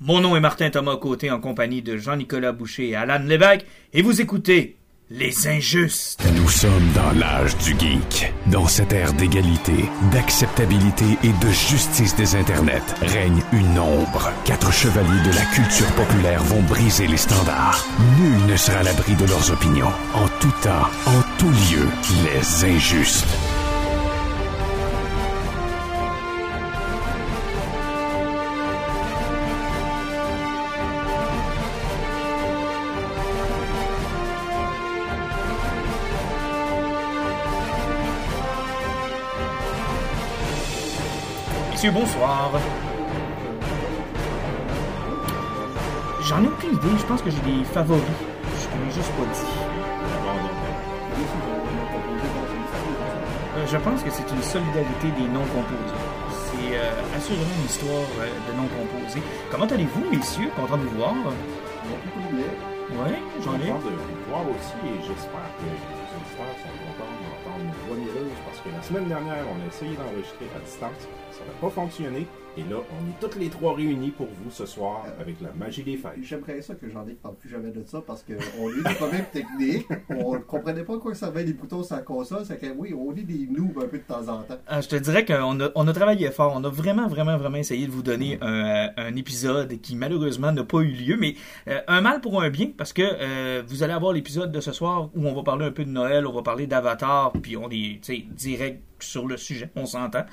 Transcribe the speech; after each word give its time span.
Mon 0.00 0.20
nom 0.20 0.36
est 0.36 0.40
Martin 0.40 0.70
Thomas 0.70 0.96
Côté 0.96 1.28
en 1.32 1.40
compagnie 1.40 1.82
de 1.82 1.96
Jean-Nicolas 1.96 2.52
Boucher 2.52 2.90
et 2.90 2.94
Alan 2.94 3.18
Lévesque 3.18 3.66
et 3.92 4.00
vous 4.00 4.20
écoutez 4.20 4.76
Les 5.10 5.48
Injustes. 5.48 6.22
Nous 6.36 6.48
sommes 6.48 6.92
dans 6.94 7.18
l'âge 7.18 7.56
du 7.58 7.70
geek. 7.76 8.32
Dans 8.46 8.68
cette 8.68 8.92
ère 8.92 9.12
d'égalité, 9.14 9.86
d'acceptabilité 10.12 11.04
et 11.24 11.44
de 11.44 11.50
justice 11.50 12.14
des 12.14 12.36
internets 12.36 12.94
règne 13.02 13.42
une 13.52 13.76
ombre. 13.76 14.30
Quatre 14.44 14.72
chevaliers 14.72 15.28
de 15.28 15.34
la 15.34 15.44
culture 15.46 15.90
populaire 15.96 16.44
vont 16.44 16.62
briser 16.62 17.08
les 17.08 17.16
standards. 17.16 17.84
Nul 18.20 18.52
ne 18.52 18.56
sera 18.56 18.78
à 18.78 18.82
l'abri 18.84 19.16
de 19.16 19.24
leurs 19.24 19.50
opinions. 19.50 19.92
En 20.14 20.28
tout 20.38 20.54
temps, 20.62 20.86
en 21.06 21.22
tout 21.38 21.50
lieu, 21.50 21.88
les 22.24 22.64
injustes. 22.76 23.26
Messieurs, 41.78 41.92
bonsoir? 41.92 42.50
J'en 46.22 46.42
ai 46.42 46.48
aucune 46.48 46.74
idée, 46.74 46.88
je 46.98 47.04
pense 47.06 47.22
que 47.22 47.30
j'ai 47.30 47.38
des 47.38 47.62
favoris. 47.62 48.02
Je 48.02 48.66
ne 48.76 48.84
l'ai 48.84 48.90
juste 48.90 49.12
pas 49.12 49.22
dit. 49.22 49.46
Euh, 53.54 53.64
Je 53.70 53.76
pense 53.76 54.02
que 54.02 54.10
c'est 54.10 54.28
une 54.28 54.42
solidarité 54.42 55.06
des 55.22 55.28
non-composés. 55.28 55.94
C'est 56.50 56.74
euh, 56.74 57.16
assurément 57.16 57.54
une 57.60 57.66
histoire 57.66 58.10
euh, 58.18 58.26
de 58.26 58.52
non-composés. 58.56 59.22
Comment 59.52 59.66
allez-vous, 59.66 60.04
messieurs? 60.10 60.50
Content 60.56 60.78
de 60.78 60.82
vous 60.82 60.96
voir? 60.96 61.12
Ouais, 61.14 61.30
j'en 63.44 63.54
ai. 63.54 63.68
content 63.70 63.86
de 63.86 63.90
vous 63.94 64.18
voir 64.28 64.42
aussi 64.50 64.74
et 64.82 64.98
j'espère 65.06 65.46
que 65.54 65.62
les 65.62 65.78
auditeurs 65.78 66.58
sont 66.58 66.74
contents 66.74 67.17
parce 68.44 68.60
que 68.60 68.68
la 68.68 68.82
semaine 68.82 69.08
dernière, 69.08 69.44
on 69.48 69.62
a 69.62 69.66
essayé 69.66 69.96
d'enregistrer 69.96 70.46
à 70.54 70.60
distance. 70.60 71.08
Ça 71.32 71.44
n'a 71.44 71.52
pas 71.60 71.70
fonctionné. 71.70 72.26
Et 72.58 72.62
là, 72.62 72.78
on 72.78 73.08
est 73.08 73.20
toutes 73.20 73.36
les 73.38 73.50
trois 73.50 73.72
réunis 73.72 74.10
pour 74.10 74.26
vous 74.26 74.50
ce 74.50 74.66
soir 74.66 75.04
avec 75.20 75.40
la 75.40 75.52
magie 75.52 75.84
des 75.84 75.96
fêtes. 75.96 76.18
J'aimerais 76.22 76.60
ça 76.60 76.74
que 76.74 76.90
j'en 76.90 77.06
ai 77.06 77.12
parle 77.12 77.36
plus 77.36 77.48
jamais 77.48 77.70
de 77.70 77.84
ça 77.86 78.02
parce 78.04 78.24
qu'on 78.24 78.32
a 78.32 78.70
eu 78.72 78.82
des 78.82 78.94
problèmes 78.94 79.26
techniques. 79.32 79.86
On 80.10 80.34
ne 80.34 80.38
comprenait 80.38 80.82
pas 80.82 80.98
quoi 80.98 81.14
servaient 81.14 81.44
les 81.44 81.52
boutons 81.52 81.84
sur 81.84 81.94
la 81.94 82.02
console. 82.02 82.44
C'est 82.44 82.58
que 82.58 82.66
oui, 82.76 82.92
on 82.92 83.14
est 83.14 83.22
des 83.22 83.46
noobs 83.48 83.78
un 83.80 83.86
peu 83.86 83.98
de 83.98 84.02
temps 84.02 84.26
en 84.26 84.42
temps. 84.42 84.58
Ah, 84.66 84.80
je 84.80 84.88
te 84.88 84.96
dirais 84.96 85.24
qu'on 85.24 85.60
a, 85.60 85.68
on 85.76 85.86
a 85.86 85.92
travaillé 85.92 86.32
fort. 86.32 86.52
On 86.56 86.64
a 86.64 86.68
vraiment, 86.68 87.06
vraiment, 87.06 87.36
vraiment 87.36 87.58
essayé 87.58 87.86
de 87.86 87.92
vous 87.92 88.02
donner 88.02 88.38
un, 88.40 88.90
un 88.96 89.14
épisode 89.14 89.80
qui 89.80 89.94
malheureusement 89.94 90.50
n'a 90.50 90.64
pas 90.64 90.80
eu 90.80 90.90
lieu, 90.90 91.16
mais 91.16 91.36
euh, 91.68 91.80
un 91.86 92.00
mal 92.00 92.20
pour 92.20 92.42
un 92.42 92.50
bien 92.50 92.72
parce 92.76 92.92
que 92.92 93.02
euh, 93.04 93.62
vous 93.68 93.84
allez 93.84 93.92
avoir 93.92 94.12
l'épisode 94.12 94.50
de 94.50 94.60
ce 94.60 94.72
soir 94.72 95.10
où 95.14 95.28
on 95.28 95.32
va 95.32 95.44
parler 95.44 95.66
un 95.66 95.70
peu 95.70 95.84
de 95.84 95.90
Noël, 95.90 96.26
on 96.26 96.32
va 96.32 96.42
parler 96.42 96.66
d'Avatar, 96.66 97.30
puis 97.40 97.56
on 97.56 97.70
est 97.70 98.00
direct 98.32 98.82
sur 99.00 99.26
le 99.28 99.36
sujet, 99.36 99.70
on 99.76 99.86
s'entend. 99.86 100.24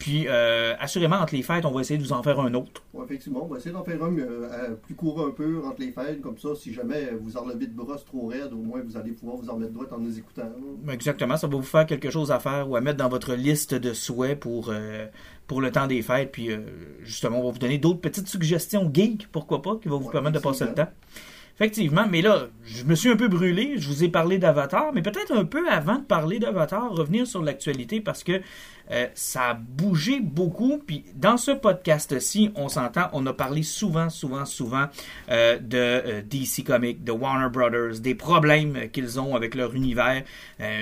Puis 0.00 0.24
euh, 0.28 0.74
assurément 0.80 1.16
entre 1.16 1.34
les 1.34 1.42
fêtes, 1.42 1.66
on 1.66 1.70
va 1.70 1.82
essayer 1.82 1.98
de 1.98 2.02
vous 2.02 2.14
en 2.14 2.22
faire 2.22 2.40
un 2.40 2.54
autre. 2.54 2.82
Ouais, 2.94 3.04
effectivement, 3.04 3.44
on 3.44 3.48
va 3.48 3.58
essayer 3.58 3.72
d'en 3.72 3.84
faire 3.84 4.02
un 4.02 4.16
euh, 4.18 4.70
plus 4.82 4.94
court 4.94 5.24
un 5.26 5.30
peu 5.30 5.60
entre 5.64 5.78
les 5.78 5.92
fêtes. 5.92 6.22
Comme 6.22 6.38
ça, 6.38 6.48
si 6.56 6.72
jamais 6.72 7.10
vous 7.20 7.36
enlevez 7.36 7.66
de 7.66 7.74
brosse 7.74 8.06
trop 8.06 8.26
raide, 8.28 8.50
au 8.52 8.56
moins 8.62 8.80
vous 8.82 8.96
allez 8.96 9.12
pouvoir 9.12 9.36
vous 9.36 9.50
en 9.50 9.58
mettre 9.58 9.72
droite 9.72 9.92
en 9.92 9.98
nous 9.98 10.18
écoutant. 10.18 10.50
Exactement, 10.90 11.36
ça 11.36 11.46
va 11.46 11.56
vous 11.56 11.62
faire 11.62 11.84
quelque 11.84 12.10
chose 12.10 12.32
à 12.32 12.40
faire 12.40 12.68
ou 12.70 12.76
à 12.76 12.80
mettre 12.80 12.96
dans 12.96 13.10
votre 13.10 13.34
liste 13.34 13.74
de 13.74 13.92
souhaits 13.92 14.40
pour, 14.40 14.70
euh, 14.70 15.06
pour 15.46 15.60
le 15.60 15.70
temps 15.70 15.86
des 15.86 16.00
fêtes. 16.00 16.32
Puis 16.32 16.50
euh, 16.50 16.60
justement, 17.02 17.40
on 17.40 17.44
va 17.44 17.50
vous 17.52 17.58
donner 17.58 17.76
d'autres 17.76 18.00
petites 18.00 18.26
suggestions 18.26 18.90
geek, 18.92 19.28
pourquoi 19.30 19.60
pas, 19.60 19.76
qui 19.76 19.88
vont 19.88 19.98
vous 19.98 20.06
Ouais, 20.06 20.12
permettre 20.12 20.36
de 20.38 20.42
passer 20.42 20.64
le 20.64 20.72
temps. 20.72 20.88
Effectivement. 21.60 22.06
Mais 22.10 22.22
là, 22.22 22.48
je 22.64 22.84
me 22.84 22.94
suis 22.94 23.10
un 23.10 23.16
peu 23.16 23.28
brûlé, 23.28 23.74
je 23.76 23.86
vous 23.86 24.02
ai 24.02 24.08
parlé 24.08 24.38
d'Avatar, 24.38 24.92
mais 24.94 25.02
peut-être 25.02 25.32
un 25.32 25.44
peu 25.44 25.68
avant 25.68 25.96
de 25.96 26.04
parler 26.04 26.38
d'Avatar, 26.38 26.90
revenir 26.90 27.26
sur 27.26 27.42
l'actualité 27.42 28.00
parce 28.00 28.24
que 28.24 28.40
euh, 28.90 29.06
ça 29.14 29.50
a 29.50 29.54
bougé 29.54 30.20
beaucoup. 30.20 30.78
Puis 30.84 31.04
dans 31.14 31.36
ce 31.36 31.50
podcast-ci, 31.50 32.50
on 32.54 32.68
s'entend, 32.70 33.08
on 33.12 33.26
a 33.26 33.34
parlé 33.34 33.62
souvent, 33.62 34.08
souvent, 34.08 34.46
souvent 34.46 34.86
euh, 35.30 35.58
de 35.58 35.76
euh, 35.76 36.22
DC 36.22 36.64
Comics, 36.64 37.04
de 37.04 37.12
Warner 37.12 37.50
Brothers, 37.50 38.00
des 38.00 38.14
problèmes 38.14 38.88
qu'ils 38.90 39.20
ont 39.20 39.36
avec 39.36 39.54
leur 39.54 39.74
univers. 39.74 40.22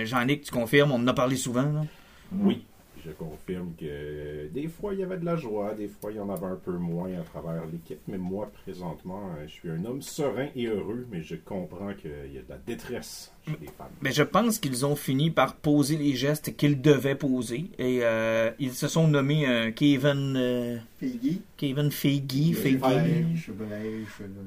Jean-Nic, 0.05 0.43
tu 0.45 0.53
confirmes, 0.53 0.93
on 0.93 0.97
en 0.97 1.09
a 1.09 1.12
parlé 1.12 1.37
souvent. 1.37 1.87
Oui, 2.33 2.65
je 3.09 3.13
confirme 3.15 3.73
que 3.79 4.49
des 4.49 4.69
fois 4.69 4.95
il 4.95 5.01
y 5.01 5.03
avait 5.03 5.19
de 5.19 5.25
la 5.25 5.37
joie, 5.37 5.75
des 5.75 5.89
fois 5.89 6.11
il 6.13 6.17
y 6.17 6.21
en 6.21 6.29
avait 6.29 6.47
un 6.47 6.57
peu 6.57 6.73
moins 6.73 7.13
à 7.15 7.23
travers 7.23 7.65
l'équipe, 7.67 8.01
mais 8.07 8.19
moi 8.19 8.51
présentement 8.63 9.31
euh, 9.39 9.47
je 9.47 9.53
suis 9.53 9.71
un 9.71 9.85
homme 9.85 10.03
serein 10.03 10.49
et 10.55 10.67
heureux, 10.67 11.07
mais 11.11 11.23
je 11.23 11.37
comprends 11.37 11.95
qu'il 11.95 12.33
y 12.33 12.39
a 12.39 12.43
de 12.43 12.49
la 12.49 12.59
détresse 12.59 13.33
femmes. 13.76 13.86
Mais 14.03 14.12
je 14.12 14.22
pense 14.22 14.59
qu'ils 14.59 14.84
ont 14.86 14.97
fini 14.97 15.31
par 15.31 15.56
poser 15.56 15.97
les 15.97 16.14
gestes 16.14 16.56
qu'ils 16.56 16.81
devaient 16.81 17.14
poser. 17.14 17.70
Et 17.78 18.00
euh, 18.03 18.50
ils 18.59 18.72
se 18.72 18.88
sont 18.88 19.09
nommés 19.09 19.47
euh, 19.48 19.70
Kevin, 19.72 20.34
euh, 20.36 20.78
Peggy, 21.00 21.42
Kevin 21.56 21.91
Feige. 21.91 22.54
Feige. 22.54 22.81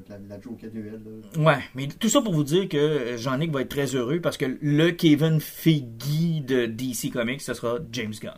La, 0.08 0.18
la 0.28 0.40
joke 0.40 0.64
annuelle. 0.64 1.00
là. 1.36 1.42
Ouais, 1.42 1.62
mais 1.74 1.88
tout 1.88 2.08
ça 2.08 2.20
pour 2.22 2.32
vous 2.34 2.44
dire 2.44 2.68
que 2.68 2.76
euh, 2.76 3.16
Jean-Nic 3.18 3.50
va 3.52 3.62
être 3.62 3.68
très 3.68 3.94
heureux 3.94 4.20
parce 4.20 4.36
que 4.36 4.58
le 4.60 4.90
Kevin 4.90 5.40
Feige 5.40 6.42
de 6.46 6.66
DC 6.66 7.10
Comics, 7.12 7.40
ce 7.42 7.54
sera 7.54 7.78
James 7.92 8.14
Gunn. 8.20 8.32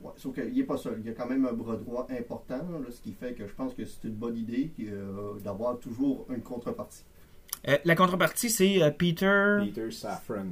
Ouais, 0.00 0.12
sauf 0.16 0.34
qu'il 0.34 0.52
n'est 0.54 0.62
pas 0.62 0.76
seul. 0.76 0.98
Il 1.00 1.06
y 1.06 1.10
a 1.10 1.12
quand 1.12 1.28
même 1.28 1.44
un 1.46 1.52
bras 1.52 1.76
droit 1.76 2.06
important, 2.10 2.56
là, 2.56 2.78
ce 2.90 3.00
qui 3.00 3.12
fait 3.12 3.32
que 3.32 3.46
je 3.46 3.52
pense 3.52 3.74
que 3.74 3.84
c'est 3.84 4.04
une 4.08 4.14
bonne 4.14 4.36
idée 4.36 4.70
euh, 4.80 5.34
d'avoir 5.44 5.78
toujours 5.78 6.26
une 6.30 6.40
contrepartie. 6.42 7.02
Euh, 7.66 7.76
la 7.84 7.94
contrepartie, 7.96 8.50
c'est 8.50 8.82
euh, 8.82 8.90
Peter. 8.90 9.58
Peter 9.64 9.90
Safran, 9.90 10.44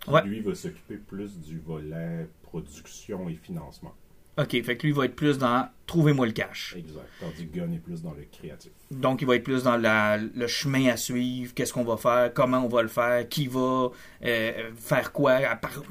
qui 0.00 0.10
Ouais. 0.10 0.22
lui 0.24 0.40
va 0.40 0.54
s'occuper 0.54 0.96
plus 0.96 1.38
du 1.40 1.58
volet 1.58 2.28
production 2.42 3.28
et 3.28 3.34
financement. 3.42 3.94
Ok, 4.38 4.50
fait 4.62 4.76
que 4.78 4.86
lui 4.86 4.92
va 4.94 5.04
être 5.04 5.14
plus 5.16 5.36
dans 5.38 5.68
Trouvez-moi 5.86 6.24
le 6.24 6.32
cash. 6.32 6.74
Exact. 6.78 7.02
Tandis 7.20 7.46
que 7.48 7.54
Gunn 7.58 7.74
est 7.74 7.78
plus 7.78 8.00
dans 8.02 8.12
le 8.14 8.24
créatif. 8.32 8.72
Donc, 8.90 9.20
il 9.20 9.26
va 9.28 9.36
être 9.36 9.44
plus 9.44 9.64
dans 9.64 9.76
la- 9.76 10.16
le 10.16 10.46
chemin 10.46 10.88
à 10.88 10.96
suivre, 10.96 11.52
qu'est-ce 11.52 11.70
qu'on 11.74 11.84
va 11.84 11.98
faire, 11.98 12.32
comment 12.32 12.64
on 12.64 12.68
va 12.68 12.80
le 12.80 12.88
faire, 12.88 13.28
qui 13.28 13.46
va 13.46 13.90
euh, 14.24 14.70
faire 14.74 15.12
quoi, 15.12 15.38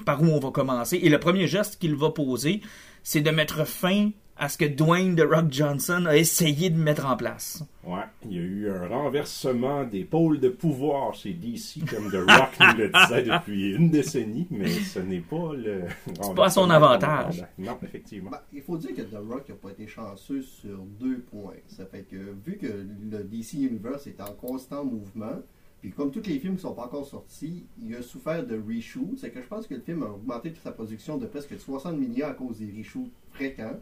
par 0.05 0.23
où 0.23 0.25
on 0.25 0.39
va 0.39 0.49
commencer. 0.49 0.97
Et 0.97 1.09
le 1.09 1.19
premier 1.19 1.45
geste 1.47 1.79
qu'il 1.79 1.95
va 1.95 2.09
poser, 2.09 2.61
c'est 3.03 3.21
de 3.21 3.29
mettre 3.29 3.63
fin 3.67 4.09
à 4.41 4.49
ce 4.49 4.57
que 4.57 4.65
Dwayne 4.65 5.15
The 5.15 5.21
Rock 5.21 5.51
Johnson 5.51 6.07
a 6.07 6.17
essayé 6.17 6.71
de 6.71 6.77
mettre 6.77 7.05
en 7.05 7.15
place. 7.15 7.63
Ouais, 7.83 8.01
il 8.25 8.33
y 8.33 8.39
a 8.39 8.41
eu 8.41 8.71
un 8.71 8.87
renversement 8.87 9.83
des 9.83 10.03
pôles 10.03 10.39
de 10.39 10.49
pouvoir 10.49 11.13
chez 11.13 11.33
DC, 11.33 11.87
comme 11.87 12.09
The 12.09 12.27
Rock 12.27 12.49
nous 12.59 12.77
le 12.79 12.89
disait 12.89 13.21
depuis 13.21 13.75
une 13.75 13.91
décennie, 13.91 14.47
mais 14.49 14.67
ce 14.67 14.97
n'est 14.97 15.19
pas 15.19 15.53
le. 15.53 15.83
C'est 16.19 16.33
pas 16.33 16.45
à 16.45 16.49
son 16.49 16.71
avantage. 16.71 17.45
Non, 17.59 17.77
effectivement. 17.83 18.31
Ben, 18.31 18.39
il 18.51 18.63
faut 18.63 18.77
dire 18.77 18.95
que 18.95 19.03
The 19.03 19.19
Rock 19.29 19.47
n'a 19.47 19.55
pas 19.55 19.69
été 19.69 19.85
chanceux 19.85 20.41
sur 20.41 20.79
deux 20.99 21.19
points. 21.19 21.53
Ça 21.67 21.85
fait 21.85 22.07
que 22.09 22.17
vu 22.43 22.57
que 22.57 22.65
le 22.65 23.23
DC 23.23 23.53
Universe 23.53 24.07
est 24.07 24.19
en 24.21 24.33
constant 24.33 24.83
mouvement, 24.83 25.39
puis 25.81 25.91
comme 25.91 26.09
tous 26.09 26.25
les 26.25 26.39
films 26.39 26.55
qui 26.55 26.61
sont 26.63 26.73
pas 26.73 26.85
encore 26.85 27.05
sortis, 27.05 27.67
il 27.79 27.95
a 27.95 28.01
souffert 28.01 28.43
de 28.43 28.59
reshoots. 28.59 29.19
C'est 29.19 29.29
que 29.29 29.39
je 29.39 29.47
pense 29.47 29.67
que 29.67 29.75
le 29.75 29.81
film 29.81 30.01
a 30.01 30.07
augmenté 30.07 30.51
sa 30.63 30.71
production 30.71 31.19
de 31.19 31.27
presque 31.27 31.59
60 31.59 31.95
millions 31.95 32.27
à 32.27 32.33
cause 32.33 32.57
des 32.57 32.73
reshoots 32.75 33.11
fréquents. 33.33 33.79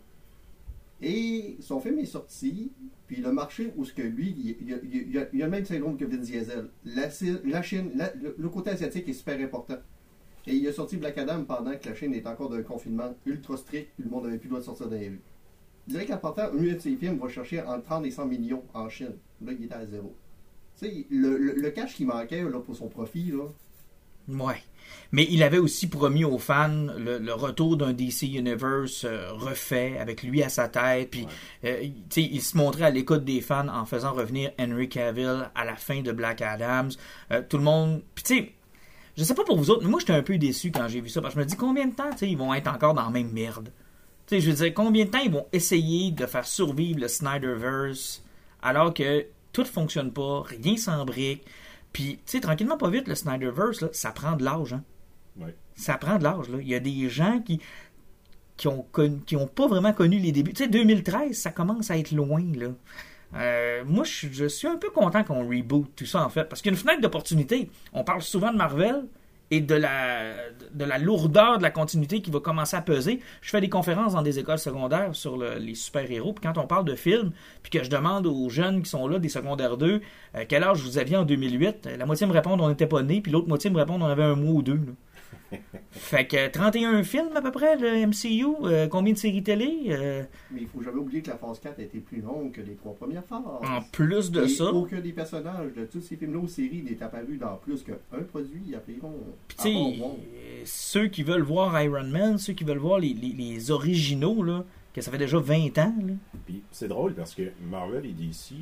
Et 1.01 1.57
son 1.61 1.79
film 1.79 1.99
est 1.99 2.05
sorti, 2.05 2.71
puis 3.07 3.17
le 3.17 3.31
marché 3.31 3.71
où 3.77 3.85
ce 3.85 3.93
que 3.93 4.01
lui, 4.01 4.35
il, 4.37 4.77
il, 5.11 5.17
a, 5.17 5.27
le 5.31 5.47
même 5.49 5.65
syndrome 5.65 5.97
que 5.97 6.05
Vin 6.05 6.17
Diesel. 6.17 6.69
La, 6.85 7.09
Chine, 7.61 7.91
le, 8.37 8.49
côté 8.49 8.71
asiatique 8.71 9.07
est 9.07 9.13
super 9.13 9.39
important. 9.39 9.77
Et 10.45 10.55
il 10.55 10.67
a 10.67 10.73
sorti 10.73 10.97
Black 10.97 11.17
Adam 11.17 11.43
pendant 11.45 11.75
que 11.77 11.87
la 11.87 11.95
Chine 11.95 12.13
est 12.13 12.27
encore 12.27 12.49
dans 12.49 12.57
un 12.57 12.63
confinement 12.63 13.15
ultra 13.25 13.55
strict, 13.55 13.91
puis 13.95 14.03
le 14.03 14.09
monde 14.09 14.25
n'avait 14.25 14.37
plus 14.37 14.47
le 14.47 14.51
droit 14.51 14.59
de 14.59 14.65
sortir 14.65 14.87
dans 14.89 14.97
les 14.97 15.09
rues. 15.09 15.21
Je 15.87 15.93
dirais 15.93 16.05
qu'en 16.05 16.17
partant, 16.17 16.43
un 16.53 16.73
de 16.73 16.79
ses 16.79 16.95
va 16.95 17.29
chercher 17.29 17.61
entre 17.61 17.83
30 17.83 18.05
et 18.05 18.11
100 18.11 18.25
millions 18.25 18.63
en 18.73 18.89
Chine. 18.89 19.16
Là, 19.41 19.53
il 19.57 19.66
était 19.66 19.73
à 19.73 19.85
zéro. 19.85 20.16
Tu 20.78 20.85
sais, 20.85 21.05
le, 21.09 21.37
le, 21.37 21.53
le 21.53 21.69
cash 21.72 21.95
qui 21.95 22.05
manquait 22.05 22.43
là, 22.43 22.59
pour 22.59 22.75
son 22.75 22.87
profit, 22.87 23.31
là, 23.31 23.47
Ouais. 24.29 24.61
Mais 25.12 25.26
il 25.30 25.41
avait 25.44 25.58
aussi 25.58 25.88
promis 25.88 26.24
aux 26.24 26.38
fans 26.38 26.88
le, 26.97 27.18
le 27.18 27.34
retour 27.34 27.78
d'un 27.78 27.94
DC 27.94 28.24
Universe 28.24 29.03
euh, 29.06 29.32
refait 29.34 29.97
avec 30.00 30.22
lui 30.24 30.44
à 30.44 30.50
sa 30.50 30.68
tête. 30.68 31.09
Puis, 31.12 31.28
euh, 31.66 31.80
il- 31.82 31.94
tu 31.94 32.22
sais, 32.22 32.30
il 32.32 32.41
se 32.41 32.56
montrait 32.58 32.84
à 32.86 32.90
l'écoute 32.91 33.26
des 33.26 33.41
fans 33.41 33.68
en 33.68 33.86
faisant 33.86 34.14
revenir 34.14 34.52
Henry 34.59 34.88
Cavill 34.90 35.50
à 35.56 35.66
la 35.66 35.76
fin 35.76 36.02
de 36.02 36.12
Black 36.12 36.41
Adams. 36.41 36.91
Euh, 37.32 37.41
tout 37.47 37.58
le 37.58 37.64
monde. 37.64 38.02
Puis, 38.14 38.24
tu 38.24 38.36
sais, 38.38 38.52
je 39.18 39.24
sais 39.24 39.34
pas 39.34 39.44
pour 39.44 39.58
vous 39.58 39.70
autres, 39.72 39.84
mais 39.84 39.90
moi, 39.90 40.00
j'étais 40.00 40.14
un 40.14 40.22
peu 40.24 40.38
déçu 40.38 40.72
quand 40.72 40.88
j'ai 40.88 41.02
vu 41.02 41.09
ça. 41.09 41.22
Parce 41.22 41.34
que 41.34 41.40
je 41.40 41.44
me 41.46 41.50
dis 41.50 41.56
combien 41.58 41.88
de 41.88 41.96
temps, 41.96 42.09
ils 42.22 42.38
vont 42.38 42.53
être 42.53 42.68
encore 42.68 42.94
dans 42.94 43.03
la 43.06 43.09
même 43.09 43.32
merde? 43.32 43.72
Tu 44.28 44.36
sais, 44.36 44.41
je 44.41 44.52
veux 44.52 44.56
dire, 44.64 44.74
combien 44.76 45.06
de 45.06 45.09
temps 45.09 45.20
ils 45.26 45.32
vont 45.32 45.47
essayer 45.52 46.12
de 46.12 46.26
faire 46.28 46.46
survivre 46.46 47.00
le 47.00 47.08
Snyderverse 47.08 48.24
alors 48.62 48.94
que 48.94 49.26
tout 49.52 49.66
fonctionne 49.66 50.12
pas, 50.14 50.44
rien 50.46 50.78
s'embrique. 50.78 51.44
Puis, 51.94 52.16
tu 52.18 52.22
sais, 52.26 52.40
tranquillement, 52.40 52.78
pas 52.78 52.90
vite, 52.90 53.08
le 53.08 53.16
Snyderverse, 53.16 53.82
là, 53.82 53.90
ça 53.91 54.12
prend 54.12 54.36
de 54.36 54.44
l'âge, 54.44 54.74
hein. 54.74 54.84
Ouais. 55.40 55.56
Ça 55.76 55.97
prend 55.97 56.18
de 56.18 56.24
l'âge, 56.24 56.50
là. 56.50 56.58
Il 56.62 56.68
y 56.68 56.76
a 56.76 56.80
des 56.80 57.09
gens 57.09 57.40
qui 57.41 57.59
qui 58.58 58.68
ont, 58.68 58.86
connu- 58.91 59.22
qui 59.26 59.38
ont 59.38 59.47
pas 59.47 59.68
vraiment 59.68 59.94
connu 59.94 60.20
les 60.20 60.34
débuts. 60.34 60.52
Tu 60.52 60.64
sais, 60.64 60.70
2013, 60.70 61.32
ça 61.40 61.50
commence 61.52 61.90
à 61.91 61.97
être 61.97 62.12
loin, 62.12 62.44
là. 62.58 62.68
Euh, 63.36 63.84
moi, 63.86 64.03
je, 64.03 64.28
je 64.32 64.46
suis 64.47 64.68
un 64.68 64.76
peu 64.76 64.90
content 64.90 65.24
qu'on 65.24 65.47
reboot 65.47 65.90
tout 65.96 66.06
ça, 66.06 66.26
en 66.26 66.30
fait, 66.30 66.44
parce 66.44 66.62
qu'il 66.62 66.72
y 66.72 66.76
a 66.76 66.78
une 66.78 66.82
fenêtre 66.84 67.00
d'opportunité. 67.02 67.70
On 67.94 68.03
parle 68.03 68.22
souvent 68.22 68.52
de 68.52 68.58
Marvel 68.58 69.06
et 69.51 69.61
de 69.61 69.75
la, 69.75 70.34
de 70.73 70.85
la 70.85 70.97
lourdeur 70.99 71.57
de 71.57 71.63
la 71.63 71.72
continuité 71.72 72.22
qui 72.22 72.29
va 72.31 72.40
commencer 72.40 72.75
à 72.78 72.81
peser. 72.81 73.19
Je 73.41 73.49
fais 73.49 73.61
des 73.61 73.69
conférences 73.69 74.13
dans 74.13 74.22
des 74.22 74.37
écoles 74.40 74.59
secondaires 74.59 75.16
sur 75.16 75.37
le- 75.37 75.57
les 75.57 75.75
super-héros, 75.75 76.34
puis 76.34 76.43
quand 76.47 76.57
on 76.61 76.67
parle 76.67 76.85
de 76.85 76.96
films, 76.96 77.31
puis 77.63 77.72
que 77.72 77.84
je 77.84 77.90
demande 77.90 78.28
aux 78.28 78.49
jeunes 78.49 78.84
qui 78.84 78.90
sont 78.90 79.07
là, 79.07 79.17
des 79.19 79.29
secondaires 79.29 79.78
2, 79.78 80.01
euh, 80.35 80.46
quel 80.47 80.63
âge 80.63 80.81
vous 80.81 80.97
aviez 80.99 81.17
en 81.17 81.23
2008, 81.23 81.87
euh, 81.87 81.97
la 81.97 82.05
moitié 82.05 82.28
me 82.28 82.31
répondent 82.34 82.61
on 82.61 82.69
n'était 82.69 82.85
pas 82.87 83.01
nés, 83.01 83.22
puis 83.22 83.31
l'autre 83.31 83.47
moitié 83.47 83.69
me 83.69 83.78
répondent 83.78 84.03
on 84.03 84.07
avait 84.07 84.23
un 84.23 84.35
mois 84.35 84.53
ou 84.53 84.61
deux. 84.61 84.79
Fait 85.91 86.28
que 86.28 86.47
31 86.47 87.03
films 87.03 87.35
à 87.35 87.41
peu 87.41 87.51
près, 87.51 87.75
le 87.78 88.05
MCU, 88.07 88.46
euh, 88.63 88.87
combien 88.87 89.13
de 89.13 89.17
séries 89.17 89.43
télé, 89.43 89.85
euh, 89.90 90.23
Mais 90.51 90.61
il 90.61 90.67
faut 90.67 90.81
jamais 90.81 90.99
oublier 90.99 91.22
que 91.22 91.29
la 91.29 91.37
phase 91.37 91.59
4 91.59 91.79
a 91.79 91.84
été 91.84 91.99
plus 91.99 92.22
longue 92.22 92.51
que 92.51 92.61
les 92.61 92.75
trois 92.75 92.93
premières 92.93 93.23
phases. 93.25 93.41
en 93.46 93.81
plus 93.91 94.31
de 94.31 94.43
Et 94.43 94.47
ça. 94.49 94.66
aucun 94.72 94.99
des 94.99 95.11
personnages 95.13 95.73
de 95.73 95.85
tous 95.85 96.01
ces 96.01 96.16
films-là 96.16 96.40
aux 96.40 96.47
séries 96.47 96.84
n'est 96.84 97.01
apparu 97.03 97.37
dans 97.37 97.55
plus 97.57 97.84
qu'un 97.84 98.23
produit. 98.31 98.61
Puis 98.85 98.99
à 99.57 99.67
euh, 99.67 100.61
ceux 100.66 101.07
qui 101.07 101.23
veulent 101.23 101.41
voir 101.43 101.81
Iron 101.81 102.03
Man, 102.07 102.37
ceux 102.37 102.53
qui 102.53 102.63
veulent 102.63 102.78
voir 102.78 102.99
les, 102.99 103.13
les- 103.13 103.34
les 103.34 103.72
originaux, 103.72 104.43
là, 104.43 104.63
que 104.93 105.02
ça 105.02 105.11
fait 105.11 105.17
déjà 105.17 105.40
20 105.40 105.78
ans, 105.78 105.93
là. 106.05 106.13
Puis 106.45 106.61
c'est 106.72 106.87
drôle 106.87 107.13
parce 107.13 107.34
que 107.35 107.43
Marvel 107.69 108.05
et 108.05 108.13
DC, 108.13 108.55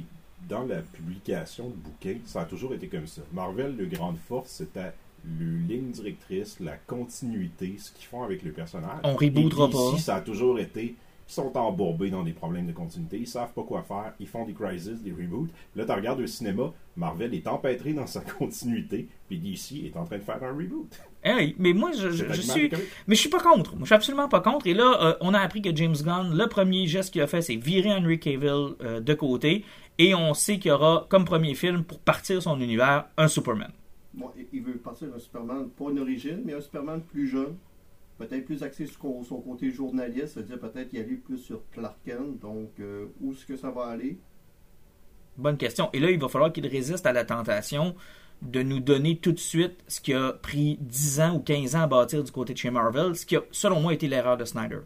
dans 0.50 0.64
la 0.66 0.82
publication 0.82 1.70
de 1.70 1.76
bouquins, 1.76 2.20
ça 2.26 2.42
a 2.42 2.46
toujours 2.46 2.74
été 2.74 2.88
comme 2.88 3.08
ça. 3.08 3.22
Marvel, 3.34 3.76
le 3.78 3.86
grande 3.86 4.18
force, 4.18 4.50
c'était 4.52 4.94
le 5.40 5.58
ligne 5.68 5.92
directrice, 5.92 6.60
la 6.60 6.76
continuité, 6.76 7.76
ce 7.78 7.92
qu'ils 7.92 8.06
font 8.06 8.24
avec 8.24 8.44
le 8.44 8.52
personnage. 8.52 9.00
On 9.04 9.16
rebootera 9.16 9.70
pas. 9.70 9.98
ça 9.98 10.16
a 10.16 10.22
toujours 10.22 10.60
été. 10.60 10.96
Ils 11.30 11.34
sont 11.34 11.58
embourbés 11.58 12.10
dans 12.10 12.24
des 12.24 12.32
problèmes 12.32 12.68
de 12.68 12.72
continuité, 12.72 13.18
ils 13.20 13.28
savent 13.28 13.52
pas 13.52 13.64
quoi 13.64 13.82
faire, 13.82 14.14
ils 14.18 14.28
font 14.28 14.46
des 14.46 14.54
crises, 14.54 14.90
des 15.04 15.12
reboots. 15.12 15.50
Là, 15.76 15.84
tu 15.84 15.92
regardes 15.92 16.22
le 16.22 16.28
cinéma, 16.28 16.72
Marvel 16.96 17.34
est 17.34 17.48
empêtré 17.48 17.92
dans 17.92 18.08
sa 18.08 18.22
continuité, 18.40 19.10
puis 19.28 19.38
DC 19.38 19.86
est 19.86 19.98
en 19.98 20.06
train 20.06 20.20
de 20.20 20.24
faire 20.24 20.42
un 20.42 20.56
reboot. 20.56 20.88
Eh 21.26 21.34
oui, 21.34 21.56
mais 21.60 21.74
moi, 21.74 21.92
je, 21.92 22.12
suis. 22.34 22.72
Mais 23.08 23.16
je 23.16 23.20
suis 23.20 23.30
pas 23.30 23.42
contre. 23.42 23.72
Moi, 23.72 23.82
je 23.82 23.88
suis 23.88 23.96
absolument 23.96 24.30
pas 24.30 24.40
contre. 24.40 24.68
Et 24.68 24.74
là, 24.74 24.98
euh, 25.02 25.14
on 25.20 25.34
a 25.34 25.40
appris 25.40 25.62
que 25.62 25.76
James 25.76 25.98
Gunn, 26.02 26.34
le 26.34 26.48
premier 26.48 26.88
geste 26.88 27.12
qu'il 27.12 27.22
a 27.22 27.28
fait, 27.28 27.42
c'est 27.42 27.58
virer 27.58 27.92
Henry 27.92 28.20
Cavill 28.20 28.76
euh, 28.82 29.02
de 29.02 29.14
côté. 29.14 29.66
Et 29.98 30.16
on 30.16 30.34
sait 30.34 30.60
qu'il 30.60 30.70
y 30.70 30.72
aura, 30.72 31.08
comme 31.10 31.26
premier 31.26 31.56
film, 31.56 31.84
pour 31.84 32.00
partir 32.00 32.42
son 32.42 32.62
univers, 32.62 33.06
un 33.18 33.28
Superman. 33.28 33.72
Bon, 34.18 34.32
il- 34.52 34.62
veut 34.64 34.74
partir 34.78 35.08
d'un 35.10 35.20
Superman, 35.20 35.70
pas 35.70 35.86
une 35.92 36.00
origine, 36.00 36.42
mais 36.44 36.54
un 36.54 36.62
Superman 36.62 37.02
plus 37.02 37.28
jeune. 37.28 37.56
Peut-être 38.18 38.46
plus 38.46 38.64
axé 38.64 38.88
sur 38.88 39.00
son- 39.24 39.42
côté 39.42 39.70
journaliste, 39.72 40.30
c'est-à-dire 40.34 40.60
peut-être 40.60 40.92
y 40.92 40.98
aller 41.00 41.16
plus 41.16 41.38
sur 41.38 41.62
Clark 41.72 41.98
Kent. 42.04 42.40
Donc, 42.42 42.72
euh, 42.80 43.06
où 43.22 43.32
est-ce 43.32 43.46
que 43.46 43.56
ça 43.56 43.70
va 43.70 43.86
aller? 43.86 44.18
Bonne 45.38 45.58
question. 45.58 45.90
Et 45.94 46.00
là, 46.00 46.10
il 46.10 46.20
va 46.20 46.28
falloir 46.28 46.52
qu'il 46.52 46.66
résiste 46.66 47.06
à 47.06 47.14
la 47.14 47.24
tentation 47.26 47.96
de 48.42 48.64
nous 48.64 48.80
donner 48.80 49.18
tout 49.18 49.32
de 49.32 49.40
suite 49.40 49.84
ce 49.88 50.02
qui 50.02 50.14
a 50.14 50.34
pris 50.34 50.78
10 50.82 51.20
ans 51.22 51.36
ou 51.36 51.40
15 51.40 51.76
ans 51.76 51.82
à 51.82 51.88
bâtir 51.88 52.24
du 52.24 52.32
côté 52.32 52.54
de 52.54 52.58
chez 52.58 52.72
Marvel, 52.72 53.16
ce 53.16 53.24
qui 53.26 53.36
a, 53.36 53.44
selon 53.52 53.80
moi, 53.82 53.94
été 53.94 54.08
l'erreur 54.08 54.38
de 54.38 54.46
Snyder. 54.46 54.80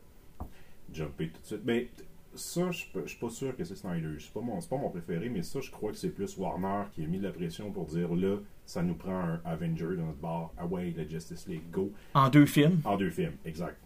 jumper 0.93 1.29
tout 1.29 1.39
de 1.41 1.45
suite. 1.45 1.61
Mais 1.63 1.89
t- 1.95 2.03
ça, 2.35 2.71
je 2.71 2.85
je 3.03 3.09
suis 3.09 3.19
pas 3.19 3.29
sûr 3.29 3.55
que 3.55 3.63
c'est 3.63 3.75
Snyder. 3.75 4.15
C'est 4.19 4.31
pas, 4.33 4.41
mon- 4.41 4.59
pas 4.61 4.77
mon 4.77 4.89
préféré, 4.89 5.29
mais 5.29 5.41
ça, 5.43 5.59
je 5.61 5.69
crois 5.71 5.91
que 5.91 5.97
c'est 5.97 6.09
plus 6.09 6.37
Warner 6.37 6.83
qui 6.93 7.03
a 7.03 7.07
mis 7.07 7.17
de 7.19 7.23
la 7.23 7.31
pression 7.31 7.71
pour 7.71 7.85
dire 7.85 8.13
là, 8.15 8.37
ça 8.65 8.81
nous 8.83 8.95
prend 8.95 9.17
un 9.19 9.41
Avenger 9.45 9.95
dans 9.97 10.05
notre 10.05 10.19
bar. 10.19 10.51
Ah 10.57 10.65
ouais, 10.65 10.93
la 10.95 11.07
Justice 11.07 11.47
League, 11.47 11.63
go. 11.71 11.91
En 12.13 12.29
deux 12.29 12.45
films? 12.45 12.79
En 12.85 12.97
deux 12.97 13.09
films, 13.09 13.33
exact. 13.45 13.77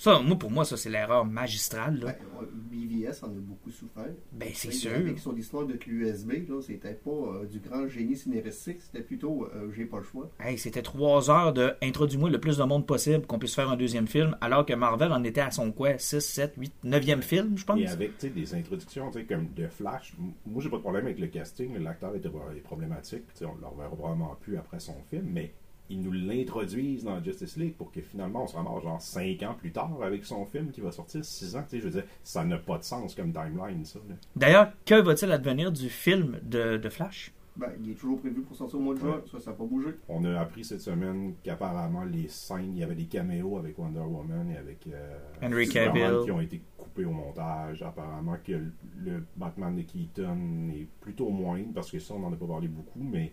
Ça, 0.00 0.18
moi, 0.18 0.38
pour 0.38 0.50
moi, 0.50 0.64
ça, 0.64 0.78
c'est 0.78 0.88
l'erreur 0.88 1.26
magistrale. 1.26 2.00
Là. 2.00 2.06
Ben, 2.06 2.46
BVS 2.70 3.22
en 3.22 3.26
a 3.26 3.38
beaucoup 3.38 3.70
souffert. 3.70 4.08
Ben, 4.32 4.48
c'est 4.54 4.72
sûr. 4.72 4.94
Avec 4.94 5.18
son 5.18 5.36
histoire 5.36 5.66
de 5.66 5.74
QSB, 5.74 6.48
là, 6.48 6.62
c'était 6.62 6.94
pas 6.94 7.10
euh, 7.10 7.44
du 7.44 7.58
grand 7.58 7.86
génie 7.86 8.16
scénaristique, 8.16 8.78
c'était 8.80 9.04
plutôt 9.04 9.44
euh, 9.44 9.70
j'ai 9.76 9.84
pas 9.84 9.98
le 9.98 10.04
choix. 10.04 10.30
Hey, 10.40 10.56
c'était 10.56 10.80
trois 10.80 11.30
heures 11.30 11.52
de 11.52 11.74
introduis-moi 11.82 12.30
le 12.30 12.40
plus 12.40 12.56
de 12.56 12.64
monde 12.64 12.86
possible 12.86 13.26
qu'on 13.26 13.38
puisse 13.38 13.54
faire 13.54 13.68
un 13.68 13.76
deuxième 13.76 14.06
film, 14.06 14.38
alors 14.40 14.64
que 14.64 14.72
Marvel 14.72 15.12
en 15.12 15.22
était 15.22 15.42
à 15.42 15.50
son 15.50 15.70
quoi? 15.70 15.98
6, 15.98 16.20
7, 16.20 16.54
8, 16.56 16.72
9e 16.86 17.20
film, 17.20 17.58
je 17.58 17.64
pense? 17.66 17.78
Et 17.78 17.86
avec 17.86 18.12
des 18.24 18.54
introductions 18.54 19.10
comme 19.28 19.48
de 19.54 19.66
Flash, 19.66 20.14
moi 20.46 20.62
j'ai 20.62 20.70
pas 20.70 20.76
de 20.76 20.82
problème 20.82 21.04
avec 21.04 21.18
le 21.18 21.26
casting, 21.26 21.76
l'acteur 21.76 22.16
était 22.16 22.28
est 22.28 22.60
problématique, 22.60 23.24
on 23.42 23.60
le 23.60 23.66
reverra 23.66 23.94
probablement 23.94 24.34
plus 24.40 24.56
après 24.56 24.80
son 24.80 24.94
film, 25.10 25.26
mais 25.30 25.52
ils 25.90 26.00
nous 26.00 26.12
l'introduisent 26.12 27.04
dans 27.04 27.22
Justice 27.22 27.56
League 27.56 27.74
pour 27.76 27.90
que 27.92 28.00
finalement 28.00 28.44
on 28.44 28.46
se 28.46 28.56
ramasse 28.56 28.82
genre 28.82 29.00
5 29.00 29.42
ans 29.42 29.54
plus 29.58 29.72
tard 29.72 29.90
avec 30.02 30.24
son 30.24 30.46
film 30.46 30.70
qui 30.70 30.80
va 30.80 30.92
sortir 30.92 31.24
6 31.24 31.56
ans. 31.56 31.62
Tu 31.68 31.70
sais, 31.70 31.78
je 31.80 31.84
veux 31.84 31.90
dire, 31.90 32.04
ça 32.22 32.44
n'a 32.44 32.58
pas 32.58 32.78
de 32.78 32.84
sens 32.84 33.14
comme 33.14 33.32
timeline, 33.32 33.84
ça. 33.84 33.98
là. 34.08 34.14
D'ailleurs, 34.36 34.72
que 34.86 34.94
va-t-il 35.00 35.30
advenir 35.32 35.72
du 35.72 35.88
film 35.90 36.38
de, 36.42 36.76
de 36.76 36.88
Flash? 36.88 37.32
Ben, 37.56 37.72
il 37.82 37.90
est 37.90 37.94
toujours 37.94 38.18
prévu 38.20 38.40
pour 38.42 38.56
sortir 38.56 38.78
au 38.78 38.82
mois 38.82 38.94
de 38.94 39.00
juin, 39.00 39.20
ça, 39.30 39.40
ça 39.40 39.50
n'a 39.50 39.56
pas 39.56 39.64
bougé. 39.64 39.90
On 40.08 40.24
a 40.24 40.40
appris 40.40 40.64
cette 40.64 40.80
semaine 40.80 41.34
qu'apparemment 41.42 42.04
les 42.04 42.28
scènes, 42.28 42.72
il 42.74 42.78
y 42.78 42.82
avait 42.84 42.94
des 42.94 43.04
caméos 43.06 43.58
avec 43.58 43.76
Wonder 43.76 43.98
Woman 44.00 44.50
et 44.50 44.56
avec 44.56 44.86
euh, 44.86 45.18
Henry 45.42 45.66
Superman 45.66 45.94
Cavill. 45.94 46.24
qui 46.24 46.30
ont 46.30 46.40
été 46.40 46.62
coupés 46.78 47.04
au 47.04 47.10
montage. 47.10 47.82
Apparemment 47.82 48.36
que 48.42 48.52
le, 48.52 48.72
le 49.04 49.24
Batman 49.36 49.74
de 49.74 49.82
Keaton 49.82 50.70
est 50.72 50.86
plutôt 51.00 51.28
moindre 51.28 51.72
parce 51.74 51.90
que 51.90 51.98
ça 51.98 52.14
on 52.14 52.20
n'en 52.20 52.32
a 52.32 52.36
pas 52.36 52.46
parlé 52.46 52.68
beaucoup, 52.68 53.02
mais 53.02 53.32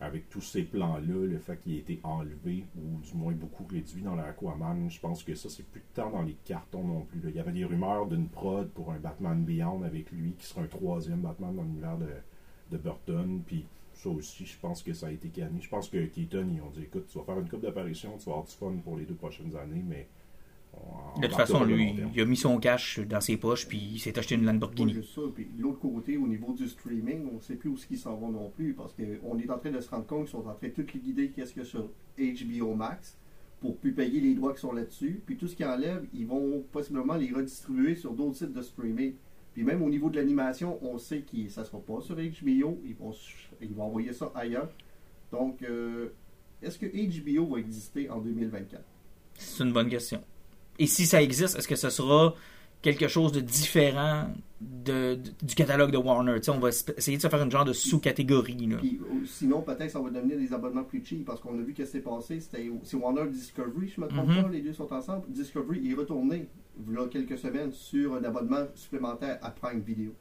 avec 0.00 0.30
tous 0.30 0.40
ces 0.40 0.62
plans-là, 0.62 1.26
le 1.26 1.38
fait 1.38 1.58
qu'il 1.58 1.74
ait 1.74 1.78
été 1.78 2.00
enlevé 2.02 2.64
ou 2.76 3.00
du 3.00 3.14
moins 3.14 3.32
beaucoup 3.32 3.64
réduit 3.64 4.02
dans 4.02 4.14
l'Aquaman, 4.14 4.90
je 4.90 4.98
pense 4.98 5.22
que 5.22 5.34
ça 5.34 5.48
c'est 5.50 5.66
plus 5.66 5.80
de 5.80 5.94
temps 5.94 6.10
dans 6.10 6.22
les 6.22 6.36
cartons 6.44 6.84
non 6.84 7.02
plus. 7.02 7.20
Il 7.22 7.36
y 7.36 7.38
avait 7.38 7.52
des 7.52 7.64
rumeurs 7.64 8.06
d'une 8.06 8.28
prod 8.28 8.68
pour 8.70 8.92
un 8.92 8.98
Batman 8.98 9.44
Beyond 9.44 9.82
avec 9.82 10.10
lui 10.10 10.32
qui 10.38 10.46
sera 10.46 10.62
un 10.62 10.66
troisième 10.66 11.20
Batman 11.20 11.54
dans 11.54 11.62
l'univers 11.62 11.98
de, 11.98 12.08
de 12.70 12.78
Burton, 12.78 13.42
puis 13.46 13.66
ça 13.94 14.08
aussi, 14.08 14.46
je 14.46 14.58
pense 14.58 14.82
que 14.82 14.94
ça 14.94 15.08
a 15.08 15.10
été 15.10 15.28
canné. 15.28 15.60
Je 15.60 15.68
pense 15.68 15.88
que 15.90 16.02
Keaton, 16.06 16.48
ils 16.54 16.62
ont 16.62 16.70
dit 16.70 16.84
écoute, 16.84 17.06
tu 17.08 17.18
vas 17.18 17.24
faire 17.24 17.38
une 17.38 17.48
coupe 17.48 17.60
d'apparition, 17.60 18.16
tu 18.16 18.24
vas 18.24 18.32
avoir 18.32 18.46
du 18.46 18.52
fun 18.52 18.74
pour 18.82 18.96
les 18.96 19.04
deux 19.04 19.14
prochaines 19.14 19.54
années, 19.56 19.84
mais. 19.86 20.08
De 21.20 21.26
toute 21.26 21.36
façon, 21.36 21.64
lui, 21.64 21.94
il 22.14 22.20
a 22.20 22.24
mis 22.24 22.36
son 22.36 22.58
cash 22.58 23.00
dans 23.00 23.20
ses 23.20 23.36
poches, 23.36 23.66
puis 23.66 23.78
il 23.78 23.98
s'est 23.98 24.18
acheté 24.18 24.36
une 24.36 24.44
Lamborghini. 24.44 24.94
juste 24.94 25.14
ça. 25.14 25.22
Puis 25.34 25.46
de 25.46 25.62
l'autre 25.62 25.80
côté, 25.80 26.16
au 26.16 26.26
niveau 26.26 26.52
du 26.52 26.68
streaming, 26.68 27.26
on 27.30 27.36
ne 27.36 27.40
sait 27.40 27.56
plus 27.56 27.70
où 27.70 27.76
ils 27.90 27.98
s'en 27.98 28.16
vont 28.16 28.30
non 28.30 28.50
plus 28.50 28.74
parce 28.74 28.94
qu'on 28.94 29.38
est 29.38 29.50
en 29.50 29.58
train 29.58 29.70
de 29.70 29.80
se 29.80 29.90
rendre 29.90 30.06
compte 30.06 30.20
qu'ils 30.20 30.30
sont 30.30 30.46
en 30.46 30.54
train 30.54 30.68
de 30.68 30.72
tout 30.72 30.86
liquider 30.94 31.30
qu'est-ce 31.30 31.58
a 31.60 31.64
sur 31.64 31.88
HBO 32.16 32.74
Max 32.74 33.18
pour 33.60 33.76
plus 33.76 33.92
payer 33.92 34.20
les 34.20 34.34
droits 34.34 34.54
qui 34.54 34.60
sont 34.60 34.72
là-dessus. 34.72 35.20
Puis 35.26 35.36
tout 35.36 35.48
ce 35.48 35.56
qu'ils 35.56 35.66
enlèvent, 35.66 36.06
ils 36.14 36.26
vont 36.26 36.64
possiblement 36.72 37.16
les 37.16 37.32
redistribuer 37.32 37.94
sur 37.94 38.12
d'autres 38.12 38.36
sites 38.36 38.52
de 38.52 38.62
streaming. 38.62 39.14
Puis 39.52 39.64
même 39.64 39.82
au 39.82 39.90
niveau 39.90 40.10
de 40.10 40.16
l'animation, 40.16 40.78
on 40.82 40.96
sait 40.96 41.22
que 41.22 41.48
ça 41.48 41.62
ne 41.62 41.66
sera 41.66 41.80
pas 41.80 42.00
sur 42.00 42.14
HBO. 42.14 42.80
Ils 42.84 42.94
vont, 42.98 43.12
ils 43.60 43.74
vont 43.74 43.84
envoyer 43.84 44.12
ça 44.12 44.30
ailleurs. 44.34 44.70
Donc, 45.32 45.62
euh, 45.62 46.08
est-ce 46.62 46.78
que 46.78 46.86
HBO 46.86 47.54
va 47.54 47.58
exister 47.58 48.08
en 48.08 48.20
2024? 48.20 48.82
C'est 49.34 49.64
une 49.64 49.72
bonne 49.72 49.88
question. 49.88 50.20
Et 50.80 50.86
si 50.86 51.06
ça 51.06 51.22
existe, 51.22 51.56
est-ce 51.58 51.68
que 51.68 51.76
ce 51.76 51.90
sera 51.90 52.34
quelque 52.82 53.06
chose 53.06 53.32
de 53.32 53.40
différent 53.40 54.28
de, 54.62 55.14
de- 55.16 55.30
du 55.42 55.54
catalogue 55.54 55.90
de 55.90 55.98
Warner? 55.98 56.38
On 56.48 56.58
va 56.58 56.70
essayer 56.70 57.18
de 57.18 57.22
se 57.22 57.28
faire 57.28 57.42
une 57.42 57.50
genre 57.50 57.66
de 57.66 57.74
sous-catégorie. 57.74 58.56
sinon, 59.26 59.60
peut-être 59.60 59.90
ça 59.90 60.00
va 60.00 60.08
devenir 60.10 60.38
des 60.38 60.52
abonnements 60.54 60.84
plus 60.84 61.04
cheap 61.04 61.26
parce 61.26 61.38
qu'on 61.40 61.58
a 61.58 61.62
vu 61.62 61.74
que 61.74 61.84
c'est 61.84 62.00
passé. 62.00 62.40
C'était 62.40 62.70
c'est 62.82 62.96
Warner 62.96 63.28
Discovery, 63.30 63.92
je 63.94 64.00
me 64.00 64.08
trompe 64.08 64.28
Mhm. 64.28 64.42
pas, 64.42 64.48
les 64.48 64.62
deux 64.62 64.72
sont 64.72 64.90
ensemble. 64.92 65.24
Discovery 65.28 65.90
est 65.90 65.94
retourné, 65.94 66.46
il 66.88 66.94
y 66.94 66.96
a 66.96 67.04
quelques 67.08 67.36
semaines, 67.38 67.72
sur 67.72 68.14
un 68.14 68.24
abonnement 68.24 68.64
supplémentaire 68.74 69.38
à 69.42 69.50
Prime 69.50 69.80
Video. 69.86 70.12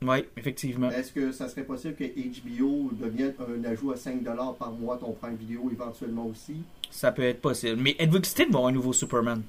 Oui, 0.00 0.18
effectivement. 0.36 0.90
Est-ce 0.90 1.12
que 1.12 1.32
ça 1.32 1.48
serait 1.48 1.64
possible 1.64 1.96
que 1.96 2.04
HBO 2.04 2.90
devienne 2.98 3.34
un 3.40 3.64
ajout 3.64 3.90
à 3.90 3.96
5$ 3.96 4.54
par 4.56 4.70
mois 4.72 4.96
ton 4.96 5.12
Prime 5.12 5.34
Video 5.36 5.68
éventuellement 5.70 6.26
aussi? 6.28 6.54
Ça 6.90 7.12
peut 7.12 7.22
être 7.22 7.40
possible. 7.42 7.76
Mais 7.82 7.94
êtes-vous 7.98 8.16
excité 8.18 8.46
de 8.46 8.52
voir 8.52 8.66
un 8.68 8.72
nouveau 8.72 8.92
Superman? 8.94 9.42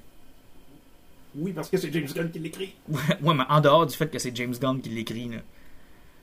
Oui, 1.39 1.53
parce 1.53 1.69
que 1.69 1.77
c'est 1.77 1.91
James 1.91 2.08
Gunn 2.13 2.29
qui 2.31 2.39
l'écrit. 2.39 2.74
ouais, 2.89 3.34
mais 3.34 3.43
en 3.50 3.62
dehors 3.62 3.86
du 3.86 3.96
fait 3.96 4.10
que 4.10 4.19
c'est 4.19 4.36
James 4.36 4.55
Gunn 4.60 4.81
qui 4.81 4.89
l'écrit. 4.89 5.29
là. 5.29 5.38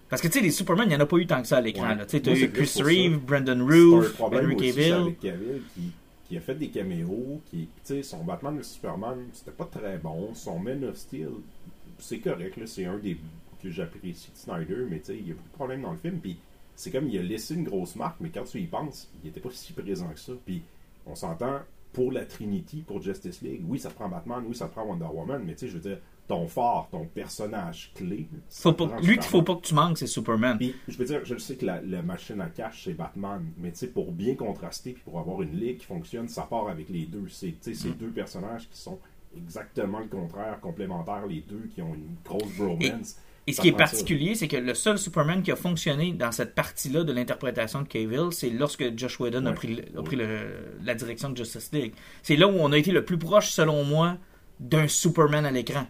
Parce 0.08 0.22
que 0.22 0.28
tu 0.28 0.34
sais, 0.34 0.40
les 0.40 0.50
Superman, 0.52 0.86
il 0.86 0.90
n'y 0.90 0.96
en 0.96 1.00
a 1.00 1.06
pas 1.06 1.16
eu 1.16 1.26
tant 1.26 1.42
que 1.42 1.48
ça 1.48 1.56
à 1.56 1.60
l'écran. 1.60 1.88
Ouais. 1.88 1.96
là. 1.96 2.04
Tu 2.06 2.12
sais, 2.12 2.20
t'as 2.20 2.30
Moi, 2.30 2.38
c'est 2.40 2.46
eu 2.46 2.52
Chris 2.52 2.82
Reeve. 2.82 3.18
Brandon 3.18 3.66
Roof, 3.66 4.20
Henry 4.20 4.56
Cavill. 4.56 4.92
avec 4.92 5.20
Cavill 5.20 5.62
qui, 5.74 5.92
qui 6.28 6.36
a 6.36 6.40
fait 6.40 6.54
des 6.54 6.68
caméos, 6.68 7.40
qui, 7.50 7.62
tu 7.66 7.68
sais, 7.84 8.02
son 8.02 8.22
Batman 8.22 8.58
et 8.58 8.62
Superman, 8.62 9.18
c'était 9.32 9.50
pas 9.50 9.64
très 9.64 9.98
bon. 9.98 10.32
Son 10.34 10.58
Man 10.58 10.84
of 10.84 10.96
Steel, 10.96 11.30
c'est 11.98 12.18
correct, 12.18 12.56
là, 12.56 12.66
c'est 12.66 12.84
un 12.84 12.98
des 12.98 13.16
que 13.62 13.70
j'apprécie 13.70 14.30
de 14.32 14.36
Snyder, 14.36 14.84
mais 14.88 15.00
tu 15.00 15.06
sais, 15.06 15.16
il 15.18 15.28
y 15.28 15.30
a 15.30 15.34
beaucoup 15.34 15.48
de 15.48 15.54
problèmes 15.54 15.82
dans 15.82 15.92
le 15.92 15.98
film, 15.98 16.18
puis 16.20 16.36
c'est 16.76 16.90
comme 16.90 17.08
il 17.08 17.18
a 17.18 17.22
laissé 17.22 17.54
une 17.54 17.64
grosse 17.64 17.96
marque, 17.96 18.16
mais 18.20 18.28
quand 18.28 18.44
tu 18.44 18.60
y 18.60 18.66
penses, 18.66 19.08
il 19.24 19.30
était 19.30 19.40
pas 19.40 19.48
si 19.50 19.72
présent 19.72 20.08
que 20.08 20.20
ça. 20.20 20.32
Puis 20.44 20.62
on 21.06 21.14
s'entend 21.14 21.60
pour 21.96 22.12
la 22.12 22.26
Trinity, 22.26 22.82
pour 22.86 23.00
Justice 23.00 23.40
League, 23.40 23.62
oui, 23.66 23.78
ça 23.78 23.88
prend 23.88 24.06
Batman, 24.06 24.44
oui, 24.46 24.54
ça 24.54 24.68
prend 24.68 24.84
Wonder 24.84 25.06
Woman, 25.10 25.42
mais 25.46 25.54
tu 25.54 25.60
sais, 25.60 25.68
je 25.68 25.78
veux 25.78 25.80
dire, 25.80 25.98
ton 26.28 26.46
phare, 26.46 26.88
ton 26.90 27.06
personnage 27.06 27.90
clé, 27.94 28.28
Faut 28.50 28.74
pas, 28.74 29.00
lui 29.00 29.14
qu'il 29.14 29.22
faut 29.22 29.40
pas 29.40 29.54
que 29.54 29.62
tu 29.62 29.72
manques, 29.72 29.96
c'est 29.96 30.06
Superman. 30.06 30.58
Puis, 30.58 30.74
je 30.88 30.98
veux 30.98 31.06
dire, 31.06 31.24
je 31.24 31.38
sais 31.38 31.56
que 31.56 31.64
la, 31.64 31.80
la 31.80 32.02
machine 32.02 32.38
à 32.42 32.50
cash, 32.50 32.84
c'est 32.84 32.92
Batman, 32.92 33.42
mais 33.56 33.72
tu 33.72 33.78
sais, 33.78 33.86
pour 33.86 34.12
bien 34.12 34.34
contraster, 34.34 34.92
puis 34.92 35.02
pour 35.04 35.18
avoir 35.18 35.40
une 35.40 35.58
ligue 35.58 35.78
qui 35.78 35.86
fonctionne, 35.86 36.28
ça 36.28 36.42
part 36.42 36.68
avec 36.68 36.90
les 36.90 37.06
deux. 37.06 37.28
C'est 37.28 37.52
tu 37.52 37.72
sais, 37.72 37.74
ces 37.74 37.92
deux 37.92 38.10
personnages 38.10 38.68
qui 38.68 38.76
sont 38.78 38.98
exactement 39.34 40.00
le 40.00 40.08
contraire, 40.08 40.60
complémentaires, 40.60 41.26
les 41.26 41.40
deux, 41.48 41.66
qui 41.74 41.80
ont 41.80 41.94
une 41.94 42.16
grosse 42.22 42.58
bromance. 42.58 43.16
Et 43.48 43.52
ce 43.52 43.60
qui 43.60 43.68
est 43.68 43.72
particulier, 43.72 44.34
c'est 44.34 44.48
que 44.48 44.56
le 44.56 44.74
seul 44.74 44.98
Superman 44.98 45.40
qui 45.42 45.52
a 45.52 45.56
fonctionné 45.56 46.12
dans 46.12 46.32
cette 46.32 46.54
partie-là 46.56 47.04
de 47.04 47.12
l'interprétation 47.12 47.82
de 47.82 47.86
Cavill, 47.88 48.32
c'est 48.32 48.50
lorsque 48.50 48.96
Josh 48.98 49.20
Whedon 49.20 49.46
a 49.46 49.52
pris, 49.52 49.80
a 49.80 50.16
le- 50.16 50.48
la 50.84 50.94
direction 50.96 51.30
de 51.30 51.36
Justice 51.36 51.70
League. 51.72 51.94
C'est 52.24 52.34
là 52.36 52.48
où 52.48 52.56
on 52.58 52.72
a 52.72 52.78
été 52.78 52.90
le 52.90 53.04
plus 53.04 53.18
proche, 53.18 53.50
selon 53.50 53.84
moi, 53.84 54.18
d'un 54.58 54.88
Superman 54.88 55.46
à 55.46 55.52
l'écran. 55.52 55.86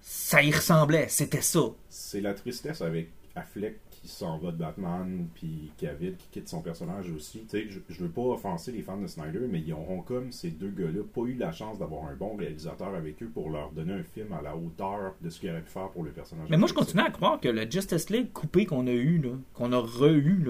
Ça 0.00 0.42
y 0.42 0.50
ressemblait, 0.52 1.06
c'était 1.08 1.40
ça. 1.40 1.60
C'est 1.88 2.20
la 2.20 2.34
tristesse 2.34 2.82
avec 2.82 3.10
Affleck 3.34 3.78
qui 4.02 4.08
s'en 4.08 4.36
va 4.38 4.50
de 4.50 4.56
Batman, 4.56 5.28
puis 5.34 5.70
Cavill 5.78 6.16
qui 6.16 6.26
quitte 6.30 6.48
son 6.48 6.60
personnage 6.60 7.10
aussi. 7.10 7.44
Tu 7.44 7.48
sais, 7.48 7.66
je, 7.68 7.78
je 7.88 8.02
veux 8.02 8.10
pas 8.10 8.22
offenser 8.22 8.72
les 8.72 8.82
fans 8.82 9.00
de 9.00 9.06
Snyder, 9.06 9.46
mais 9.48 9.60
ils 9.60 9.72
auront 9.72 10.02
comme 10.02 10.32
ces 10.32 10.50
deux 10.50 10.70
gars-là 10.70 11.02
pas 11.14 11.22
eu 11.22 11.34
la 11.34 11.52
chance 11.52 11.78
d'avoir 11.78 12.06
un 12.06 12.16
bon 12.16 12.34
réalisateur 12.36 12.94
avec 12.94 13.22
eux 13.22 13.30
pour 13.32 13.50
leur 13.50 13.70
donner 13.70 13.92
un 13.92 14.02
film 14.02 14.32
à 14.32 14.42
la 14.42 14.56
hauteur 14.56 15.14
de 15.20 15.30
ce 15.30 15.38
qu'ils 15.38 15.50
auraient 15.50 15.62
pu 15.62 15.70
faire 15.70 15.90
pour 15.90 16.02
le 16.02 16.10
personnage. 16.10 16.48
Mais 16.50 16.56
moi, 16.56 16.68
je 16.68 16.74
continue 16.74 17.02
à 17.02 17.10
croire 17.10 17.40
que 17.40 17.48
le 17.48 17.70
Justice 17.70 18.10
League 18.10 18.32
coupé 18.32 18.66
qu'on 18.66 18.86
a 18.88 18.92
eu, 18.92 19.22
qu'on 19.54 19.72
a 19.72 19.78
re-eu, 19.78 20.46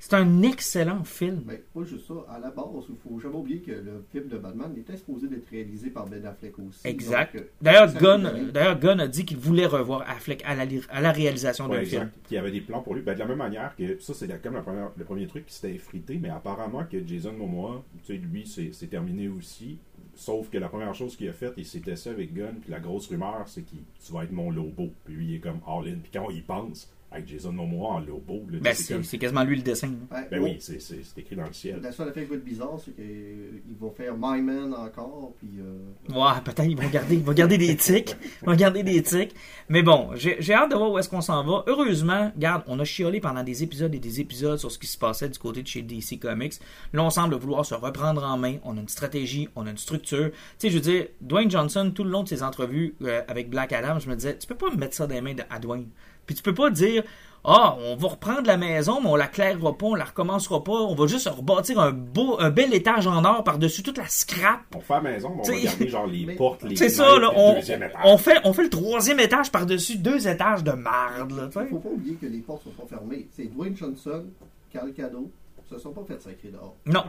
c'est 0.00 0.14
un 0.14 0.42
excellent 0.42 1.04
film. 1.04 1.42
Ben, 1.46 1.58
pas 1.72 1.84
juste 1.84 2.08
ça. 2.08 2.14
À 2.28 2.38
la 2.40 2.50
base, 2.50 2.66
il 2.88 2.96
faut 2.96 3.20
jamais 3.20 3.36
oublier 3.36 3.60
que 3.60 3.70
le 3.70 4.02
film 4.10 4.26
de 4.28 4.38
Batman 4.38 4.72
était 4.76 4.96
supposé 4.96 5.28
d'être 5.28 5.46
réalisé 5.50 5.90
par 5.90 6.06
Ben 6.06 6.24
Affleck 6.26 6.58
aussi. 6.58 6.80
Exact. 6.88 7.36
Euh, 7.36 7.42
D'ailleurs, 7.62 7.92
Gunn, 7.94 8.50
Gunn 8.80 8.98
a 9.00 9.06
dit 9.06 9.24
qu'il 9.24 9.36
voulait 9.36 9.66
revoir 9.66 10.02
Affleck 10.10 10.42
à 10.44 10.54
la, 10.56 10.64
li- 10.64 10.82
à 10.90 11.00
la 11.00 11.12
réalisation 11.12 11.66
Ouais, 11.68 11.78
d'un 11.80 11.84
film. 11.84 12.02
exact. 12.02 12.26
Qu'il 12.26 12.34
y 12.34 12.38
avait 12.38 12.50
des 12.50 12.60
plans 12.62 12.80
pour 12.82 12.94
lui. 12.94 13.02
Ben, 13.02 13.14
de 13.14 13.18
la 13.20 13.26
même 13.26 13.38
manière 13.38 13.76
que 13.76 14.00
ça, 14.00 14.14
c'est 14.14 14.42
comme 14.42 14.54
la 14.54 14.62
première- 14.62 14.90
le 14.96 15.04
premier 15.04 15.26
truc 15.26 15.46
qui 15.46 15.54
s'était 15.54 15.74
effrité, 15.74 16.18
mais 16.20 16.30
apparemment 16.30 16.84
que 16.90 17.06
Jason 17.06 17.32
Momoa, 17.34 17.84
tu 18.04 18.14
sais, 18.14 18.18
lui, 18.18 18.46
c'est 18.72 18.86
terminé 18.88 19.28
aussi. 19.28 19.78
Sauf 20.14 20.50
que 20.50 20.58
la 20.58 20.68
première 20.68 20.94
chose 20.94 21.16
qu'il 21.16 21.28
a 21.28 21.32
faite, 21.32 21.54
il 21.56 21.64
s'était 21.64 21.92
assis 21.92 22.08
avec 22.08 22.34
Gunn, 22.34 22.56
puis 22.60 22.70
la 22.70 22.80
grosse 22.80 23.06
rumeur, 23.08 23.44
c'est 23.46 23.62
que 23.62 23.70
tu 24.04 24.12
vas 24.12 24.24
être 24.24 24.32
mon 24.32 24.50
Lobo. 24.50 24.88
Puis 25.04 25.14
lui, 25.14 25.26
il 25.28 25.34
est 25.36 25.38
comme 25.38 25.60
all-in. 25.66 25.96
Puis 26.02 26.10
quand 26.12 26.28
il 26.30 26.42
pense, 26.42 26.90
avec 27.12 27.26
Jason 27.28 27.52
Momoa 27.52 27.88
en 27.94 27.98
Lobo, 28.00 28.44
là, 28.50 28.58
Ben, 28.60 28.72
c'est 28.74 28.82
c'est 28.84 28.94
comme- 28.94 29.02
c'est 29.04 29.18
quasiment 29.18 29.42
lui 29.42 29.56
le 29.56 29.62
dessin. 29.62 29.88
Ouais, 30.12 30.28
Ben 30.30 30.40
oui, 30.42 30.56
c'est 30.60 30.80
c'est- 30.80 31.00
c'est 31.02 31.20
écrit 31.20 31.34
dans 31.36 31.46
le 31.46 31.52
ciel. 31.52 31.80
La 31.82 31.90
seule 31.92 32.08
affaire 32.08 32.22
qui 32.24 32.30
va 32.30 32.36
être 32.36 32.44
bizarre, 32.44 32.76
c'est 32.84 32.92
qu'ils 32.94 33.76
vont 33.78 33.90
faire 33.90 34.14
My 34.16 34.40
Man 34.40 34.72
encore, 34.74 35.32
puis... 35.38 35.48
euh, 35.58 36.14
Ouais, 36.14 36.40
peut-être 36.44 36.68
ils 36.68 36.76
vont 36.76 36.88
garder, 36.88 37.16
ils 37.16 37.24
vont 37.24 37.32
garder 37.32 37.58
des 37.58 37.76
tics. 37.76 38.14
Ils 38.42 38.46
vont 38.46 38.54
garder 38.54 38.82
des 38.82 39.02
tics. 39.02 39.34
Mais 39.68 39.82
bon, 39.82 40.10
j'ai 40.14 40.36
j'ai 40.40 40.54
hâte 40.54 40.70
de 40.70 40.76
voir 40.76 40.90
où 40.92 40.98
est-ce 40.98 41.08
qu'on 41.08 41.20
s'en 41.20 41.42
va. 41.44 41.64
Heureusement, 41.66 42.30
regarde, 42.34 42.62
on 42.66 42.78
a 42.78 42.84
chiolé 42.84 43.20
pendant 43.20 43.42
des 43.42 43.62
épisodes 43.62 43.94
et 43.94 43.98
des 43.98 44.20
épisodes 44.20 44.58
sur 44.58 44.70
ce 44.70 44.78
qui 44.78 44.86
se 44.86 44.98
passait 44.98 45.28
du 45.28 45.38
côté 45.38 45.62
de 45.62 45.66
chez 45.66 45.82
DC 45.82 46.18
Comics. 46.20 46.54
Là, 46.92 47.02
on 47.04 47.10
semble 47.10 47.34
vouloir 47.36 47.64
se 47.66 47.74
reprendre 47.74 48.22
en 48.24 48.36
main. 48.38 48.56
On 48.64 48.76
a 48.76 48.80
une 48.80 48.88
stratégie, 48.88 49.48
on 49.56 49.66
a 49.66 49.70
une 49.70 49.78
structure. 49.78 50.30
Tu 50.30 50.36
sais, 50.58 50.70
je 50.70 50.74
veux 50.76 50.80
dire, 50.80 51.06
Dwayne 51.20 51.50
Johnson, 51.50 51.90
tout 51.94 52.04
le 52.04 52.10
long 52.10 52.22
de 52.22 52.28
ses 52.28 52.42
entrevues 52.42 52.94
euh, 53.02 53.20
avec 53.28 53.50
Black 53.50 53.72
Adam, 53.72 53.98
je 53.98 54.08
me 54.08 54.14
disais, 54.14 54.36
tu 54.38 54.46
peux 54.46 54.54
pas 54.54 54.70
mettre 54.76 54.94
ça 54.94 55.06
dans 55.06 55.14
les 55.14 55.20
mains 55.20 55.34
de, 55.34 55.42
à 55.50 55.58
Dwayne. 55.58 55.88
Puis 56.30 56.36
tu 56.36 56.44
peux 56.44 56.54
pas 56.54 56.70
dire, 56.70 57.02
ah, 57.42 57.76
on 57.80 57.96
va 57.96 58.06
reprendre 58.10 58.46
la 58.46 58.56
maison, 58.56 59.00
mais 59.00 59.08
on 59.08 59.16
la 59.16 59.26
clairera 59.26 59.76
pas, 59.76 59.86
on 59.86 59.96
la 59.96 60.04
recommencera 60.04 60.62
pas, 60.62 60.70
on 60.70 60.94
va 60.94 61.08
juste 61.08 61.26
rebâtir 61.28 61.80
un 61.80 61.90
beau, 61.90 62.36
un 62.38 62.50
bel 62.50 62.72
étage 62.72 63.08
en 63.08 63.24
or 63.24 63.42
par-dessus 63.42 63.82
toute 63.82 63.98
la 63.98 64.06
scrap. 64.06 64.60
On 64.76 64.78
fait 64.78 64.94
la 64.94 65.00
maison, 65.00 65.30
mais 65.30 65.34
on 65.34 65.42
va 65.42 65.42
T'sais- 65.52 65.62
garder 65.64 65.88
genre 65.88 66.06
les 66.06 66.26
Mais- 66.26 66.36
portes, 66.36 66.62
les 66.62 66.76
C'est 66.76 66.88
ça, 66.88 67.18
là, 67.18 67.32
on, 67.34 67.54
deuxième 67.54 67.82
étage. 67.82 68.00
on, 68.04 68.16
fait, 68.16 68.36
on 68.44 68.52
fait 68.52 68.62
le 68.62 68.70
troisième 68.70 69.18
étage 69.18 69.50
par-dessus 69.50 69.96
deux 69.98 70.28
étages 70.28 70.62
de 70.62 70.70
marde. 70.70 71.50
Il 71.62 71.66
faut 71.68 71.78
pas 71.80 71.88
oublier 71.88 72.14
que 72.14 72.26
les 72.26 72.38
portes 72.38 72.62
sont 72.62 72.70
pas 72.70 72.86
fermées. 72.86 73.26
C'est 73.32 73.46
Dwayne 73.52 73.76
Johnson, 73.76 74.24
Carl 74.72 74.92
Cado, 74.92 75.28
se 75.68 75.78
sont 75.78 75.90
pas 75.90 76.04
fait 76.06 76.22
sacrer 76.22 76.50
dehors. 76.50 76.76
Non, 76.86 77.02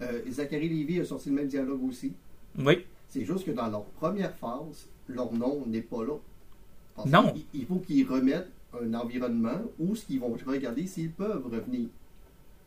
Euh, 0.00 0.20
Zachary 0.30 0.68
Levy 0.68 1.00
a 1.00 1.04
sorti 1.04 1.30
le 1.30 1.34
même 1.34 1.48
dialogue 1.48 1.82
aussi. 1.88 2.12
oui, 2.56 2.84
C'est 3.08 3.24
juste 3.24 3.44
que 3.44 3.50
dans 3.50 3.66
leur 3.66 3.82
première 3.82 4.32
phase, 4.36 4.86
leur 5.08 5.32
nom 5.32 5.64
n'est 5.66 5.80
pas 5.80 6.04
là. 6.04 6.12
Parce 6.94 7.08
Non. 7.10 7.34
Il 7.54 7.66
faut 7.66 7.76
qu'ils 7.84 8.06
remettent 8.08 8.50
un 8.80 8.94
environnement 8.94 9.60
où 9.78 9.94
ce 9.94 10.04
qu'ils 10.04 10.20
vont 10.20 10.36
regarder 10.46 10.86
s'ils 10.86 11.12
peuvent 11.12 11.46
revenir. 11.46 11.88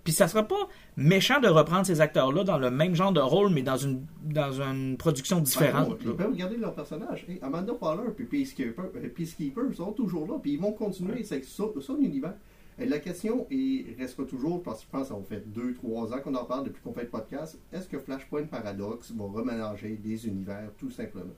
Puis 0.04 0.14
ça 0.14 0.28
sera 0.28 0.44
pas 0.44 0.68
méchant 0.98 1.40
de 1.40 1.48
reprendre 1.48 1.86
ces 1.86 2.02
acteurs-là 2.02 2.44
dans 2.44 2.58
le 2.58 2.72
même 2.72 2.96
genre 2.96 3.12
de 3.12 3.20
rôle, 3.20 3.52
mais 3.52 3.62
dans 3.62 3.78
une, 3.78 4.04
dans 4.24 4.52
une 4.62 4.98
production 4.98 5.40
différente. 5.40 5.90
Ben, 5.90 5.98
ils 6.06 6.16
peuvent 6.16 6.32
regarder 6.32 6.58
leur 6.58 6.74
personnage. 6.74 7.26
Hey, 7.30 7.40
Amanda 7.42 7.74
Waller 7.80 8.10
et 8.18 8.24
Peacekeeper, 8.24 8.86
euh, 8.96 9.10
Peacekeeper 9.14 9.74
sont 9.76 9.92
toujours 9.92 10.28
là, 10.28 10.40
puis 10.42 10.54
ils 10.54 10.60
vont 10.60 10.72
continuer. 10.72 11.24
C'est 11.24 11.44
ça, 11.46 11.66
ça 11.80 11.94
l'univers. 12.00 12.34
Et 12.80 12.86
la 12.86 13.00
question 13.00 13.46
est, 13.52 13.96
restera 14.00 14.26
toujours, 14.26 14.64
parce 14.64 14.80
que 14.80 14.86
je 14.86 14.92
pense 14.92 15.10
que 15.10 15.14
ça 15.14 15.22
fait 15.30 15.44
2-3 15.56 16.14
ans 16.14 16.22
qu'on 16.24 16.34
en 16.34 16.46
parle 16.46 16.66
depuis 16.66 16.82
qu'on 16.82 16.94
fait 16.94 17.04
le 17.04 17.10
podcast, 17.10 17.60
est-ce 17.72 17.88
que 17.88 18.00
Flashpoint 18.00 18.46
Paradox 18.46 19.12
va 19.12 19.26
remélanger 19.26 20.00
des 20.04 20.26
univers, 20.26 20.72
tout 20.80 20.90
simplement? 20.90 21.34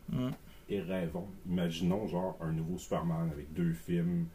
Et 0.70 0.79
rêvons. 0.79 1.27
Imaginons 1.50 2.08
genre 2.08 2.38
un 2.39 2.53
nouveau 2.53 2.77
Superman 2.77 3.29
avec 3.34 3.51
deux 3.51 3.74
films. 3.74 4.27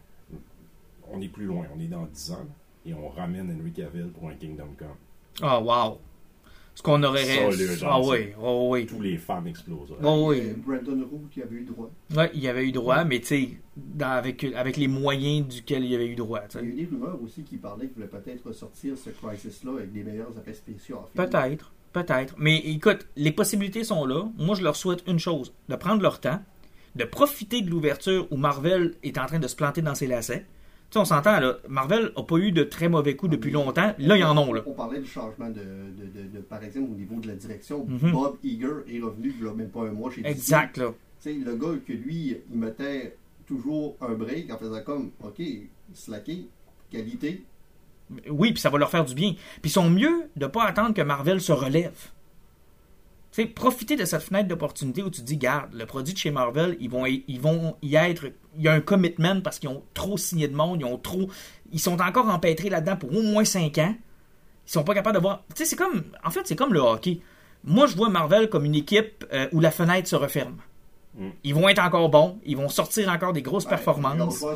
On 1.12 1.21
est 1.21 1.29
plus 1.29 1.47
loin, 1.47 1.67
on 1.75 1.81
est 1.81 1.87
dans 1.87 2.07
10 2.07 2.33
ans. 2.33 2.47
Et 2.87 2.95
on 2.95 3.09
ramène 3.09 3.55
Henry 3.59 3.73
Cavill 3.73 4.09
pour 4.09 4.29
un 4.29 4.35
Kingdom 4.35 4.69
Come. 4.79 4.88
Ah, 5.43 5.61
wow. 5.61 5.99
Ce 6.79 6.83
qu'on 6.85 7.03
aurait 7.03 7.25
Ça, 7.25 7.49
rêvé. 7.49 7.67
Ah 7.83 8.00
oui, 8.00 8.29
oh 8.41 8.69
oui. 8.71 8.87
Tous 8.87 9.00
les 9.00 9.19
fans 9.19 9.45
exploseraient. 9.45 9.99
Oh 10.00 10.27
oui. 10.29 10.55
Brandon 10.65 11.05
Roux 11.11 11.27
qui 11.29 11.43
avait 11.43 11.57
eu 11.57 11.65
droit. 11.65 11.91
Ouais, 12.15 12.31
il 12.35 12.41
y 12.41 12.47
avait 12.47 12.65
eu 12.69 12.71
droit, 12.71 13.03
mais 13.03 13.19
tu 13.19 13.27
sais, 13.27 13.49
avec, 14.00 14.45
avec 14.45 14.77
les 14.77 14.87
moyens 14.87 15.49
duquels 15.49 15.85
il 15.85 15.91
y 15.91 15.97
avait 15.97 16.07
eu 16.07 16.15
droit. 16.15 16.43
Il 16.55 16.61
y 16.61 16.62
a 16.62 16.67
eu 16.67 16.73
des 16.75 16.85
rumeurs 16.85 17.21
aussi 17.21 17.43
qui 17.43 17.57
parlaient 17.57 17.88
qu'il 17.88 17.97
voulait 17.97 18.07
peut-être 18.07 18.47
ressortir 18.47 18.97
ce 18.97 19.11
Crisis-là 19.11 19.73
avec 19.73 19.93
des 19.93 20.05
meilleurs 20.05 20.33
effets 20.38 20.55
spéciaux. 20.55 21.00
Peut-être, 21.15 21.73
peut-être. 21.93 22.37
Mais 22.38 22.59
écoute, 22.59 23.09
les 23.17 23.33
possibilités 23.33 23.83
sont 23.83 24.07
là. 24.07 24.29
Moi, 24.38 24.55
je 24.55 24.62
leur 24.62 24.77
souhaite 24.77 25.03
une 25.09 25.19
chose 25.19 25.53
de 25.69 25.75
prendre 25.75 26.00
leur 26.00 26.21
temps, 26.21 26.41
de 26.95 27.05
profiter 27.05 27.61
de 27.61 27.71
l'ouverture 27.71 28.29
où 28.31 28.37
Marvel 28.37 28.95
est 29.03 29.19
en 29.19 29.27
train 29.27 29.41
de 29.41 29.49
se 29.49 29.57
planter 29.57 29.83
dans 29.83 29.97
ses 29.97 30.07
lacets. 30.07 30.47
Tu 30.90 30.95
sais, 30.95 30.99
on 31.00 31.04
s'entend, 31.04 31.38
là. 31.38 31.59
Marvel 31.68 32.12
a 32.16 32.23
pas 32.23 32.37
eu 32.38 32.50
de 32.50 32.62
très 32.64 32.88
mauvais 32.88 33.14
coups 33.14 33.33
depuis 33.33 33.50
longtemps. 33.50 33.95
Là, 33.99 34.16
ils 34.16 34.25
en 34.25 34.38
ont, 34.38 34.52
là. 34.54 34.62
On 34.66 34.73
parlait 34.73 35.00
du 35.00 35.07
changement 35.07 35.50
de, 35.50 35.61
de, 35.61 36.07
de- 36.23 36.28
de- 36.37 36.40
par 36.40 36.64
exemple, 36.64 36.90
au 36.92 36.95
niveau 36.95 37.21
de 37.21 37.26
la 37.28 37.35
direction. 37.35 37.85
Mhm. 37.87 38.11
Bob 38.12 38.37
Eager 38.42 38.66
est 38.88 39.00
revenu 39.00 39.35
il 39.38 39.45
y 39.45 39.49
a 39.49 39.52
même 39.52 39.68
pas 39.68 39.80
un 39.83 39.92
mois 39.92 40.11
chez. 40.11 40.26
Exact, 40.26 40.78
là. 40.78 40.92
Tu 41.23 41.30
sais, 41.30 41.33
le 41.35 41.57
gars 41.57 41.75
que 41.87 41.92
lui, 41.92 42.38
il 42.50 42.59
mettait 42.59 43.16
toujours 43.47 43.97
un 44.00 44.14
break 44.14 44.50
en 44.50 44.57
faisant 44.57 44.80
comme, 44.83 45.11
OK, 45.23 45.42
slacké, 45.92 46.47
qualité. 46.90 47.42
Oui, 48.30 48.52
puis 48.52 48.61
ça 48.61 48.71
va 48.71 48.78
leur 48.78 48.88
faire 48.88 49.04
du 49.04 49.14
bien. 49.14 49.33
Puis 49.61 49.66
ils 49.66 49.71
sont 49.71 49.90
mieux 49.90 50.30
de 50.37 50.47
pas 50.47 50.64
attendre 50.64 50.95
que 50.95 51.02
Marvel 51.02 51.42
se 51.42 51.52
relève. 51.52 51.99
Tu 53.33 53.42
sais, 53.42 53.47
profiter 53.47 53.97
de 53.97 54.07
cette 54.07 54.23
fenêtre 54.23 54.49
d'opportunité 54.49 55.02
où 55.02 55.11
tu 55.11 55.21
te 55.21 55.26
dis, 55.26 55.37
garde, 55.37 55.75
le 55.75 55.85
produit 55.85 56.14
de 56.14 56.18
chez 56.18 56.30
Marvel, 56.30 56.78
ils 56.80 56.88
vont, 56.88 57.04
y- 57.04 57.25
ils 57.28 57.38
vont 57.40 57.76
y 57.83 57.97
être. 57.97 58.28
Il 58.59 58.65
y 58.65 58.69
a 58.69 58.73
un 58.73 58.81
commitment 58.81 59.41
parce 59.41 59.59
qu'ils 59.59 59.69
ont 59.71 59.83
trop 59.95 60.17
signé 60.19 60.49
de 60.49 60.55
monde, 60.55 60.81
ils 60.81 60.85
ont 60.85 60.99
trop. 60.99 61.29
Ils 61.73 61.81
sont 61.81 62.00
encore 62.00 62.29
empêtrés 62.29 62.69
là-dedans 62.71 62.97
pour 62.97 63.17
au 63.17 63.23
moins 63.23 63.45
5 63.45 63.79
ans. 63.79 63.95
Ils 64.67 64.71
sont 64.71 64.85
pas 64.85 64.95
capables 64.95 65.17
de 65.17 65.23
voir. 65.23 65.45
Tu 65.55 65.62
sais, 65.62 65.65
c'est 65.65 65.77
comme. 65.77 66.03
En 66.25 66.31
fait, 66.31 66.41
c'est 66.45 66.57
comme 66.57 66.75
le 66.75 66.81
hockey. 66.81 67.21
Moi, 67.65 67.87
je 67.87 67.97
vois 67.97 68.09
Marvel 68.11 68.49
comme 68.50 68.65
une 68.65 68.75
équipe 68.75 69.25
euh, 69.33 69.49
où 69.53 69.61
la 69.61 69.71
fenêtre 69.71 70.09
se 70.09 70.17
referme. 70.17 70.57
Mm. 71.17 71.29
Ils 71.45 71.55
vont 71.55 71.69
être 71.69 71.81
encore 71.83 72.09
bons, 72.11 72.38
ils 72.45 72.57
vont 72.57 72.69
sortir 72.69 73.09
encore 73.09 73.33
des 73.33 73.43
grosses 73.43 73.65
Ouais, 73.65 73.71
performances. 73.71 74.38
sont 74.38 74.49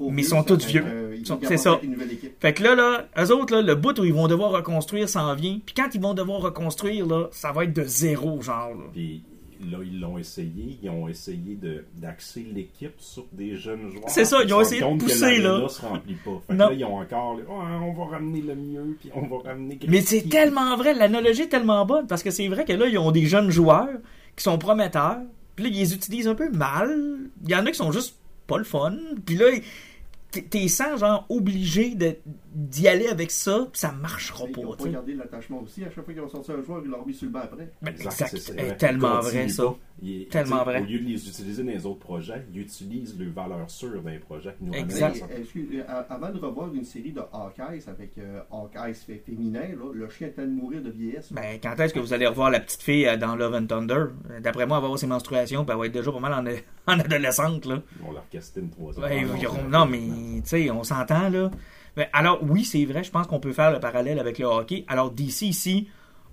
Mais 0.00 0.08
ils 0.08 0.14
vieux, 0.14 0.22
sont 0.24 0.42
tous 0.44 0.64
vieux. 0.66 0.84
ils 1.14 1.20
Ils 1.20 1.26
sont 1.26 1.40
c'est 1.42 1.56
ça. 1.56 1.72
d'être 1.72 1.82
une 1.84 1.92
nouvelle 1.92 2.12
équipe. 2.12 2.34
Fait 2.40 2.52
que 2.52 2.62
là, 2.62 2.74
là, 2.74 3.06
eux 3.18 3.32
autres, 3.34 3.54
là, 3.56 3.62
le 3.62 3.74
bout 3.74 3.98
où 3.98 4.04
ils 4.04 4.14
vont 4.14 4.28
devoir 4.28 4.50
reconstruire 4.52 5.08
s'en 5.08 5.34
vient. 5.34 5.58
Puis 5.64 5.74
quand 5.74 5.88
ils 5.94 6.00
vont 6.00 6.14
devoir 6.14 6.40
reconstruire, 6.40 7.06
là, 7.06 7.28
ça 7.32 7.50
va 7.52 7.64
être 7.64 7.72
de 7.72 7.84
zéro, 7.84 8.40
genre. 8.42 8.70
là. 8.70 8.84
Puis 8.92 9.24
là, 9.70 9.78
ils 9.84 10.00
l'ont 10.00 10.18
essayé. 10.18 10.78
Ils 10.82 10.90
ont 10.90 11.08
essayé 11.08 11.58
d'axer 11.94 12.46
l'équipe 12.54 12.94
sur 12.98 13.26
des 13.32 13.56
jeunes 13.56 13.90
joueurs. 13.90 14.08
C'est 14.08 14.24
ça, 14.24 14.38
ils 14.44 14.52
ont 14.54 14.60
essayé 14.60 14.80
de 14.82 14.86
que 14.86 14.98
pousser, 15.04 15.38
là. 15.38 15.48
l'aréna 15.50 15.68
se 15.68 15.82
remplit 15.82 16.14
pas. 16.16 16.42
Fait 16.46 16.52
que 16.52 16.58
Non. 16.58 16.68
là, 16.68 16.72
ils 16.74 16.84
ont 16.84 16.96
encore. 16.98 17.36
là, 17.36 17.44
on 17.48 17.92
va 17.92 18.04
ramener 18.16 18.40
le 18.42 18.54
mieux, 18.54 18.96
puis 19.00 19.10
on 19.14 19.26
va 19.26 19.48
ramener. 19.50 19.78
Mais 19.88 20.00
c'est 20.00 20.28
tellement 20.28 20.76
vrai, 20.76 20.94
l'analogie 20.94 21.42
est 21.42 21.48
tellement 21.48 21.84
bonne, 21.86 22.06
parce 22.06 22.22
que 22.22 22.30
c'est 22.30 22.48
vrai 22.48 22.64
que 22.64 22.72
là, 22.72 22.86
ils 22.86 22.98
ont 22.98 23.10
des 23.12 23.26
jeunes 23.26 23.50
joueurs 23.50 23.88
qui 24.36 24.42
sont 24.44 24.58
prometteurs, 24.58 25.18
puis 25.54 25.64
là, 25.64 25.70
ils 25.72 25.78
les 25.78 25.94
utilisent 25.94 26.28
un 26.28 26.34
peu 26.34 26.50
mal. 26.50 26.90
Il 27.44 27.50
y 27.50 27.54
en 27.54 27.64
a 27.64 27.70
qui 27.70 27.76
sont 27.78 27.92
juste 27.92 28.16
pas 28.46 28.58
le 28.58 28.64
fun, 28.64 28.94
puis 29.24 29.36
là, 29.36 29.46
t'es- 30.30 30.68
sens, 30.68 31.00
genre, 31.00 31.24
obligé 31.28 31.94
de- 31.94 32.16
d'y 32.54 32.88
aller 32.88 33.06
avec 33.08 33.30
ça, 33.30 33.66
puis 33.70 33.78
ça 33.80 33.92
marchera 33.92 34.44
Ils 34.48 34.52
pas, 34.52 34.60
n'ont 34.62 34.74
tu 34.76 34.84
pas 34.84 34.88
gardé 34.90 35.14
l'attachement 35.14 35.60
aussi. 35.62 35.82
À 35.84 35.90
chaque 35.90 36.04
fois 36.04 36.12
qu'ils 36.14 36.22
ont 36.22 36.28
sorti 36.28 36.52
un 36.52 36.62
joueur, 36.62 36.82
ils 36.84 36.90
l'ont 36.90 37.00
remis 37.02 37.14
sur 37.14 37.26
le 37.26 37.32
banc 37.32 37.40
après. 37.44 37.70
Ben, 37.82 37.90
Exact, 37.92 38.12
exact. 38.34 38.36
c'est- 38.38 38.76
tellement 38.76 39.20
Ils 39.20 39.28
vrai, 39.30 39.48
ça. 39.48 39.74
Ils- 40.02 40.28
Tellement 40.28 40.62
vrai. 40.64 40.82
Au 40.82 40.84
lieu 40.84 40.98
de 40.98 41.04
les 41.04 41.28
utiliser 41.28 41.62
dans 41.62 41.70
les 41.70 41.86
autres 41.86 42.00
projets, 42.00 42.44
ils 42.52 42.60
utilisent 42.60 43.18
leurs 43.18 43.32
valeurs 43.32 43.70
sûres 43.70 44.02
dans 44.02 44.10
les 44.10 44.18
projets 44.18 44.54
qui 44.58 44.64
nous 44.64 44.74
Exact. 44.74 45.22
excuse- 45.38 45.68
euh, 45.74 46.02
avant 46.10 46.30
de 46.30 46.38
revoir 46.38 46.74
une 46.74 46.84
série 46.84 47.12
de 47.12 47.20
Hawkeyes 47.32 47.88
avec 47.88 48.12
euh, 48.18 48.40
Hawkeyes 48.50 48.94
fait 48.94 49.22
féminin, 49.24 49.60
là, 49.78 49.92
le 49.94 50.08
chien 50.10 50.26
est 50.28 50.30
en 50.32 50.34
train 50.34 50.44
de 50.46 50.50
mourir 50.50 50.82
de 50.82 50.90
vieillesse. 50.90 51.32
Ben, 51.32 51.58
quand 51.62 51.78
est-ce 51.80 51.94
que 51.94 52.00
vous 52.00 52.12
allez 52.12 52.26
revoir 52.26 52.50
la 52.50 52.60
petite 52.60 52.82
fille 52.82 53.06
euh, 53.06 53.16
dans 53.16 53.36
Love 53.36 53.54
and 53.54 53.66
Thunder? 53.66 53.94
Euh, 54.30 54.40
D'après 54.40 54.66
moi, 54.66 54.76
elle 54.76 54.82
va 54.82 54.86
avoir 54.86 54.98
ses 54.98 55.06
menstruations, 55.06 55.64
puis 55.64 55.72
elle 55.72 55.78
va 55.78 55.86
être 55.86 55.92
déjà 55.92 56.12
pas 56.12 56.20
mal 56.20 56.32
en, 56.34 56.44
en 56.92 57.00
adolescente, 57.00 57.64
là. 57.66 57.82
On 58.04 58.12
leur 58.12 58.28
casté 58.28 58.60
une 58.60 58.70
troisième. 58.70 59.04
Ouais, 59.04 59.24
non, 59.24 59.68
non, 59.68 59.86
mais 59.86 60.40
tu 60.42 60.48
sais, 60.48 60.70
on 60.70 60.84
s'entend 60.84 61.28
là. 61.28 61.50
Mais 61.96 62.08
alors, 62.12 62.40
oui, 62.42 62.64
c'est 62.64 62.84
vrai, 62.84 63.02
je 63.02 63.10
pense 63.10 63.26
qu'on 63.26 63.40
peut 63.40 63.52
faire 63.52 63.72
le 63.72 63.80
parallèle 63.80 64.18
avec 64.18 64.38
le 64.38 64.46
hockey. 64.46 64.84
Alors, 64.86 65.10
DC 65.10 65.42
ici 65.42 65.88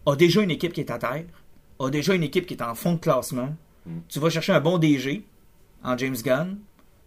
a 0.05 0.15
déjà 0.15 0.41
une 0.41 0.51
équipe 0.51 0.73
qui 0.73 0.81
est 0.81 0.91
à 0.91 0.97
terre, 0.97 1.25
a 1.79 1.89
déjà 1.89 2.13
une 2.13 2.23
équipe 2.23 2.45
qui 2.45 2.53
est 2.53 2.61
en 2.61 2.75
fond 2.75 2.93
de 2.93 2.99
classement. 2.99 3.55
Mm. 3.85 3.99
Tu 4.09 4.19
vas 4.19 4.29
chercher 4.29 4.51
un 4.51 4.59
bon 4.59 4.77
DG 4.77 5.25
en 5.83 5.97
James 5.97 6.15
Gunn. 6.23 6.57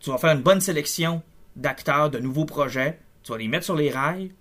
tu 0.00 0.10
vas 0.10 0.18
faire 0.18 0.32
une 0.32 0.42
bonne 0.42 0.60
sélection 0.60 1.22
d'acteurs, 1.54 2.10
de 2.10 2.18
nouveaux 2.18 2.44
projets, 2.44 2.98
tu 3.22 3.32
vas 3.32 3.38
les 3.38 3.48
mettre 3.48 3.64
sur 3.64 3.76
les 3.76 3.90
rails, 3.90 4.32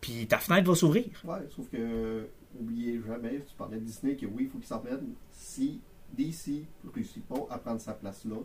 puis 0.00 0.26
ta 0.26 0.38
fenêtre 0.38 0.68
va 0.68 0.74
s'ouvrir. 0.74 1.06
Ouais, 1.24 1.38
sauf 1.54 1.68
que, 1.70 2.28
oubliez 2.58 3.00
jamais, 3.06 3.42
tu 3.48 3.54
parlais 3.56 3.78
de 3.78 3.84
Disney, 3.84 4.16
que 4.16 4.26
oui, 4.26 4.44
il 4.44 4.48
faut 4.48 4.58
qu'ils 4.58 4.66
s'en 4.66 4.80
prennent. 4.80 5.14
Si 5.30 5.80
DC 6.16 6.64
réussit 6.94 7.24
pas 7.26 7.46
à 7.50 7.58
prendre 7.58 7.80
sa 7.80 7.92
place 7.92 8.24
là, 8.24 8.36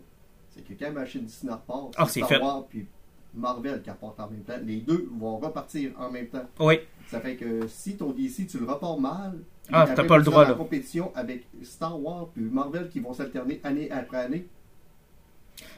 c'est 0.49 0.61
que 0.63 0.73
quand 0.73 0.85
la 0.85 0.91
machine 0.91 1.25
Disney 1.25 1.51
repart, 1.51 1.93
Ah, 1.97 2.05
c'est 2.05 2.19
c'est 2.21 2.25
Star. 2.25 2.41
Wars 2.41 2.65
puis 2.67 2.87
Marvel 3.33 3.81
qui 3.81 3.89
repartent 3.89 4.19
en 4.19 4.29
même 4.29 4.43
temps. 4.43 4.57
Les 4.63 4.77
deux 4.81 5.09
vont 5.17 5.37
repartir 5.37 5.91
en 5.97 6.11
même 6.11 6.27
temps. 6.27 6.45
Oui, 6.59 6.79
Ça 7.09 7.19
fait 7.19 7.35
que 7.35 7.67
si 7.67 7.97
ton 7.97 8.11
DC, 8.11 8.45
tu 8.47 8.59
le 8.59 8.65
repars 8.65 8.99
mal, 8.99 9.39
Ah, 9.71 9.87
t'as 9.95 10.03
pas 10.03 10.17
le 10.17 10.23
tu 10.23 10.29
droit, 10.29 10.47
là. 10.47 10.53
compétition 10.53 11.11
avec 11.15 11.47
Star 11.63 11.99
Wars 11.99 12.27
puis 12.33 12.43
Marvel 12.43 12.89
qui 12.89 12.99
vont 12.99 13.13
s'alterner 13.13 13.59
année 13.63 13.89
après 13.91 14.17
année. 14.17 14.47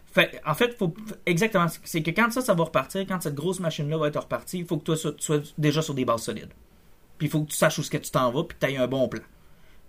Fait, 0.07 0.39
en 0.45 0.53
fait, 0.53 0.77
faut, 0.77 0.93
exactement. 1.25 1.67
C'est 1.83 2.01
que 2.01 2.11
quand 2.11 2.31
ça, 2.31 2.41
ça 2.41 2.53
va 2.53 2.63
repartir, 2.63 3.05
quand 3.07 3.21
cette 3.21 3.35
grosse 3.35 3.59
machine-là 3.59 3.97
va 3.97 4.07
être 4.07 4.19
repartie, 4.21 4.59
il 4.59 4.65
faut 4.65 4.77
que 4.77 4.83
toi, 4.83 4.95
tu 4.97 5.11
sois 5.19 5.39
déjà 5.57 5.81
sur 5.81 5.93
des 5.93 6.05
bases 6.05 6.23
solides. 6.23 6.51
Puis 7.17 7.27
il 7.27 7.29
faut 7.29 7.41
que 7.43 7.49
tu 7.49 7.55
saches 7.57 7.77
où 7.79 7.83
ce 7.83 7.89
que 7.89 7.97
tu 7.97 8.11
t'en 8.11 8.31
vas, 8.31 8.43
puis 8.45 8.57
que 8.57 8.65
tu 8.65 8.71
aies 8.71 8.77
un 8.77 8.87
bon 8.87 9.07
plan. 9.09 9.21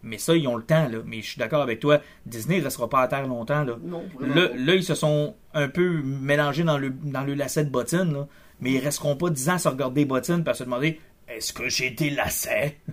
Mais 0.03 0.19
ça, 0.19 0.37
ils 0.37 0.47
ont 0.47 0.57
le 0.57 0.63
temps, 0.63 0.89
là. 0.89 0.99
Mais 1.05 1.21
je 1.21 1.31
suis 1.31 1.39
d'accord 1.39 1.63
avec 1.63 1.81
toi, 1.81 2.01
Disney 2.27 2.59
ne 2.59 2.65
restera 2.65 2.89
pas 2.89 3.01
à 3.01 3.09
terre 3.09 3.27
longtemps, 3.27 3.65
là. 3.65 3.77
Non, 3.83 4.05
Là, 4.21 4.49
là, 4.55 4.75
ils 4.75 4.85
se 4.85 4.95
sont 4.95 5.35
un 5.55 5.69
peu 5.69 6.03
mélangés 6.03 6.65
dans 6.65 6.79
le, 6.79 6.91
dans 6.91 7.23
le 7.25 7.35
lacet 7.35 7.65
de 7.65 7.71
bottine, 7.71 8.13
là. 8.13 8.29
Mais 8.61 8.73
ils 8.73 8.79
resteront 8.79 9.17
pas 9.17 9.31
10 9.31 9.51
ans 9.51 9.55
à 9.55 9.59
se 9.59 9.69
regarder 9.69 10.03
les 10.03 10.07
bottines 10.07 10.43
et 10.47 10.49
à 10.49 10.55
se 10.55 10.65
demander 10.65 11.01
est-ce 11.29 11.53
que 11.53 11.69
j'ai 11.69 11.91
des 11.91 12.11
lacets 12.11 12.79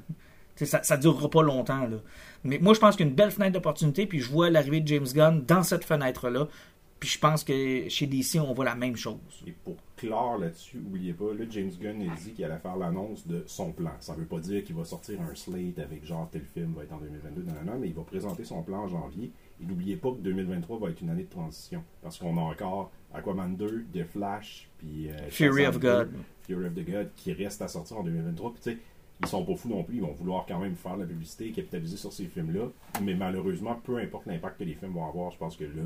Tu 0.56 0.66
sais, 0.66 0.72
ça, 0.72 0.84
ça 0.84 0.98
durera 0.98 1.30
pas 1.30 1.42
longtemps, 1.42 1.88
là. 1.88 1.98
Mais 2.44 2.60
moi, 2.60 2.74
je 2.74 2.80
pense 2.80 2.96
qu'il 2.96 3.06
y 3.06 3.08
a 3.08 3.10
une 3.10 3.16
belle 3.16 3.32
fenêtre 3.32 3.54
d'opportunité, 3.54 4.06
puis 4.06 4.20
je 4.20 4.30
vois 4.30 4.50
l'arrivée 4.50 4.82
de 4.82 4.88
James 4.88 5.08
Gunn 5.14 5.44
dans 5.46 5.64
cette 5.64 5.86
fenêtre-là. 5.86 6.48
Puis 7.04 7.12
je 7.12 7.20
pense 7.20 7.44
que 7.44 7.90
chez 7.90 8.08
DC, 8.08 8.40
on 8.40 8.54
voit 8.54 8.64
la 8.64 8.76
même 8.76 8.96
chose. 8.96 9.18
Et 9.46 9.52
pour 9.52 9.76
clore 9.98 10.38
là-dessus, 10.38 10.78
oubliez 10.78 11.12
pas, 11.12 11.34
là, 11.34 11.44
James 11.50 11.72
Gunn 11.78 12.02
a 12.10 12.16
dit 12.16 12.32
qu'il 12.32 12.46
allait 12.46 12.60
faire 12.60 12.78
l'annonce 12.78 13.28
de 13.28 13.44
son 13.46 13.74
plan. 13.74 13.92
Ça 14.00 14.14
veut 14.14 14.24
pas 14.24 14.40
dire 14.40 14.64
qu'il 14.64 14.74
va 14.74 14.86
sortir 14.86 15.20
un 15.20 15.36
slate 15.36 15.80
avec 15.80 16.06
genre 16.06 16.30
tel 16.32 16.46
film 16.54 16.72
va 16.74 16.84
être 16.84 16.94
en 16.94 17.00
2022, 17.00 17.42
non, 17.42 17.52
non, 17.56 17.74
non, 17.74 17.80
mais 17.82 17.90
il 17.90 17.94
va 17.94 18.04
présenter 18.04 18.46
son 18.46 18.64
plan 18.64 18.84
en 18.84 18.88
janvier. 18.88 19.34
Et 19.62 19.66
n'oubliez 19.66 19.98
pas 19.98 20.12
que 20.12 20.20
2023 20.20 20.80
va 20.80 20.92
être 20.92 21.02
une 21.02 21.10
année 21.10 21.24
de 21.24 21.30
transition. 21.30 21.84
Parce 22.02 22.18
qu'on 22.18 22.38
a 22.38 22.42
encore 22.42 22.90
Aquaman 23.14 23.58
2, 23.58 23.88
The 23.94 24.06
Flash, 24.06 24.70
puis 24.78 25.10
euh, 25.10 25.30
Fury 25.30 25.66
of 25.66 25.80
2, 25.80 25.90
God. 25.90 26.14
Fury 26.44 26.68
of 26.68 26.74
the 26.74 26.90
God, 26.90 27.10
qui 27.18 27.34
reste 27.34 27.62
à 27.62 27.68
sortir 27.68 27.98
en 27.98 28.04
2023. 28.04 28.54
Puis 28.54 28.62
tu 28.64 28.72
sais, 28.72 28.78
ils 29.20 29.28
sont 29.28 29.44
pas 29.44 29.56
fous 29.56 29.68
non 29.68 29.84
plus, 29.84 29.98
ils 29.98 30.02
vont 30.02 30.14
vouloir 30.14 30.46
quand 30.48 30.60
même 30.60 30.78
faire 30.78 30.96
la 30.96 31.06
publicité, 31.06 31.52
capitaliser 31.52 31.98
sur 31.98 32.14
ces 32.14 32.28
films-là. 32.28 32.70
Mais 33.02 33.14
malheureusement, 33.14 33.78
peu 33.84 33.98
importe 33.98 34.26
l'impact 34.26 34.60
que 34.60 34.64
les 34.64 34.76
films 34.76 34.94
vont 34.94 35.06
avoir, 35.06 35.32
je 35.32 35.38
pense 35.38 35.58
que 35.58 35.66
là, 35.66 35.84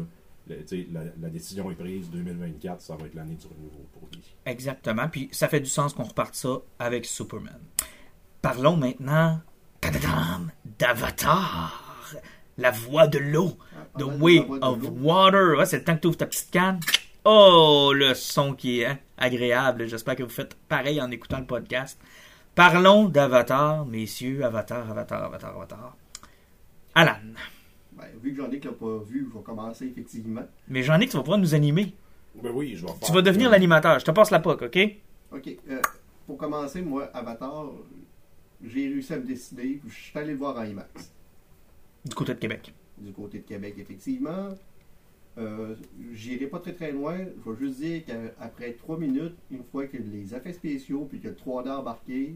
le- 0.47 0.93
la, 0.93 1.01
la 1.21 1.29
décision 1.29 1.69
est 1.71 1.75
prise. 1.75 2.09
2024, 2.09 2.81
ça 2.81 2.95
va 2.95 3.05
être 3.05 3.13
l'année 3.15 3.35
du 3.35 3.47
renouveau 3.47 3.85
pour 3.93 4.07
DC. 4.09 4.21
Exactement. 4.45 5.07
Puis 5.09 5.29
ça 5.31 5.47
fait 5.47 5.59
du 5.59 5.69
sens 5.69 5.93
qu'on 5.93 6.03
reparte 6.03 6.35
ça 6.35 6.57
avec 6.79 7.05
Superman. 7.05 7.59
Parlons 8.41 8.77
maintenant 8.77 9.41
d'Avatar. 10.79 11.83
La 12.57 12.71
voix 12.71 13.07
de 13.07 13.19
l'eau. 13.19 13.57
Ah, 13.75 13.85
The 13.99 14.03
Way 14.03 14.39
de 14.39 14.59
of. 14.65 14.79
Water. 15.01 15.57
Ouais, 15.57 15.65
c'est 15.65 15.77
le 15.77 15.83
temps 15.83 15.95
que 15.95 16.01
tu 16.01 16.07
ouvres 16.07 16.17
ta 16.17 16.25
petite 16.25 16.49
canne. 16.49 16.79
Oh, 17.23 17.91
le 17.95 18.13
son 18.15 18.53
qui 18.53 18.79
est 18.81 18.85
hein, 18.85 18.99
agréable. 19.17 19.87
J'espère 19.87 20.15
que 20.15 20.23
vous 20.23 20.29
faites 20.29 20.55
pareil 20.67 20.99
en 21.01 21.11
écoutant 21.11 21.39
le 21.39 21.45
podcast. 21.45 21.99
Parlons 22.55 23.09
d'Avatar, 23.09 23.85
messieurs. 23.85 24.43
Avatar, 24.43 24.89
Avatar, 24.89 25.25
Avatar, 25.25 25.55
Avatar. 25.55 25.95
Alan. 26.95 27.19
Ben, 27.97 28.05
vu 28.21 28.31
que 28.33 28.37
Jean-Luc 28.41 28.63
l'a 28.63 28.71
pas 28.73 28.99
vu, 28.99 29.27
je 29.31 29.37
vais 29.37 29.43
commencer 29.43 29.85
effectivement. 29.87 30.43
Mais 30.67 30.83
j'en 30.83 30.99
ai 30.99 31.05
que 31.07 31.11
tu 31.11 31.17
vas 31.17 31.23
pouvoir 31.23 31.39
nous 31.39 31.55
animer. 31.55 31.93
Ben 32.41 32.51
oui, 32.53 32.75
je 32.75 32.85
vais 32.85 32.91
Tu 32.93 33.05
faire- 33.07 33.15
vas 33.15 33.21
devenir 33.23 33.49
l'animateur. 33.49 33.99
Je 33.99 34.05
te 34.05 34.11
passe 34.11 34.29
la 34.31 34.39
POC, 34.39 34.61
OK? 34.63 34.77
Ok, 35.31 35.57
euh, 35.69 35.81
pour 36.27 36.37
commencer, 36.37 36.81
moi, 36.81 37.05
Avatar, 37.13 37.71
j'ai 38.63 38.87
réussi 38.87 39.13
à 39.13 39.17
me 39.17 39.23
décider. 39.25 39.81
Je 39.87 39.93
suis 39.93 40.17
allé 40.19 40.31
le 40.33 40.37
voir 40.37 40.57
en 40.57 40.63
IMAX. 40.63 41.11
Du 42.05 42.13
côté 42.15 42.33
de 42.35 42.39
Québec. 42.39 42.73
du 42.99 43.11
côté 43.11 43.39
de 43.39 43.43
Québec, 43.43 43.75
effectivement. 43.77 44.49
Euh, 45.37 45.75
J'irai 46.13 46.47
pas 46.47 46.57
très 46.59 46.73
très 46.73 46.91
loin. 46.91 47.17
Je 47.17 47.51
vais 47.51 47.57
juste 47.59 47.79
dire 47.79 48.03
qu'après 48.05 48.73
trois 48.73 48.97
minutes, 48.97 49.35
une 49.51 49.63
fois 49.63 49.85
que 49.85 49.97
les 49.97 50.33
effets 50.33 50.53
spéciaux 50.53 51.05
puis 51.09 51.19
que 51.19 51.27
le 51.27 51.35
3D 51.35 51.69
embarqué, 51.69 52.35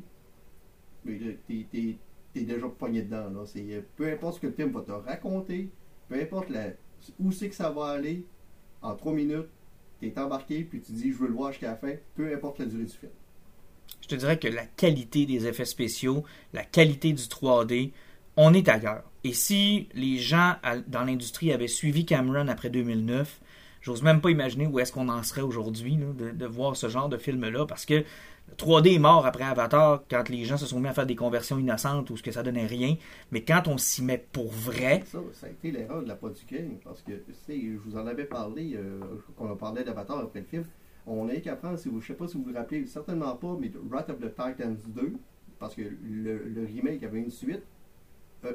t'es 1.06 1.96
t'es- 2.34 2.40
t'es 2.42 2.54
déjà 2.54 2.68
pogné 2.68 3.02
dedans. 3.04 3.30
Là. 3.30 3.46
C'est- 3.46 3.60
euh, 3.72 3.82
Peu 3.96 4.12
importe 4.12 4.36
ce 4.36 4.40
que 4.42 4.48
le 4.48 4.54
film 4.54 4.72
va 4.72 4.82
te 4.82 4.92
raconter, 4.92 5.70
peu 6.10 6.16
importe 6.20 6.50
où 7.20 7.32
c'est 7.32 7.50
que 7.50 7.56
ça 7.56 7.70
va 7.72 7.86
aller, 7.88 8.26
en 8.82 8.96
trois 8.96 9.14
minutes, 9.14 9.48
t'es 10.00 10.14
embarqué 10.18 10.64
puis 10.64 10.82
tu 10.82 10.92
dis 10.94 11.12
je 11.12 11.18
veux 11.18 11.28
le 11.28 11.34
voir 11.34 11.52
jusqu'à 11.52 11.68
la 11.72 11.76
fin, 11.76 11.94
peu 12.16 12.34
importe 12.34 12.60
la 12.60 12.66
durée 12.66 12.86
du 12.86 12.94
film. 12.94 13.12
je 14.02 14.08
te 14.08 14.16
dirais 14.16 14.40
que 14.40 14.48
la 14.48 14.66
qualité 14.66 15.26
des 15.26 15.46
effets 15.48 15.66
spéciaux, 15.66 16.24
la 16.54 16.64
qualité 16.64 17.14
du 17.14 17.22
3D, 17.24 17.92
on 18.38 18.54
est 18.54 18.68
ailleurs. 18.68 19.04
Et 19.24 19.34
si 19.34 19.90
les 19.94 20.18
gens 20.18 20.56
dans 20.88 21.04
l'industrie 21.04 21.52
avaient 21.54 21.68
suivi 21.68 22.06
Cameron 22.06 22.48
après 22.48 22.70
2009, 22.72 23.40
j'ose 23.82 24.02
même 24.02 24.20
pas 24.22 24.32
imaginer 24.32 24.66
où 24.66 24.80
est-ce 24.80 24.92
qu'on 24.92 25.10
en 25.10 25.22
serait 25.24 25.42
aujourd'hui 25.42 25.98
de, 25.98 26.32
de 26.32 26.46
voir 26.46 26.76
ce 26.76 26.88
genre 26.90 27.10
de 27.10 27.18
film-là, 27.18 27.66
parce 27.68 27.86
que 27.86 28.04
3D 28.58 28.96
est 28.96 29.00
mort 29.00 29.26
après 29.26 29.44
Avatar 29.44 30.04
quand 30.10 30.30
les 30.30 30.46
gens 30.46 30.58
se 30.58 30.66
sont 30.66 30.80
mis 30.80 30.88
à 30.88 30.94
faire 30.94 31.06
des 31.06 31.16
conversions 31.16 31.58
innocentes 31.58 32.10
ou 32.10 32.18
ce 32.18 32.24
que 32.24 32.32
ça 32.32 32.44
donnait 32.44 32.68
rien. 32.68 32.96
Mais 33.32 33.44
quand 33.44 33.68
on 33.68 33.78
s'y 33.78 34.04
met 34.04 34.24
pour 34.32 34.52
vrai, 34.52 35.04
Ça, 35.06 35.20
ça 35.34 35.48
a 35.48 35.50
été 35.50 35.72
l'erreur 35.72 36.04
de 36.04 36.08
la 36.08 36.16
production 36.16 36.58
parce 36.84 37.02
que, 37.02 37.14
tu 37.14 37.34
sais, 37.34 37.60
je 37.60 37.78
vous 37.78 37.98
en 37.98 38.06
avais 38.06 38.26
parlé, 38.26 38.74
euh, 38.76 39.00
qu'on 39.36 39.52
a 39.52 39.56
parlé 39.56 39.84
d'Avatar 39.84 40.20
après 40.20 40.42
le 40.42 40.46
film. 40.46 40.66
On 41.08 41.28
a 41.30 41.36
qu'à 41.38 41.56
prendre, 41.56 41.80
si 41.80 41.90
vous, 41.90 42.02
sais 42.02 42.14
pas 42.14 42.28
si 42.28 42.38
vous 42.38 42.44
vous 42.44 42.54
rappelez, 42.54 42.86
certainement 42.86 43.36
pas, 43.36 43.58
mais 43.60 43.72
Wrath 43.90 44.10
of 44.12 44.20
the 44.20 44.30
Titans 44.30 44.78
2, 44.88 45.14
parce 45.58 45.74
que 45.74 45.82
le, 45.82 46.66
remake 46.66 47.04
avait 47.04 47.20
une 47.20 47.32
suite, 47.32 47.64
euh, 48.46 48.54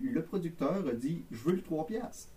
le 0.00 0.22
producteur 0.22 0.86
a 0.86 0.92
dit 0.92 1.24
Je 1.30 1.38
veux 1.38 1.52
le 1.52 1.62
3 1.62 1.86
piastres. 1.86 2.32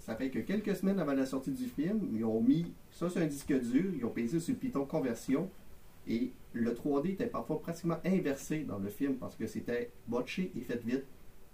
Ça 0.00 0.16
fait 0.16 0.30
que 0.30 0.38
quelques 0.40 0.74
semaines 0.74 0.98
avant 0.98 1.12
la 1.12 1.26
sortie 1.26 1.52
du 1.52 1.66
film, 1.66 2.08
ils 2.12 2.24
ont 2.24 2.40
mis 2.40 2.72
ça 2.90 3.08
sur 3.08 3.20
un 3.20 3.26
disque 3.26 3.52
dur, 3.52 3.92
ils 3.94 4.04
ont 4.04 4.10
pesé 4.10 4.40
sur 4.40 4.54
le 4.54 4.58
piton 4.58 4.84
conversion, 4.86 5.50
et 6.08 6.32
le 6.52 6.72
3D 6.74 7.10
était 7.12 7.26
parfois 7.26 7.60
pratiquement 7.60 7.98
inversé 8.04 8.60
dans 8.64 8.78
le 8.78 8.88
film 8.88 9.14
parce 9.16 9.36
que 9.36 9.46
c'était 9.46 9.90
botché 10.08 10.50
et 10.56 10.60
fait 10.60 10.80
vite. 10.84 11.04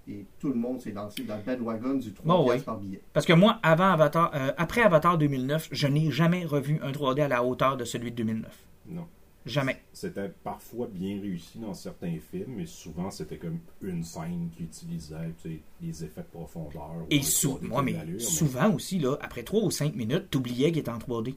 Et 0.08 0.24
tout 0.38 0.48
le 0.50 0.54
monde 0.54 0.80
s'est 0.80 0.92
lancé 0.92 1.24
dans 1.24 1.36
le 1.36 1.42
bandwagon 1.42 1.94
du 1.94 2.12
3 2.12 2.24
Bon, 2.36 2.48
oui. 2.48 2.60
par 2.60 2.78
billet. 2.78 3.00
parce 3.12 3.26
que 3.26 3.32
moi, 3.32 3.58
avant 3.64 3.90
Avatar, 3.90 4.30
euh, 4.34 4.52
après 4.56 4.82
Avatar 4.82 5.18
2009, 5.18 5.68
je 5.72 5.86
n'ai 5.88 6.12
jamais 6.12 6.44
revu 6.44 6.78
un 6.80 6.92
3D 6.92 7.22
à 7.22 7.28
la 7.28 7.42
hauteur 7.44 7.76
de 7.76 7.84
celui 7.84 8.12
de 8.12 8.16
2009. 8.16 8.56
Non. 8.88 9.06
Jamais. 9.46 9.80
C'était 9.92 10.28
parfois 10.44 10.88
bien 10.92 11.20
réussi 11.20 11.58
dans 11.58 11.74
certains 11.74 12.16
films, 12.30 12.54
mais 12.56 12.66
souvent 12.66 13.10
c'était 13.10 13.36
comme 13.36 13.58
une 13.82 14.02
scène 14.04 14.48
qui 14.56 14.62
utilisait 14.64 15.16
tu 15.42 15.50
sais, 15.50 15.60
des 15.80 16.04
effets 16.04 16.20
de 16.22 16.26
profondeur. 16.32 16.90
ou 17.00 17.06
Et 17.10 17.18
un 17.18 17.22
sou- 17.22 17.58
3D 17.60 17.66
moi, 17.68 17.82
mais 17.82 17.92
d'allure, 17.92 18.14
mais 18.14 18.20
souvent 18.20 18.72
aussi, 18.74 18.98
là, 19.00 19.16
après 19.20 19.42
3 19.42 19.62
ou 19.64 19.70
5 19.72 19.94
minutes, 19.94 20.30
t'oubliais 20.30 20.70
qu'il 20.70 20.78
était 20.78 20.90
en 20.90 20.98
3D. 20.98 21.34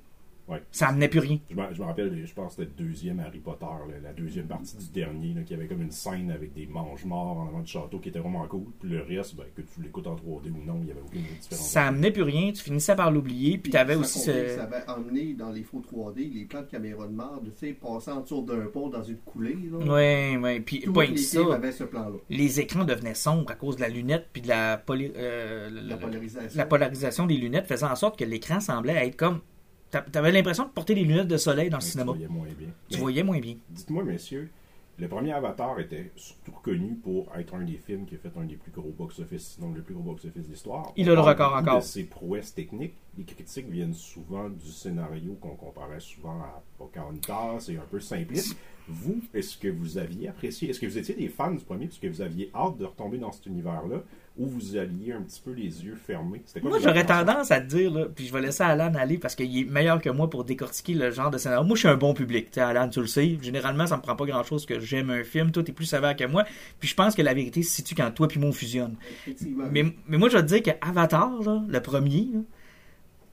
Ouais. 0.50 0.62
Ça 0.72 0.88
amenait 0.88 1.08
plus 1.08 1.20
rien. 1.20 1.38
Je 1.50 1.56
me, 1.56 1.62
je 1.74 1.80
me 1.82 1.86
rappelle, 1.86 2.26
je 2.26 2.34
pense 2.34 2.56
que 2.56 2.64
c'était 2.64 2.72
le 2.82 2.86
deuxième 2.88 3.20
Harry 3.20 3.40
Potter, 3.40 3.66
là, 3.66 3.94
la 4.04 4.14
deuxième 4.14 4.48
partie 4.48 4.76
du 4.78 4.90
dernier, 4.90 5.34
là, 5.34 5.42
qui 5.44 5.54
avait 5.54 5.68
comme 5.68 5.82
une 5.82 5.92
scène 5.92 6.32
avec 6.32 6.54
des 6.54 6.66
mange-morts 6.66 7.38
en 7.38 7.48
avant 7.50 7.60
du 7.62 7.72
château 7.72 8.00
qui 8.00 8.10
était 8.10 8.20
vraiment 8.20 8.46
cool. 8.48 8.66
Puis 8.80 8.90
le 8.90 9.02
reste, 9.04 9.36
ben, 9.36 9.46
que 9.56 9.62
tu 9.62 9.82
l'écoutes 9.82 10.08
en 10.08 10.16
3D 10.16 10.50
ou 10.52 10.64
non, 10.66 10.78
il 10.80 10.86
n'y 10.86 10.92
avait 10.92 11.02
aucune 11.02 11.22
différence. 11.22 11.70
Ça 11.70 11.86
amenait 11.88 12.12
plus 12.12 12.24
rien, 12.24 12.52
tu 12.52 12.64
finissais 12.64 12.96
par 12.96 13.12
l'oublier, 13.12 13.58
puis 13.58 13.72
t'avais 13.72 13.94
sans 13.96 14.02
aussi 14.02 14.20
ce... 14.20 14.48
Ça 14.56 14.64
avait 14.64 14.90
emmené 14.90 15.34
dans 15.34 15.52
les 15.52 15.64
faux 15.64 15.82
3D 15.94 16.34
les 16.34 16.46
plans 16.46 16.62
de 16.62 16.68
caméra 16.68 17.06
de 17.08 17.14
marde, 17.14 17.52
tu 17.60 17.68
sais, 17.68 17.74
passant 17.74 18.18
en 18.18 18.22
dessous 18.22 18.42
d'un 18.42 18.66
pont 18.66 18.90
dans 18.90 19.04
une 19.04 19.18
coulée. 19.18 19.58
Là. 19.72 19.78
Ouais, 19.94 20.38
ouais, 20.38 20.60
puis 20.62 20.80
Tous 20.82 20.94
pas 20.94 21.06
les 21.06 21.18
ça. 21.18 21.40
ce 21.72 21.84
plan-là. 21.84 22.18
Les 22.30 22.60
écrans 22.60 22.86
devenaient 22.86 23.14
sombres 23.14 23.52
à 23.52 23.56
cause 23.56 23.76
de 23.76 23.82
la 23.82 23.90
lunette, 23.90 24.28
puis 24.34 24.42
de 24.42 24.48
la, 24.48 24.78
poly- 24.78 25.12
euh, 25.16 25.70
La 25.70 25.98
polarisation. 25.98 26.58
la 26.58 26.66
polarisation 26.66 27.26
des 27.28 27.38
lunettes 27.38 27.68
faisait 27.68 27.86
en 27.86 27.96
sorte 27.96 28.18
que 28.18 28.26
l'écran 28.26 28.60
semblait 28.60 29.06
être 29.08 29.16
comme... 29.16 29.42
t'a- 29.92 30.02
T'avais 30.02 30.32
l'impression 30.32 30.66
de 30.66 30.70
porter 30.70 30.96
des 30.96 31.04
lunettes 31.04 31.28
de 31.28 31.38
soleil 31.38 31.70
dans 31.70 31.78
le 31.78 31.84
cinéma. 31.84 32.12
Tu 32.14 32.18
voyais 32.18 32.28
moins 32.34 32.48
bien. 32.58 32.68
Tu 32.90 32.96
Mais 32.96 33.02
voyais 33.02 33.24
moins 33.24 33.40
bien. 33.40 33.56
Dites-moi, 33.70 34.04
messieurs, 34.04 34.50
le 34.98 35.08
premier 35.08 35.32
Avatar 35.32 35.80
était 35.80 36.12
surtout 36.18 36.52
connu 36.52 36.96
pour 36.96 37.28
être 37.38 37.54
un 37.56 37.62
des 37.64 37.78
films 37.78 38.06
qui 38.06 38.16
a 38.16 38.18
fait 38.18 38.32
un 38.38 38.44
des 38.44 38.56
plus 38.58 38.72
gros 38.72 38.92
box-office, 38.98 39.56
sinon 39.56 39.72
le 39.72 39.82
plus 39.82 39.94
gros 39.94 40.04
box-office 40.04 40.46
de 40.48 40.52
l'histoire. 40.52 40.92
Il 40.98 41.08
On 41.10 41.14
a 41.14 41.16
le 41.16 41.22
record 41.22 41.54
encore. 41.56 41.78
De 41.80 41.84
ses 41.84 42.04
prouesses 42.04 42.54
techniques. 42.54 42.96
Les 43.18 43.24
critiques 43.24 43.70
viennent 43.70 43.94
souvent 43.94 44.50
du 44.50 44.68
scénario 44.70 45.38
qu'on 45.42 45.56
comparait 45.56 46.00
souvent 46.02 46.40
à 46.42 46.62
Pocahontas, 46.78 47.60
c'est 47.62 47.78
un 47.78 47.86
peu 47.90 48.00
simpliste. 48.00 48.58
Vous, 48.88 49.22
est-ce 49.34 49.58
que 49.58 49.68
vous 49.68 49.98
aviez 49.98 50.30
apprécié, 50.30 50.70
est-ce 50.70 50.80
que 50.80 50.86
vous 50.88 50.98
étiez 50.98 51.16
des 51.16 51.28
fans 51.30 51.52
du 51.52 51.64
premier, 51.64 51.86
parce 51.88 52.00
que 52.00 52.08
vous 52.08 52.22
aviez 52.22 52.50
hâte 52.56 52.78
de 52.78 52.86
retomber 52.86 53.18
dans 53.20 53.32
cet 53.32 53.46
univers-là, 53.46 54.02
ou 54.40 54.48
vous 54.48 54.78
alliez 54.78 55.12
un 55.12 55.22
petit 55.22 55.42
peu 55.42 55.52
les 55.52 55.84
yeux 55.84 55.98
fermés? 56.08 56.42
Quoi 56.62 56.70
Moi, 56.70 56.80
j'aurais 56.82 57.06
tendance 57.06 57.52
à 57.52 57.60
te 57.60 57.68
dire, 57.68 57.92
là, 57.92 58.06
puis 58.06 58.26
je 58.26 58.34
vais 58.34 58.42
laisser 58.42 58.64
Alan 58.64 58.94
aller 58.96 59.18
parce 59.18 59.36
qu'il 59.36 59.56
est 59.58 59.66
meilleur 59.66 60.02
que 60.02 60.10
moi 60.10 60.30
pour 60.30 60.46
décortiquer 60.46 60.94
le 60.94 61.12
genre 61.12 61.30
de 61.30 61.38
scénario. 61.38 61.66
Moi, 61.66 61.76
je 61.76 61.82
suis 61.82 61.90
un 61.90 61.98
bon 61.98 62.14
public. 62.14 62.46
Tu 62.46 62.56
sais, 62.56 62.62
Alan, 62.62 62.88
tu 62.88 63.02
le 63.02 63.08
sais. 63.08 63.38
Généralement, 63.42 63.86
ça 63.86 63.98
me 63.98 64.02
prend 64.02 64.16
pas 64.16 64.26
grand-chose 64.26 64.66
que 64.66 64.80
j'aime 64.80 65.10
un 65.10 65.24
film. 65.24 65.52
Toi, 65.52 65.64
t'es 65.64 65.74
plus 65.74 65.86
sévère 65.86 66.16
que 66.16 66.24
moi. 66.24 66.46
Puis 66.80 66.90
je 66.90 66.96
pense 66.96 67.16
que 67.16 67.22
la 67.22 67.34
vérité 67.34 67.62
se 67.62 67.76
situe 67.76 67.96
quand 67.96 68.10
toi 68.12 68.28
puis 68.28 68.40
moi 68.40 68.50
on 68.50 68.54
fusionne. 68.54 68.96
Effectivement. 69.22 69.66
Mais, 69.72 69.84
mais 70.08 70.18
moi, 70.18 70.30
je 70.30 70.38
vais 70.38 70.44
te 70.44 70.48
dire 70.48 70.64
que 70.64 70.72
Avatar, 70.82 71.32
là, 71.44 71.62
le 71.68 71.82
premier, 71.82 72.30
là, 72.34 72.40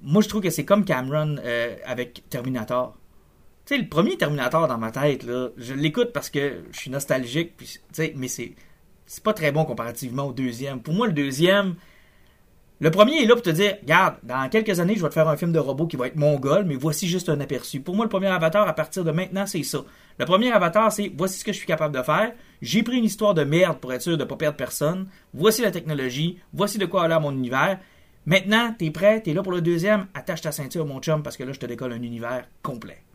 moi, 0.02 0.22
je 0.22 0.28
trouve 0.28 0.42
que 0.42 0.50
c'est 0.50 0.64
comme 0.64 0.84
Cameron 0.84 1.36
euh, 1.44 1.76
avec 1.84 2.22
Terminator. 2.28 2.96
Tu 3.64 3.74
sais, 3.74 3.80
le 3.80 3.88
premier 3.88 4.16
Terminator 4.16 4.68
dans 4.68 4.78
ma 4.78 4.92
tête, 4.92 5.24
là, 5.24 5.48
je 5.56 5.74
l'écoute 5.74 6.12
parce 6.12 6.30
que 6.30 6.62
je 6.70 6.78
suis 6.78 6.90
nostalgique, 6.90 7.56
puis, 7.56 7.66
tu 7.66 7.80
sais, 7.92 8.12
mais 8.16 8.28
c'est, 8.28 8.52
c'est 9.06 9.22
pas 9.22 9.32
très 9.32 9.52
bon 9.52 9.64
comparativement 9.64 10.24
au 10.24 10.32
deuxième. 10.32 10.80
Pour 10.80 10.94
moi, 10.94 11.06
le 11.06 11.12
deuxième, 11.12 11.76
le 12.78 12.90
premier 12.90 13.22
est 13.22 13.26
là 13.26 13.34
pour 13.34 13.42
te 13.42 13.50
dire, 13.50 13.78
regarde, 13.80 14.16
dans 14.22 14.48
quelques 14.50 14.80
années, 14.80 14.96
je 14.96 15.02
vais 15.02 15.08
te 15.08 15.14
faire 15.14 15.28
un 15.28 15.36
film 15.36 15.50
de 15.50 15.58
robot 15.58 15.86
qui 15.86 15.96
va 15.96 16.08
être 16.08 16.16
mongol, 16.16 16.64
mais 16.66 16.74
voici 16.74 17.08
juste 17.08 17.30
un 17.30 17.40
aperçu. 17.40 17.80
Pour 17.80 17.94
moi, 17.94 18.04
le 18.04 18.10
premier 18.10 18.26
Avatar, 18.26 18.68
à 18.68 18.72
partir 18.74 19.02
de 19.02 19.12
maintenant, 19.12 19.46
c'est 19.46 19.62
ça. 19.62 19.78
Le 20.18 20.26
premier 20.26 20.52
Avatar, 20.52 20.92
c'est 20.92 21.10
voici 21.16 21.38
ce 21.38 21.44
que 21.44 21.52
je 21.52 21.56
suis 21.56 21.66
capable 21.66 21.96
de 21.96 22.02
faire. 22.02 22.32
J'ai 22.60 22.82
pris 22.82 22.98
une 22.98 23.04
histoire 23.04 23.32
de 23.32 23.44
merde 23.44 23.78
pour 23.78 23.94
être 23.94 24.02
sûr 24.02 24.18
de 24.18 24.22
ne 24.22 24.28
pas 24.28 24.36
perdre 24.36 24.58
personne. 24.58 25.06
Voici 25.32 25.62
la 25.62 25.70
technologie. 25.70 26.38
Voici 26.52 26.76
de 26.76 26.84
quoi 26.84 27.04
aller 27.04 27.14
à 27.14 27.20
mon 27.20 27.32
univers. 27.32 27.78
Maintenant, 28.26 28.74
t'es 28.78 28.90
prêt, 28.90 29.22
t'es 29.22 29.32
là 29.32 29.42
pour 29.42 29.52
le 29.52 29.62
deuxième. 29.62 30.08
Attache 30.12 30.42
ta 30.42 30.52
ceinture, 30.52 30.84
mon 30.84 31.00
chum, 31.00 31.22
parce 31.22 31.36
que 31.36 31.44
là, 31.44 31.52
je 31.52 31.60
te 31.60 31.66
décolle 31.66 31.92
un 31.92 32.02
univers 32.02 32.46
complet. 32.62 33.05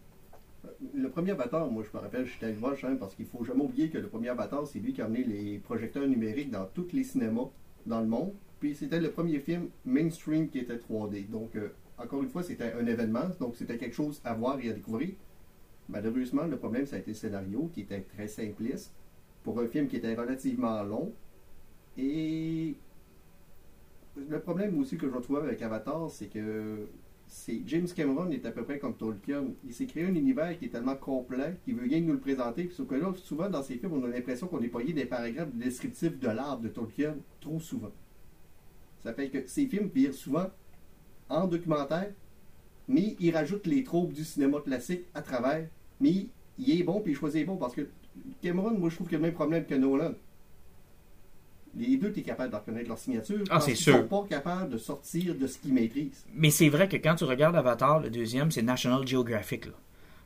Le 0.96 1.10
premier 1.10 1.32
Avatar, 1.32 1.70
moi 1.70 1.84
je 1.84 1.96
me 1.96 2.02
rappelle, 2.02 2.26
j'étais 2.26 2.48
allé 2.48 2.56
voir 2.56 2.74
le 2.74 2.98
parce 2.98 3.14
qu'il 3.14 3.28
faut 3.28 3.44
jamais 3.44 3.62
oublier 3.62 3.90
que 3.90 4.00
le 4.00 4.08
premier 4.08 4.30
Avatar, 4.30 4.66
c'est 4.66 4.80
lui 4.80 4.94
qui 4.94 5.02
a 5.02 5.06
amené 5.06 5.24
les 5.24 5.60
projecteurs 5.60 6.08
numériques 6.08 6.50
dans 6.50 6.66
tous 6.66 6.88
les 6.94 7.04
cinémas 7.04 7.50
dans 7.86 8.00
le 8.02 8.08
monde. 8.08 8.34
Puis 8.60 8.76
c'était 8.76 9.00
le 9.00 9.12
premier 9.12 9.40
film 9.40 9.70
mainstream 9.86 10.50
qui 10.50 10.60
était 10.60 10.78
3D. 10.78 11.30
Donc, 11.30 11.56
euh, 11.56 11.70
encore 12.00 12.24
une 12.24 12.30
fois, 12.30 12.42
c'était 12.42 12.74
un 12.74 12.86
événement, 12.88 13.30
donc 13.40 13.56
c'était 13.56 13.78
quelque 13.78 13.96
chose 13.96 14.22
à 14.24 14.34
voir 14.34 14.60
et 14.60 14.72
à 14.72 14.74
découvrir. 14.74 15.12
Malheureusement, 15.88 16.44
le 16.44 16.58
problème, 16.58 16.88
ça 16.88 16.96
a 16.96 17.00
été 17.00 17.12
le 17.12 17.16
scénario 17.16 17.70
qui 17.74 17.82
était 17.82 18.02
très 18.02 18.28
simpliste 18.28 18.92
pour 19.44 19.60
un 19.60 19.68
film 19.68 19.88
qui 19.88 19.98
était 19.98 20.16
relativement 20.16 20.82
long. 20.84 21.14
Et 21.98 22.76
le 24.16 24.40
problème 24.40 24.80
aussi 24.80 24.98
que 24.98 25.08
je 25.08 25.14
retrouve 25.14 25.38
avec 25.38 25.62
Avatar, 25.62 26.10
c'est 26.10 26.28
que 26.28 26.88
c'est 27.32 27.62
James 27.66 27.88
Cameron 27.88 28.30
est 28.30 28.46
à 28.46 28.52
peu 28.52 28.66
près 28.66 28.78
comme 28.78 28.94
Tolkien. 28.94 29.46
Il 29.66 29.74
s'est 29.74 29.86
créé 29.86 30.06
un 30.06 30.14
univers 30.14 30.60
qui 30.60 30.66
est 30.66 30.70
tellement 30.70 30.98
complet 30.98 31.58
qu'il 31.64 31.76
veut 31.76 31.88
bien 31.88 32.02
nous 32.02 32.12
le 32.12 32.20
présenter. 32.20 32.70
Sauf 32.74 32.88
que 32.88 32.96
là, 32.96 33.14
souvent 33.16 33.50
dans 33.50 33.64
ces 33.64 33.78
films, 33.78 33.94
on 33.94 34.04
a 34.04 34.10
l'impression 34.10 34.48
qu'on 34.48 34.62
est 34.62 34.68
payé 34.68 34.92
des 34.92 35.06
paragraphes 35.06 35.54
descriptifs 35.54 36.20
de 36.20 36.28
l'arbre 36.28 36.62
de 36.62 36.68
Tolkien 36.68 37.16
trop 37.40 37.58
souvent. 37.62 37.92
Ça 39.02 39.14
fait 39.14 39.30
que 39.30 39.48
ces 39.48 39.66
films 39.66 39.90
virent 39.96 40.14
souvent 40.14 40.48
en 41.30 41.48
documentaire, 41.48 42.12
mais 42.90 43.16
il 43.18 43.34
rajoute 43.34 43.66
les 43.66 43.86
tropes 43.86 44.12
du 44.12 44.26
cinéma 44.26 44.60
classique 44.60 45.06
à 45.14 45.22
travers. 45.22 45.70
Mais 46.02 46.28
il 46.60 46.82
est 46.82 46.84
bon, 46.84 47.00
puis 47.00 47.14
il 47.14 47.16
choisit 47.16 47.46
bon 47.46 47.56
parce 47.56 47.74
que 47.74 47.88
Cameron, 48.42 48.72
moi, 48.72 48.90
je 48.90 48.96
trouve 48.96 49.08
qu'il 49.08 49.16
a 49.16 49.20
le 49.20 49.28
même 49.28 49.34
problème 49.34 49.66
que 49.66 49.76
Nolan. 49.76 50.12
Les 51.78 51.98
deux, 51.98 52.12
tu 52.12 52.20
es 52.20 52.24
capable 52.24 52.52
de 52.52 52.56
reconnaître 52.56 52.90
leur 52.90 52.98
signature. 52.98 53.44
Ah, 53.50 53.62
c'est 53.62 53.76
sûr. 53.76 53.94
sûr. 53.94 54.02
sont 54.02 54.08
pas 54.08 54.28
capables 54.30 54.70
de 54.70 54.78
sortir 54.78 55.36
de 55.36 55.48
ce 55.48 55.58
qu'ils 55.58 55.74
maîtrisent. 55.74 56.26
Mais 56.34 56.50
c'est 56.50 56.70
vrai 56.70 56.90
que 56.90 56.98
quand 56.98 57.16
tu 57.16 57.24
regardes 57.24 57.56
Avatar, 57.56 58.00
le 58.00 58.10
deuxième, 58.10 58.52
c'est 58.52 58.62
National 58.62 59.08
Geographic. 59.08 59.66
là. 59.68 59.74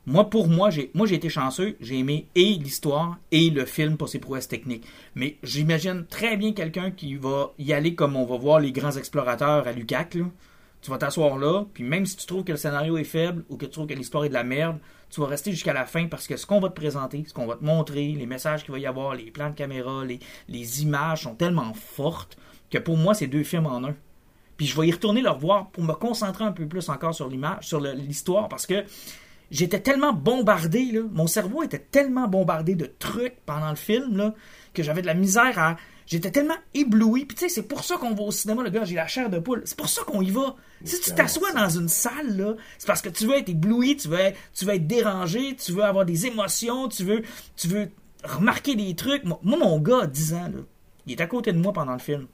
Moi, 0.08 0.30
pour 0.30 0.46
moi, 0.46 0.70
j'ai 0.70 0.92
moi 0.94 1.04
j'ai 1.06 1.16
été 1.16 1.28
chanceux. 1.28 1.76
J'ai 1.80 1.98
aimé 1.98 2.28
et 2.36 2.54
l'histoire 2.54 3.18
et 3.32 3.50
le 3.50 3.64
film 3.64 3.96
pour 3.96 4.08
ses 4.08 4.20
prouesses 4.20 4.46
techniques. 4.46 4.84
Mais 5.16 5.36
j'imagine 5.42 6.06
très 6.08 6.36
bien 6.36 6.52
quelqu'un 6.52 6.92
qui 6.92 7.16
va 7.16 7.52
y 7.58 7.72
aller 7.72 7.96
comme 7.96 8.14
on 8.14 8.24
va 8.24 8.36
voir 8.36 8.60
les 8.60 8.70
grands 8.70 8.92
explorateurs 8.92 9.66
à 9.66 9.72
Lucac. 9.72 10.14
Là. 10.14 10.26
Tu 10.80 10.90
vas 10.92 10.98
t'asseoir 10.98 11.38
là, 11.38 11.64
puis 11.74 11.82
même 11.82 12.06
si 12.06 12.16
tu 12.16 12.26
trouves 12.26 12.44
que 12.44 12.52
le 12.52 12.58
scénario 12.58 12.96
est 12.96 13.04
faible 13.04 13.44
ou 13.48 13.56
que 13.56 13.64
tu 13.64 13.72
trouves 13.72 13.88
que 13.88 13.94
l'histoire 13.94 14.24
est 14.24 14.28
de 14.28 14.34
la 14.34 14.44
merde, 14.44 14.78
tu 15.16 15.22
vas 15.22 15.28
rester 15.28 15.50
jusqu'à 15.50 15.72
la 15.72 15.86
fin 15.86 16.08
parce 16.08 16.26
que 16.26 16.36
ce 16.36 16.44
qu'on 16.44 16.60
va 16.60 16.68
te 16.68 16.74
présenter, 16.74 17.24
ce 17.26 17.32
qu'on 17.32 17.46
va 17.46 17.56
te 17.56 17.64
montrer, 17.64 18.08
les 18.08 18.26
messages 18.26 18.64
qu'il 18.64 18.72
va 18.72 18.78
y 18.78 18.84
avoir, 18.84 19.14
les 19.14 19.30
plans 19.30 19.48
de 19.48 19.54
caméra, 19.54 20.04
les, 20.04 20.20
les 20.46 20.82
images 20.82 21.22
sont 21.22 21.34
tellement 21.34 21.72
fortes 21.72 22.36
que 22.70 22.76
pour 22.76 22.98
moi, 22.98 23.14
c'est 23.14 23.26
deux 23.26 23.42
films 23.42 23.64
en 23.64 23.82
un. 23.82 23.94
Puis 24.58 24.66
je 24.66 24.78
vais 24.78 24.88
y 24.88 24.92
retourner 24.92 25.22
le 25.22 25.30
revoir 25.30 25.70
pour 25.70 25.84
me 25.84 25.94
concentrer 25.94 26.44
un 26.44 26.52
peu 26.52 26.66
plus 26.66 26.90
encore 26.90 27.14
sur 27.14 27.30
l'image, 27.30 27.66
sur 27.66 27.80
l'histoire, 27.80 28.50
parce 28.50 28.66
que 28.66 28.84
j'étais 29.50 29.80
tellement 29.80 30.12
bombardé, 30.12 31.00
mon 31.10 31.26
cerveau 31.26 31.62
était 31.62 31.78
tellement 31.78 32.28
bombardé 32.28 32.74
de 32.74 32.84
trucs 32.84 33.36
pendant 33.46 33.70
le 33.70 33.76
film, 33.76 34.34
que 34.74 34.82
j'avais 34.82 35.00
de 35.00 35.06
la 35.06 35.14
misère 35.14 35.58
à... 35.58 35.76
J'étais 36.06 36.30
tellement 36.30 36.54
ébloui. 36.72 37.24
Puis 37.24 37.36
tu 37.36 37.42
sais, 37.42 37.48
c'est 37.48 37.66
pour 37.66 37.82
ça 37.82 37.96
qu'on 37.96 38.14
va 38.14 38.22
au 38.22 38.30
cinéma, 38.30 38.62
le 38.62 38.70
gars, 38.70 38.84
j'ai 38.84 38.94
la 38.94 39.08
chair 39.08 39.28
de 39.28 39.38
poule. 39.38 39.62
C'est 39.64 39.76
pour 39.76 39.88
ça 39.88 40.02
qu'on 40.04 40.22
y 40.22 40.30
va. 40.30 40.54
Si 40.84 41.00
tu 41.00 41.12
t'assois 41.12 41.52
dans 41.52 41.68
une 41.68 41.88
salle, 41.88 42.36
là, 42.36 42.54
c'est 42.78 42.86
parce 42.86 43.02
que 43.02 43.08
tu 43.08 43.26
veux 43.26 43.36
être 43.36 43.48
ébloui, 43.48 43.96
tu 43.96 44.08
veux 44.08 44.18
être, 44.18 44.38
tu 44.54 44.64
veux 44.64 44.74
être 44.74 44.86
dérangé, 44.86 45.56
tu 45.56 45.72
veux 45.72 45.82
avoir 45.82 46.04
des 46.04 46.26
émotions, 46.26 46.88
tu 46.88 47.02
veux, 47.04 47.22
tu 47.56 47.66
veux 47.66 47.90
remarquer 48.22 48.76
des 48.76 48.94
trucs. 48.94 49.24
Moi, 49.24 49.38
mon 49.42 49.80
gars, 49.80 50.02
à 50.02 50.06
10 50.06 50.34
ans, 50.34 50.48
là, 50.48 50.62
il 51.06 51.12
est 51.12 51.20
à 51.20 51.26
côté 51.26 51.52
de 51.52 51.58
moi 51.58 51.72
pendant 51.72 51.92
le 51.92 51.98
film. 51.98 52.26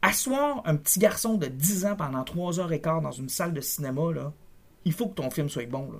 Asseoir 0.00 0.62
un 0.64 0.76
petit 0.76 0.98
garçon 0.98 1.34
de 1.34 1.46
10 1.46 1.86
ans 1.86 1.96
pendant 1.96 2.24
3 2.24 2.60
heures 2.60 2.72
et 2.72 2.80
quart 2.80 3.02
dans 3.02 3.12
une 3.12 3.28
salle 3.28 3.52
de 3.52 3.60
cinéma, 3.60 4.12
là, 4.14 4.32
il 4.84 4.92
faut 4.92 5.08
que 5.08 5.14
ton 5.14 5.30
film 5.30 5.48
soit 5.48 5.68
bon, 5.68 5.90
là. 5.92 5.98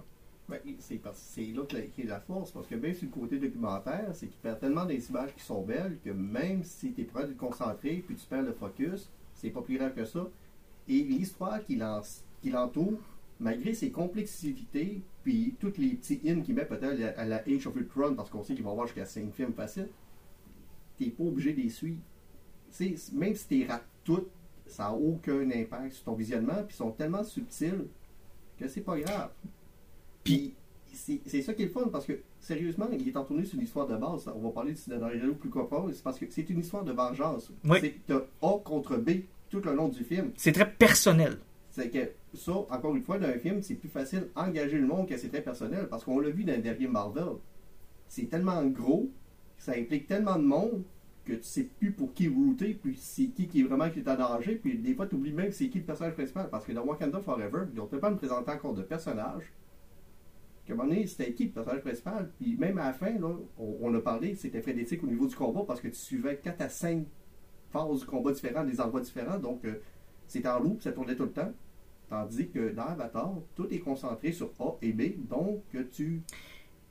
Ben, 0.49 0.61
c'est 0.79 1.43
là 1.47 1.63
que 1.65 2.07
la, 2.07 2.21
force, 2.21 2.53
parce 2.53 2.69
que 2.69 2.77
même 2.77 2.95
sur 2.95 3.07
le 3.07 3.13
côté 3.13 3.39
documentaire, 3.39 4.11
c'est 4.15 4.29
qu'il 4.29 4.39
perd 4.41 4.61
tellement 4.61 4.85
des 4.85 5.09
images 5.11 5.35
qui 5.35 5.43
sont 5.43 5.63
belles 5.63 5.99
que 6.05 6.11
même 6.11 6.63
si 6.63 6.93
tu 6.93 7.01
es 7.01 7.05
prêt 7.05 7.25
à 7.25 7.27
te 7.27 7.33
concentrer 7.33 8.05
puis 8.07 8.15
tu 8.15 8.25
perds 8.27 8.43
le 8.43 8.53
focus, 8.53 9.11
c'est 9.35 9.51
pas 9.51 9.61
plus 9.63 9.77
grave 9.77 9.93
que 9.95 10.05
ça. 10.05 10.29
Et 10.89 11.03
l'histoire 11.03 11.65
qui 11.65 11.75
l'en- 11.75 12.01
qui 12.41 12.51
l'entoure, 12.51 13.01
malgré 13.41 13.75
ses 13.75 13.91
complexités, 13.91 15.03
puis 15.25 15.57
tous 15.59 15.73
les 15.79 15.95
petits 15.97 16.21
in 16.25 16.41
qu'il 16.43 16.55
met 16.55 16.65
peut-être 16.65 17.19
à 17.19 17.25
la 17.25 17.43
Age 17.49 17.67
of 17.67 17.75
Ultron, 17.75 18.15
parce 18.15 18.31
qu'on 18.31 18.45
sait 18.45 18.55
qu'il 18.55 18.63
va 18.65 18.71
avoir 18.71 18.87
jusqu'à 18.87 19.05
5 19.05 19.33
films 19.33 19.53
faciles, 19.53 19.89
t'es 20.97 21.11
pas 21.11 21.25
obligé 21.25 21.53
de 21.55 21.61
les 21.61 21.71
suivre. 21.71 22.01
Même 23.15 23.35
si 23.35 23.49
t'es 23.49 23.67
rates 23.67 23.85
toutes, 24.05 24.29
ça 24.67 24.85
n'a 24.85 24.93
aucun 24.95 25.51
impact 25.51 25.95
sur 25.95 26.05
ton 26.05 26.15
visionnement, 26.15 26.63
puis 26.67 26.75
ils 26.75 26.77
sont 26.77 26.93
tellement 26.93 27.25
subtils 27.25 27.87
que 28.59 28.69
c'est 28.69 28.81
pas 28.81 28.99
grave. 29.01 29.31
Puis 30.27 30.55
c'est 30.93 31.43
ça 31.43 31.55
qui 31.55 31.63
est 31.63 31.67
le 31.67 31.71
fun 31.71 31.89
parce 31.93 32.05
que 32.05 32.19
sérieusement, 32.41 32.89
il 32.93 33.09
est 33.09 33.17
entourné 33.17 33.45
sur 33.45 33.57
une 33.59 33.65
histoire 33.65 33.87
de 33.87 33.97
base. 33.97 34.29
On 34.35 34.41
va 34.41 34.51
parler 34.51 34.73
du 34.73 34.81
scénario 34.81 35.35
plus 35.35 35.51
profond, 35.51 35.89
c'est 35.93 36.03
parce 36.03 36.19
que 36.19 36.27
c'est 36.29 36.51
une 36.51 36.61
histoire 36.61 36.83
de 36.83 36.93
vengeance. 36.93 37.53
Oui. 37.65 37.79
C'est 37.81 38.13
A 38.13 38.59
contre 38.65 38.97
B 38.97 39.11
tout 39.49 39.61
le 39.61 39.73
long 39.73 39.89
du 39.89 40.03
film. 40.03 40.33
C'est 40.37 40.51
très 40.53 40.69
personnel. 40.69 41.39
C'est 41.71 41.91
que 41.91 42.11
ça, 42.35 42.53
encore 42.53 42.97
une 42.97 43.03
fois, 43.03 43.19
dans 43.19 43.29
un 43.29 43.39
film, 43.39 43.63
c'est 43.63 43.75
plus 43.75 43.89
facile 43.89 44.29
d'engager 44.35 44.79
le 44.79 44.87
monde 44.87 45.07
que 45.07 45.17
c'est 45.17 45.29
très 45.29 45.43
personnel 45.43 45.87
parce 45.89 46.05
qu'on 46.05 46.19
l'a 46.19 46.31
vu 46.31 46.43
dans 46.43 46.57
le 46.57 46.63
dernier 46.63 46.89
Marvel. 46.89 47.37
C'est 48.09 48.29
tellement 48.29 48.65
gros, 48.65 49.09
ça 49.59 49.73
implique 49.73 50.09
tellement 50.09 50.37
de 50.37 50.45
monde 50.45 50.83
que 51.25 51.35
tu 51.35 51.43
sais 51.43 51.65
plus 51.79 51.93
pour 51.93 52.15
qui 52.15 52.29
router, 52.29 52.75
puis 52.75 52.97
c'est 52.99 53.27
qui 53.27 53.47
qui 53.47 53.61
est 53.61 53.65
vraiment 53.65 53.91
qui 53.91 53.99
est 53.99 54.09
en 54.09 54.17
danger, 54.17 54.55
puis 54.57 54.79
des 54.79 54.95
fois 54.95 55.07
tu 55.07 55.17
oublies 55.17 55.33
même 55.33 55.51
c'est 55.51 55.69
qui 55.69 55.79
le 55.79 55.85
personnage 55.85 56.15
principal 56.15 56.49
parce 56.51 56.65
que 56.65 56.73
dans 56.73 56.85
Wakanda 56.85 57.21
Forever, 57.21 57.65
ils 57.75 57.81
ont 57.81 57.87
pas 57.87 58.11
me 58.11 58.17
présenter 58.17 58.53
encore 58.53 58.75
de 58.75 58.83
personnages. 58.83 59.53
Que 60.67 60.73
à 60.73 60.75
un 60.75 60.79
moment 60.79 60.89
donné, 60.89 61.07
c'était 61.07 61.33
qui 61.33 61.45
le 61.45 61.51
personnage 61.51 61.83
principal, 61.83 62.31
puis 62.39 62.57
même 62.57 62.79
à 62.79 62.87
la 62.87 62.93
fin, 62.93 63.11
là, 63.19 63.29
on, 63.59 63.95
a 63.95 64.01
parlé, 64.01 64.35
c'était 64.35 64.61
frénétique 64.61 65.03
au 65.05 65.07
niveau 65.07 65.27
du 65.27 65.35
combat 65.37 65.63
parce 65.67 65.81
que 65.81 65.89
tu 65.89 65.95
suivais 65.97 66.41
4 66.43 66.61
à 66.63 66.69
5 66.69 67.05
phases 67.73 68.01
du 68.01 68.07
combat 68.07 68.33
différents, 68.33 68.65
des 68.65 68.81
endroits 68.81 69.01
différents, 69.01 69.39
donc 69.39 69.65
euh, 69.65 69.75
c'était 70.27 70.49
en 70.49 70.59
loop, 70.59 70.83
ça 70.83 70.93
tournait 70.93 71.15
tout 71.15 71.25
le 71.25 71.33
temps. 71.33 71.53
Tandis 72.09 72.49
que 72.49 72.71
dans 72.73 72.85
Avatar, 72.85 73.33
tout 73.57 73.67
est 73.73 73.81
concentré 73.81 74.31
sur 74.33 74.51
A 74.61 74.77
et 74.83 74.93
B, 74.93 75.03
donc 75.29 75.63
tu 75.93 76.23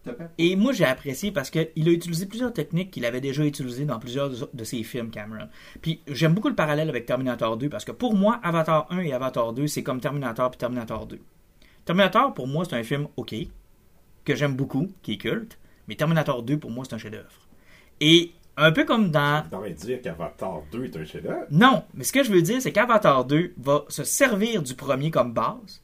te 0.03 0.09
perds. 0.09 0.29
Et 0.37 0.55
moi, 0.57 0.73
j'ai 0.73 0.83
apprécié 0.85 1.31
parce 1.31 1.49
qu'il 1.49 1.87
a 1.87 1.91
utilisé 1.91 2.25
plusieurs 2.25 2.51
techniques 2.53 2.91
qu'il 2.91 3.05
avait 3.05 3.21
déjà 3.21 3.45
utilisées 3.45 3.85
dans 3.85 3.97
plusieurs 3.99 4.29
de- 4.29 4.49
de 4.53 4.63
ses 4.65 4.83
films, 4.83 5.09
Cameron. 5.11 5.47
Puis 5.81 6.01
j'aime 6.07 6.33
beaucoup 6.33 6.49
le 6.49 6.55
parallèle 6.55 6.89
avec 6.89 7.05
Terminator 7.05 7.55
2 7.57 7.69
parce 7.69 7.85
que 7.85 7.91
pour 7.93 8.13
moi, 8.15 8.39
Avatar 8.43 8.87
1 8.89 8.99
et 8.99 9.13
Avatar 9.13 9.53
2, 9.53 9.67
c'est 9.67 9.83
comme 9.83 10.01
Terminator 10.01 10.49
puis 10.51 10.57
Terminator 10.57 11.07
2. 11.07 11.19
Terminator, 11.85 12.33
pour 12.33 12.47
moi, 12.47 12.65
c'est 12.65 12.75
un 12.75 12.83
film 12.83 13.07
OK, 13.15 13.35
que 14.25 14.35
j'aime 14.35 14.55
beaucoup, 14.55 14.91
qui 15.01 15.13
est 15.13 15.17
culte, 15.17 15.57
mais 15.87 15.95
Terminator 15.95 16.43
2, 16.43 16.57
pour 16.57 16.71
moi, 16.71 16.83
c'est 16.87 16.95
un 16.95 16.97
chef-d'œuvre. 16.97 17.29
Et 18.01 18.31
un 18.57 18.71
peu 18.71 18.85
comme 18.85 19.11
dans 19.11 19.43
Tu 19.43 19.49
devrais 19.49 19.71
dire 19.71 20.01
qu'Avatar 20.01 20.61
2 20.71 20.85
est 20.85 20.97
un 20.97 21.05
chef-d'œuvre. 21.05 21.45
non, 21.51 21.83
mais 21.93 22.03
ce 22.03 22.11
que 22.11 22.23
je 22.23 22.31
veux 22.31 22.41
dire, 22.41 22.61
c'est 22.61 22.71
qu'Avatar 22.71 23.25
2 23.25 23.53
va 23.57 23.85
se 23.89 24.03
servir 24.03 24.63
du 24.63 24.75
premier 24.75 25.11
comme 25.11 25.33
base, 25.33 25.81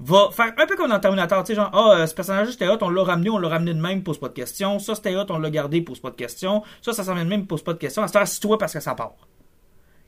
va 0.00 0.28
faire 0.32 0.52
un 0.56 0.66
peu 0.66 0.76
comme 0.76 0.90
dans 0.90 1.00
Terminator, 1.00 1.42
tu 1.42 1.48
sais, 1.48 1.54
genre, 1.54 1.70
ah, 1.72 1.98
euh, 1.98 2.06
ce 2.06 2.14
personnage 2.14 2.50
c'était 2.50 2.68
hot, 2.68 2.78
on 2.82 2.90
l'a 2.90 3.02
ramené, 3.02 3.30
on 3.30 3.38
l'a 3.38 3.48
ramené 3.48 3.74
de 3.74 3.80
même, 3.80 4.02
pose 4.02 4.18
pas 4.18 4.28
de 4.28 4.34
questions, 4.34 4.78
ça 4.78 4.94
c'était 4.94 5.16
hot, 5.16 5.26
on 5.30 5.38
l'a 5.38 5.50
gardé, 5.50 5.80
pose 5.80 6.00
pas 6.00 6.10
de 6.10 6.16
questions, 6.16 6.62
ça, 6.82 6.92
ça 6.92 7.02
s'en 7.04 7.14
vient 7.14 7.24
de 7.24 7.30
même, 7.30 7.46
pose 7.46 7.62
pas 7.62 7.72
de 7.72 7.78
questions, 7.78 8.02
à 8.02 8.06
cette 8.06 8.16
heure, 8.16 8.22
assis-toi 8.22 8.58
parce 8.58 8.72
que 8.72 8.80
ça 8.80 8.94
part. 8.94 9.16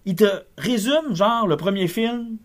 Il 0.05 0.15
te 0.15 0.43
résume, 0.57 1.15
genre, 1.15 1.47
le 1.47 1.57
premier 1.57 1.89
film 1.89 2.39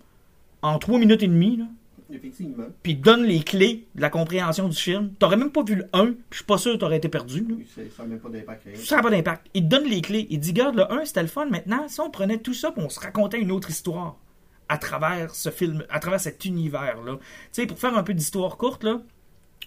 en 0.62 0.80
3 0.80 0.98
minutes 0.98 1.22
et 1.24 1.28
demie, 1.28 1.58
là, 1.58 1.66
Effectivement. 2.12 2.66
puis 2.84 2.96
donne 2.96 3.24
les 3.24 3.42
clés 3.42 3.88
de 3.96 4.02
la 4.02 4.10
compréhension 4.10 4.70
du 4.70 4.78
film. 4.78 5.14
T'aurais 5.20 5.38
même 5.38 5.52
pas 5.52 5.64
vu 5.64 5.76
le 5.76 5.90
1, 5.94 6.06
puis 6.06 6.16
je 6.32 6.36
suis 6.38 6.46
pas 6.46 6.58
sûr 6.58 6.74
que 6.74 6.78
t'aurais 6.78 6.98
été 6.98 7.10
perdu, 7.10 7.46
là. 7.48 7.56
Ça 7.96 8.04
n'a 8.04 8.10
même 8.10 8.20
pas 8.20 8.30
d'impact. 8.30 8.76
Ça 8.78 8.98
n'a 8.98 9.02
pas 9.02 9.10
d'impact. 9.10 9.48
Il 9.54 9.64
te 9.64 9.68
donne 9.68 9.86
les 9.86 10.02
clés. 10.02 10.28
Il 10.30 10.40
dit, 10.40 10.54
garde 10.54 10.76
le 10.76 10.92
1, 10.92 11.06
c'était 11.06 11.22
le 11.22 11.28
fun. 11.28 11.46
Maintenant, 11.48 11.88
si 11.88 12.00
on 12.00 12.12
prenait 12.12 12.38
tout 12.38 12.54
ça 12.54 12.74
et 12.76 12.80
on 12.80 12.90
se 12.90 13.00
racontait 13.00 13.40
une 13.40 13.52
autre 13.52 13.70
histoire 13.70 14.18
à 14.70 14.78
travers 14.78 15.34
ce 15.36 15.50
film, 15.50 15.84
à 15.90 16.00
travers 16.00 16.20
cet 16.20 16.46
univers-là. 16.46 17.18
Tu 17.18 17.22
sais, 17.52 17.66
pour 17.66 17.80
faire 17.80 17.98
un 17.98 18.04
peu 18.04 18.14
d'histoire 18.14 18.58
courte, 18.58 18.84
là, 18.84 19.02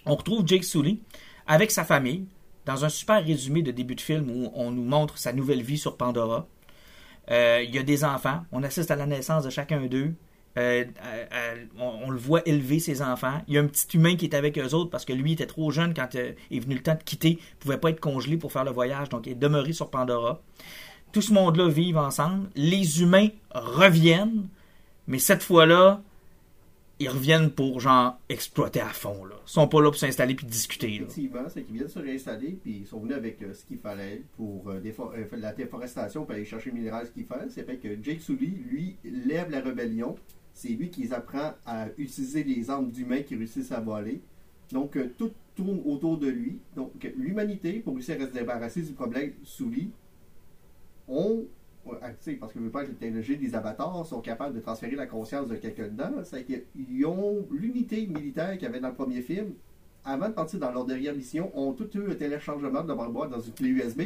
on 0.05 0.15
retrouve 0.15 0.45
Jake 0.45 0.63
Sully 0.63 1.01
avec 1.47 1.71
sa 1.71 1.83
famille 1.83 2.25
dans 2.65 2.85
un 2.85 2.89
super 2.89 3.23
résumé 3.23 3.61
de 3.61 3.71
début 3.71 3.95
de 3.95 4.01
film 4.01 4.29
où 4.29 4.51
on 4.53 4.71
nous 4.71 4.83
montre 4.83 5.17
sa 5.17 5.33
nouvelle 5.33 5.61
vie 5.61 5.77
sur 5.77 5.97
Pandora. 5.97 6.47
Euh, 7.31 7.63
il 7.63 7.73
y 7.73 7.79
a 7.79 7.83
des 7.83 8.03
enfants. 8.03 8.41
On 8.51 8.63
assiste 8.63 8.91
à 8.91 8.95
la 8.95 9.05
naissance 9.05 9.43
de 9.43 9.49
chacun 9.49 9.85
d'eux. 9.87 10.13
Euh, 10.57 10.83
euh, 11.05 11.25
euh, 11.31 11.65
on, 11.77 12.09
le 12.09 12.17
voit 12.17 12.41
élever 12.47 12.79
ses 12.79 13.01
enfants. 13.01 13.41
Il 13.47 13.53
y 13.53 13.57
a 13.57 13.61
un 13.61 13.67
petit 13.67 13.95
humain 13.95 14.15
qui 14.15 14.25
est 14.25 14.33
avec 14.35 14.57
eux 14.57 14.73
autres 14.73 14.89
parce 14.89 15.05
que 15.05 15.13
lui 15.13 15.33
était 15.33 15.45
trop 15.45 15.71
jeune 15.71 15.93
quand 15.93 16.15
est 16.15 16.35
venu 16.49 16.75
le 16.75 16.81
temps 16.81 16.95
de 16.95 17.03
quitter. 17.03 17.39
Il 17.39 17.55
pouvait 17.59 17.77
pas 17.77 17.91
être 17.91 17.99
congelé 17.99 18.35
pour 18.37 18.51
faire 18.51 18.63
le 18.63 18.71
voyage, 18.71 19.09
donc 19.09 19.27
il 19.27 19.33
est 19.33 19.35
demeuré 19.35 19.73
sur 19.73 19.89
Pandora. 19.89 20.41
Tout 21.11 21.21
ce 21.21 21.33
monde-là 21.33 21.69
vit 21.69 21.95
ensemble. 21.95 22.49
Les 22.55 23.01
humains 23.01 23.29
reviennent, 23.51 24.47
mais 25.07 25.19
cette 25.19 25.43
fois-là, 25.43 26.01
ils 26.99 27.09
reviennent 27.09 27.49
pour 27.49 27.79
genre 27.79 28.19
exploiter 28.27 28.81
à 28.81 28.89
fond. 28.89 29.23
Là. 29.23 29.35
Ils 29.47 29.51
sont 29.51 29.67
pas 29.67 29.81
là 29.81 29.89
pour 29.89 29.95
s'installer 29.95 30.35
puis 30.35 30.45
discuter. 30.45 30.95
Effectivement, 30.95 31.47
c'est 31.47 31.63
qu'ils 31.63 31.75
viennent 31.75 31.87
se 31.87 31.99
réinstaller, 31.99 32.59
puis 32.61 32.79
ils 32.81 32.87
sont 32.87 32.99
venus 32.99 33.15
avec 33.15 33.41
euh, 33.41 33.53
ce 33.53 33.63
qu'il 33.63 33.77
fallait 33.77 34.23
pour 34.35 34.69
euh, 34.69 34.81
la 35.37 35.53
déforestation, 35.53 36.25
pour 36.25 36.35
aller 36.35 36.45
chercher 36.45 36.71
le 36.71 36.77
minéral, 36.77 37.07
ce 37.07 37.11
qu'il 37.11 37.25
fallait. 37.25 37.49
C'est 37.49 37.63
fait 37.63 37.77
que 37.77 37.87
Jake 38.03 38.19
Sully, 38.19 38.53
lui, 38.69 38.97
lève 39.03 39.49
la 39.49 39.61
rébellion. 39.61 40.15
C'est 40.59 40.67
lui 40.67 40.89
qui 40.89 41.03
les 41.03 41.13
apprend 41.13 41.53
à 41.65 41.87
utiliser 41.97 42.43
les 42.43 42.69
armes 42.69 42.91
d'humains 42.91 43.21
qui 43.21 43.33
réussissent 43.33 43.71
à 43.71 43.79
voler. 43.79 44.19
Donc, 44.73 44.97
euh, 44.97 45.09
tout 45.17 45.31
tourne 45.55 45.79
autour 45.85 46.17
de 46.17 46.27
lui. 46.27 46.59
Donc, 46.75 46.91
euh, 47.05 47.11
l'humanité, 47.15 47.79
pour 47.79 47.93
réussir 47.93 48.17
à 48.21 48.27
se 48.27 48.33
débarrasser 48.33 48.81
du 48.81 48.91
problème 48.91 49.31
Sully, 49.41 49.89
ont 51.07 51.45
ouais, 51.85 51.97
ah, 52.01 52.09
parce 52.41 52.51
que 52.51 52.59
pas 52.67 52.83
que 52.83 52.89
les 52.89 52.95
technologies 52.95 53.37
des 53.37 53.55
avatars 53.55 54.05
sont 54.05 54.19
capables 54.19 54.53
de 54.53 54.59
transférer 54.59 54.97
la 54.97 55.07
conscience 55.07 55.47
de 55.47 55.55
quelqu'un 55.55 55.87
dedans. 55.87 56.11
C'est 56.23 56.43
qu'ils 56.43 57.05
ont 57.05 57.47
l'unité 57.51 58.05
militaire 58.05 58.51
qu'il 58.55 58.63
y 58.63 58.65
avait 58.65 58.81
dans 58.81 58.89
le 58.89 58.95
premier 58.95 59.21
film. 59.21 59.53
Avant 60.03 60.27
de 60.27 60.33
partir 60.33 60.59
dans 60.59 60.73
leur 60.73 60.83
dernière 60.83 61.15
mission, 61.15 61.57
ont 61.57 61.71
tout 61.71 61.89
eu 61.97 62.11
un 62.11 62.15
téléchargement 62.15 62.83
de 62.83 62.89
la 62.89 62.95
mémoire 62.95 63.29
dans 63.29 63.39
une 63.39 63.53
clé 63.53 63.69
USB 63.69 64.01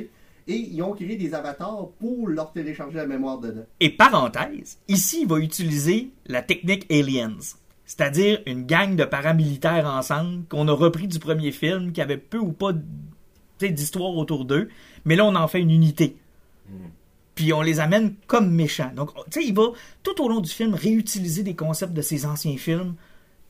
et 0.47 0.55
ils 0.55 0.81
ont 0.81 0.93
créé 0.93 1.15
des 1.15 1.33
avatars 1.33 1.89
pour 1.99 2.27
leur 2.27 2.51
télécharger 2.51 2.97
la 2.97 3.07
mémoire 3.07 3.39
dedans. 3.39 3.65
Et 3.79 3.89
parenthèse, 3.89 4.77
ici, 4.87 5.21
il 5.21 5.27
va 5.27 5.39
utiliser 5.39 6.09
la 6.25 6.41
technique 6.41 6.91
Aliens. 6.91 7.37
C'est-à-dire 7.85 8.41
une 8.45 8.65
gang 8.65 8.95
de 8.95 9.03
paramilitaires 9.03 9.85
ensemble 9.85 10.45
qu'on 10.49 10.67
a 10.67 10.71
repris 10.71 11.07
du 11.07 11.19
premier 11.19 11.51
film, 11.51 11.91
qui 11.91 12.01
avait 12.01 12.17
peu 12.17 12.37
ou 12.37 12.51
pas 12.51 12.71
d'histoire 13.59 14.15
autour 14.15 14.45
d'eux. 14.45 14.69
Mais 15.05 15.15
là, 15.15 15.25
on 15.25 15.35
en 15.35 15.47
fait 15.47 15.59
une 15.59 15.71
unité. 15.71 16.17
Puis 17.35 17.53
on 17.53 17.61
les 17.61 17.79
amène 17.79 18.15
comme 18.27 18.51
méchants. 18.51 18.91
Donc, 18.95 19.13
tu 19.29 19.41
sais, 19.41 19.47
il 19.47 19.55
va 19.55 19.71
tout 20.03 20.21
au 20.21 20.29
long 20.29 20.39
du 20.39 20.49
film 20.49 20.73
réutiliser 20.73 21.43
des 21.43 21.55
concepts 21.55 21.93
de 21.93 22.01
ses 22.01 22.25
anciens 22.25 22.57
films, 22.57 22.95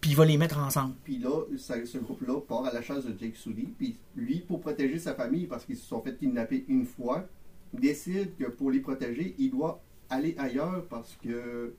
puis 0.03 0.11
il 0.11 0.17
va 0.17 0.25
les 0.25 0.35
mettre 0.35 0.57
ensemble. 0.57 0.95
Puis 1.05 1.17
là, 1.17 1.43
ça- 1.57 1.85
ce 1.85 1.97
groupe-là 1.97 2.41
part 2.41 2.65
à 2.65 2.73
la 2.73 2.81
chasse 2.81 3.05
de 3.05 3.17
Jake 3.17 3.37
Sully. 3.37 3.69
Puis 3.77 3.95
lui, 4.17 4.39
pour 4.41 4.59
protéger 4.59 4.99
sa 4.99 5.15
famille, 5.15 5.45
parce 5.47 5.63
qu'ils 5.63 5.77
se 5.77 5.85
sont 5.87 6.01
fait 6.01 6.17
kidnapper 6.17 6.65
une 6.67 6.85
fois, 6.85 7.25
décide 7.71 8.35
que 8.35 8.49
pour 8.49 8.69
les 8.69 8.81
protéger, 8.81 9.33
il 9.39 9.49
doit 9.51 9.81
aller 10.09 10.35
ailleurs 10.37 10.83
parce 10.89 11.17
que 11.23 11.73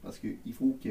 parce 0.00 0.20
qu'il 0.20 0.52
faut 0.52 0.78
que 0.80 0.90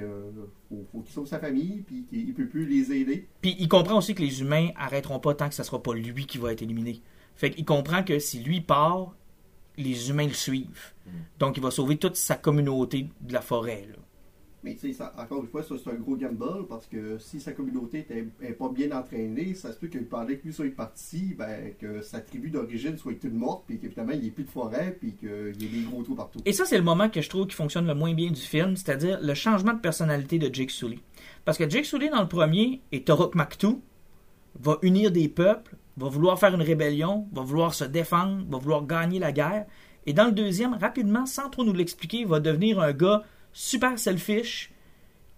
faut, 0.67 0.85
faut 0.91 0.99
qu'il 0.99 1.13
sauve 1.13 1.27
sa 1.27 1.39
famille 1.39 1.81
puis 1.87 2.03
qu'il 2.09 2.27
ne 2.27 2.33
peut 2.33 2.47
plus 2.49 2.65
les 2.65 2.91
aider. 2.91 3.25
Puis 3.41 3.55
il 3.57 3.69
comprend 3.69 3.99
aussi 3.99 4.13
que 4.13 4.21
les 4.21 4.41
humains 4.41 4.67
arrêteront 4.75 5.19
pas 5.19 5.35
tant 5.35 5.47
que 5.47 5.55
ce 5.55 5.63
sera 5.63 5.81
pas 5.81 5.93
lui 5.93 6.25
qui 6.25 6.39
va 6.39 6.51
être 6.51 6.61
éliminé. 6.61 7.01
Fait 7.37 7.51
qu'il 7.51 7.63
comprend 7.63 8.03
que 8.03 8.19
si 8.19 8.39
lui 8.43 8.59
part, 8.59 9.15
les 9.77 10.09
humains 10.09 10.27
le 10.27 10.33
suivent. 10.33 10.93
Donc 11.39 11.55
il 11.55 11.63
va 11.63 11.71
sauver 11.71 11.95
toute 11.97 12.17
sa 12.17 12.35
communauté 12.35 13.07
de 13.21 13.31
la 13.33 13.41
forêt. 13.41 13.87
là. 13.89 13.95
Mais 14.63 14.75
tu 14.75 14.93
sais, 14.93 15.03
encore 15.17 15.41
une 15.41 15.49
fois, 15.49 15.61
ça 15.61 15.75
c'est 15.81 15.89
un 15.89 15.95
gros 15.95 16.15
gamble 16.15 16.67
parce 16.69 16.87
que 16.87 17.17
si 17.17 17.41
sa 17.41 17.51
communauté 17.51 18.07
n'est 18.41 18.53
pas 18.53 18.69
bien 18.69 18.91
entraînée, 18.97 19.53
ça 19.55 19.73
se 19.73 19.77
peut 19.77 19.87
que 19.87 19.97
pendant 19.97 20.27
que 20.27 20.39
lui 20.43 20.53
soit 20.53 20.73
parti, 20.73 21.35
ben, 21.37 21.73
que 21.77 22.01
sa 22.01 22.21
tribu 22.21 22.49
d'origine 22.49 22.97
soit 22.97 23.19
toute 23.19 23.33
morte, 23.33 23.63
puis 23.67 23.77
qu'évidemment 23.79 24.13
il 24.13 24.21
n'y 24.21 24.27
ait 24.27 24.31
plus 24.31 24.45
de 24.45 24.49
forêt, 24.49 24.95
puis 24.97 25.15
qu'il 25.15 25.61
y 25.61 25.65
ait 25.65 25.69
des 25.69 25.83
gros 25.89 26.01
trous 26.03 26.15
partout. 26.15 26.39
Et 26.45 26.53
ça, 26.53 26.65
c'est 26.65 26.77
le 26.77 26.83
moment 26.83 27.09
que 27.09 27.21
je 27.21 27.29
trouve 27.29 27.47
qui 27.47 27.55
fonctionne 27.55 27.87
le 27.87 27.93
moins 27.93 28.13
bien 28.13 28.31
du 28.31 28.41
film, 28.41 28.75
c'est-à-dire 28.77 29.19
le 29.21 29.33
changement 29.33 29.73
de 29.73 29.79
personnalité 29.79 30.39
de 30.39 30.53
Jake 30.53 30.71
Sully. 30.71 31.01
Parce 31.43 31.57
que 31.57 31.69
Jake 31.69 31.85
Sully, 31.85 32.09
dans 32.09 32.21
le 32.21 32.29
premier, 32.29 32.81
et 32.91 33.03
Torok 33.03 33.35
Maktou, 33.35 33.81
va 34.59 34.77
unir 34.81 35.11
des 35.11 35.27
peuples, 35.27 35.75
va 35.97 36.07
vouloir 36.07 36.39
faire 36.39 36.55
une 36.55 36.61
rébellion, 36.61 37.27
va 37.33 37.41
vouloir 37.41 37.73
se 37.73 37.83
défendre, 37.83 38.45
va 38.49 38.57
vouloir 38.57 38.85
gagner 38.85 39.19
la 39.19 39.31
guerre. 39.31 39.65
Et 40.05 40.13
dans 40.13 40.25
le 40.25 40.31
deuxième, 40.31 40.73
rapidement, 40.73 41.25
sans 41.25 41.49
trop 41.49 41.63
nous 41.63 41.73
l'expliquer, 41.73 42.25
va 42.25 42.39
devenir 42.39 42.79
un 42.79 42.93
gars 42.93 43.23
super 43.53 43.97
selfish, 43.97 44.71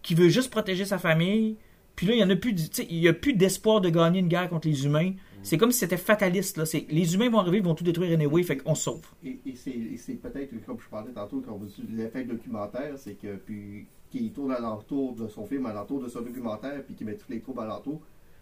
qui 0.01 0.15
veut 0.15 0.29
juste 0.29 0.49
protéger 0.49 0.85
sa 0.85 0.97
famille. 0.97 1.57
Puis 1.95 2.07
là, 2.07 2.13
il 2.13 2.19
y 2.19 2.23
en 2.23 2.29
a 2.29 2.35
plus, 2.35 2.53
y 2.89 3.07
a 3.07 3.13
plus 3.13 3.33
d'espoir 3.33 3.81
de 3.81 3.89
gagner 3.89 4.19
une 4.19 4.27
guerre 4.27 4.49
contre 4.49 4.67
les 4.67 4.85
humains. 4.85 5.13
C'est 5.43 5.57
comme 5.57 5.71
si 5.71 5.79
c'était 5.79 5.97
fataliste. 5.97 6.57
Là. 6.57 6.63
Les 6.89 7.13
humains 7.13 7.29
vont 7.29 7.37
arriver, 7.37 7.59
ils 7.59 7.63
vont 7.63 7.75
tout 7.75 7.83
détruire 7.83 8.11
anyway, 8.11 8.41
fait 8.41 8.57
qu'on 8.57 8.73
sauve. 8.73 9.05
Et, 9.23 9.37
et 9.45 9.55
c'est 9.55 10.13
peut-être, 10.13 10.65
comme 10.65 10.79
je 10.79 10.89
parlais 10.89 11.11
tantôt, 11.11 11.41
quand 11.45 11.55
vous 11.55 11.67
l'effet 11.95 12.23
documentaire, 12.23 12.97
c'est 12.97 13.13
que 13.13 13.35
puis 13.35 13.85
qui 14.09 14.31
tourne 14.31 14.51
alentour 14.51 15.13
de 15.13 15.27
son 15.27 15.45
film, 15.45 15.67
alentour 15.67 16.01
de 16.01 16.07
son 16.07 16.21
documentaire, 16.21 16.83
puis 16.83 16.95
qui 16.95 17.05
met 17.05 17.15
tous 17.15 17.29
les 17.29 17.41
troubles 17.41 17.61
alentour, 17.61 18.01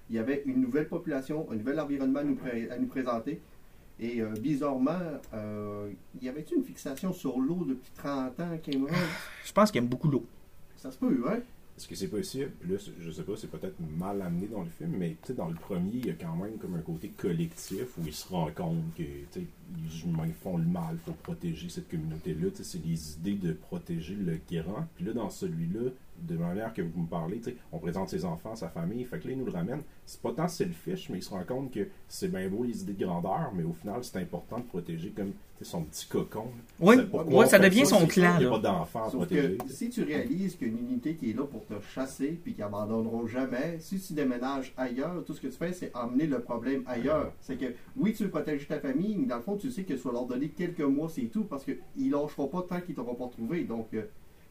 il 0.10 0.16
y 0.16 0.20
avait 0.20 0.44
une 0.46 0.62
nouvelle 0.62 0.88
population, 0.88 1.46
un 1.52 1.56
nouvel 1.56 1.80
environnement 1.80 2.20
à 2.20 2.74
à 2.74 2.78
nous 2.78 2.88
présenter. 2.88 3.42
Et 4.00 4.22
euh, 4.22 4.34
bizarrement, 4.40 5.00
euh, 5.34 5.92
y 6.22 6.28
avait-tu 6.28 6.56
une 6.56 6.64
fixation 6.64 7.14
sur 7.14 7.40
l'eau 7.40 7.64
depuis 7.68 7.92
30 7.96 8.40
ans, 8.40 8.58
Cameron 8.62 8.88
Je 9.46 9.52
pense 9.54 9.72
qu'il 9.72 9.80
aime 9.80 9.88
beaucoup 9.88 10.10
l'eau. 10.10 10.26
Ça 10.78 10.92
se 10.92 10.98
peut, 10.98 11.24
hein? 11.28 11.40
Est-ce 11.76 11.88
que 11.88 11.96
c'est 11.96 12.08
possible? 12.08 12.52
Là, 12.70 12.78
c'est- 12.78 12.92
je 13.00 13.10
sais 13.10 13.24
pas, 13.24 13.34
c'est 13.36 13.50
peut-être 13.50 13.76
mal 13.98 14.22
amené 14.22 14.48
dans 14.48 14.62
le 14.64 14.70
film, 14.70 14.94
mais 14.98 15.12
tu 15.22 15.28
sais, 15.30 15.34
dans 15.34 15.48
le 15.48 15.56
premier, 15.56 15.92
il 15.96 16.06
y 16.06 16.10
a 16.12 16.14
quand 16.14 16.36
même 16.36 16.58
comme 16.60 16.76
un 16.76 16.82
côté 16.82 17.10
collectif 17.10 17.98
où 17.98 18.02
il 18.06 18.14
se 18.14 18.28
rend 18.28 18.52
compte 18.52 18.94
que 18.96 19.02
tu 19.04 19.26
sais, 19.32 19.42
les 19.42 20.04
humains 20.04 20.30
font 20.44 20.58
le 20.58 20.66
mal, 20.66 20.94
il 20.94 21.00
faut 21.00 21.18
protéger 21.24 21.70
cette 21.70 21.90
communauté-là. 21.90 22.50
Tu 22.52 22.58
sais, 22.58 22.64
C'est 22.64 22.86
les 22.86 23.14
idées 23.14 23.48
de 23.48 23.54
protéger 23.54 24.14
le 24.16 24.38
grand. 24.52 24.86
Puis 24.96 25.06
là, 25.06 25.14
dans 25.14 25.32
celui-là, 25.32 25.90
de 26.22 26.38
manière 26.38 26.74
que 26.74 26.82
vous 26.82 27.02
me 27.02 27.08
parlez, 27.08 27.42
on 27.72 27.80
présente 27.80 28.10
ses 28.10 28.24
enfants, 28.26 28.56
sa 28.56 28.70
famille, 28.70 29.04
fait 29.06 29.20
que 29.20 29.28
là, 29.28 29.36
nous 29.36 29.46
le 29.46 29.52
ramène. 29.52 29.82
C'est 30.06 30.22
pas 30.22 30.32
tant 30.32 30.48
selfish, 30.48 31.10
mais 31.10 31.18
il 31.20 31.24
se 31.24 31.30
rend 31.30 31.44
compte 31.44 31.72
que 31.72 31.88
c'est 32.08 32.30
bien 32.32 32.48
beau 32.50 32.64
les 32.64 32.82
idées 32.82 32.94
de 32.94 33.06
grandeur, 33.06 33.52
mais 33.56 33.64
au 33.64 33.74
final, 33.74 34.04
c'est 34.04 34.18
important 34.18 34.58
de 34.60 34.64
protéger 34.64 35.10
comme 35.10 35.34
son 35.62 35.84
petit 35.84 36.06
cocon. 36.08 36.48
Oui, 36.82 36.96
C'est 36.98 37.18
ouais, 37.34 37.46
ça 37.46 37.58
devient 37.58 37.86
son 37.86 38.00
c'est 38.02 38.08
clan, 38.08 38.34
Il 38.38 38.42
n'y 38.42 38.46
a 38.48 38.50
pas 38.50 38.60
d'enfants 38.60 39.04
à 39.06 39.10
Sauf 39.10 39.16
protéger. 39.22 39.58
que 39.58 39.70
si 39.70 39.90
tu 39.90 40.04
réalises 40.04 40.58
qu'il 40.58 40.68
y 40.68 40.72
a 40.72 40.74
une 40.74 40.80
unité 40.90 41.16
qui 41.16 41.30
est 41.30 41.34
là 41.34 41.46
pour 41.46 41.66
te 41.66 41.74
chasser 41.94 42.38
puis 42.44 42.54
qu'ils 42.54 42.64
abandonneront 42.64 43.28
jamais, 43.28 43.78
si 43.80 43.98
tu 43.98 44.12
déménages 44.14 44.74
ailleurs, 44.76 45.24
tout 45.26 45.34
ce 45.34 45.40
que 45.40 45.48
tu 45.48 45.54
fais, 45.54 45.72
c'est 45.72 45.96
emmener 45.96 46.28
le 46.28 46.40
problème 46.42 46.84
ailleurs. 46.86 47.32
C'est 47.40 47.56
que 47.56 47.74
oui, 47.96 48.14
tu 48.14 48.24
veux 48.24 48.30
protéger 48.30 48.66
ta 48.66 48.80
famille, 48.80 49.16
mais 49.18 49.26
dans 49.26 49.38
le 49.38 49.42
fond, 49.42 49.56
tu 49.56 49.72
sais 49.72 49.84
que 49.84 49.94
tu 49.94 50.00
vas 50.00 50.12
leur 50.12 50.26
donner 50.26 50.50
quelques 50.50 50.82
mois, 50.82 51.08
c'est 51.10 51.22
tout, 51.28 51.46
parce 51.46 51.64
qu'ils 51.64 52.12
lâcheront 52.12 52.48
pas 52.48 52.64
tant 52.68 52.82
qu'ils 52.82 52.96
t'auront 52.96 53.16
pas 53.16 53.30
trouvé. 53.30 53.64
Donc, 53.64 53.88
euh, 53.94 54.02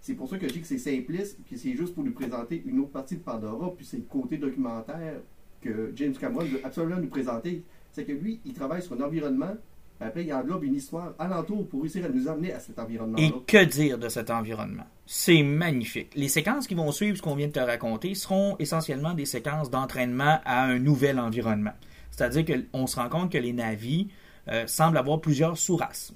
c'est 0.02 0.14
pour 0.14 0.28
ça 0.28 0.36
que 0.36 0.48
je 0.48 0.52
dis 0.52 0.60
que 0.60 0.66
c'est 0.66 0.78
simpliste, 0.78 1.38
puis 1.46 1.56
c'est 1.56 1.74
juste 1.74 1.94
pour 1.94 2.04
nous 2.04 2.12
présenter 2.12 2.62
une 2.66 2.80
autre 2.80 2.90
partie 2.90 3.16
de 3.16 3.22
Pandora, 3.22 3.72
puis 3.74 3.86
c'est 3.86 3.96
le 3.96 4.02
côté 4.02 4.36
documentaire 4.36 5.20
que 5.60 5.92
James 5.94 6.14
Cameron 6.14 6.44
veut 6.44 6.60
absolument 6.64 7.00
nous 7.00 7.08
présenter. 7.08 7.62
C'est 7.92 8.04
que 8.04 8.12
lui, 8.12 8.40
il 8.44 8.52
travaille 8.52 8.82
sur 8.82 8.94
un 8.94 9.00
environnement, 9.00 9.54
après, 10.00 10.24
il 10.24 10.32
englobe 10.32 10.64
une 10.64 10.74
histoire 10.74 11.14
alentour 11.18 11.68
pour 11.68 11.82
réussir 11.82 12.04
à 12.04 12.08
nous 12.08 12.26
amener 12.26 12.52
à 12.52 12.58
cet 12.58 12.78
environnement-là. 12.78 13.24
Et 13.24 13.32
que 13.46 13.64
dire 13.64 13.98
de 13.98 14.08
cet 14.08 14.30
environnement? 14.30 14.82
C'est 15.06 15.44
magnifique. 15.44 16.12
Les 16.16 16.28
séquences 16.28 16.66
qui 16.66 16.74
vont 16.74 16.90
suivre 16.90 17.16
ce 17.16 17.22
qu'on 17.22 17.36
vient 17.36 17.46
de 17.46 17.52
te 17.52 17.60
raconter 17.60 18.14
seront 18.14 18.56
essentiellement 18.58 19.14
des 19.14 19.26
séquences 19.26 19.70
d'entraînement 19.70 20.40
à 20.44 20.64
un 20.64 20.78
nouvel 20.78 21.20
environnement. 21.20 21.74
C'est-à-dire 22.10 22.44
qu'on 22.44 22.88
se 22.88 22.96
rend 22.96 23.08
compte 23.08 23.30
que 23.30 23.38
les 23.38 23.52
navis 23.52 24.08
euh, 24.48 24.66
semblent 24.66 24.98
avoir 24.98 25.20
plusieurs 25.20 25.56
sous-races. 25.56 26.12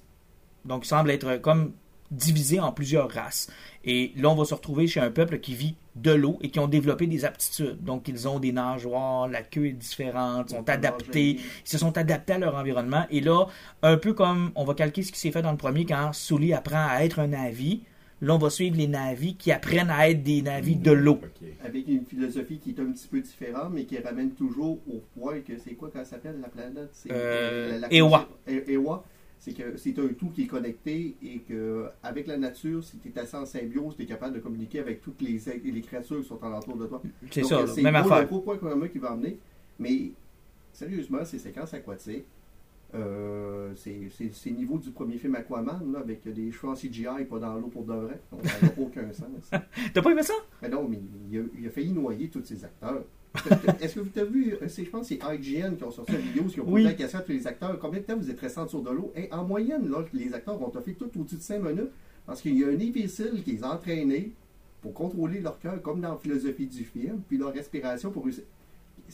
Donc, 0.64 0.85
ils 0.85 0.88
semblent 0.88 1.11
être 1.11 1.37
comme 1.37 1.72
divisés 2.11 2.61
en 2.61 2.72
plusieurs 2.72 3.11
races. 3.11 3.49
Et 3.88 4.12
là, 4.16 4.31
on 4.31 4.35
va 4.35 4.44
se 4.44 4.53
retrouver 4.55 4.87
chez 4.88 4.99
un 5.01 5.11
peuple 5.12 5.38
qui 5.38 5.55
vit 5.55 5.77
de 5.94 6.11
l'eau 6.11 6.38
et 6.42 6.51
qui 6.51 6.59
ont 6.59 6.66
développé 6.66 7.07
des 7.07 7.25
aptitudes. 7.25 7.83
Donc, 7.85 8.09
ils 8.09 8.27
ont 8.27 8.40
des 8.40 8.51
nageoires, 8.53 9.29
la 9.29 9.42
queue 9.42 9.66
est 9.66 9.72
différente, 9.72 10.51
sont 10.51 10.68
adaptés, 10.68 11.31
ils 11.64 11.68
se 11.68 11.79
sont 11.79 11.96
adaptés 11.96 12.33
à 12.35 12.38
leur 12.38 12.57
environnement. 12.57 13.05
Et 13.11 13.20
là, 13.20 13.46
un 13.83 13.96
peu 13.96 14.12
comme 14.12 14.51
on 14.57 14.64
va 14.64 14.75
calquer 14.75 15.03
ce 15.03 15.12
qui 15.12 15.20
s'est 15.20 15.31
fait 15.31 15.42
dans 15.42 15.53
le 15.53 15.57
premier 15.57 15.85
quand 15.87 16.12
Sully 16.12 16.53
apprend 16.53 16.85
à 16.90 17.05
être 17.05 17.20
un 17.20 17.29
navi, 17.29 17.83
là, 18.20 18.35
on 18.35 18.38
va 18.38 18.51
suivre 18.51 18.77
les 18.77 18.88
navis 18.88 19.37
qui 19.37 19.53
apprennent 19.53 19.90
à 19.90 20.11
être 20.11 20.22
des 20.22 20.42
navis 20.42 20.75
de 20.77 20.90
l'eau. 20.90 21.20
Avec 21.64 21.87
une 21.87 22.05
philosophie 22.05 22.59
qui 22.59 22.70
est 22.70 22.81
un 22.81 22.90
petit 22.90 23.07
peu 23.07 23.20
différente, 23.20 23.70
mais 23.72 23.85
qui 23.85 23.99
ramène 23.99 24.33
toujours 24.33 24.79
au 24.90 25.01
point 25.18 25.40
que 25.40 25.53
c'est 25.64 25.75
quoi 25.75 25.90
quand 25.92 26.01
ça 26.01 26.11
s'appelle 26.11 26.40
la 26.42 26.49
planète? 26.49 26.90
C'est 26.92 27.11
Euh, 27.12 27.72
la- 27.72 27.79
la- 27.88 27.92
Ewa. 27.94 28.29
E- 28.49 28.64
Ewa. 28.68 29.05
C'est 29.38 29.53
que 29.53 29.77
c'est 29.77 29.96
un 29.99 30.09
tout 30.09 30.31
qui 30.31 30.42
est 30.44 30.46
connecté 30.46 31.14
et 31.22 31.38
que 31.40 31.87
avec 32.03 32.27
la 32.27 32.37
nature, 32.37 32.83
si 32.83 32.99
tu 32.99 33.09
es 33.09 33.18
assez 33.18 33.37
en 33.37 33.44
symbiose, 33.46 33.94
tu 33.96 34.03
es 34.03 34.07
capable 34.07 34.35
de 34.35 34.40
communiquer 34.40 34.81
avec 34.81 35.01
toutes 35.03 35.20
les, 35.22 35.38
les 35.64 35.81
créatures 35.83 36.20
qui 36.20 36.27
sont 36.27 36.42
alentour 36.42 36.77
de 36.77 36.87
toi. 36.87 37.01
C'est 37.31 37.44
ça, 37.44 37.59
euh, 37.61 37.66
c'est 37.66 37.83
même 37.83 37.94
affaire. 37.94 38.12
un 38.14 38.25
gros 38.25 38.40
point 38.40 38.57
commun 38.59 38.88
qui 38.88 38.99
va 38.99 39.12
emmener. 39.12 39.38
Mais 39.79 40.12
sérieusement, 40.72 41.25
ces 41.25 41.38
séquences 41.38 41.75
aquatiques, 41.75 42.25
euh, 42.94 43.72
c'est 43.77 44.09
c'est- 44.11 44.33
c'est 44.33 44.51
niveau 44.51 44.79
du 44.79 44.90
premier 44.90 45.18
film 45.18 45.35
Aquaman, 45.35 45.92
là, 45.92 45.99
avec 46.01 46.27
des 46.33 46.51
cheveux 46.51 46.68
en 46.72 46.75
CGI 46.75 47.25
pas 47.29 47.38
dans 47.38 47.55
l'eau 47.57 47.68
pour 47.68 47.85
de 47.85 47.92
vrai. 47.92 48.20
Donc, 48.33 48.44
ça 48.46 48.66
n'a 48.66 48.72
aucun 48.79 49.12
sens. 49.12 49.51
T'as 49.92 50.03
pas 50.03 50.11
aimé 50.11 50.22
ça? 50.22 50.35
Mais 50.62 50.68
non, 50.68 50.88
mais 50.88 50.99
il 51.31 51.38
a, 51.38 51.42
il 51.59 51.66
a 51.66 51.70
failli 51.70 51.92
noyer 51.92 52.29
tous 52.29 52.42
ses 52.44 52.64
acteurs. 52.64 53.05
Est-ce 53.81 53.95
que 53.97 54.01
vous 54.01 54.19
avez 54.19 54.31
vu, 54.31 54.57
je 54.61 54.83
pense 54.85 55.09
que 55.09 55.15
c'est 55.15 55.35
IGN 55.35 55.77
qui 55.77 55.85
ont 55.85 55.91
sorti 55.91 56.12
une 56.12 56.21
vidéo 56.21 56.45
qui 56.45 56.61
ont 56.61 56.65
posé 56.65 56.85
la 56.85 56.95
question 56.95 57.19
à 57.19 57.23
tous 57.23 57.33
les 57.33 57.47
acteurs 57.47 57.79
combien 57.79 58.01
de 58.01 58.05
temps 58.05 58.17
vous 58.17 58.31
êtes 58.31 58.41
restés 58.41 58.62
dessous 58.62 58.81
de 58.81 58.91
l'eau? 58.91 59.12
Et 59.15 59.31
En 59.33 59.45
moyenne, 59.45 59.91
là, 59.91 60.05
les 60.12 60.33
acteurs 60.33 60.57
vont 60.57 60.73
fait 60.81 60.93
tout 60.93 61.11
au-dessus 61.19 61.37
de 61.37 61.43
5 61.43 61.59
minutes 61.62 61.91
parce 62.25 62.41
qu'il 62.41 62.59
y 62.59 62.65
a 62.65 62.69
un 62.69 62.81
imbécile 62.81 63.43
qui 63.45 63.53
les 63.53 63.62
a 63.62 63.75
entraînés 63.75 64.33
pour 64.81 64.95
contrôler 64.95 65.41
leur 65.41 65.59
cœur, 65.59 65.81
comme 65.83 66.01
dans 66.01 66.12
la 66.12 66.17
philosophie 66.17 66.67
du 66.67 66.85
film, 66.85 67.21
puis 67.29 67.39
leur 67.39 67.53
respiration 67.53 68.11
pour 68.11 68.25
réussir. 68.25 68.45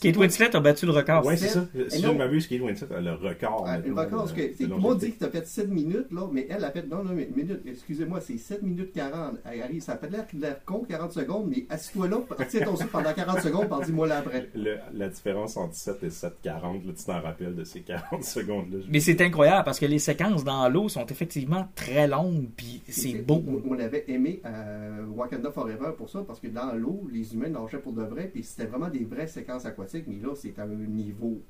Kate 0.01 0.17
Winslet 0.17 0.55
a 0.57 0.61
battu 0.61 0.87
le 0.87 0.93
record. 0.93 1.25
Ouais, 1.27 1.37
c'est 1.37 1.49
ça. 1.49 1.67
Si 1.89 2.01
je 2.03 2.07
ne 2.09 2.13
m'abuse, 2.19 2.47
Kate 2.47 2.61
Winslet 2.61 2.95
a 2.97 3.01
le 3.01 3.13
record. 3.15 3.65
Ah, 3.69 3.79
le 3.79 3.93
record, 3.93 4.21
parce 4.21 4.33
que, 4.33 4.41
de 4.43 4.47
tu 4.49 4.55
sais, 4.57 4.65
tout 4.65 4.71
le 4.71 4.77
monde 4.77 4.99
dit 4.99 5.13
que 5.13 5.19
tu 5.19 5.25
as 5.25 5.31
fait 5.31 5.47
7 5.47 5.69
minutes, 5.69 6.11
là, 6.13 6.29
mais 6.33 6.47
elle 6.51 6.65
a 6.65 6.71
fait, 6.71 6.87
non, 6.89 7.03
non, 7.05 7.13
mais 7.15 7.29
minute, 7.35 7.61
excusez-moi, 7.67 8.21
c'est 8.21 8.37
7 8.39 8.63
minutes 8.63 8.93
40. 8.93 9.37
Elle 9.51 9.63
arrive, 9.63 9.83
ça 9.83 9.93
a 9.93 9.97
pas 9.97 10.07
l'air 10.09 10.27
l'air 10.39 10.65
con, 10.65 10.85
40 10.89 11.13
secondes, 11.13 11.49
mais 11.51 11.67
assis-toi 11.71 12.09
là, 12.09 12.19
tiens 12.49 12.61
ton 12.65 12.77
souffle 12.77 12.89
pendant 12.91 13.13
40 13.13 13.41
secondes, 13.41 13.69
puis 13.69 13.87
dis-moi 13.87 14.07
là 14.07 14.19
après. 14.19 14.49
Le- 14.55 14.79
la 14.95 15.09
différence 15.09 15.57
entre 15.57 15.75
7 15.75 16.03
et 16.03 16.09
7,40, 16.11 16.87
là, 16.87 16.93
tu 16.97 17.05
t'en 17.05 17.21
rappelles 17.21 17.55
de 17.55 17.65
ces 17.65 17.81
40 17.81 18.25
secondes-là. 18.25 18.79
je- 18.85 18.91
Mais 18.91 19.01
c'est 19.01 19.21
incroyable 19.21 19.65
parce 19.65 19.79
que 19.79 19.87
les 19.87 19.99
séquences 19.99 20.45
dans 20.45 20.69
l'eau 20.69 20.89
sont 20.89 21.07
effectivement 21.07 21.69
très 21.75 22.07
longues, 22.09 22.49
puis 22.57 22.83
c'est 22.89 23.15
beau. 23.25 23.43
On, 23.47 23.75
on 23.75 23.79
avait 23.79 24.05
aimé 24.09 24.41
euh, 24.47 25.05
Wakanda 25.15 25.51
Forever 25.51 25.91
pour 25.97 26.09
ça, 26.09 26.21
parce 26.27 26.41
que 26.41 26.47
dans 26.49 26.73
l'eau, 26.75 27.07
les 27.13 27.35
humains 27.35 27.49
nageaient 27.49 27.79
pour 27.79 27.93
de 27.93 28.03
vrai, 28.03 28.31
puis 28.33 28.43
c'était 28.43 28.67
vraiment 28.69 28.89
des 28.89 29.05
vraies 29.05 29.27
séquences 29.27 29.65
aquatiques, 29.67 29.82
mais 30.07 30.21
là, 30.23 30.35
c'est 30.35 30.59
à 30.59 30.63
un 30.63 30.67
niveau 30.67 31.41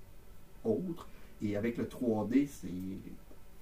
autre. 0.64 1.08
Et 1.42 1.56
avec 1.56 1.76
le 1.76 1.84
3D, 1.84 2.46
c'est. 2.46 2.68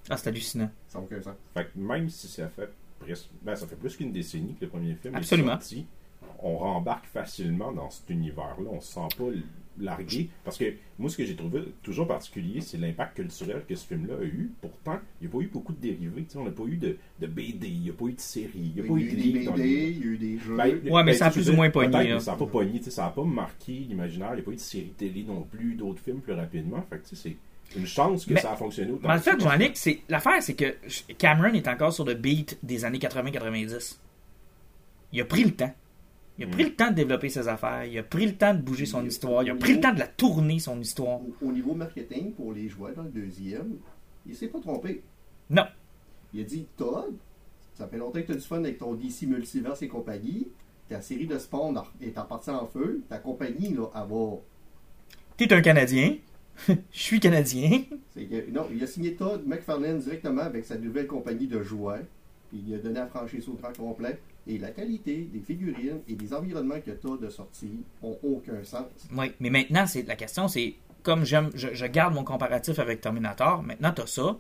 Ah, 0.09 0.17
c'est 0.17 0.29
hallucinant. 0.29 0.71
Ça 0.89 0.99
n'a 0.99 1.05
aucun 1.05 1.23
sens. 1.23 1.35
Fait 1.55 1.65
que 1.65 1.79
même 1.79 2.09
si 2.09 2.29
ça 2.29 2.49
fait 2.49 2.71
presque. 2.99 3.29
Ben, 3.43 3.57
ça 3.57 3.67
fait 3.67 3.77
plus 3.77 3.97
qu'une 3.97 4.13
décennie 4.13 4.55
que 4.55 4.65
le 4.65 4.71
premier 4.71 4.95
film 4.95 5.15
Absolument. 5.15 5.53
est 5.53 5.61
sorti, 5.61 5.87
on 6.43 6.59
rembarque 6.59 7.07
facilement 7.07 7.73
dans 7.73 7.91
cet 7.91 8.11
univers-là. 8.11 8.71
On 8.71 8.81
se 8.81 8.93
sent 8.93 9.09
pas 9.17 9.31
largué. 9.81 10.29
Parce 10.45 10.57
que 10.59 10.73
moi, 10.99 11.09
ce 11.11 11.17
que 11.17 11.25
j'ai 11.25 11.35
trouvé 11.37 11.63
toujours 11.83 12.07
particulier, 12.07 12.61
c'est 12.61 12.79
l'impact 12.79 13.17
culturel 13.17 13.63
que 13.69 13.75
ce 13.75 13.87
film-là 13.87 14.15
a 14.21 14.25
eu. 14.25 14.51
Pourtant, 14.61 14.99
il 15.21 15.27
n'y 15.27 15.33
a 15.33 15.37
pas 15.37 15.43
eu 15.45 15.49
beaucoup 15.49 15.73
de 15.73 15.81
dérivés. 15.81 16.27
On 16.37 16.45
n'a 16.45 16.51
pas 16.51 16.65
eu 16.65 16.77
de, 16.77 16.97
de 17.21 17.27
BD, 17.27 17.69
il 17.69 17.81
n'y 17.81 17.91
a 17.91 17.93
pas 17.93 18.05
eu 18.07 18.13
de 18.13 18.21
série, 18.21 18.51
il 18.57 18.63
n'y 18.75 18.81
a 18.81 18.85
Il 18.85 18.89
pas 18.89 18.99
y 18.99 19.03
eu 19.03 19.09
a 19.09 19.11
de 19.11 19.13
eu 19.13 19.17
des 19.17 19.23
livres 19.23 19.51
dans 19.51 19.57
BD, 19.57 19.65
le- 19.65 19.91
il 19.91 19.99
y 19.99 20.03
a 20.03 20.07
eu 20.07 20.19
des 20.19 20.39
jeux. 20.39 20.57
Ben, 20.57 20.65
Ouais, 20.69 21.03
mais 21.05 21.13
ben, 21.13 21.15
ça 21.15 21.27
a 21.27 21.31
sais, 21.31 21.41
plus 21.41 21.51
ou 21.51 21.55
moins 21.55 21.71
pogné, 21.71 21.89
mais 22.15 22.21
Ça 22.21 22.33
n'a 22.33 22.37
pas 22.39 22.47
pogné, 22.47 22.83
ça 22.83 23.03
n'a 23.05 23.11
pas 23.11 23.25
marqué 23.25 23.73
l'imaginaire, 23.73 24.31
il 24.33 24.37
n'y 24.37 24.41
a 24.41 24.45
pas 24.45 24.51
eu 24.53 24.57
de 24.57 24.61
série 24.61 24.93
télé 24.97 25.23
non 25.23 25.43
plus, 25.43 25.75
d'autres 25.75 26.01
films 26.03 26.21
plus 26.21 26.33
rapidement. 26.35 26.85
Fait 26.91 26.99
que 26.99 27.17
c'est 27.17 27.37
une 27.77 27.87
chance 27.87 28.27
que 28.27 28.35
Mais- 28.35 28.41
ça 28.41 28.53
a 28.53 28.57
fonctionné 28.57 28.91
autant. 28.93 29.09
Mais 29.09 29.15
en 29.15 29.19
que 29.19 29.23
ça, 29.25 29.33
fait, 29.33 29.41
Jean-Luc, 29.41 29.71
c'est 29.75 30.01
l'affaire, 30.09 30.43
c'est 30.43 30.55
que 30.55 30.75
Cameron 31.19 31.55
est 31.55 31.69
encore 31.69 31.93
sur 31.93 32.05
le 32.05 32.15
beat 32.15 32.59
des 32.63 32.85
années 32.85 32.99
80-90. 32.99 34.01
Il 35.13 35.21
a 35.21 35.25
pris 35.25 35.45
le 35.45 35.53
temps. 35.53 35.75
Il 36.41 36.47
a 36.47 36.49
pris 36.49 36.65
le 36.65 36.75
temps 36.75 36.91
de 36.91 36.95
développer 36.95 37.29
ses 37.29 37.49
affaires. 37.49 37.85
Il 37.85 37.99
a 37.99 38.03
pris 38.03 38.27
le 38.27 38.35
temps 38.35 38.55
de 38.55 38.63
bouger 38.63 38.87
son 38.87 39.05
histoire. 39.05 39.43
Il 39.43 39.51
a 39.51 39.55
pris 39.55 39.75
le 39.75 39.81
temps 39.81 39.93
de 39.93 39.99
la 39.99 40.07
tourner, 40.07 40.59
son 40.59 40.81
histoire. 40.81 41.21
Au, 41.21 41.49
au 41.49 41.53
niveau 41.53 41.75
marketing, 41.75 42.33
pour 42.33 42.55
les 42.55 42.67
joueurs 42.69 42.95
dans 42.95 43.03
le 43.03 43.11
deuxième, 43.11 43.77
il 44.27 44.35
s'est 44.35 44.49
pas 44.49 44.59
trompé. 44.59 45.03
Non. 45.51 45.65
Il 46.33 46.41
a 46.41 46.45
dit 46.45 46.67
Todd, 46.79 47.15
ça 47.75 47.87
fait 47.89 47.99
longtemps 47.99 48.21
que 48.21 48.27
tu 48.27 48.33
as 48.33 48.37
du 48.37 48.41
fun 48.41 48.59
avec 48.59 48.79
ton 48.79 48.95
DC 48.95 49.23
Multiverse 49.23 49.83
et 49.83 49.89
compagnie. 49.89 50.49
Ta 50.89 51.03
série 51.03 51.27
de 51.27 51.39
Spawn 51.39 51.79
est 52.01 52.17
en 52.19 52.25
partie 52.25 52.51
en 52.51 52.67
feu. 52.67 53.03
Ta 53.09 53.19
compagnie, 53.19 53.75
là, 53.75 53.91
elle 53.95 54.09
va. 54.11 54.37
T'es 55.37 55.53
un 55.53 55.61
Canadien. 55.61 56.17
Je 56.69 56.75
suis 56.93 57.21
Canadien. 57.21 57.83
non, 58.53 58.67
il 58.73 58.83
a 58.83 58.87
signé 58.87 59.15
Todd 59.15 59.47
McFarlane 59.47 59.99
directement 59.99 60.43
avec 60.43 60.65
sa 60.65 60.79
nouvelle 60.79 61.07
compagnie 61.07 61.47
de 61.47 61.63
jouets. 61.63 62.05
Puis 62.49 62.63
il 62.67 62.75
a 62.75 62.79
donné 62.79 62.97
la 62.97 63.07
franchise 63.07 63.49
au 63.49 63.53
grand 63.55 63.77
complet. 63.77 64.19
Et 64.47 64.59
la 64.59 64.71
qualité 64.71 65.29
des 65.33 65.41
figurines 65.41 66.01
et 66.09 66.15
des 66.15 66.33
environnements 66.33 66.81
que 66.81 66.91
Todd 66.93 67.23
a 67.25 67.31
sortis 67.31 67.81
ont 68.03 68.19
aucun 68.23 68.65
sens. 68.65 68.87
Oui, 69.17 69.33
mais 69.39 69.51
maintenant, 69.51 69.87
c'est 69.87 70.03
la 70.03 70.17
question, 70.17 70.49
c'est 70.49 70.75
comme 71.03 71.25
j'aime, 71.25 71.51
je, 71.55 71.69
je 71.73 71.87
garde 71.87 72.15
mon 72.15 72.25
comparatif 72.25 72.79
avec 72.79 73.01
Terminator. 73.01 73.63
Maintenant, 73.63 73.93
t'as 73.95 74.07
ça. 74.07 74.37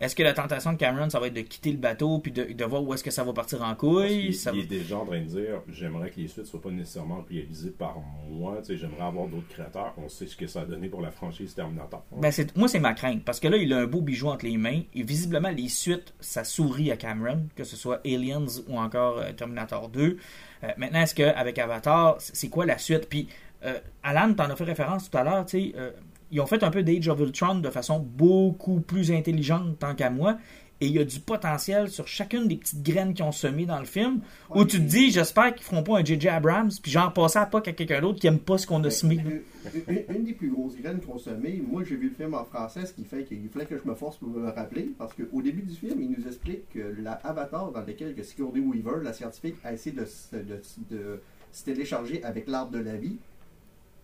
Est-ce 0.00 0.16
que 0.16 0.22
la 0.22 0.32
tentation 0.32 0.72
de 0.72 0.78
Cameron, 0.78 1.10
ça 1.10 1.20
va 1.20 1.26
être 1.26 1.34
de 1.34 1.42
quitter 1.42 1.72
le 1.72 1.76
bateau 1.76 2.20
puis 2.20 2.32
de, 2.32 2.44
de 2.54 2.64
voir 2.64 2.82
où 2.82 2.94
est-ce 2.94 3.04
que 3.04 3.10
ça 3.10 3.22
va 3.22 3.34
partir 3.34 3.62
en 3.62 3.74
couille? 3.74 4.28
Il, 4.28 4.34
Ça 4.34 4.50
il 4.54 4.60
est 4.60 4.64
déjà 4.64 4.96
en 4.96 5.04
train 5.04 5.20
de 5.20 5.26
dire 5.26 5.60
j'aimerais 5.68 6.10
que 6.10 6.20
les 6.20 6.28
suites 6.28 6.46
soient 6.46 6.62
pas 6.62 6.70
nécessairement 6.70 7.22
réalisées 7.28 7.70
par 7.70 7.98
moi. 8.30 8.62
J'aimerais 8.66 9.04
avoir 9.04 9.28
d'autres 9.28 9.48
créateurs. 9.48 9.92
On 9.98 10.08
sait 10.08 10.26
ce 10.26 10.36
que 10.36 10.46
ça 10.46 10.62
a 10.62 10.64
donné 10.64 10.88
pour 10.88 11.02
la 11.02 11.10
franchise 11.10 11.54
Terminator. 11.54 12.02
Ben, 12.16 12.32
moi, 12.56 12.68
c'est 12.68 12.80
ma 12.80 12.94
crainte. 12.94 13.24
Parce 13.24 13.40
que 13.40 13.48
là, 13.48 13.58
il 13.58 13.70
a 13.74 13.78
un 13.80 13.86
beau 13.86 14.00
bijou 14.00 14.28
entre 14.28 14.46
les 14.46 14.56
mains. 14.56 14.80
Et 14.94 15.02
visiblement, 15.02 15.50
les 15.50 15.68
suites, 15.68 16.14
ça 16.18 16.44
sourit 16.44 16.90
à 16.90 16.96
Cameron, 16.96 17.46
que 17.54 17.64
ce 17.64 17.76
soit 17.76 18.00
Aliens 18.06 18.46
ou 18.68 18.78
encore 18.78 19.18
euh, 19.18 19.32
Terminator 19.32 19.90
2. 19.90 20.16
Euh, 20.62 20.68
maintenant, 20.78 21.02
est-ce 21.02 21.14
qu'avec 21.14 21.58
Avatar, 21.58 22.16
c'est 22.18 22.40
c'est 22.40 22.48
quoi 22.48 22.64
la 22.64 22.78
suite? 22.78 23.06
Puis, 23.06 23.28
euh, 23.66 23.78
Alan, 24.02 24.32
t'en 24.32 24.44
as 24.44 24.56
fait 24.56 24.64
référence 24.64 25.10
tout 25.10 25.18
à 25.18 25.24
l'heure, 25.24 25.44
tu 25.44 25.72
sais. 25.72 25.74
Ils 26.30 26.40
ont 26.40 26.46
fait 26.46 26.62
un 26.62 26.70
peu 26.70 26.82
d'Age 26.82 27.08
of 27.08 27.20
Ultron 27.20 27.56
de 27.56 27.70
façon 27.70 27.98
beaucoup 28.00 28.80
plus 28.80 29.10
intelligente, 29.12 29.78
tant 29.78 29.94
qu'à 29.94 30.10
moi. 30.10 30.38
Et 30.82 30.86
il 30.86 30.92
y 30.92 30.98
a 30.98 31.04
du 31.04 31.20
potentiel 31.20 31.90
sur 31.90 32.08
chacune 32.08 32.48
des 32.48 32.56
petites 32.56 32.82
graines 32.82 33.12
qu'ils 33.12 33.26
ont 33.26 33.32
semées 33.32 33.66
dans 33.66 33.78
le 33.80 33.84
film. 33.84 34.22
où 34.48 34.60
Ouais, 34.60 34.66
tu 34.66 34.78
te 34.78 34.82
dis, 34.82 35.10
j'espère 35.10 35.54
qu'ils 35.54 35.62
feront 35.64 35.82
pas 35.82 35.98
un 35.98 36.04
J.J. 36.04 36.28
Abrams, 36.28 36.70
puis 36.82 36.90
genre 36.90 37.12
passer 37.12 37.38
à 37.38 37.44
pas 37.44 37.58
à 37.58 37.60
quelqu'un 37.72 38.00
d'autre 38.00 38.18
qui 38.18 38.26
aime 38.28 38.38
pas 38.38 38.56
ce 38.56 38.66
qu'on 38.66 38.82
a 38.84 38.88
semé. 38.88 39.16
Une, 39.16 39.42
une- 39.94 40.16
une 40.16 40.24
des 40.24 40.32
plus 40.32 40.48
grosses 40.48 40.76
graines 40.78 41.00
consommées, 41.00 41.62
moi 41.70 41.82
j'ai 41.86 41.96
vu 41.96 42.08
le 42.08 42.14
film 42.14 42.32
en 42.32 42.46
français, 42.46 42.86
ce 42.86 42.94
qui 42.94 43.04
fait 43.04 43.24
qu'il 43.24 43.46
fallait 43.50 43.66
que 43.66 43.76
je 43.76 43.86
me 43.86 43.94
force 43.94 44.16
pour 44.16 44.28
me 44.30 44.40
le 44.40 44.48
rappeler, 44.48 44.90
parce 44.96 45.12
qu'au 45.12 45.42
début 45.42 45.60
du 45.60 45.74
film, 45.74 46.00
il 46.00 46.12
nous 46.18 46.26
explique 46.26 46.66
que 46.70 46.94
la 47.02 47.12
Avatar 47.12 47.70
dans 47.72 47.82
lequel 47.82 48.14
que 48.14 48.22
Sigourney 48.22 48.60
Weaver, 48.60 49.02
la 49.04 49.12
scientifique, 49.12 49.56
a 49.64 49.74
essayé 49.74 49.94
de, 49.94 50.06
se- 50.06 50.34
de, 50.34 50.62
de 50.90 51.20
se 51.52 51.62
télécharger 51.62 52.24
avec 52.24 52.48
l'arbre 52.48 52.70
de 52.72 52.78
la 52.78 52.96
vie, 52.96 53.18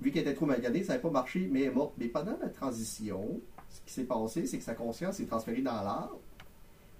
vu 0.00 0.10
qu'elle 0.10 0.22
était 0.22 0.34
trop 0.34 0.46
maganée, 0.46 0.82
ça 0.82 0.92
n'avait 0.92 1.02
pas 1.02 1.10
marché, 1.10 1.48
mais 1.50 1.62
elle 1.62 1.68
est 1.68 1.74
morte. 1.74 1.94
Mais 1.98 2.08
pendant 2.08 2.36
la 2.40 2.48
transition, 2.48 3.40
ce 3.68 3.80
qui 3.86 3.92
s'est 3.92 4.04
passé, 4.04 4.46
c'est 4.46 4.58
que 4.58 4.64
sa 4.64 4.74
conscience 4.74 5.20
est 5.20 5.26
transférée 5.26 5.62
dans 5.62 5.82
l'arbre, 5.82 6.18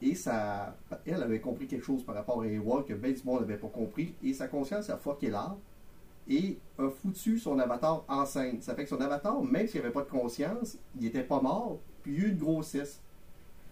et 0.03 0.15
ça, 0.15 0.77
elle 1.07 1.23
avait 1.23 1.41
compris 1.41 1.67
quelque 1.67 1.85
chose 1.85 2.03
par 2.03 2.15
rapport 2.15 2.43
à 2.43 2.47
Ewa 2.47 2.85
que 2.87 2.93
ben 2.93 3.15
n'avait 3.25 3.57
pas 3.57 3.69
compris, 3.69 4.15
et 4.23 4.35
sa 4.35 4.49
conscience 4.49 4.91
a 4.91 4.97
fucké 4.97 5.31
l'arbre 5.31 5.59
et 6.29 6.59
a 6.79 6.91
foutu 6.91 7.39
son 7.39 7.59
avatar 7.59 8.05
enceinte. 8.09 8.63
Ça 8.63 8.75
fait 8.75 8.85
que 8.85 8.91
son 8.91 9.01
avatar, 9.01 9.43
même 9.43 9.67
s'il 9.67 9.81
n'avait 9.81 9.93
pas 9.93 10.03
de 10.03 10.11
conscience, 10.11 10.77
il 10.97 11.05
n'était 11.05 11.23
pas 11.23 11.41
mort, 11.41 11.79
puis 12.03 12.13
il 12.13 12.19
y 12.19 12.25
a 12.25 12.27
eu 12.27 12.31
une 12.33 12.39
grossesse. 12.39 13.01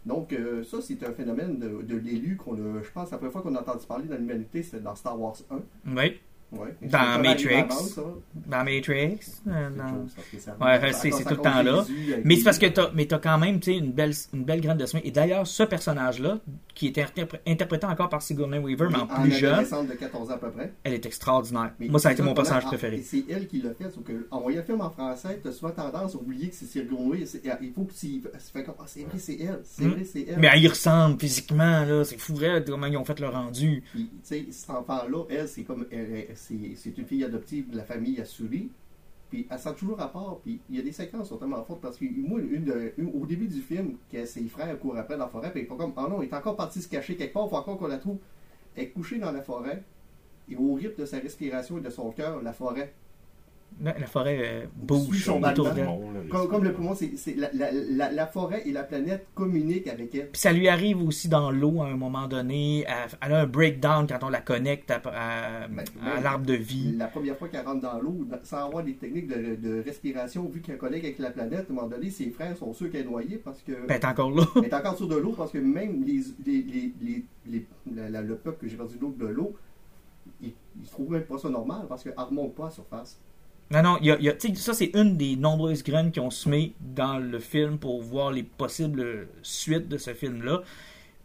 Donc, 0.07 0.33
euh, 0.33 0.63
ça, 0.65 0.81
c'est 0.83 1.03
un 1.03 1.13
phénomène 1.13 1.59
de, 1.59 1.83
de 1.83 1.97
l'élu 1.97 2.37
qu'on 2.37 2.55
a, 2.55 2.83
je 2.83 2.91
pense, 2.91 3.11
la 3.11 3.17
première 3.17 3.33
fois 3.33 3.43
qu'on 3.43 3.55
a 3.55 3.61
entendu 3.61 3.87
parler 3.87 4.07
dans 4.07 4.17
l'humanité, 4.17 4.63
c'était 4.63 4.81
dans 4.81 4.95
Star 4.95 5.19
Wars 5.19 5.37
1. 5.51 5.61
Oui. 5.97 6.21
Ouais. 6.53 6.77
Dans 6.83 7.21
Matrix. 7.21 7.65
Dans 8.47 8.65
Matrix. 8.65 9.19
euh, 9.49 9.71
dans- 9.71 10.07
ça- 10.39 10.57
Ouais, 10.61 10.93
c'est- 10.93 11.11
tout 11.11 11.31
le 11.31 11.37
temps 11.37 11.63
là. 11.63 11.85
Mais 12.25 12.37
c'est 12.37 12.45
parce 12.45 12.59
que 12.59 12.67
t'as, 12.67 12.91
mais 12.95 13.07
t'as 13.07 13.19
quand 13.19 13.39
même, 13.39 13.59
une 13.67 13.91
belle, 13.93 14.13
une 14.33 14.45
belle 14.45 14.61
graine 14.61 14.77
de 14.79 14.87
semence. 14.87 15.05
Et 15.05 15.11
d'ailleurs, 15.11 15.47
ce 15.47 15.65
personnage-là, 15.65 16.39
qui 16.75 16.89
interpré- 16.91 17.27
interprété 17.47 17.87
encore 17.87 18.09
par 18.09 18.23
Sigourney 18.23 18.59
Weaver, 18.59 18.89
mais 18.91 18.99
en 18.99 19.07
plus 19.07 19.33
jeune, 19.33 19.53
adolescente 19.55 19.89
de 19.89 19.95
14 19.95 20.31
ans 20.31 20.35
à 20.35 20.39
peu 20.39 20.51
près. 20.51 20.73
elle 20.85 20.95
est 20.95 21.07
extraordinaire. 21.07 21.73
Mais 21.81 21.89
Moi, 21.89 21.99
ça 21.99 22.11
a 22.11 22.13
été 22.13 22.23
mon 22.23 22.35
personnage 22.35 22.63
ah, 22.67 22.69
préféré. 22.69 22.97
et 22.99 23.03
C'est 23.03 23.25
elle 23.29 23.47
qui 23.49 23.61
l'a 23.61 23.75
fait. 23.75 23.91
Sauf 23.91 24.05
que, 24.05 24.27
en 24.31 24.41
voyant 24.41 24.59
le 24.61 24.65
film 24.65 24.81
en 24.81 24.91
français, 24.91 25.41
tu 25.43 25.49
as 25.49 25.53
souvent 25.53 25.73
tendance 25.73 26.15
à 26.15 26.19
oublier 26.19 26.49
que 26.51 26.55
c'est 26.55 26.67
Sigourney. 26.67 27.25
Il 27.63 27.73
faut 27.73 27.83
que 27.85 27.93
tu. 27.93 28.23
Ah, 28.33 28.39
c'est 28.87 29.03
vrai, 29.03 29.19
c'est 29.19 29.39
elle. 29.41 29.61
C'est 29.65 29.85
Hmm. 29.85 29.91
vrai, 29.91 30.05
c'est 30.05 30.27
elle. 30.29 30.39
Mais 30.39 30.49
elle 30.53 30.63
y 30.63 30.69
ressemble 30.69 31.19
physiquement, 31.21 31.85
là. 31.85 32.05
C'est 32.05 32.19
fou, 32.19 32.35
vrai, 32.35 32.63
comment 32.67 32.87
ils 32.87 32.97
ont 32.97 33.05
fait 33.05 33.19
le 33.21 33.29
rendu. 33.29 33.83
Puis, 33.93 34.11
cet 34.23 34.71
enfant-là, 34.71 35.25
elle, 35.31 35.49
c'est 35.49 35.63
comme. 35.63 35.87
elle- 35.91 35.99
elle- 36.31 36.37
c'est 36.77 36.99
une 36.99 37.05
fille 37.07 37.25
adoptive 37.25 37.71
de 37.71 37.77
la 37.77 37.85
famille 37.85 38.21
Assouli. 38.21 38.71
Puis, 39.31 39.47
elle 39.51 39.59
sent 39.59 39.75
toujours 39.79 40.01
à 40.01 40.13
part. 40.13 40.39
Puis, 40.45 40.61
il 40.71 40.77
y 40.77 40.79
a 40.79 40.83
des 40.83 40.93
séquences 40.93 41.29
sont 41.31 41.39
tellement 41.39 41.65
fortes 41.65 41.81
parce 41.81 41.97
que, 41.97 42.05
moi, 42.05 42.41
une- 42.41 43.11
au 43.15 43.27
début 43.27 43.49
du 43.49 43.61
film, 43.61 43.97
que 44.13 44.25
ses 44.27 44.45
frères 44.49 44.79
courent 44.79 44.97
après 44.97 45.17
dans 45.17 45.25
la 45.25 45.31
forêt, 45.31 45.51
puis 45.51 45.63
ils 45.63 45.67
font 45.67 45.77
comme. 45.77 45.93
Oh 45.97 46.07
non, 46.09 46.23
il 46.23 46.29
est 46.29 46.35
encore 46.35 46.57
parti 46.57 46.81
se 46.81 46.89
cacher 46.89 47.17
quelque 47.17 47.33
part, 47.33 47.47
il 47.47 47.51
faut 47.51 47.57
encore 47.57 47.79
qu'on 47.79 47.87
la 47.89 47.99
trouve. 47.99 48.19
Elle 48.77 48.85
est 48.85 48.89
couchée 48.91 49.19
dans 49.19 49.33
la 49.33 49.43
forêt. 49.43 49.83
Et 50.49 50.57
au 50.57 50.75
rythme 50.75 51.01
de 51.01 51.07
sa 51.07 51.19
respiration 51.19 51.79
et 51.79 51.81
de 51.81 51.89
son 51.91 52.11
cœur, 52.11 52.43
la 52.43 52.53
forêt 52.53 52.93
La, 53.81 53.99
la 53.99 54.07
forêt 54.07 54.39
euh, 54.41 54.67
bouge 54.77 55.25
son 55.25 55.43
autour 55.43 55.71
d'elle. 55.73 55.89
Comme, 56.31 56.49
comme 56.49 56.63
le 56.65 56.73
poumon, 56.73 56.95
c'est 56.95 57.17
c'est 57.17 57.35
la, 57.35 57.51
la, 57.53 57.73
la, 57.73 58.13
la 58.13 58.27
forêt 58.27 58.63
et 58.67 58.73
la 58.73 58.85
planète 58.85 59.27
communiquent 59.35 59.89
avec 59.89 60.15
elle. 60.15 60.31
Puis 60.31 60.41
ça 60.41 60.53
lui 60.53 60.69
arrive 60.69 61.03
aussi 61.03 61.29
dans 61.29 61.51
l'eau 61.51 61.83
à 61.83 61.87
un 61.89 61.97
moment 61.97 62.29
donné. 62.29 62.85
Elle, 62.87 62.95
elle 63.21 63.33
a 63.33 63.41
un 63.41 63.47
breakdown 63.47 64.07
quand 64.07 64.23
on 64.23 64.29
la 64.29 64.41
connecte 64.41 64.93
à, 64.93 65.03
à- 65.07 65.69
Ben, 65.69 65.85
à 66.03 66.15
ben, 66.17 66.23
l'arbre 66.23 66.47
de 66.47 66.55
vie. 66.55 66.95
La 66.97 67.09
première 67.09 67.37
fois 67.37 67.49
qu'elle 67.49 67.67
rentre 67.67 67.81
dans 67.81 67.99
l'eau, 67.99 68.25
sans 68.45 68.65
avoir 68.67 68.85
des 68.85 68.95
techniques 68.95 69.27
de, 69.27 69.57
de 69.57 69.83
respiration, 69.83 70.49
vu 70.49 70.61
qu'elle 70.61 70.79
collègue 70.79 71.05
avec 71.05 71.19
la 71.19 71.31
planète, 71.31 71.67
à 71.69 71.73
un 71.73 71.75
moment 71.75 71.89
donné, 71.89 72.11
ses 72.11 72.31
frères 72.31 72.57
sont 72.57 72.73
sûrs 72.73 72.91
qu'elle 72.93 73.03
est 73.03 73.11
noyée 73.11 73.39
parce 73.39 73.61
que. 73.63 73.73
Ben, 73.73 73.87
elle 73.89 73.97
est 73.97 74.05
encore 74.05 74.31
là. 74.31 74.45
elle 74.57 74.65
est 74.67 74.75
encore 74.75 74.97
sur 74.97 75.09
de 75.09 75.17
l'eau 75.17 75.33
parce 75.37 75.51
que 75.51 75.59
même 75.59 76.05
les, 76.05 76.21
les, 76.47 76.63
les, 76.63 76.93
les- 77.03 77.25
les- 77.47 77.67
la- 77.93 78.09
la- 78.09 78.23
le 78.23 78.37
peuple 78.37 78.59
que 78.63 78.69
j'ai 78.69 78.77
perdu 78.77 78.95
l'eau 79.01 79.15
de 79.19 79.27
l'eau, 79.27 79.55
ils 80.41 80.53
ne 80.81 80.87
trouvent 80.87 81.11
même 81.11 81.23
pas 81.25 81.39
ça 81.39 81.49
normal 81.51 81.87
parce 81.89 82.05
qu'elle 82.05 82.15
ne 82.17 82.23
remonte 82.23 82.55
pas 82.55 82.63
à 82.65 82.67
la 82.67 82.73
surface. 82.73 83.21
Non, 83.71 83.83
non, 83.83 83.99
y 84.03 84.11
a, 84.11 84.19
y 84.21 84.57
ça 84.57 84.75
c'est 84.75 84.91
une 84.95 85.17
des 85.17 85.37
nombreuses 85.37 85.83
graines 85.83 86.13
qui 86.13 86.21
ont 86.21 86.31
semé 86.31 86.75
dans 86.81 87.19
le 87.19 87.39
film 87.39 87.79
pour 87.79 88.03
voir 88.03 88.31
les 88.31 88.43
possibles 88.43 89.29
suites 89.43 89.89
de 89.89 89.97
ce 89.99 90.13
film-là. 90.13 90.63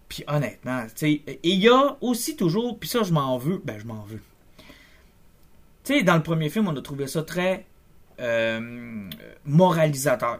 Puis 0.07 0.23
honnêtement, 0.27 0.83
tu 0.85 0.91
sais, 0.95 1.11
et 1.27 1.39
il 1.43 1.59
y 1.59 1.69
a 1.69 1.97
aussi 2.01 2.35
toujours, 2.35 2.79
puis 2.79 2.89
ça 2.89 3.03
je 3.03 3.13
m'en 3.13 3.37
veux, 3.37 3.61
ben 3.63 3.77
je 3.77 3.85
m'en 3.85 4.01
veux. 4.03 4.21
Tu 5.83 5.95
sais, 5.95 6.03
dans 6.03 6.15
le 6.15 6.23
premier 6.23 6.49
film, 6.49 6.67
on 6.67 6.75
a 6.75 6.81
trouvé 6.81 7.07
ça 7.07 7.23
très 7.23 7.65
euh, 8.19 9.09
moralisateur. 9.45 10.39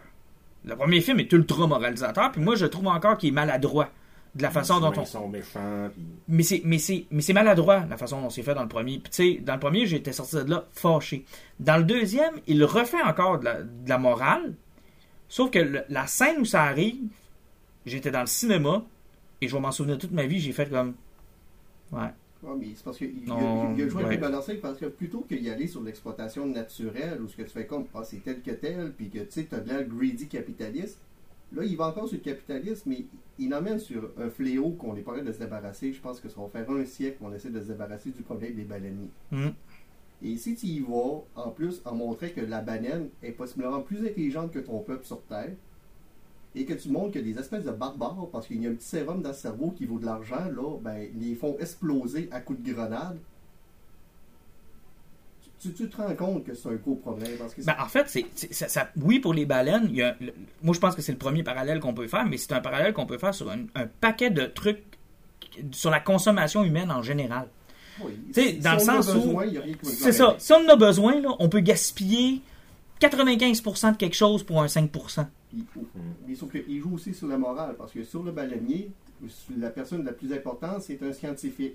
Le 0.66 0.76
premier 0.76 1.02
film 1.02 1.20
est 1.20 1.32
ultra 1.32 1.68
moralisateur, 1.68 2.32
puis 2.32 2.42
moi 2.42 2.56
je 2.56 2.66
trouve 2.66 2.88
encore 2.88 3.18
qu'il 3.18 3.30
est 3.30 3.34
maladroit 3.34 3.90
de 4.36 4.42
la 4.44 4.52
façon 4.52 4.80
dont 4.80 4.92
Les 4.92 4.98
on. 4.98 5.02
humains 5.02 5.06
sont 5.06 5.28
méchants. 5.28 5.90
puis- 5.94 6.06
Mais 6.28 6.44
c'est, 6.44 6.62
mais 6.64 6.78
c'est, 6.78 7.06
mais 7.12 7.22
c'est 7.22 7.34
maladroit 7.34 7.86
la 7.90 7.98
façon 7.98 8.22
dont 8.22 8.30
c'est 8.30 8.44
fait 8.44 8.54
dans 8.54 8.62
le 8.64 8.68
premier. 8.70 9.00
Puis 9.00 9.12
tu 9.12 9.36
sais, 9.36 9.42
dans 9.42 9.54
le 9.56 9.60
premier, 9.60 9.86
j'étais 9.88 10.14
sorti 10.14 10.36
de 10.36 10.50
là 10.50 10.66
fâché. 10.72 11.26
Dans 11.60 11.78
le 11.78 11.84
deuxième, 11.84 12.36
il 12.48 12.64
refait 12.64 13.02
encore 13.02 13.40
de 13.40 13.46
la, 13.46 13.62
de 13.64 13.90
la 13.90 13.98
morale. 13.98 14.54
Sauf 15.28 15.50
que 15.52 15.60
le- 15.60 15.84
la 15.90 16.06
scène 16.08 16.40
où 16.40 16.46
ça 16.46 16.64
arrive, 16.64 17.08
j'étais 17.86 18.12
dans 18.12 18.22
le 18.22 18.28
cinéma 18.28 18.84
et 19.42 19.48
je 19.48 19.56
vais 19.56 19.62
m'en 19.62 19.72
souvenir 19.72 19.98
toute 19.98 20.12
ma 20.12 20.26
vie. 20.26 20.40
J'ai 20.40 20.52
fait 20.54 20.70
comme, 20.70 20.94
ouais, 21.92 22.00
Ouais, 22.42 22.56
mais 22.58 22.68
c'est 22.74 22.86
parce 22.86 22.98
qu'il 22.98 23.12
il, 23.22 23.26
Non, 23.28 23.76
il 23.76 23.84
a 23.84 23.90
joué 23.90 24.02
ouais. 24.02 24.08
avec 24.08 24.22
balancé 24.22 24.56
parce 24.56 24.78
que 24.78 24.86
plutôt 24.86 25.26
qu'y 25.28 25.50
aller 25.50 25.68
sur 25.68 25.82
l'exploitation 25.82 26.46
naturelle 26.46 27.20
ou 27.22 27.28
ce 27.28 27.36
que 27.36 27.42
tu 27.42 27.50
fais 27.50 27.66
comme 27.66 27.86
ah, 27.94 28.02
c'est 28.06 28.24
tel 28.24 28.42
que 28.42 28.52
tel, 28.52 28.94
puis 28.96 29.10
que 29.10 29.20
tu 29.20 29.26
sais, 29.32 29.46
tu 29.46 29.56
as 29.56 29.60
de 29.60 29.68
l'air 29.68 29.84
greedy 29.86 30.28
capitaliste, 30.30 31.00
là 31.54 31.64
il 31.64 31.76
va 31.78 31.88
encore 31.88 32.08
sur 32.08 32.18
le 32.18 32.24
capitalisme, 32.24 32.90
mais 32.90 33.06
il 33.38 33.54
emmène 33.54 33.80
sur 33.80 34.12
un 34.18 34.30
fléau 34.30 34.72
qu'on 34.72 34.96
est 34.96 35.02
pas 35.02 35.20
de 35.20 35.32
se 35.32 35.40
débarrasser. 35.40 35.94
Je 35.94 36.02
pense 36.02 36.20
que 36.20 36.30
ça 36.30 36.40
va 36.42 36.48
faire 36.50 36.70
un 36.70 36.86
siècle 36.86 37.18
qu'on 37.20 37.34
essaie 37.34 37.50
de 37.50 37.62
se 37.62 37.68
débarrasser 37.68 38.12
du 38.12 38.22
problème 38.22 38.56
des 38.56 38.64
baleiniers. 38.64 39.10
Hum. 39.32 39.54
Et 40.22 40.36
si 40.36 40.56
tu 40.56 40.66
y 40.66 40.80
vas, 40.82 41.24
en 41.36 41.50
plus, 41.50 41.82
en 41.86 41.96
montrant 41.96 42.28
que 42.36 42.42
la 42.42 42.62
baleine 42.62 43.10
est 43.24 43.32
possiblement 43.32 43.82
plus 43.82 44.06
intelligente 44.06 44.52
que 44.52 44.60
ton 44.60 44.80
peuple 44.80 45.06
sur 45.06 45.22
Terre, 45.24 45.54
et 46.56 46.66
que 46.66 46.74
tu 46.74 46.90
montres 46.90 47.14
que 47.14 47.20
des 47.20 47.38
espèces 47.38 47.66
de 47.66 47.72
barbares, 47.72 48.28
parce 48.32 48.48
qu'il 48.48 48.62
y 48.62 48.68
a 48.68 48.70
un 48.70 48.74
petit 48.74 48.88
sérum 48.88 49.22
dans 49.22 49.30
le 49.30 49.36
cerveau 49.36 49.72
qui 49.72 49.86
vaut 49.86 50.00
de 50.00 50.06
l'argent, 50.06 50.50
là, 50.50 50.78
ben, 50.82 51.08
les 51.16 51.36
font 51.36 51.58
exploser 51.60 52.28
à 52.32 52.42
coups 52.42 52.62
de 52.62 52.74
grenade. 52.74 53.20
Tu, 55.62 55.74
tu 55.74 55.90
te 55.90 55.98
rends 55.98 56.16
compte 56.16 56.46
que 56.46 56.54
c'est 56.54 56.70
un 56.70 56.76
gros 56.76 56.96
problème. 56.96 57.32
Parce 57.38 57.54
que 57.54 57.62
Ben, 57.64 57.76
en 57.80 57.88
fait, 57.88 58.06
c'est, 58.08 58.26
ça, 58.54 58.68
ça- 58.70 58.90
oui, 59.02 59.20
pour 59.20 59.34
les 59.34 59.46
baleines, 59.46 59.88
il 59.90 59.96
y 59.98 60.02
a, 60.02 60.16
le- 60.22 60.34
moi 60.64 60.74
je 60.74 60.80
pense 60.80 60.96
que 60.96 61.02
c'est 61.02 61.12
le 61.12 61.18
premier 61.18 61.44
parallèle 61.44 61.80
qu'on 61.82 61.94
peut 61.94 62.08
faire, 62.08 62.26
mais 62.26 62.38
c'est 62.38 62.54
un 62.54 62.62
parallèle 62.62 62.94
qu'on 62.94 63.06
peut 63.06 63.18
faire 63.18 63.34
sur 63.34 63.50
un, 63.50 63.60
un 63.76 63.86
paquet 63.88 64.30
de 64.30 64.46
trucs 64.46 64.82
sur 65.72 65.90
la 65.90 66.00
consommation 66.00 66.64
humaine 66.64 66.90
en 66.92 67.02
général. 67.02 67.48
oui, 68.04 68.14
si- 68.32 68.54
dans 68.60 68.74
le 68.74 68.80
sens 68.80 69.10
où- 69.10 69.14
besoin, 69.14 69.46
il 69.48 69.78
C'est 69.84 70.14
ça. 70.14 70.36
Si 70.38 70.54
on 70.54 70.66
en 70.66 70.70
a 70.70 70.76
besoin, 70.78 71.20
là, 71.20 71.36
on 71.40 71.50
peut 71.50 71.60
gaspiller 71.60 72.42
95% 73.02 73.92
de 73.94 73.98
quelque 73.98 74.16
chose 74.16 74.44
pour 74.44 74.62
un 74.62 74.68
5%. 74.68 75.26
Puis, 75.50 75.66
mais 76.28 76.36
sauf 76.36 76.52
qu'il 76.52 76.80
joue 76.82 76.94
aussi 76.96 77.14
sur 77.14 77.28
la 77.28 77.38
morale, 77.38 77.76
parce 77.78 77.92
que 77.92 78.04
sur 78.04 78.24
le 78.24 78.32
baleinier, 78.32 78.92
la 79.58 79.70
personne 79.70 80.04
la 80.06 80.14
plus 80.14 80.32
importante, 80.34 80.82
c'est 80.84 81.02
un 81.04 81.12
scientifique. 81.12 81.74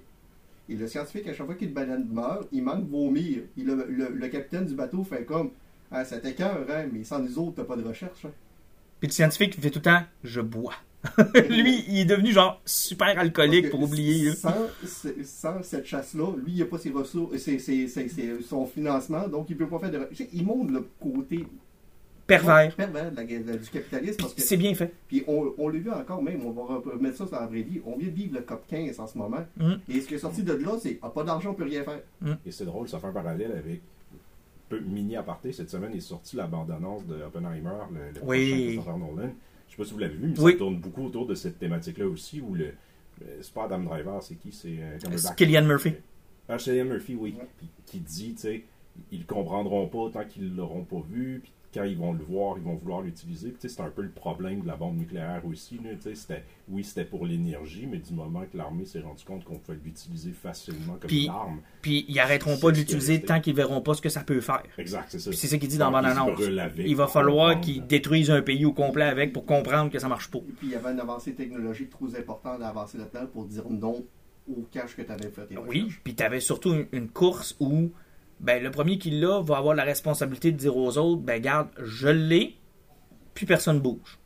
Et 0.68 0.76
le 0.76 0.86
scientifique, 0.88 1.26
à 1.28 1.34
chaque 1.34 1.46
fois 1.46 1.54
qu'une 1.54 1.72
baleine 1.72 2.06
meurt, 2.10 2.48
il 2.52 2.62
manque 2.62 2.88
vomir. 2.88 3.38
Et 3.58 3.62
le, 3.62 3.86
le- 3.88 4.12
le 4.14 4.28
capitaine 4.28 4.64
du 4.66 4.74
bateau 4.74 5.04
fait 5.04 5.24
comme 5.24 5.50
Ah, 5.90 6.04
ça 6.04 6.18
t'écœure, 6.18 6.66
hein, 6.70 6.84
mais 6.92 7.04
sans 7.04 7.18
nous 7.20 7.38
autres, 7.38 7.56
t'as 7.56 7.64
pas 7.64 7.76
de 7.76 7.82
recherche. 7.84 8.24
hein. 8.24 8.30
Puis 9.00 9.08
le 9.08 9.12
scientifique 9.12 9.60
fait 9.60 9.70
tout 9.70 9.78
le 9.80 9.82
temps 9.82 10.02
je 10.22 10.40
bois. 10.40 10.74
Lui, 11.50 11.84
il 11.88 11.98
est 11.98 12.04
devenu 12.06 12.32
genre 12.32 12.62
super 12.64 13.18
alcoolique 13.18 13.68
pour 13.68 13.82
oublier. 13.82 14.32
Sans, 14.34 14.54
ce- 14.86 15.22
sans 15.22 15.62
cette 15.62 15.84
chasse-là, 15.84 16.32
lui, 16.42 16.52
il 16.54 16.58
n'a 16.60 16.64
pas 16.64 16.78
ses 16.78 16.88
ressources, 16.90 17.36
ses- 17.36 17.58
ses- 17.58 17.86
ses- 17.88 18.08
ses- 18.08 18.40
son 18.42 18.64
financement, 18.64 19.28
donc 19.28 19.50
il 19.50 19.56
peut 19.58 19.68
pas 19.68 19.78
faire 19.80 19.90
de. 19.90 20.08
Il 20.32 20.46
montre 20.46 20.72
le 20.72 20.86
côté 20.98 21.44
Pervers. 22.26 22.74
pervers 22.74 23.10
de 23.10 23.16
la- 23.16 23.24
de- 23.24 23.58
du 23.58 23.68
capitalisme. 23.70 24.16
Puis 24.16 24.22
Parce 24.24 24.34
que 24.34 24.40
c'est 24.42 24.56
bien 24.56 24.74
fait. 24.74 24.92
Puis 25.08 25.24
on, 25.26 25.52
on 25.58 25.68
l'a 25.68 25.78
vu 25.78 25.90
encore 25.90 26.22
même, 26.22 26.44
on 26.46 26.50
va 26.52 26.62
remettre 26.76 27.16
ça 27.18 27.26
sur 27.26 27.36
la 27.38 27.46
vraie 27.46 27.62
vie. 27.62 27.80
On 27.84 27.96
vient 27.96 28.08
de 28.08 28.14
vivre 28.14 28.34
le 28.34 28.40
COP 28.42 28.66
15 28.66 28.98
en 29.00 29.06
ce 29.06 29.18
moment. 29.18 29.44
Mm. 29.58 29.72
Et 29.88 30.00
ce 30.00 30.08
qui 30.08 30.14
est 30.14 30.18
sorti 30.18 30.42
de 30.42 30.52
là, 30.54 30.72
c'est 30.80 30.98
ah, 31.02 31.10
pas 31.10 31.22
d'argent, 31.24 31.50
on 31.50 31.54
peut 31.54 31.64
rien 31.64 31.84
faire. 31.84 32.00
Et 32.46 32.50
c'est 32.50 32.64
drôle, 32.64 32.88
ça 32.88 32.98
fait 32.98 33.06
un 33.08 33.12
parallèle 33.12 33.52
avec. 33.52 33.80
Peu 34.68 34.80
mini 34.80 35.14
aparté, 35.16 35.52
cette 35.52 35.68
semaine 35.68 35.92
est 35.94 36.00
sortie 36.00 36.36
la 36.36 36.46
bande-annonce 36.46 37.04
de 37.06 37.22
Oppenheimer, 37.22 37.68
le, 37.92 38.18
le 38.18 38.26
Oui. 38.26 38.48
prochain 38.48 38.64
Christopher 38.64 38.96
Nolan. 38.98 39.30
Je 39.68 39.72
sais 39.72 39.76
pas 39.76 39.84
si 39.84 39.92
vous 39.92 39.98
l'avez 39.98 40.14
vu, 40.14 40.28
mais 40.28 40.40
Oui. 40.40 40.52
ça 40.52 40.58
tourne 40.58 40.76
beaucoup 40.78 41.04
autour 41.04 41.26
de 41.26 41.34
cette 41.34 41.58
thématique-là 41.58 42.06
aussi, 42.06 42.40
où 42.40 42.54
le. 42.54 42.68
le- 43.20 43.26
C'est 43.42 43.52
pas 43.52 43.64
Adam 43.64 43.80
Driver, 43.80 44.22
c'est 44.22 44.36
qui 44.36 44.52
C'est 44.52 44.78
euh. 44.80 44.98
Killian 45.36 45.64
Murphy. 45.66 45.92
Ah, 46.48 46.58
c'est 46.58 46.70
Cillian 46.70 46.86
Murphy, 46.86 47.14
oui. 47.14 47.34
Ouais. 47.38 47.46
Puis 47.58 47.68
qui 47.84 47.98
dit, 48.00 48.32
tu 48.34 48.40
sais, 48.40 48.64
ils 49.12 49.26
comprendront 49.26 49.86
pas 49.88 50.08
tant 50.22 50.26
qu'ils 50.26 50.56
l'auront 50.56 50.84
pas 50.84 51.02
vu, 51.10 51.40
puis 51.42 51.52
quand 51.74 51.84
ils 51.84 51.96
vont 51.98 52.12
le 52.12 52.22
voir, 52.24 52.56
ils 52.56 52.62
vont 52.64 52.74
vouloir 52.76 53.02
l'utiliser. 53.02 53.48
Puis, 53.48 53.58
tu 53.60 53.68
sais, 53.68 53.74
c'est 53.74 53.82
un 53.82 53.90
peu 53.90 54.02
le 54.02 54.10
problème 54.10 54.60
de 54.60 54.66
la 54.66 54.76
bombe 54.76 54.96
nucléaire 54.96 55.42
aussi. 55.46 55.76
là, 55.82 55.90
tu 55.96 56.02
sais, 56.02 56.14
c'était- 56.14 56.44
oui, 56.68 56.84
c'était 56.84 57.04
pour 57.04 57.26
l'énergie, 57.26 57.86
mais 57.90 57.98
du 57.98 58.12
moment 58.14 58.42
que 58.50 58.56
l'armée 58.56 58.84
s'est 58.84 59.00
rendu 59.00 59.24
compte 59.24 59.44
qu'on 59.44 59.58
pouvait 59.58 59.78
l'utiliser 59.84 60.30
facilement 60.32 60.94
comme 60.94 61.08
Puis- 61.08 61.24
une 61.24 61.30
arme. 61.30 61.60
Puis 61.82 62.04
ils 62.08 62.18
arrêteront 62.20 62.56
pas 62.58 62.70
de 62.70 62.76
ce 62.76 62.80
l'utiliser 62.80 63.20
tant 63.20 63.40
qu'ils 63.40 63.54
verront 63.54 63.80
pas 63.80 63.94
ce 63.94 64.00
que 64.02 64.08
ça 64.08 64.22
peut 64.22 64.40
faire. 64.40 64.62
Exact, 64.78 65.06
c'est 65.08 65.18
ça. 65.18 65.30
Puis 65.30 65.38
c'est 65.38 65.48
ça 65.48 65.58
qu'il 65.58 65.68
dit 65.68 65.78
dans 65.78 65.90
brûlent 65.90 66.58
avec 66.60 66.86
Il 66.86 66.96
va 66.96 67.06
falloir 67.06 67.60
qu'ils 67.60 67.86
détruisent 67.86 68.30
un 68.30 68.42
pays 68.42 68.64
au 68.64 68.72
complet 68.72 69.04
avec 69.04 69.32
pour 69.32 69.44
comprendre 69.44 69.90
que 69.90 69.98
ça 69.98 70.08
marche 70.08 70.30
pas. 70.30 70.38
Et 70.38 70.52
puis 70.52 70.68
il 70.68 70.70
y 70.70 70.74
avait 70.76 70.92
une 70.92 71.00
avancée 71.00 71.34
technologique 71.34 71.90
trop 71.90 72.06
importante 72.16 72.60
d'avancer 72.60 72.98
là-dedans 72.98 73.26
pour 73.32 73.44
dire 73.44 73.64
non 73.68 74.04
au 74.48 74.62
cash 74.70 74.94
que 74.96 75.02
tu 75.02 75.10
avais 75.10 75.28
fait. 75.30 75.48
Oui, 75.68 75.88
puis 76.04 76.14
t'avais 76.14 76.40
surtout 76.40 76.72
une, 76.74 76.86
une 76.92 77.08
course 77.08 77.56
où 77.60 77.90
ben, 78.40 78.62
le 78.62 78.70
premier 78.70 78.98
qui 78.98 79.10
l'a 79.10 79.40
va 79.40 79.56
avoir 79.56 79.74
la 79.74 79.84
responsabilité 79.84 80.52
de 80.52 80.56
dire 80.56 80.76
aux 80.76 80.98
autres 80.98 81.22
ben 81.22 81.40
garde, 81.40 81.68
je 81.82 82.08
l'ai, 82.08 82.56
puis 83.34 83.46
personne 83.46 83.80
bouge. 83.80 84.18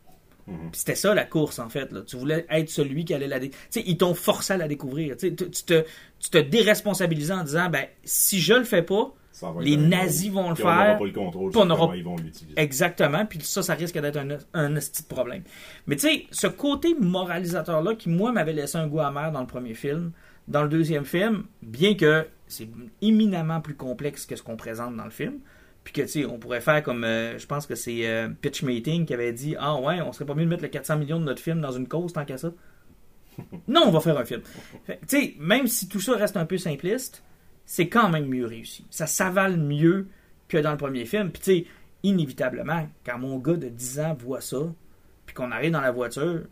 Mhm. 0.46 0.70
C'était 0.72 0.94
ça 0.94 1.14
la 1.14 1.24
course 1.24 1.59
en 1.59 1.68
fait. 1.68 1.92
Là. 1.92 2.00
Tu 2.02 2.16
voulais 2.16 2.46
être 2.50 2.70
celui 2.70 3.04
qui 3.04 3.12
allait 3.12 3.28
la 3.28 3.38
dé... 3.38 3.50
Tu 3.50 3.56
sais, 3.70 3.82
ils 3.86 3.98
t'ont 3.98 4.14
forcé 4.14 4.54
à 4.54 4.56
la 4.56 4.66
découvrir. 4.66 5.16
Tu, 5.16 5.34
te, 5.34 5.44
tu 5.44 6.30
te 6.30 6.38
déresponsabilisais 6.38 7.34
en 7.34 7.44
disant 7.44 7.68
ben 7.68 7.84
si 8.02 8.40
je 8.40 8.54
le 8.54 8.64
fais 8.64 8.82
pas, 8.82 9.12
les 9.61 9.76
nazis 9.76 10.30
vont 10.30 10.48
le 10.48 10.54
Puis 10.54 10.64
On 10.64 10.68
n'aura 10.68 10.84
faire, 10.86 10.98
pas 10.98 11.04
le 11.04 11.12
contrôle 11.12 11.52
sur 11.52 11.70
aura- 11.70 11.96
ils 11.96 12.02
vont 12.02 12.16
l'utiliser. 12.16 12.59
Exactement, 12.59 13.24
puis 13.26 13.40
ça, 13.42 13.62
ça 13.62 13.74
risque 13.74 13.98
d'être 14.00 14.16
un, 14.16 14.38
un 14.54 14.70
de 14.70 14.80
problème. 15.09 15.42
Mais 15.86 15.96
tu 15.96 16.09
sais, 16.09 16.26
ce 16.30 16.46
côté 16.46 16.94
moralisateur-là 16.98 17.94
qui, 17.94 18.09
moi, 18.09 18.32
m'avait 18.32 18.52
laissé 18.52 18.78
un 18.78 18.88
goût 18.88 19.00
amer 19.00 19.30
dans 19.30 19.40
le 19.40 19.46
premier 19.46 19.74
film, 19.74 20.12
dans 20.48 20.62
le 20.62 20.68
deuxième 20.68 21.04
film, 21.04 21.44
bien 21.62 21.94
que 21.94 22.26
c'est 22.49 22.68
éminemment 23.03 23.61
plus 23.61 23.74
complexe 23.74 24.26
que 24.26 24.36
ce 24.36 24.42
qu'on 24.42 24.57
présente 24.57 24.96
dans 24.96 25.05
le 25.05 25.11
film, 25.11 25.38
puis 25.84 25.92
que, 25.92 26.03
tu 26.03 26.09
sais, 26.09 26.24
on 26.26 26.38
pourrait 26.38 26.61
faire 26.61 26.82
comme, 26.82 27.05
euh, 27.05 27.38
je 27.38 27.46
pense 27.46 27.66
que 27.66 27.74
c'est 27.74 28.07
euh, 28.07 28.28
Pitch 28.28 28.62
Mating 28.62 29.07
qui 29.07 29.14
avait 29.14 29.32
dit, 29.32 29.57
ah 29.59 29.80
ouais, 29.80 30.01
on 30.01 30.12
serait 30.12 30.26
pas 30.26 30.34
mieux 30.34 30.44
de 30.44 30.51
mettre 30.51 30.62
le 30.62 30.68
400 30.68 30.99
millions 30.99 31.18
de 31.18 31.24
notre 31.24 31.40
film 31.42 31.61
dans 31.61 31.72
une 31.72 31.88
cause 31.88 32.12
tant 32.12 32.24
qu'à 32.24 32.36
ça. 32.36 32.53
non, 33.68 33.84
on 33.86 33.90
va 33.90 34.01
faire 34.01 34.18
un 34.18 34.24
film. 34.24 34.42
Tu 34.86 34.94
sais, 35.07 35.34
même 35.38 35.66
si 35.66 35.88
tout 35.88 36.01
ça 36.01 36.14
reste 36.16 36.36
un 36.36 36.46
peu 36.46 36.59
simpliste, 36.59 37.22
c'est 37.64 37.88
quand 37.88 38.09
même 38.09 38.26
mieux 38.26 38.46
réussi. 38.46 38.86
Ça 38.90 39.07
s'avale 39.07 39.57
mieux 39.57 40.09
que 40.49 40.59
dans 40.59 40.72
le 40.72 40.76
premier 40.76 41.05
film. 41.05 41.30
Puis 41.30 41.42
tu 41.42 41.53
sais, 41.53 41.66
inévitablement, 42.03 42.88
quand 43.05 43.18
mon 43.18 43.38
gars 43.38 43.57
de 43.57 43.68
10 43.68 44.01
ans 44.01 44.16
voit 44.18 44.40
ça, 44.40 44.59
puis 45.26 45.34
qu'on 45.34 45.53
arrive 45.53 45.72
dans 45.72 45.80
la 45.80 45.90
voiture, 45.90 46.42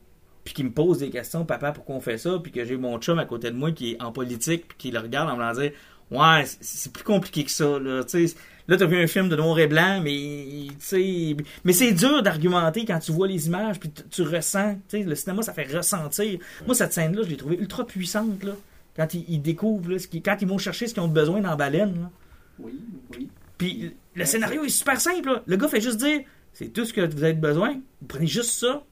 puis 0.47 0.55
qu'il 0.55 0.65
me 0.65 0.71
pose 0.71 1.01
des 1.01 1.11
questions, 1.11 1.45
papa, 1.45 1.73
pourquoi 1.73 1.97
on 1.97 2.01
fait 2.01 2.17
ça, 2.19 2.39
puis 2.43 2.53
que 2.53 2.65
j'ai 2.65 2.77
mon 2.79 2.99
chum 3.01 3.19
à 3.19 3.27
côté 3.27 3.51
de 3.51 3.57
moi 3.57 3.73
qui 3.73 3.91
est 3.93 4.03
en 4.03 4.13
politique, 4.13 4.69
puis 4.69 4.77
qui 4.79 4.91
le 4.93 5.01
regarde 5.01 5.29
en 5.29 5.37
me 5.37 5.53
disant, 5.53 5.71
ouais, 6.13 6.45
c'est- 6.61 6.91
plus 6.93 7.03
compliqué 7.05 7.45
que 7.45 7.51
ça, 7.51 7.79
là, 7.81 8.05
tu 8.05 8.27
sais. 8.29 8.35
Là, 8.69 8.77
t'as 8.77 8.87
vu 8.87 8.97
un 9.01 9.07
film 9.07 9.29
de 9.29 9.37
noir 9.37 9.59
et 9.59 9.67
blanc, 9.67 10.01
mais, 10.03 10.69
c'est 10.81 11.93
dur 11.93 12.23
d'argumenter 12.23 12.85
quand 12.85 12.99
tu 12.99 13.13
vois 13.13 13.29
les 13.29 13.47
images, 13.47 13.79
puis 13.81 13.91
tu- 13.91 14.03
tu 14.09 14.23
ressens, 14.23 14.75
tu 14.89 14.99
sais, 14.99 15.03
le 15.03 15.15
cinéma, 15.15 15.43
ça 15.43 15.53
fait 15.53 15.65
ressentir. 15.77 16.39
Moi, 16.67 16.75
cette 16.75 16.93
scène-là, 16.93 17.23
je 17.25 17.29
l'ai 17.29 17.37
trouvée 17.37 17.59
ultra 17.59 17.85
puissante, 17.87 18.43
là, 18.45 18.53
quand 18.97 19.13
ils, 19.15 19.25
ils 19.29 19.43
découvrent, 19.43 19.91
là, 19.91 19.99
ce 19.99 20.09
qui- 20.09 20.23
quand 20.23 20.37
ils 20.41 20.49
vont 20.49 20.59
chercher 20.59 20.87
ce 20.87 20.95
qu'ils 20.95 21.03
ont 21.03 21.09
besoin 21.09 21.41
dans 21.41 21.51
la 21.51 21.57
baleine, 21.57 21.95
là. 22.01 22.11
Oui, 22.59 22.73
oui. 23.13 23.29
Puis 23.59 23.93
le 24.15 24.25
scénario 24.25 24.65
est 24.65 24.69
super 24.71 25.01
simple. 25.01 25.29
là. 25.29 25.43
Le 25.47 25.57
gars 25.57 25.69
fait 25.69 25.81
juste 25.81 25.99
dire 25.99 26.21
c'est 26.53 26.69
tout 26.73 26.85
ce 26.87 26.93
que 26.93 27.03
vous 27.03 27.23
avez 27.23 27.35
besoin. 27.35 27.75
Vous 28.01 28.07
prenez 28.09 28.27
juste 28.27 28.51
ça. 28.53 28.83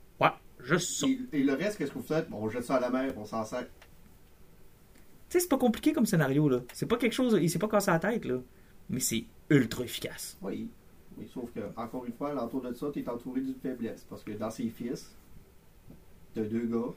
Juste 0.65 0.99
ça. 1.01 1.07
Tu 1.07 1.29
Et, 1.33 1.41
et 1.41 1.43
le 1.45 1.53
reste, 1.55 1.79
qu'est-ce 1.79 1.93
que 1.93 1.99
vous 1.99 2.05
faites? 2.05 2.29
Bon, 2.29 2.39
on 2.43 2.49
jette 2.49 2.65
ça 2.65 2.77
à 2.77 2.81
la 2.81 2.91
mer, 2.91 3.13
on 3.17 3.25
s'en 3.25 3.45
sert. 3.45 3.67
sais, 5.29 5.41
c'est 5.41 5.49
pas 5.49 5.59
compliqué 5.59 5.93
comme 5.93 6.07
scénario. 6.07 6.49
là. 6.49 6.61
C'est 6.73 6.87
pas 6.87 6.97
quelque 6.97 7.13
chose. 7.13 7.39
Il 7.41 7.49
s'est 7.51 7.59
pas 7.59 7.69
cassé 7.69 7.91
la 7.91 7.99
tête. 7.99 8.25
là. 8.25 8.39
Mais 8.89 9.01
c'est 9.01 9.25
ultra 9.51 9.85
efficace. 9.85 10.37
Oui. 10.43 10.69
Mais 11.17 11.27
sauf 11.27 11.51
que, 11.53 11.61
encore 11.77 12.05
une 12.07 12.13
fois, 12.13 12.33
l'entour 12.35 12.63
de 12.63 12.73
ça, 12.75 12.91
tu 12.93 13.01
es 13.01 13.09
entouré 13.09 13.41
d'une 13.41 13.55
faiblesse. 13.55 14.05
Parce 14.09 14.25
que 14.25 14.33
dans 14.33 14.51
ses 14.51 14.69
fils, 14.69 15.15
t'as 16.35 16.43
deux 16.43 16.67
gars, 16.67 16.93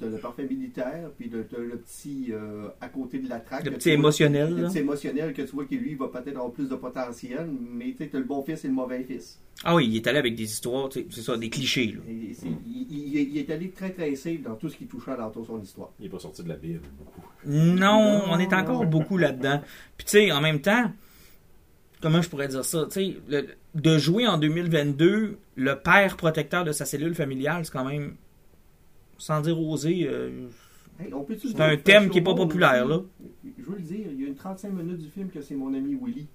T'as 0.00 0.06
le 0.06 0.18
parfait 0.18 0.44
militaire, 0.44 1.10
puis 1.18 1.30
t'as 1.30 1.38
t'as 1.50 1.62
le 1.62 1.78
petit 1.78 2.26
euh, 2.30 2.68
à 2.80 2.88
côté 2.88 3.18
de 3.20 3.28
la 3.28 3.40
traque. 3.40 3.64
Le 3.64 3.70
petit 3.70 3.78
tu 3.84 3.88
vois- 3.90 3.94
émotionnel, 3.98 4.54
Le 4.54 4.66
petit 4.68 4.78
émotionnel 4.78 5.32
que 5.32 5.42
tu 5.42 5.48
vois 5.52 5.64
que 5.64 5.74
lui, 5.74 5.92
il 5.92 5.96
va 5.96 6.08
peut-être 6.08 6.36
avoir 6.36 6.50
plus 6.52 6.68
de 6.68 6.74
potentiel, 6.74 7.48
mais 7.70 7.94
tu 7.96 8.08
t'as 8.08 8.18
le 8.18 8.24
bon 8.24 8.42
fils 8.42 8.64
et 8.64 8.68
le 8.68 8.74
mauvais 8.74 9.02
fils. 9.04 9.40
Ah 9.64 9.74
oui, 9.74 9.86
il 9.88 9.96
est 9.96 10.06
allé 10.06 10.18
avec 10.18 10.34
des 10.34 10.42
histoires. 10.44 10.88
tu 10.88 11.00
sais, 11.00 11.06
C'est 11.10 11.22
ça, 11.22 11.36
des 11.36 11.48
clichés. 11.50 11.86
là. 11.96 12.00
Et 12.08 12.34
c'est- 12.34 12.46
il, 12.66 12.86
il- 12.90 13.28
il 13.30 13.38
est 13.38 13.50
allé 13.50 13.70
très 13.70 13.90
très 13.90 14.14
safe 14.14 14.42
dans 14.42 14.56
tout 14.56 14.68
ce 14.68 14.76
qui 14.76 14.86
touchait 14.86 15.12
à 15.12 15.30
son 15.46 15.60
histoire. 15.62 15.90
Il 15.98 16.04
n'est 16.04 16.08
pas 16.10 16.18
sorti 16.18 16.42
de 16.42 16.48
la 16.48 16.56
Bible 16.56 16.80
beaucoup. 16.98 17.22
Non, 17.46 18.22
on 18.28 18.38
est 18.38 18.52
encore 18.52 18.84
beaucoup 18.86 19.16
là-dedans. 19.16 19.60
Puis 19.96 20.04
tu 20.04 20.10
sais, 20.10 20.32
en 20.32 20.40
même 20.40 20.60
temps, 20.60 20.90
comment 22.00 22.20
je 22.22 22.28
pourrais 22.28 22.48
dire 22.48 22.64
ça? 22.64 22.86
Tu 22.90 23.14
sais, 23.30 23.44
de 23.74 23.98
jouer 23.98 24.26
en 24.26 24.38
2022 24.38 25.38
le 25.56 25.74
père 25.78 26.16
protecteur 26.16 26.64
de 26.64 26.72
sa 26.72 26.84
cellule 26.84 27.14
familiale, 27.14 27.64
c'est 27.64 27.72
quand 27.72 27.84
même, 27.84 28.14
sans 29.22 29.40
dire 29.40 29.58
osé, 29.60 30.06
euh, 30.08 30.48
Hey, 31.00 31.10
C'est 31.40 31.60
un 31.60 31.76
thème 31.76 32.10
qui 32.10 32.18
est 32.18 32.22
pas 32.22 32.34
populaire, 32.34 32.86
aussi, 32.86 33.04
Je 33.58 33.64
veux 33.64 33.76
le 33.76 33.82
dire, 33.82 34.06
il 34.10 34.20
y 34.20 34.24
a 34.24 34.28
une 34.28 34.34
35 34.34 34.72
minutes 34.72 34.98
du 34.98 35.08
film 35.08 35.30
que 35.30 35.40
c'est 35.40 35.54
mon 35.54 35.72
ami 35.72 35.96
Willy. 36.00 36.26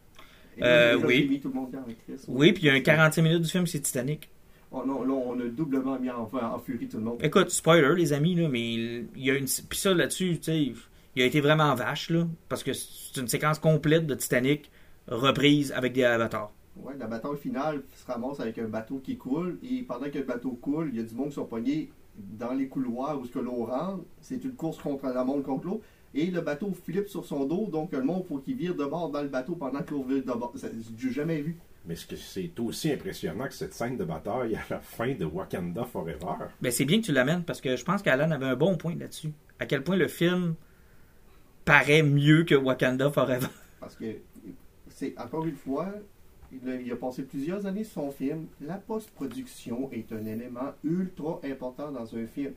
Et 0.57 0.63
Euh, 0.63 0.97
là, 0.99 1.05
oui. 1.05 1.27
mis 1.29 1.39
tout 1.39 1.49
le 1.49 1.53
monde 1.53 1.71
dans 1.71 1.79
la 1.85 1.93
crise. 1.93 2.25
Oui, 2.27 2.51
puis 2.53 2.63
il 2.63 2.67
y 2.67 2.69
a 2.69 2.73
un 2.73 2.79
45 2.79 3.21
minutes 3.21 3.41
du 3.43 3.49
film, 3.49 3.67
c'est 3.67 3.79
Titanic. 3.79 4.29
Oh 4.71 4.83
non, 4.85 5.03
là, 5.03 5.13
on 5.13 5.39
a 5.39 5.45
doublement 5.45 5.99
mis 5.99 6.09
en, 6.09 6.29
en 6.33 6.59
furie 6.59 6.87
tout 6.87 6.97
le 6.97 7.03
monde. 7.03 7.19
Écoute, 7.23 7.49
spoiler, 7.51 7.93
les 7.95 8.13
amis, 8.13 8.35
là, 8.35 8.49
mais 8.49 8.73
il 8.73 9.07
y 9.15 9.29
a 9.31 9.35
une. 9.35 9.45
Puis 9.69 9.77
ça, 9.79 9.93
là-dessus, 9.93 10.37
tu 10.37 10.43
sais, 10.43 10.73
il 11.15 11.21
a 11.21 11.25
été 11.25 11.39
vraiment 11.39 11.73
vache, 11.75 12.09
là, 12.09 12.25
parce 12.49 12.63
que 12.63 12.73
c'est 12.73 13.19
une 13.21 13.27
séquence 13.27 13.59
complète 13.59 14.07
de 14.07 14.15
Titanic 14.15 14.71
reprise 15.07 15.71
avec 15.71 15.93
des 15.93 16.03
avatars. 16.03 16.51
Ouais, 16.77 16.93
la 16.99 17.07
bataille 17.07 17.37
finale 17.41 17.81
se 17.95 18.05
ramasse 18.11 18.39
avec 18.39 18.57
un 18.59 18.67
bateau 18.67 18.99
qui 19.03 19.17
coule, 19.17 19.57
et 19.63 19.83
pendant 19.83 20.09
que 20.09 20.17
le 20.17 20.23
bateau 20.25 20.51
coule, 20.61 20.89
il 20.93 20.97
y 20.97 20.99
a 20.99 21.03
du 21.03 21.15
monde 21.15 21.29
qui 21.29 21.35
sont 21.35 21.45
pognés 21.45 21.89
dans 22.17 22.53
les 22.53 22.67
couloirs 22.67 23.19
où 23.19 23.25
ce 23.25 23.31
que 23.31 23.39
l'eau 23.39 23.65
rentre. 23.65 24.03
C'est 24.21 24.43
une 24.43 24.53
course 24.53 24.77
contre 24.77 25.05
la 25.05 25.23
monde 25.23 25.43
contre 25.43 25.65
l'eau. 25.65 25.81
Et 26.13 26.27
le 26.27 26.41
bateau 26.41 26.71
flippe 26.73 27.09
sur 27.09 27.25
son 27.25 27.45
dos, 27.45 27.67
donc 27.67 27.91
le 27.91 28.01
monde 28.01 28.25
faut 28.27 28.39
qu'il 28.39 28.55
vire 28.55 28.75
de 28.75 28.85
bord 28.85 29.09
dans 29.09 29.21
le 29.21 29.27
bateau 29.27 29.55
pendant 29.55 29.83
que 29.83 29.93
l'eau 29.93 30.03
vire 30.03 30.23
de 30.23 30.31
bord. 30.31 30.53
Ça, 30.55 30.67
J'ai 30.97 31.11
jamais 31.11 31.41
vu. 31.41 31.57
Mais 31.85 31.95
ce 31.95 32.05
que 32.05 32.15
c'est 32.15 32.51
aussi 32.59 32.91
impressionnant 32.91 33.45
que 33.45 33.53
cette 33.53 33.73
scène 33.73 33.97
de 33.97 34.03
bataille 34.03 34.55
à 34.55 34.61
la 34.69 34.79
fin 34.79 35.13
de 35.13 35.23
Wakanda 35.23 35.85
Forever. 35.85 36.47
Ben, 36.59 36.71
c'est 36.71 36.85
bien 36.85 36.99
que 36.99 37.05
tu 37.05 37.13
l'amènes 37.13 37.43
parce 37.43 37.61
que 37.61 37.75
je 37.75 37.85
pense 37.85 38.01
qu'Alan 38.01 38.31
avait 38.31 38.45
un 38.45 38.55
bon 38.55 38.75
point 38.75 38.95
là-dessus. 38.95 39.31
À 39.59 39.65
quel 39.65 39.83
point 39.83 39.95
le 39.95 40.07
film 40.07 40.55
paraît 41.63 42.03
mieux 42.03 42.43
que 42.43 42.55
Wakanda 42.55 43.09
Forever. 43.09 43.47
Parce 43.79 43.95
que, 43.95 44.17
c'est 44.89 45.13
encore 45.17 45.45
une 45.45 45.55
fois, 45.55 45.93
il 46.51 46.91
a, 46.91 46.95
passé 46.95 47.23
plusieurs 47.23 47.65
années 47.65 47.83
sur 47.83 48.03
son 48.03 48.11
film. 48.11 48.47
La 48.61 48.75
post-production 48.75 49.91
est 49.91 50.11
un 50.11 50.25
élément 50.25 50.73
ultra 50.83 51.39
important 51.43 51.91
dans 51.91 52.15
un 52.15 52.25
film. 52.25 52.53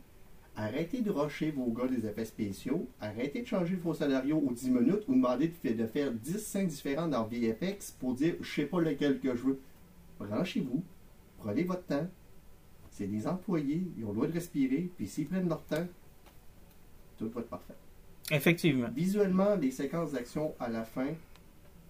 Arrêtez 0.57 1.01
de 1.01 1.11
rusher 1.11 1.51
vos 1.51 1.66
gars 1.72 1.88
des 1.88 2.07
effets 2.07 2.24
spéciaux. 2.24 2.86
Arrêtez 3.01 3.43
de 3.43 3.47
changer 3.47 3.76
vos 3.76 3.95
scénarios 3.95 4.38
aux 4.38 4.53
10 4.53 4.70
minutes 4.70 5.03
ou 5.09 5.14
demandez 5.14 5.49
de 5.49 5.86
faire 5.86 6.12
10 6.12 6.38
scènes 6.38 6.66
différentes 6.66 7.11
dans 7.11 7.24
VFX 7.24 7.93
pour 7.93 8.14
dire 8.14 8.34
je 8.41 8.53
sais 8.53 8.66
pas 8.66 8.80
lequel 8.80 9.20
que 9.20 9.34
je 9.34 9.43
veux. 9.43 9.61
Branchez-vous. 10.18 10.82
Prenez 11.38 11.64
votre 11.64 11.84
temps. 11.84 12.07
C'est 12.91 13.07
des 13.07 13.26
employés. 13.26 13.82
Ils 13.97 14.05
ont 14.05 14.09
le 14.09 14.14
droit 14.14 14.26
de 14.26 14.32
respirer. 14.32 14.91
Puis 14.97 15.07
s'ils 15.07 15.26
prennent 15.26 15.49
leur 15.49 15.62
temps, 15.64 15.86
tout 17.16 17.28
va 17.30 17.41
être 17.41 17.49
parfait. 17.49 17.74
Effectivement. 18.30 18.88
Visuellement, 18.95 19.57
les 19.57 19.70
séquences 19.70 20.12
d'action 20.12 20.55
à 20.61 20.68
la 20.68 20.84
fin, 20.84 21.09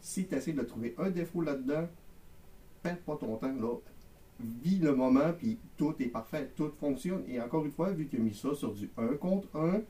si 0.01 0.27
tu 0.27 0.35
essaies 0.35 0.53
de 0.53 0.63
trouver 0.63 0.95
un 0.99 1.11
défaut 1.11 1.43
là-dedans, 1.43 1.89
perds 2.83 3.01
pas 3.01 3.17
ton 3.17 3.37
temps. 3.37 3.53
Là. 3.53 3.75
Vis 4.63 4.79
le 4.79 4.95
moment, 4.95 5.33
puis 5.37 5.59
tout 5.77 5.95
est 6.01 6.07
parfait, 6.07 6.51
tout 6.57 6.71
fonctionne. 6.81 7.23
Et 7.29 7.41
encore 7.41 7.65
une 7.65 7.73
fois, 7.73 7.91
vu 7.91 8.07
qu'il 8.07 8.21
a 8.21 8.23
mis 8.23 8.35
ça 8.35 8.55
sur 8.55 8.73
du 8.73 8.89
1 8.97 9.17
contre 9.17 9.49
1, 9.55 9.83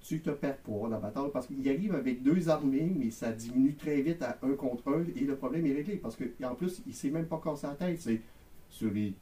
tu 0.00 0.20
te 0.20 0.30
perds 0.30 0.58
dans 0.66 0.88
la 0.88 0.98
bataille 0.98 1.30
parce 1.32 1.46
qu'il 1.46 1.68
arrive 1.68 1.94
avec 1.94 2.22
deux 2.22 2.48
armées, 2.48 2.92
mais 2.96 3.10
ça 3.10 3.32
diminue 3.32 3.74
très 3.74 4.00
vite 4.02 4.22
à 4.22 4.38
1 4.42 4.54
contre 4.54 4.92
1 4.92 5.04
et 5.16 5.24
le 5.24 5.36
problème 5.36 5.66
est 5.66 5.74
réglé 5.74 5.96
parce 5.96 6.16
qu'en 6.16 6.54
plus, 6.54 6.82
il 6.86 6.94
s'est 6.94 7.10
même 7.10 7.26
pas 7.26 7.40
cassé 7.42 7.66
la 7.66 7.74
tête. 7.74 8.00
C'est 8.00 8.20
sur 8.68 8.90
les. 8.90 9.14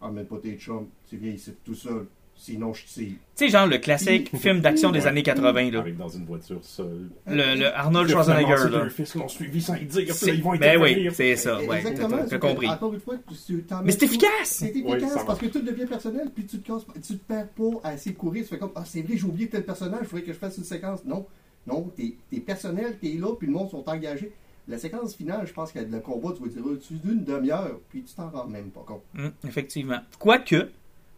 Emmène 0.00 0.26
pas 0.26 0.38
tes 0.38 0.56
chums, 0.56 0.88
tu 1.06 1.18
viens 1.18 1.32
ici 1.32 1.54
tout 1.62 1.74
seul. 1.74 2.06
Sinon, 2.42 2.72
je 2.72 2.84
tire. 2.86 3.12
Tu 3.12 3.16
sais, 3.34 3.48
genre 3.50 3.66
le 3.66 3.76
classique 3.76 4.34
film 4.34 4.60
d'action 4.60 4.90
des 4.90 5.00
Ouais. 5.00 5.06
années 5.08 5.22
80, 5.22 5.70
là. 5.72 5.80
Avec 5.80 5.98
dans 5.98 6.08
une 6.08 6.24
voiture 6.24 6.64
seule. 6.64 7.10
Le, 7.26 7.54
le 7.58 7.66
Arnold 7.66 8.08
Schwarzenegger, 8.08 8.54
c'est 8.56 8.70
là. 8.70 8.82
deux 8.84 8.88
fils 8.88 9.14
l'ont 9.14 9.28
suivi 9.28 9.60
sans 9.60 9.74
y 9.74 9.84
dire. 9.84 10.04
puis 10.06 10.14
C'est- 10.14 10.26
là, 10.28 10.32
ils 10.32 10.42
vont 10.42 10.56
Ben 10.56 10.80
oui, 10.80 11.08
c'est 11.12 11.36
ça, 11.36 11.60
ouais. 11.62 11.76
Exactement. 11.80 12.16
T'as 12.26 12.38
compris. 12.38 12.66
que, 12.66 12.72
Encore 12.72 12.94
une 12.94 13.00
fois, 13.00 13.16
tu 13.46 13.62
t'en 13.64 13.82
Mais 13.82 13.92
c'est 13.92 14.04
efficace! 14.04 14.30
C'est 14.44 14.68
efficace 14.70 15.22
parce 15.26 15.38
que 15.38 15.46
tout 15.46 15.60
devient 15.60 15.84
personnel, 15.84 16.30
puis 16.34 16.46
tu 16.46 16.58
te 16.60 16.66
casses, 16.66 16.84
pas- 16.84 16.94
tu 16.94 17.18
te 17.18 17.24
perds 17.28 17.48
pas 17.48 17.80
à 17.84 17.92
essayer 17.94 18.12
de 18.12 18.18
courir. 18.18 18.42
Tu 18.44 18.48
fais 18.48 18.58
comme 18.58 18.72
Ah, 18.74 18.84
c'est 18.86 19.02
vrai, 19.02 19.18
j'ai 19.18 19.24
oublié 19.26 19.48
tel 19.50 19.62
personnage, 19.64 20.00
il 20.02 20.06
faudrait 20.06 20.22
que 20.24 20.32
je 20.32 20.38
fasse 20.38 20.56
une 20.56 20.64
séquence. 20.64 21.04
Non, 21.04 21.26
non, 21.66 21.92
t'es 21.94 22.14
es 22.32 22.40
personnel, 22.40 22.96
t'es 22.98 23.18
là, 23.20 23.34
puis 23.36 23.48
le 23.48 23.52
monde 23.52 23.68
sont 23.70 23.86
engagés. 23.86 24.32
La 24.66 24.78
séquence 24.78 25.14
finale, 25.14 25.46
je 25.46 25.52
pense 25.52 25.72
que 25.72 25.78
le 25.80 25.98
combat, 26.00 26.30
tu 26.36 26.42
vas 26.42 26.48
dire 26.48 26.64
au-dessus 26.64 26.94
d'une 26.94 27.22
demi-heure, 27.24 27.80
puis 27.90 28.02
tu 28.02 28.14
t'en 28.14 28.30
rends 28.30 28.46
même 28.46 28.70
pas 28.70 28.84
compte. 28.86 29.02
Hum, 29.18 29.32
effectivement. 29.46 29.98
Quoique, 30.18 30.68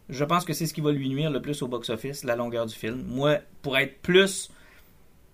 je 0.09 0.23
pense 0.23 0.45
que 0.45 0.53
c'est 0.53 0.65
ce 0.65 0.73
qui 0.73 0.81
va 0.81 0.91
lui 0.91 1.09
nuire 1.09 1.31
le 1.31 1.41
plus 1.41 1.61
au 1.61 1.67
box-office, 1.67 2.23
la 2.23 2.35
longueur 2.35 2.65
du 2.65 2.75
film. 2.75 3.03
Moi, 3.07 3.39
pour 3.61 3.77
être 3.77 4.01
plus 4.01 4.51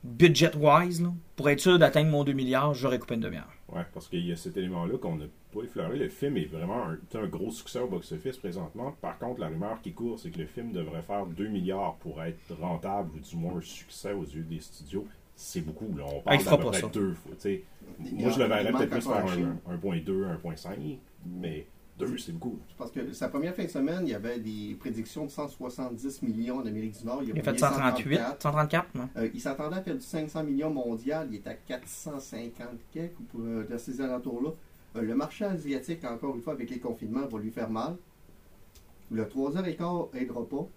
budget-wise, 0.04 1.02
là, 1.02 1.12
pour 1.36 1.50
être 1.50 1.60
sûr 1.60 1.78
d'atteindre 1.80 2.10
mon 2.10 2.24
2 2.24 2.34
milliards, 2.34 2.74
j'aurais 2.74 3.00
coupé 3.00 3.16
une 3.16 3.22
demi-heure. 3.22 3.52
Ouais, 3.70 3.86
parce 3.94 4.08
qu'il 4.08 4.26
y 4.26 4.32
a 4.32 4.36
cet 4.36 4.58
élément-là 4.58 4.98
qu'on 4.98 5.16
n'a 5.18 5.26
pas 5.54 5.62
effleuré. 5.64 5.98
Le 5.98 6.10
film 6.10 6.38
est 6.38 6.46
vraiment 6.46 6.86
un, 6.88 7.28
gros 7.28 7.52
succès 7.52 7.80
au 7.80 7.88
box-office 7.88 8.38
présentement. 8.38 8.96
Par 9.02 9.18
contre, 9.20 9.42
la 9.42 9.48
rumeur 9.48 9.82
qui 9.82 9.92
court, 9.92 10.20
c'est 10.20 10.30
que 10.30 10.40
le 10.40 10.46
film 10.46 10.72
devrait 10.72 11.02
faire 11.02 11.26
2 11.26 11.48
milliards 11.48 11.96
pour 11.96 12.22
être 12.24 12.40
rentable 12.60 13.12
ou 13.16 13.20
du 13.20 13.36
moins 13.36 13.58
un 13.58 13.62
succès 13.62 14.14
aux 14.14 14.24
yeux 14.24 14.46
des 14.50 14.60
studios. 14.60 15.06
C'est 15.36 15.62
beaucoup, 15.62 15.88
là. 15.98 16.04
On 16.08 16.22
Ah, 16.26 16.36
il 16.36 16.44
parle 16.44 16.44
fera 16.44 16.52
d'à 16.52 16.58
peu 16.58 16.64
pas 16.64 16.72
près 16.72 16.82
ça. 16.82 16.88
deux 16.88 17.14
fois. 17.14 17.32
Moi, 18.00 18.30
je 18.32 18.40
le 18.40 18.46
verrais 18.46 18.72
peut-être 18.72 18.90
plus 18.90 19.02
faire 19.02 19.26
la 19.26 19.34
Chine. 19.34 19.58
un 19.70 19.76
1.2, 19.78 20.26
1.5, 20.44 20.98
mais 21.26 21.66
2, 22.00 22.18
c'est 22.18 22.32
beaucoup. 22.32 22.60
Parce 22.78 22.92
que 22.92 23.12
sa 23.14 23.28
première 23.30 23.54
fin 23.56 23.64
de 23.64 23.68
semaine, 23.70 24.02
il 24.04 24.10
y 24.12 24.14
avait 24.16 24.40
des 24.40 24.76
prédictions 24.80 25.26
de 25.26 25.30
170 25.32 26.22
millions 26.24 26.58
en 26.58 26.66
Amérique 26.66 26.98
du 27.00 27.06
Nord. 27.06 27.22
Il 27.24 27.32
a 27.32 27.36
fait 27.36 27.42
pogné 27.44 27.58
138, 27.60 28.16
134. 28.18 28.42
134, 28.42 28.96
non? 28.96 29.10
Euh, 29.18 29.30
il 29.34 29.42
s'attendait 29.42 29.76
à 29.78 29.82
faire 29.82 29.96
du 29.96 30.02
500 30.02 30.44
millions 30.44 30.70
mondial. 30.70 31.28
Il 31.32 31.36
est 31.38 31.48
à 31.48 31.54
450 31.54 32.68
quelques 32.92 33.14
pour 33.30 33.42
euh, 33.42 33.66
de 33.70 33.78
ces 33.78 34.00
alentours-là. 34.02 34.50
Euh, 34.96 35.02
le 35.02 35.16
marché 35.16 35.46
asiatique, 35.46 36.04
encore 36.06 36.36
une 36.36 36.42
fois, 36.42 36.54
avec 36.54 36.70
les 36.70 36.80
confinements, 36.80 37.26
va 37.28 37.40
lui 37.40 37.52
faire 37.52 37.70
mal. 37.70 37.96
Le 39.12 39.24
3h15 39.26 40.16
aidera 40.16 40.46
pas. 40.48 40.68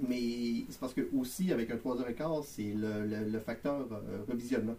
Mais 0.00 0.64
c'est 0.68 0.78
parce 0.78 0.92
que 0.94 1.08
aussi, 1.16 1.52
avec 1.52 1.70
un 1.70 1.76
3h15, 1.76 2.44
c'est 2.44 2.74
le, 2.74 3.06
le- 3.06 3.30
le 3.30 3.40
facteur 3.40 3.86
euh, 3.92 4.18
revisionnement. 4.28 4.74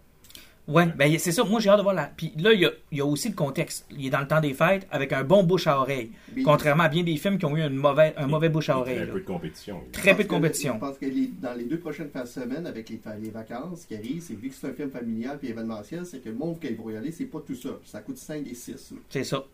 Ouais, 0.67 0.85
ben 0.97 1.17
c'est 1.17 1.31
ça. 1.31 1.43
Moi, 1.45 1.59
j'ai 1.61 1.69
hâte 1.69 1.77
de 1.77 1.83
voir 1.83 1.95
la. 1.95 2.11
Puis 2.15 2.33
là, 2.37 2.51
il 2.53 2.59
y 2.59 2.65
a, 2.65 2.71
il 2.91 2.97
y 2.97 3.01
a 3.01 3.05
aussi 3.05 3.29
le 3.29 3.35
contexte. 3.35 3.85
Il 3.89 4.05
est 4.05 4.09
dans 4.09 4.19
le 4.19 4.27
temps 4.27 4.41
des 4.41 4.53
fêtes 4.53 4.85
avec 4.91 5.13
un 5.13 5.23
bon 5.23 5.43
bouche 5.43 5.65
à 5.67 5.79
oreille. 5.79 6.11
Mais- 6.35 6.43
Contrairement 6.43 6.83
à 6.83 6.89
bien 6.89 7.03
des 7.03 7.15
films 7.15 7.37
qui 7.37 7.45
ont 7.45 7.55
eu 7.55 7.61
une 7.61 7.75
mauvaise, 7.75 8.13
un 8.17 8.27
mauvais 8.27 8.49
bouche 8.49 8.69
à 8.69 8.77
oreille. 8.77 8.95
Très 8.97 9.05
là. 9.05 9.13
peu 9.13 9.19
de 9.21 9.25
compétition. 9.25 9.81
Très 9.93 10.15
peu 10.15 10.23
de 10.23 10.27
compétition. 10.27 10.73
Je 10.75 10.79
pense 10.79 10.97
que 10.97 11.05
les- 11.05 11.31
dans 11.41 11.53
les 11.53 11.63
deux 11.65 11.79
prochaines 11.79 12.09
fins 12.09 12.23
de 12.23 12.27
semaine, 12.27 12.67
avec 12.67 12.89
les, 12.89 12.99
les 13.21 13.29
vacances 13.29 13.85
qui 13.85 13.95
arrivent, 13.95 14.21
c'est 14.21 14.33
vu 14.35 14.49
que 14.49 14.55
c'est 14.55 14.67
un 14.67 14.73
film 14.73 14.89
familial 14.91 15.37
puis 15.39 15.47
événementiel, 15.49 16.05
c'est 16.05 16.19
que 16.19 16.27
le 16.29 16.35
monde 16.35 16.59
qui 16.59 16.67
va 16.73 16.91
y 16.91 16.97
aller, 16.97 17.11
c'est 17.11 17.25
pas 17.25 17.39
tout 17.45 17.55
ça. 17.55 17.69
Ça 17.85 18.01
coûte 18.01 18.17
5 18.17 18.45
et 18.45 18.53
6. 18.53 18.91
là. 18.91 18.97
C'est 19.09 19.23
ça. 19.23 19.45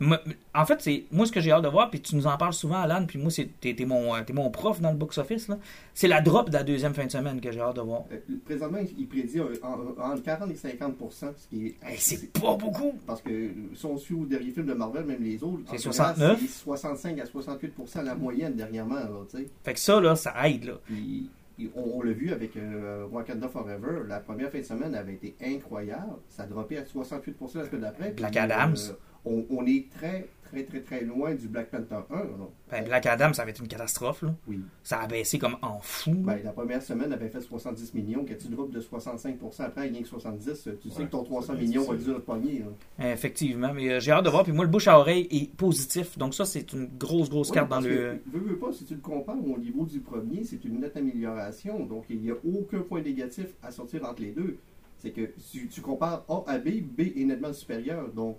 Moi- 0.00 0.20
En 0.54 0.64
fait, 0.66 0.80
c'est 0.80 1.04
moi 1.10 1.26
ce 1.26 1.32
que 1.32 1.40
j'ai 1.40 1.52
hâte 1.52 1.62
de 1.64 1.68
voir, 1.68 1.90
puis 1.90 2.00
tu 2.00 2.16
nous 2.16 2.26
en 2.26 2.36
parles 2.36 2.52
souvent, 2.52 2.80
Alan, 2.80 3.04
puis 3.06 3.18
moi, 3.18 3.30
c'est 3.30 3.48
t'es, 3.60 3.74
t'es 3.74 3.84
mon, 3.84 4.14
euh, 4.14 4.20
t'es 4.26 4.32
mon 4.32 4.50
prof 4.50 4.80
dans 4.80 4.90
le 4.90 4.96
box-office. 4.96 5.48
C'est 5.94 6.08
la 6.08 6.20
drop 6.20 6.48
de 6.50 6.54
la 6.54 6.62
deuxième 6.64 6.94
fin 6.94 7.04
de 7.06 7.10
semaine 7.10 7.40
que 7.40 7.50
j'ai 7.52 7.60
hâte 7.60 7.76
de 7.76 7.80
voir. 7.82 8.04
Euh, 8.12 8.18
présentement, 8.44 8.78
il 8.98 9.06
prédit 9.06 9.40
entre 9.40 10.22
40 10.22 10.50
et 10.50 10.54
50 10.56 10.94
ce 11.10 11.48
qui 11.48 11.66
est. 11.66 11.76
Hey, 11.86 11.96
c'est 11.98 12.32
pas 12.32 12.56
beaucoup. 12.56 12.92
Parce 13.06 13.22
que 13.22 13.50
si 13.74 13.86
on 13.86 13.96
suit 13.98 14.14
au 14.14 14.24
dernier 14.26 14.50
film 14.50 14.66
de 14.66 14.74
Marvel, 14.74 15.04
même 15.04 15.22
les 15.22 15.42
autres, 15.42 15.62
C'est 15.66 15.86
en 15.88 15.92
général, 15.92 16.14
69. 16.16 16.40
C'est 16.40 16.46
65 16.64 17.18
à 17.20 17.26
68 17.26 17.74
la 18.04 18.14
moyenne 18.14 18.54
dernièrement. 18.54 18.94
Là. 18.96 19.24
Fait 19.64 19.74
que 19.74 19.80
ça, 19.80 20.00
là, 20.00 20.16
ça 20.16 20.34
aide. 20.48 20.64
Là. 20.64 20.74
Puis, 20.84 21.30
on, 21.74 21.98
on 21.98 22.02
l'a 22.02 22.12
vu 22.12 22.32
avec 22.32 22.56
euh, 22.56 23.06
Wakanda 23.10 23.48
Forever. 23.48 24.02
La 24.08 24.20
première 24.20 24.50
fin 24.50 24.58
de 24.58 24.64
semaine 24.64 24.94
avait 24.94 25.14
été 25.14 25.34
incroyable. 25.42 26.16
Ça 26.28 26.42
a 26.42 26.46
droppé 26.46 26.78
à 26.78 26.84
68 26.84 27.36
la 27.54 27.64
semaine 27.64 27.80
d'après. 27.80 28.10
Black 28.12 28.30
Puis, 28.32 28.38
Adams. 28.40 28.74
euh, 28.90 28.92
on, 29.26 29.44
on 29.50 29.66
est 29.66 29.86
très, 29.90 30.28
très, 30.44 30.62
très, 30.62 30.80
très 30.80 31.00
loin 31.02 31.34
du 31.34 31.48
Black 31.48 31.70
Panther 31.70 32.04
1. 32.10 32.14
là. 32.16 32.24
Ben, 32.70 32.84
Black 32.84 33.06
Adam, 33.06 33.32
ça 33.32 33.44
va 33.44 33.50
être 33.50 33.60
une 33.60 33.68
catastrophe. 33.68 34.22
Là. 34.22 34.34
Oui. 34.48 34.60
Ça 34.82 35.00
a 35.00 35.06
baissé 35.06 35.38
comme 35.38 35.56
en 35.62 35.80
fou. 35.80 36.12
Ben, 36.14 36.38
la 36.42 36.52
première 36.52 36.82
semaine 36.82 37.12
avait 37.12 37.28
fait 37.28 37.40
70 37.40 37.94
millions. 37.94 38.24
Quand 38.26 38.36
tu 38.38 38.48
droppes 38.48 38.70
de 38.70 38.80
65% 38.80 39.62
après, 39.62 39.88
il 39.88 39.92
n'y 39.92 39.98
a 39.98 40.02
que 40.02 40.08
70 40.08 40.68
tu 40.80 40.90
sais 40.90 41.04
que 41.04 41.10
ton 41.10 41.24
300 41.24 41.46
ça 41.46 41.52
va 41.52 41.58
être 41.58 41.66
millions 41.66 41.82
va 41.84 41.96
dur 41.96 42.14
de 42.14 42.20
poignet. 42.20 42.62
Effectivement. 42.98 43.72
Mais 43.74 43.90
euh, 43.90 44.00
j'ai 44.00 44.12
hâte 44.12 44.24
de 44.24 44.30
voir. 44.30 44.44
Puis 44.44 44.52
moi, 44.52 44.64
le 44.64 44.70
bouche 44.70 44.88
à 44.88 44.98
oreille 44.98 45.26
est 45.30 45.54
positif. 45.56 46.16
Donc 46.18 46.34
ça, 46.34 46.44
c'est 46.44 46.72
une 46.72 46.88
grosse, 46.98 47.28
grosse 47.28 47.50
carte 47.50 47.68
dans 47.68 47.80
le. 47.80 48.20
veux, 48.26 48.40
veux 48.40 48.58
pas, 48.58 48.72
si 48.72 48.84
tu 48.84 48.94
le 48.94 49.00
compares 49.00 49.36
au 49.36 49.58
niveau 49.58 49.84
du 49.84 50.00
premier, 50.00 50.44
c'est 50.44 50.64
une 50.64 50.80
nette 50.80 50.96
amélioration. 50.96 51.84
Donc, 51.84 52.04
il 52.08 52.20
n'y 52.20 52.30
a 52.30 52.34
aucun 52.44 52.80
point 52.80 53.02
négatif 53.02 53.46
à 53.62 53.70
sortir 53.70 54.04
entre 54.04 54.22
les 54.22 54.30
deux. 54.32 54.56
C'est 54.98 55.10
que 55.10 55.32
si 55.38 55.66
tu 55.68 55.80
compares 55.82 56.24
A 56.28 56.42
à 56.46 56.58
B, 56.58 56.80
B 56.80 57.00
est 57.16 57.24
nettement 57.24 57.52
supérieur. 57.52 58.08
Donc, 58.12 58.38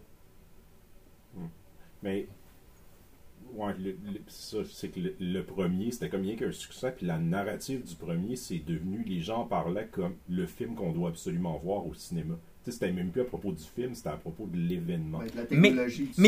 Mais, 2.04 2.28
ouais, 3.54 3.74
le- 3.80 3.98
ça, 4.28 4.58
c'est 4.72 4.89
que 4.89 5.00
le, 5.00 5.16
le 5.20 5.43
premier, 5.43 5.91
c'était 5.91 6.10
comme 6.10 6.22
rien 6.22 6.36
qu'un 6.36 6.52
succès, 6.52 6.91
puis 6.95 7.06
la 7.06 7.18
narrative 7.18 7.84
du 7.84 7.95
premier, 7.95 8.36
c'est 8.36 8.60
devenu, 8.60 9.04
les 9.04 9.22
gens 9.22 9.41
en 9.41 9.45
parlaient 9.45 9.88
comme 9.91 10.16
le 10.30 10.45
film 10.45 10.76
qu'on 10.76 10.91
doit 10.91 11.10
absolument 11.10 11.58
voir 11.58 11.86
au 11.88 11.93
cinéma. 11.93 12.36
C'était 12.72 12.91
même 12.91 13.09
plus 13.09 13.22
à 13.22 13.26
propos 13.26 13.51
du 13.51 13.63
film, 13.63 13.95
c'était 13.95 14.09
à 14.09 14.18
propos 14.18 14.45
de 14.51 14.57
l'événement. 14.57 15.20
Mais- 15.51 15.70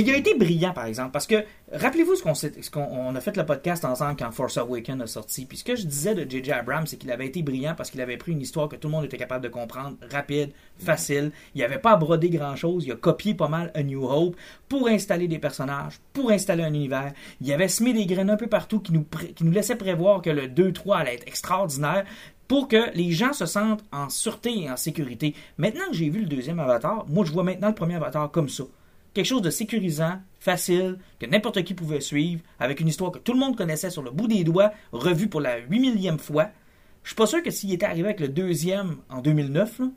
il 0.02 0.10
a 0.12 0.18
été 0.18 0.34
brillant, 0.36 0.74
par 0.74 0.86
exemple, 0.86 1.12
parce 1.12 1.28
que 1.28 1.44
rappelez-vous 1.72 2.16
ce 2.16 2.70
qu'on 2.72 3.16
a 3.16 3.20
fait 3.22 3.36
le 3.38 3.46
podcast 3.46 3.84
ensemble 3.86 4.16
quand 4.18 4.32
Force 4.32 4.58
Awakens 4.58 5.02
a 5.02 5.08
sorti. 5.08 5.46
Puis 5.46 5.58
ce 5.58 5.64
que 5.64 5.76
je 5.76 5.86
disais 5.86 6.16
de 6.16 6.30
J.J. 6.30 6.52
Abrams, 6.52 6.88
c'est 6.88 6.98
qu'il 6.98 7.12
avait 7.12 7.28
été 7.28 7.42
brillant 7.44 7.74
parce 7.76 7.92
qu'il 7.92 8.02
avait 8.02 8.18
pris 8.18 8.32
une 8.32 8.42
histoire 8.42 8.70
que 8.70 8.76
tout 8.76 8.88
le 8.88 8.94
monde 8.94 9.06
était 9.06 9.18
capable 9.18 9.44
de 9.44 9.50
comprendre, 9.50 9.98
rapide, 10.12 10.52
facile. 10.78 11.32
Il 11.56 11.62
n'avait 11.62 11.80
pas 11.80 11.92
à 11.92 11.96
broder 11.98 12.30
grand-chose. 12.30 12.86
Il 12.86 12.92
a 12.92 12.96
copié 12.96 13.34
pas 13.34 13.48
mal 13.48 13.72
A 13.76 13.84
New 13.84 14.04
Hope 14.06 14.36
pour 14.68 14.88
installer 14.88 15.28
des 15.28 15.40
personnages, 15.40 16.00
pour 16.14 16.32
installer 16.32 16.64
un 16.64 16.74
univers. 16.74 17.14
Il 17.42 17.52
avait 17.52 17.68
semé 17.68 17.94
des 17.94 18.06
graines 18.06 18.30
un 18.30 18.38
peu 18.38 18.48
partout 18.48 18.80
qui 18.80 18.94
nous, 18.94 19.04
pré- 19.04 19.34
qui 19.34 19.44
nous 19.44 19.52
laissaient 19.52 19.76
prévoir 19.76 20.22
que 20.22 20.30
le 20.30 20.48
2-3 20.48 20.98
allait 20.98 21.16
être 21.16 21.28
extraordinaire 21.28 22.06
pour 22.50 22.68
que 22.68 22.92
les 22.96 23.12
gens 23.12 23.32
se 23.32 23.46
sentent 23.46 23.86
en 23.94 24.10
sûreté 24.10 24.64
et 24.64 24.72
en 24.72 24.76
sécurité. 24.76 25.36
Maintenant 25.60 25.86
que 25.90 25.96
j'ai 25.96 26.10
vu 26.10 26.22
le 26.22 26.26
deuxième 26.26 26.60
Avatar, 26.60 27.06
moi 27.08 27.24
je 27.24 27.32
vois 27.32 27.44
maintenant 27.44 27.68
le 27.70 27.76
premier 27.76 27.96
Avatar 27.96 28.30
comme 28.32 28.50
ça. 28.50 28.64
Quelque 29.14 29.28
chose 29.28 29.44
de 29.44 29.52
sécurisant, 29.52 30.20
facile, 30.40 30.98
que 31.20 31.28
n'importe 31.28 31.64
qui 31.64 31.76
pouvait 31.76 32.02
suivre, 32.02 32.42
avec 32.60 32.80
une 32.80 32.88
histoire 32.88 33.12
que 33.12 33.20
tout 33.20 33.34
le 33.34 33.40
monde 33.40 33.56
connaissait 33.56 33.92
sur 33.92 34.02
le 34.02 34.10
bout 34.10 34.28
des 34.28 34.44
doigts, 34.44 34.72
revue 34.92 35.30
pour 35.30 35.42
la 35.42 35.60
huit 35.60 35.80
millième 35.80 36.18
fois. 36.18 36.50
Je 37.04 37.10
suis 37.10 37.16
pas 37.16 37.28
sûr 37.28 37.44
que 37.44 37.52
s'il 37.52 37.72
était 37.72 37.86
arrivé 37.86 38.06
avec 38.08 38.20
le 38.20 38.30
deuxième 38.30 38.98
en 39.10 39.22
2009, 39.22 39.80
là, 39.80 39.88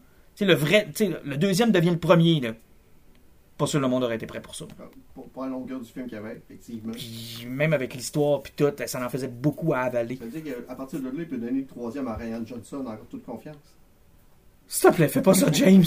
le 0.40 0.54
vrai, 0.54 0.88
le 1.24 1.36
deuxième 1.36 1.72
devient 1.72 1.90
le 1.90 1.98
premier. 1.98 2.42
Pas 3.62 3.66
sûr 3.68 3.78
que 3.78 3.84
le 3.84 3.88
monde 3.88 4.02
aurait 4.02 4.16
été 4.16 4.26
prêt 4.26 4.42
pour 4.42 4.56
ça. 4.56 4.64
Pour, 5.14 5.28
pour 5.28 5.44
la 5.44 5.50
longueur 5.50 5.78
du 5.78 5.88
film 5.88 6.06
qu'il 6.06 6.16
y 6.16 6.18
avait, 6.18 6.36
effectivement. 6.36 6.92
Puis 6.92 7.46
même 7.48 7.72
avec 7.72 7.94
l'histoire, 7.94 8.42
puis 8.42 8.52
tout, 8.56 8.72
ça 8.86 9.06
en 9.06 9.08
faisait 9.08 9.28
beaucoup 9.28 9.72
à 9.72 9.82
avaler. 9.82 10.16
Ça 10.16 10.24
veut 10.24 10.40
dire 10.40 10.66
qu'à 10.66 10.74
partir 10.74 10.98
de 10.98 11.04
là, 11.04 11.12
il 11.16 11.28
peut 11.28 11.36
donner 11.36 11.60
le 11.60 11.66
troisième 11.66 12.08
à 12.08 12.16
Ryan 12.16 12.44
Johnson 12.44 12.84
en 12.84 12.96
toute 13.08 13.24
confiance. 13.24 13.54
S'il 14.74 14.88
te 14.88 14.94
plaît, 14.96 15.08
fais 15.08 15.20
pas 15.20 15.34
ça, 15.34 15.52
James. 15.52 15.84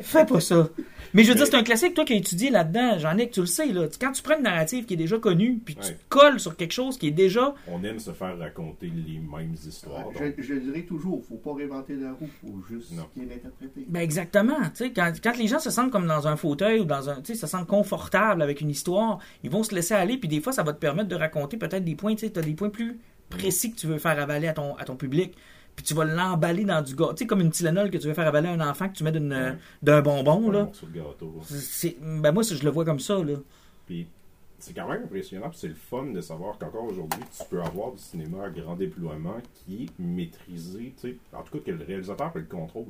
fais 0.00 0.26
pas 0.26 0.40
ça. 0.40 0.68
Mais 1.14 1.22
je 1.22 1.28
veux 1.28 1.34
dire, 1.36 1.46
c'est 1.46 1.54
un 1.56 1.62
classique, 1.62 1.94
toi 1.94 2.04
qui 2.04 2.12
as 2.12 2.16
étudié 2.16 2.50
là-dedans, 2.50 2.98
Jean-Nic, 2.98 3.30
tu 3.30 3.40
le 3.40 3.46
sais, 3.46 3.66
là. 3.72 3.86
Quand 4.00 4.10
tu 4.10 4.20
prends 4.22 4.36
une 4.36 4.42
narrative 4.42 4.84
qui 4.84 4.94
est 4.94 4.96
déjà 4.96 5.18
connue, 5.18 5.60
puis 5.64 5.76
tu 5.76 5.92
te 5.92 5.98
colles 6.08 6.40
sur 6.40 6.56
quelque 6.56 6.72
chose 6.72 6.98
qui 6.98 7.06
est 7.06 7.12
déjà. 7.12 7.54
On 7.68 7.82
aime 7.84 8.00
se 8.00 8.10
faire 8.12 8.36
raconter 8.38 8.86
les 8.86 9.18
mêmes 9.20 9.54
histoires. 9.54 10.04
donc- 10.06 10.14
Je, 10.38 10.42
je 10.42 10.54
dirais 10.54 10.82
toujours, 10.82 11.22
faut 11.24 11.36
pas 11.36 11.54
réinventer 11.54 11.94
la 11.94 12.12
roue, 12.12 12.28
faut 12.40 12.60
juste 12.68 12.92
qu'il 13.14 13.22
est 13.30 13.34
interprété. 13.36 13.86
Ben 13.88 14.00
exactement. 14.00 14.58
Tu 14.60 14.70
sais, 14.74 14.90
quand, 14.92 15.12
quand 15.22 15.36
les 15.38 15.46
gens 15.46 15.60
se 15.60 15.70
sentent 15.70 15.92
comme 15.92 16.06
dans 16.08 16.26
un 16.26 16.36
fauteuil 16.36 16.80
ou 16.80 16.84
dans 16.84 17.08
un. 17.10 17.20
Tu 17.22 17.34
sais, 17.34 17.40
se 17.40 17.46
sentent 17.46 17.68
confortables 17.68 18.42
avec 18.42 18.60
une 18.60 18.70
histoire, 18.70 19.18
ils 19.44 19.50
vont 19.50 19.62
se 19.62 19.72
laisser 19.74 19.94
aller, 19.94 20.16
puis 20.18 20.28
des 20.28 20.40
fois, 20.40 20.52
ça 20.52 20.64
va 20.64 20.72
te 20.72 20.78
permettre 20.80 21.08
de 21.08 21.16
raconter 21.16 21.56
peut-être 21.56 21.84
des 21.84 21.94
points. 21.94 22.14
Tu 22.16 22.26
sais, 22.26 22.38
as 22.38 22.42
des 22.42 22.54
points 22.54 22.70
plus 22.70 22.98
précis 23.28 23.70
que 23.72 23.76
tu 23.76 23.86
veux 23.86 23.98
faire 23.98 24.18
avaler 24.20 24.48
à 24.48 24.52
ton, 24.52 24.74
à 24.76 24.84
ton 24.84 24.96
public. 24.96 25.34
Puis 25.80 25.86
tu 25.86 25.94
vas 25.94 26.04
l'emballer 26.04 26.66
dans 26.66 26.82
du 26.82 26.94
gars. 26.94 27.08
Tu 27.10 27.20
sais, 27.20 27.26
comme 27.26 27.40
une 27.40 27.50
Tylenol 27.50 27.90
que 27.90 27.96
tu 27.96 28.06
veux 28.06 28.12
faire 28.12 28.26
avaler 28.28 28.48
à 28.48 28.52
un 28.52 28.68
enfant 28.68 28.86
que 28.90 28.92
tu 28.94 29.02
mets 29.02 29.16
Ouais. 29.16 29.54
d'un 29.82 30.02
bonbon, 30.02 30.50
un 30.50 30.52
là. 30.52 30.64
de 30.82 30.92
gâteau. 30.98 31.40
C'est, 31.46 31.96
ben 32.02 32.32
moi, 32.32 32.42
je 32.42 32.62
le 32.62 32.70
vois 32.70 32.84
comme 32.84 33.00
ça, 33.00 33.16
là. 33.24 33.36
Puis 33.86 34.06
c'est 34.58 34.74
quand 34.74 34.86
même 34.86 35.04
impressionnant, 35.04 35.48
puis 35.48 35.58
c'est 35.58 35.68
le 35.68 35.74
fun 35.74 36.04
de 36.12 36.20
savoir 36.20 36.58
qu'encore 36.58 36.84
aujourd'hui, 36.84 37.22
tu 37.34 37.42
peux 37.48 37.62
avoir 37.62 37.92
du 37.92 37.98
cinéma 38.02 38.44
à 38.44 38.50
grand 38.50 38.76
déploiement 38.76 39.38
qui 39.54 39.84
est 39.84 39.88
maîtrisé, 39.98 40.92
tu 41.00 41.08
sais, 41.12 41.16
en 41.32 41.42
tout 41.42 41.58
cas 41.58 41.64
que 41.64 41.70
le 41.70 41.82
réalisateur 41.82 42.30
peut 42.30 42.40
le 42.40 42.44
contrôle. 42.44 42.84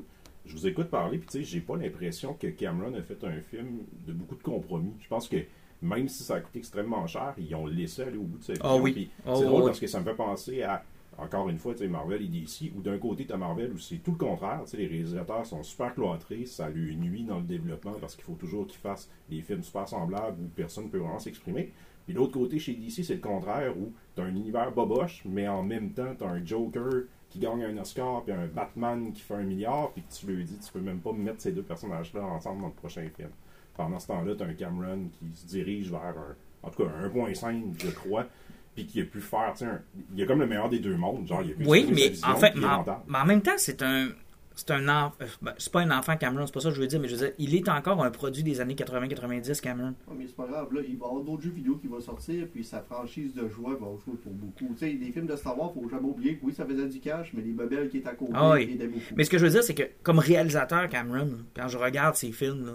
Je 0.46 0.52
vous 0.56 0.66
écoute 0.66 0.88
parler, 0.88 1.18
puis 1.18 1.28
tu 1.30 1.38
sais, 1.38 1.44
j'ai 1.44 1.60
pas 1.60 1.76
l'impression 1.76 2.34
que 2.34 2.48
Cameron 2.48 2.92
a 2.94 3.02
fait 3.02 3.22
un 3.24 3.40
film 3.40 3.82
de 4.06 4.12
beaucoup 4.12 4.34
de 4.34 4.42
compromis. 4.42 4.94
Je 5.00 5.06
pense 5.06 5.28
que 5.28 5.36
même 5.80 6.08
si 6.08 6.24
ça 6.24 6.34
a 6.34 6.40
coûté 6.40 6.58
extrêmement 6.58 7.06
cher, 7.06 7.34
ils 7.38 7.54
ont 7.54 7.66
laissé 7.66 8.02
aller 8.02 8.16
au 8.18 8.22
bout 8.24 8.38
de 8.38 8.42
sa 8.44 8.52
Ah 8.62 8.68
vision. 8.70 8.82
oui. 8.82 9.10
Ah 9.24 9.34
c'est 9.36 9.44
drôle 9.44 9.60
oui. 9.60 9.66
parce 9.68 9.78
que 9.80 9.86
ça 9.86 10.00
me 10.00 10.04
fait 10.04 10.14
penser 10.14 10.62
à, 10.62 10.82
encore 11.20 11.48
une 11.48 11.58
fois, 11.58 11.74
Marvel 11.88 12.22
et 12.22 12.28
DC, 12.28 12.72
où 12.76 12.80
d'un 12.80 12.98
côté, 12.98 13.26
tu 13.26 13.32
as 13.32 13.36
Marvel 13.36 13.72
où 13.72 13.78
c'est 13.78 13.98
tout 13.98 14.12
le 14.12 14.16
contraire. 14.16 14.62
Les 14.72 14.86
réalisateurs 14.86 15.44
sont 15.44 15.62
super 15.62 15.94
cloîtrés, 15.94 16.46
ça 16.46 16.68
lui 16.68 16.96
nuit 16.96 17.24
dans 17.24 17.38
le 17.38 17.44
développement 17.44 17.92
parce 18.00 18.14
qu'il 18.14 18.24
faut 18.24 18.34
toujours 18.34 18.66
qu'ils 18.66 18.80
fassent 18.80 19.10
des 19.28 19.42
films 19.42 19.62
super 19.62 19.86
semblables 19.86 20.40
où 20.42 20.48
personne 20.48 20.84
ne 20.84 20.88
peut 20.88 20.98
vraiment 20.98 21.18
s'exprimer. 21.18 21.72
Puis 22.06 22.14
l'autre 22.14 22.32
côté, 22.32 22.58
chez 22.58 22.74
DC, 22.74 23.04
c'est 23.04 23.14
le 23.14 23.20
contraire, 23.20 23.76
où 23.76 23.92
tu 24.14 24.22
as 24.22 24.24
un 24.24 24.34
univers 24.34 24.72
boboche, 24.72 25.22
mais 25.26 25.46
en 25.46 25.62
même 25.62 25.90
temps, 25.92 26.14
tu 26.18 26.24
as 26.24 26.28
un 26.28 26.44
Joker 26.44 27.04
qui 27.28 27.38
gagne 27.38 27.64
un 27.64 27.78
Oscar, 27.78 28.24
puis 28.24 28.32
un 28.32 28.46
Batman 28.46 29.12
qui 29.12 29.20
fait 29.20 29.34
un 29.34 29.44
milliard, 29.44 29.92
puis 29.92 30.02
que 30.02 30.12
tu 30.12 30.26
lui 30.26 30.44
dis, 30.44 30.58
tu 30.58 30.72
peux 30.72 30.80
même 30.80 31.00
pas 31.00 31.12
mettre 31.12 31.40
ces 31.40 31.52
deux 31.52 31.62
personnages-là 31.62 32.24
ensemble 32.24 32.62
dans 32.62 32.68
le 32.68 32.72
prochain 32.72 33.06
film. 33.14 33.30
Pendant 33.76 33.98
ce 33.98 34.08
temps-là, 34.08 34.34
tu 34.34 34.42
as 34.42 34.46
un 34.46 34.54
Cameron 34.54 35.08
qui 35.12 35.30
se 35.34 35.46
dirige 35.46 35.90
vers 35.90 36.00
un, 36.00 36.34
en 36.62 36.70
tout 36.70 36.82
cas, 36.82 36.90
un 36.90 37.08
1.5, 37.08 37.62
je 37.78 37.90
crois, 37.90 38.26
puis 38.74 38.86
qui 38.86 39.00
a 39.00 39.04
pu 39.04 39.20
faire, 39.20 39.52
tu 39.52 39.60
sais, 39.60 39.64
un- 39.66 39.80
il 40.12 40.18
y 40.20 40.22
a 40.22 40.26
comme 40.26 40.40
le 40.40 40.46
meilleur 40.46 40.68
des 40.68 40.78
deux 40.78 40.96
mondes, 40.96 41.26
genre, 41.26 41.42
il 41.42 41.52
a 41.52 41.54
pu 41.54 41.64
Oui, 41.66 41.88
mais 41.92 42.12
en 42.24 42.36
fait, 42.36 42.52
mais 42.56 42.66
en, 42.66 42.84
mais 43.08 43.18
en 43.18 43.24
même 43.26 43.42
temps, 43.42 43.52
c'est 43.56 43.82
un. 43.82 44.08
C'est 44.56 44.72
un 44.72 44.88
enfant. 44.88 45.14
c'est 45.56 45.72
pas 45.72 45.80
un 45.80 45.90
enfant 45.96 46.16
Cameron, 46.18 46.44
c'est 46.46 46.52
pas 46.52 46.60
ça 46.60 46.68
que 46.68 46.74
je 46.74 46.80
veux 46.82 46.86
dire, 46.86 47.00
mais 47.00 47.08
je 47.08 47.14
veux 47.14 47.20
dire, 47.24 47.32
il 47.38 47.54
est 47.54 47.66
encore 47.70 48.04
un 48.04 48.10
produit 48.10 48.42
des 48.42 48.60
années 48.60 48.74
80-90, 48.74 49.58
Cameron. 49.62 49.94
Ah, 50.06 50.12
mais 50.18 50.26
c'est 50.26 50.36
pas 50.36 50.46
grave, 50.46 50.68
là, 50.74 50.80
il 50.86 50.98
va 50.98 51.06
y 51.06 51.08
avoir 51.08 51.22
d'autres 51.24 51.42
jeux 51.44 51.50
vidéo 51.52 51.76
qui 51.76 51.86
vont 51.86 52.00
sortir, 52.00 52.46
puis 52.52 52.62
sa 52.62 52.80
franchise 52.82 53.32
de 53.32 53.48
joueurs 53.48 53.78
va 53.78 53.86
jouer 54.04 54.16
pour 54.22 54.32
beaucoup. 54.32 54.74
Tu 54.74 54.80
sais, 54.80 54.92
les 55.00 55.12
films 55.12 55.26
de 55.28 55.36
Star 55.36 55.58
Wars, 55.58 55.72
faut 55.72 55.88
jamais 55.88 56.06
oublier 56.08 56.36
que 56.36 56.44
oui, 56.44 56.52
ça 56.52 56.66
faisait 56.66 56.86
du 56.88 57.00
cash, 57.00 57.30
mais 57.32 57.40
les 57.42 57.52
bebelles 57.52 57.88
qui 57.88 57.98
étaient 57.98 58.08
à 58.10 58.14
côté 58.14 58.32
Ah 58.34 58.50
oui. 58.52 58.66
beaucoup. 58.76 59.00
Mais 59.16 59.24
ce 59.24 59.30
que 59.30 59.38
je 59.38 59.44
veux 59.46 59.50
dire, 59.50 59.62
c'est 59.62 59.74
que 59.74 59.84
comme 60.02 60.18
réalisateur, 60.18 60.86
Cameron, 60.90 61.38
quand 61.56 61.68
je 61.68 61.78
regarde 61.78 62.16
ces 62.16 62.32
films, 62.32 62.66
là, 62.66 62.72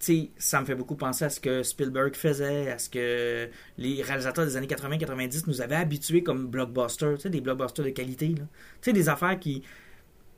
tu 0.00 0.06
sais, 0.06 0.30
ça 0.38 0.60
me 0.60 0.66
fait 0.66 0.74
beaucoup 0.74 0.96
penser 0.96 1.26
à 1.26 1.30
ce 1.30 1.38
que 1.40 1.62
Spielberg 1.62 2.14
faisait, 2.16 2.70
à 2.70 2.78
ce 2.78 2.88
que 2.88 3.48
les 3.78 4.02
réalisateurs 4.02 4.46
des 4.46 4.56
années 4.56 4.66
80-90 4.66 5.44
nous 5.46 5.60
avaient 5.60 5.76
habitués 5.76 6.22
comme 6.22 6.46
blockbusters, 6.46 7.16
tu 7.16 7.20
sais, 7.22 7.30
des 7.30 7.40
blockbusters 7.42 7.84
de 7.84 7.90
qualité. 7.90 8.28
là. 8.28 8.44
Tu 8.80 8.90
sais, 8.90 8.92
des 8.92 9.08
affaires 9.08 9.38
qui 9.38 9.62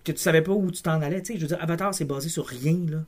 que 0.05 0.11
tu 0.11 0.19
savais 0.19 0.43
pas 0.43 0.51
où 0.53 0.69
tu 0.73 0.83
t'en 0.83 1.01
allais. 1.01 1.23
Tu 1.23 1.35
sais, 1.35 1.39
je 1.39 1.43
veux 1.43 1.47
dire, 1.47 1.63
Avatar, 1.63 1.95
c'est 1.95 2.05
basé 2.05 2.29
sur 2.29 2.45
rien, 2.45 2.77
là. 2.91 3.05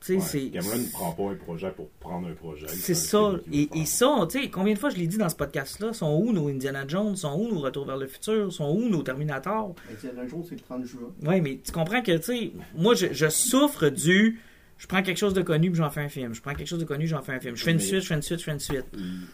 Tu 0.00 0.06
sais, 0.06 0.14
Ouais, 0.14 0.20
c'est... 0.20 0.50
Cameron 0.50 0.78
ne 0.78 0.90
prend 0.92 1.12
pas 1.12 1.22
un 1.32 1.34
projet 1.34 1.70
pour 1.72 1.88
prendre 1.98 2.28
un 2.28 2.34
projet. 2.34 2.68
C'est 2.68 2.94
ça. 2.94 3.32
Et, 3.52 3.68
et 3.74 3.84
ça, 3.84 4.26
tu 4.30 4.40
sais, 4.42 4.50
combien 4.50 4.74
de 4.74 4.78
fois 4.78 4.90
je 4.90 4.96
l'ai 4.96 5.08
dit 5.08 5.16
dans 5.18 5.28
ce 5.28 5.34
podcast-là, 5.34 5.92
sont 5.92 6.14
où 6.22 6.32
nos 6.32 6.46
Indiana 6.48 6.84
Jones, 6.86 7.16
sont 7.16 7.34
où 7.36 7.48
nos 7.52 7.58
Retours 7.58 7.84
vers 7.86 7.96
le 7.96 8.06
futur, 8.06 8.52
sont 8.52 8.70
où 8.70 8.88
nos 8.88 9.02
Terminator? 9.02 9.74
Indiana 9.90 10.28
Jones, 10.28 10.44
c'est 10.48 10.54
le 10.54 10.60
30 10.60 10.84
juin. 10.84 11.10
Oui, 11.22 11.40
mais 11.40 11.58
tu 11.64 11.72
comprends 11.72 12.00
que, 12.02 12.16
tu 12.18 12.22
sais, 12.22 12.52
moi, 12.76 12.94
je, 12.94 13.06
je 13.12 13.28
souffre 13.28 13.88
du. 13.88 14.40
Je 14.76 14.86
prends 14.88 15.02
quelque 15.02 15.16
chose 15.18 15.34
de 15.34 15.42
connu 15.42 15.70
puis 15.70 15.78
j'en 15.78 15.88
fais 15.90 16.00
un 16.02 16.08
film. 16.08 16.34
Je 16.34 16.42
prends 16.42 16.52
quelque 16.54 16.66
chose 16.66 16.80
de 16.80 16.84
connu, 16.84 17.06
j'en 17.06 17.22
fais 17.22 17.32
un 17.32 17.40
film. 17.40 17.56
Je 17.56 17.62
fais 17.64 17.70
une 17.70 17.76
Mais- 17.78 17.82
suite, 17.82 18.00
je 18.00 18.06
fais 18.08 18.14
une 18.16 18.22
suite, 18.22 18.38
je 18.40 18.44
fais 18.44 18.52
une 18.52 18.58
suite. 18.60 18.84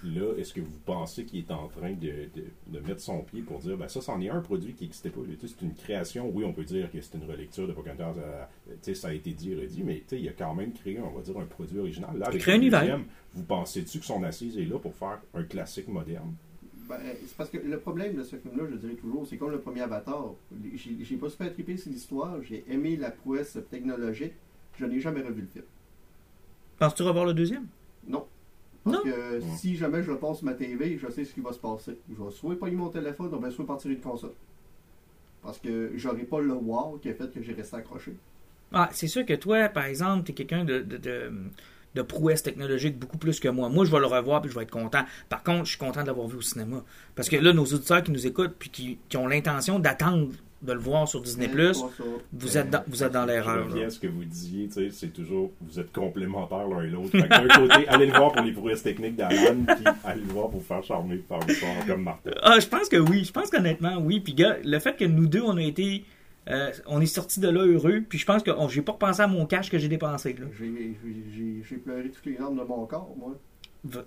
Là, 0.04 0.34
est-ce 0.38 0.52
que 0.54 0.60
vous 0.60 0.78
pensez 0.84 1.24
qu'il 1.24 1.40
est 1.40 1.50
en 1.50 1.66
train 1.68 1.92
de, 1.92 2.28
de- 2.34 2.78
de 2.78 2.86
mettre 2.86 3.00
son 3.00 3.22
pied 3.22 3.40
pour 3.42 3.58
dire, 3.58 3.76
ben 3.76 3.88
ça, 3.88 4.00
c'en 4.00 4.20
est 4.20 4.28
un 4.28 4.40
produit 4.40 4.74
qui 4.74 4.84
n'existait 4.84 5.08
pas. 5.10 5.20
Tu 5.40 5.48
sais, 5.48 5.54
C'est 5.58 5.64
une 5.64 5.74
création. 5.74 6.30
Oui, 6.32 6.44
on 6.44 6.52
peut 6.52 6.64
dire 6.64 6.90
que 6.92 7.00
c'est 7.00 7.16
une 7.16 7.28
relecture 7.28 7.66
de 7.66 7.72
Pocahontas. 7.72 8.14
euh, 8.18 8.44
tu 8.68 8.74
sais, 8.82 8.94
ça 8.94 9.08
a 9.08 9.12
été 9.12 9.32
dit 9.32 9.52
et 9.52 9.56
redit, 9.56 9.82
mais 9.82 9.96
tu 9.96 10.04
sais, 10.16 10.20
il 10.20 10.28
a 10.28 10.32
quand 10.32 10.54
même 10.54 10.72
créé, 10.72 11.00
on 11.00 11.10
va 11.10 11.22
dire, 11.22 11.36
un 11.38 11.46
produit 11.46 11.78
original. 11.78 12.10
Là, 12.18 12.26
avec 12.26 12.42
créé 12.42 12.54
un 12.54 12.58
le 12.58 12.62
univers. 12.64 12.80
deuxième, 12.80 13.04
Vous 13.34 13.42
pensez-tu 13.44 13.98
que 14.00 14.04
son 14.04 14.22
assise 14.22 14.58
est 14.58 14.64
là 14.66 14.78
pour 14.78 14.94
faire 14.94 15.20
un 15.34 15.42
classique 15.44 15.88
moderne? 15.88 16.34
Ben, 16.88 16.98
c'est 17.24 17.36
parce 17.36 17.48
que 17.50 17.58
le 17.58 17.78
problème 17.78 18.14
de 18.16 18.24
ce 18.24 18.34
film-là, 18.36 18.64
je 18.70 18.76
dirais 18.76 18.94
toujours, 18.94 19.24
c'est 19.26 19.36
comme 19.36 19.52
le 19.52 19.60
premier 19.60 19.80
Avatar. 19.82 20.34
J'ai 20.74 20.96
j'ai 21.02 21.16
pas 21.16 21.30
super 21.30 21.52
trippé 21.52 21.76
sur 21.76 21.90
l'histoire, 21.92 22.42
j'ai 22.42 22.64
aimé 22.68 22.96
la 22.96 23.10
prouesse 23.12 23.56
technologique, 23.70 24.32
je 24.80 24.86
n'ai 24.86 25.00
jamais 25.00 25.20
revu 25.20 25.42
le 25.42 25.46
film. 25.48 25.64
Penses-tu 26.78 27.02
revoir 27.02 27.26
le 27.26 27.34
deuxième? 27.34 27.66
Non. 28.08 28.26
Parce 28.84 28.96
Non. 28.96 29.02
que 29.02 29.40
si 29.58 29.76
jamais 29.76 30.02
je 30.02 30.12
passe 30.12 30.42
ma 30.42 30.54
TV, 30.54 30.98
je 30.98 31.10
sais 31.10 31.24
ce 31.24 31.34
qui 31.34 31.40
va 31.40 31.52
se 31.52 31.58
passer. 31.58 31.98
Je 32.08 32.22
vais 32.22 32.30
soit 32.30 32.58
pogner 32.58 32.76
mon 32.76 32.88
téléphone, 32.88 33.32
ou 33.34 33.38
bien 33.38 33.50
soit 33.50 33.66
partir 33.66 33.90
une 33.90 34.00
console. 34.00 34.32
Parce 35.42 35.58
que 35.58 35.92
j'aurai 35.96 36.22
pas 36.24 36.40
le 36.40 36.54
wow 36.54 36.98
qui 37.00 37.10
a 37.10 37.14
fait 37.14 37.30
que 37.32 37.42
j'ai 37.42 37.52
resté 37.52 37.76
accroché. 37.76 38.14
Ah, 38.72 38.88
c'est 38.92 39.08
sûr 39.08 39.26
que 39.26 39.34
toi, 39.34 39.68
par 39.68 39.84
exemple, 39.84 40.24
t'es 40.24 40.32
quelqu'un 40.32 40.64
de, 40.64 40.80
de, 40.80 40.96
de, 40.96 41.32
de 41.94 42.02
prouesse 42.02 42.42
technologique 42.42 42.98
beaucoup 42.98 43.18
plus 43.18 43.40
que 43.40 43.48
moi. 43.48 43.68
Moi, 43.68 43.84
je 43.84 43.90
vais 43.90 43.98
le 43.98 44.06
revoir 44.06 44.40
puis 44.40 44.50
je 44.50 44.54
vais 44.56 44.62
être 44.62 44.70
content. 44.70 45.04
Par 45.28 45.42
contre, 45.42 45.64
je 45.64 45.70
suis 45.70 45.78
content 45.78 46.02
de 46.02 46.06
l'avoir 46.06 46.28
vu 46.28 46.36
au 46.38 46.42
cinéma. 46.42 46.82
Parce 47.14 47.28
que 47.28 47.36
là, 47.36 47.52
nos 47.52 47.64
auditeurs 47.64 48.02
qui 48.02 48.12
nous 48.12 48.26
écoutent 48.26 48.54
puis 48.58 48.70
qui, 48.70 48.98
qui 49.08 49.16
ont 49.18 49.26
l'intention 49.26 49.78
d'attendre 49.78 50.28
de 50.62 50.72
le 50.74 50.78
voir 50.78 51.08
sur 51.08 51.22
Disney+, 51.22 51.48
ça. 51.72 51.86
vous 52.32 52.58
êtes 52.58 52.68
dans, 52.70 52.82
vous 52.86 53.02
êtes 53.02 53.12
dans 53.12 53.22
Je 53.22 53.28
l'erreur. 53.28 53.68
ce 53.90 53.98
que 53.98 54.06
vous 54.06 54.24
disiez, 54.24 54.66
tu 54.68 54.74
sais, 54.74 54.90
c'est 54.90 55.12
toujours, 55.12 55.50
vous 55.62 55.80
êtes 55.80 55.90
complémentaires 55.92 56.68
l'un 56.68 56.82
et 56.82 56.88
l'autre. 56.88 57.16
D'un 57.16 57.48
côté, 57.68 57.88
allez 57.88 58.06
le 58.06 58.12
voir 58.12 58.32
pour 58.32 58.42
les 58.42 58.52
prouesses 58.52 58.82
techniques 58.82 59.16
d'Alan, 59.16 59.64
puis 59.66 59.84
allez 60.04 60.20
le 60.20 60.32
voir 60.32 60.50
pour 60.50 60.62
faire 60.62 60.82
charmer 60.84 61.16
par 61.16 61.40
l'histoire 61.46 61.72
comme 61.86 62.02
Martin. 62.02 62.30
Ah, 62.42 62.58
je 62.60 62.66
pense 62.66 62.88
que 62.90 62.98
oui. 62.98 63.24
Je 63.24 63.32
pense 63.32 63.48
qu'honnêtement, 63.50 63.96
oui. 64.02 64.20
Puis, 64.20 64.34
gars, 64.34 64.56
le 64.62 64.78
fait 64.78 64.96
que 64.96 65.04
nous 65.06 65.26
deux, 65.26 65.40
on 65.42 65.56
a 65.56 65.62
été. 65.62 66.04
euh, 66.50 66.70
on 66.86 67.00
est 67.00 67.06
sortis 67.06 67.40
de 67.40 67.48
là 67.48 67.64
heureux. 67.64 68.02
Puis, 68.06 68.18
je 68.18 68.26
pense 68.26 68.42
que 68.42 68.50
oh, 68.50 68.68
j'ai 68.68 68.82
pas 68.82 68.92
repensé 68.92 69.22
à 69.22 69.26
mon 69.26 69.46
cash 69.46 69.70
que 69.70 69.78
j'ai 69.78 69.88
dépensé. 69.88 70.34
Là. 70.38 70.46
J'ai- 70.58 71.76
pleuré 71.78 72.10
toutes 72.10 72.26
les 72.26 72.36
larmes 72.36 72.58
de 72.58 72.64
mon 72.64 72.84
corps, 72.84 73.14
moi. 73.18 73.34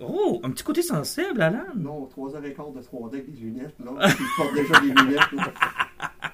Oh, 0.00 0.40
un 0.44 0.50
petit 0.50 0.62
côté 0.62 0.82
sensible, 0.82 1.42
Alan. 1.42 1.64
Non, 1.76 2.08
3h15 2.16 2.74
de 2.76 2.80
3D 2.80 3.14
avec 3.14 3.34
des 3.34 3.40
lunettes, 3.40 3.74
là. 3.84 4.06
Puis 4.08 4.24
je 4.24 4.36
porte 4.42 4.54
déjà 4.54 4.80
des 4.80 4.86
lunettes, 5.02 5.32
là. 5.32 5.52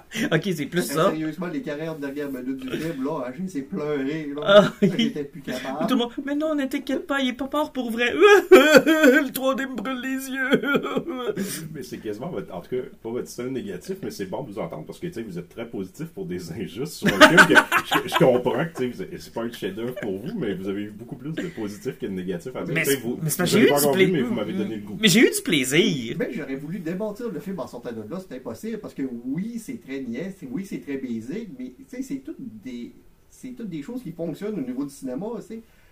Ok, 0.31 0.41
c'est 0.55 0.65
plus 0.65 0.81
Hey, 0.81 0.95
ça. 0.95 1.09
Sérieusement, 1.11 1.47
les 1.47 1.61
40 1.61 1.99
dernières 1.99 2.31
minutes 2.31 2.57
du 2.57 2.69
film, 2.69 3.03
là, 3.05 3.31
j'ai 3.37 3.43
essayé 3.45 3.61
de 3.63 3.69
pleurer, 3.69 4.29
là. 4.35 4.41
Ah, 4.45 4.73
J'étais 4.81 5.23
plus 5.23 5.41
Tout 5.41 5.51
capable. 5.51 5.89
le 5.89 5.95
monde, 5.95 6.11
mais 6.25 6.35
non, 6.35 6.55
ne 6.55 6.65
t'inquiète 6.65 7.07
pas, 7.07 7.21
il 7.21 7.29
est 7.29 7.33
pas 7.33 7.49
mort 7.51 7.71
pour 7.71 7.91
vrai. 7.91 8.11
le 8.51 9.29
3D 9.29 9.69
me 9.69 9.75
brûle 9.75 10.01
les 10.01 10.29
yeux. 10.29 11.65
Mais 11.73 11.83
c'est 11.83 11.97
quasiment 11.97 12.29
votre, 12.29 12.53
en 12.53 12.61
tout 12.61 12.69
cas, 12.69 12.81
pas 13.01 13.09
votre 13.09 13.27
style 13.27 13.47
négatif, 13.47 13.97
mais 14.03 14.11
c'est 14.11 14.25
bon 14.25 14.43
de 14.43 14.51
vous 14.51 14.59
entendre 14.59 14.85
parce 14.85 14.99
que, 14.99 15.07
tu 15.07 15.13
sais, 15.13 15.23
vous 15.23 15.37
êtes 15.39 15.49
très 15.49 15.65
positif 15.67 16.07
pour 16.07 16.25
des 16.25 16.51
injustes 16.51 16.93
sur 16.93 17.07
un 17.07 17.19
film 17.27 17.47
que 17.47 17.53
je, 17.53 18.09
je 18.09 18.15
comprends 18.17 18.65
que, 18.65 18.77
tu 18.77 18.93
sais, 18.93 19.07
c'est 19.17 19.33
pas 19.33 19.41
un 19.43 19.51
chef-d'œuvre 19.51 19.95
pour 20.01 20.17
vous, 20.19 20.37
mais 20.37 20.53
vous 20.55 20.67
avez 20.67 20.83
eu 20.83 20.91
beaucoup 20.91 21.15
plus 21.15 21.31
de 21.31 21.43
positif 21.47 21.97
que 21.99 22.05
de 22.05 22.11
négatif 22.11 22.55
à 22.55 22.63
dire. 22.63 22.73
Mais 22.73 22.83
vous, 22.95 23.17
mais 23.21 23.29
c'est 23.29 23.45
j'ai 23.45 23.61
eu 23.61 23.67
pas 23.69 23.79
du 23.81 23.91
plaisir. 23.91 24.13
mais 24.13 24.21
vous 24.23 24.33
m'avez 24.33 24.53
donné 24.53 24.75
le 24.75 24.81
goût. 24.81 24.97
Mais 24.99 25.07
j'ai 25.07 25.21
eu 25.21 25.29
du 25.31 25.41
plaisir. 25.43 26.15
Mais 26.19 26.29
j'aurais 26.33 26.55
voulu 26.55 26.79
démentir 26.79 27.29
le 27.29 27.39
film 27.39 27.59
en 27.59 27.67
sortant 27.67 27.91
de 27.91 28.01
là, 28.09 28.19
c'est 28.27 28.35
impossible, 28.35 28.79
parce 28.79 28.93
que 28.93 29.03
oui, 29.25 29.59
c'est 29.63 29.81
très 29.81 30.00
niais, 30.03 30.35
oui, 30.49 30.65
c'est 30.65 30.79
très 30.79 30.97
basique, 30.97 31.49
mais 31.57 31.73
c'est 31.87 32.23
toutes 32.23 32.37
des 32.39 32.93
c'est 33.31 33.49
toutes 33.49 33.69
des 33.69 33.81
choses 33.81 34.03
qui 34.03 34.11
fonctionnent 34.11 34.59
au 34.59 34.61
niveau 34.61 34.83
du 34.83 34.91
cinéma. 34.91 35.27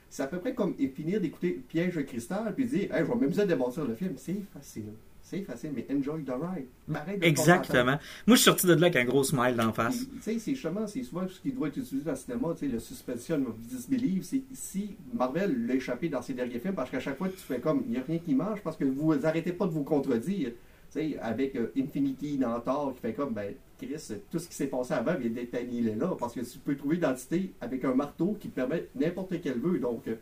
C'est 0.09 0.23
à 0.23 0.27
peu 0.27 0.39
près 0.39 0.53
comme 0.53 0.75
finir 0.75 1.21
d'écouter 1.21 1.61
Piège 1.67 1.95
de 1.95 2.01
cristal 2.01 2.53
puis 2.55 2.65
dire, 2.65 2.93
hey, 2.93 3.05
je 3.05 3.11
vais 3.11 3.15
même 3.15 3.33
ça 3.33 3.45
démentir 3.45 3.85
le 3.85 3.95
film. 3.95 4.13
C'est 4.17 4.41
facile. 4.53 4.91
c'est 5.21 5.43
facile, 5.43 5.71
mais 5.75 5.85
enjoy 5.91 6.23
the 6.23 6.31
ride. 6.31 6.65
Arrête 6.93 7.19
de 7.19 7.25
Exactement. 7.25 7.97
Moi, 8.25 8.35
je 8.35 8.35
suis 8.35 8.43
sorti 8.43 8.67
de 8.67 8.73
là 8.73 8.87
avec 8.87 8.95
un 8.95 9.05
gros 9.05 9.23
smile 9.23 9.55
d'en 9.55 9.71
face. 9.71 9.99
Tu 9.99 10.21
sais, 10.21 10.39
c'est 10.39 10.53
justement, 10.53 10.85
c'est 10.87 11.03
souvent 11.03 11.27
ce 11.27 11.39
qui 11.39 11.51
doit 11.51 11.67
être 11.67 11.77
utilisé 11.77 12.03
dans 12.03 12.11
le 12.11 12.17
cinéma, 12.17 12.47
tu 12.53 12.65
sais, 12.65 12.71
le 12.71 12.79
suspension 12.79 13.35
of 13.47 13.57
disbelief. 13.59 14.23
C'est 14.23 14.41
si 14.53 14.95
Marvel 15.13 15.67
l'a 15.67 15.75
échappé 15.75 16.09
dans 16.09 16.21
ses 16.21 16.33
derniers 16.33 16.59
films, 16.59 16.75
parce 16.75 16.89
qu'à 16.89 16.99
chaque 16.99 17.17
fois, 17.17 17.29
tu 17.29 17.37
fais 17.37 17.59
comme, 17.59 17.83
il 17.85 17.91
n'y 17.91 17.97
a 17.97 18.03
rien 18.03 18.17
qui 18.17 18.33
marche, 18.35 18.61
parce 18.61 18.75
que 18.75 18.85
vous 18.85 19.13
arrêtez 19.25 19.53
pas 19.53 19.65
de 19.65 19.71
vous 19.71 19.83
contredire. 19.83 20.49
Tu 20.91 20.99
sais, 20.99 21.19
avec 21.19 21.55
euh, 21.55 21.71
Infinity 21.77 22.37
dans 22.37 22.59
Thor, 22.59 22.93
qui 22.95 23.01
fait 23.01 23.13
comme, 23.13 23.33
ben, 23.33 23.53
Chris, 23.79 24.13
tout 24.31 24.39
ce 24.39 24.47
qui 24.47 24.55
s'est 24.55 24.67
passé 24.67 24.93
avant 24.93 25.15
vient 25.15 25.29
d'être 25.29 25.55
annihilé 25.55 25.95
là, 25.95 26.15
parce 26.19 26.33
que 26.33 26.41
tu 26.41 26.57
peux 26.59 26.75
trouver 26.75 26.95
l'identité 26.95 27.51
avec 27.61 27.83
un 27.85 27.93
marteau 27.95 28.37
qui 28.39 28.49
te 28.49 28.55
permet 28.55 28.85
n'importe 28.95 29.33
quel 29.41 29.59
vœu. 29.59 29.79
Donc, 29.79 30.07
euh, 30.07 30.15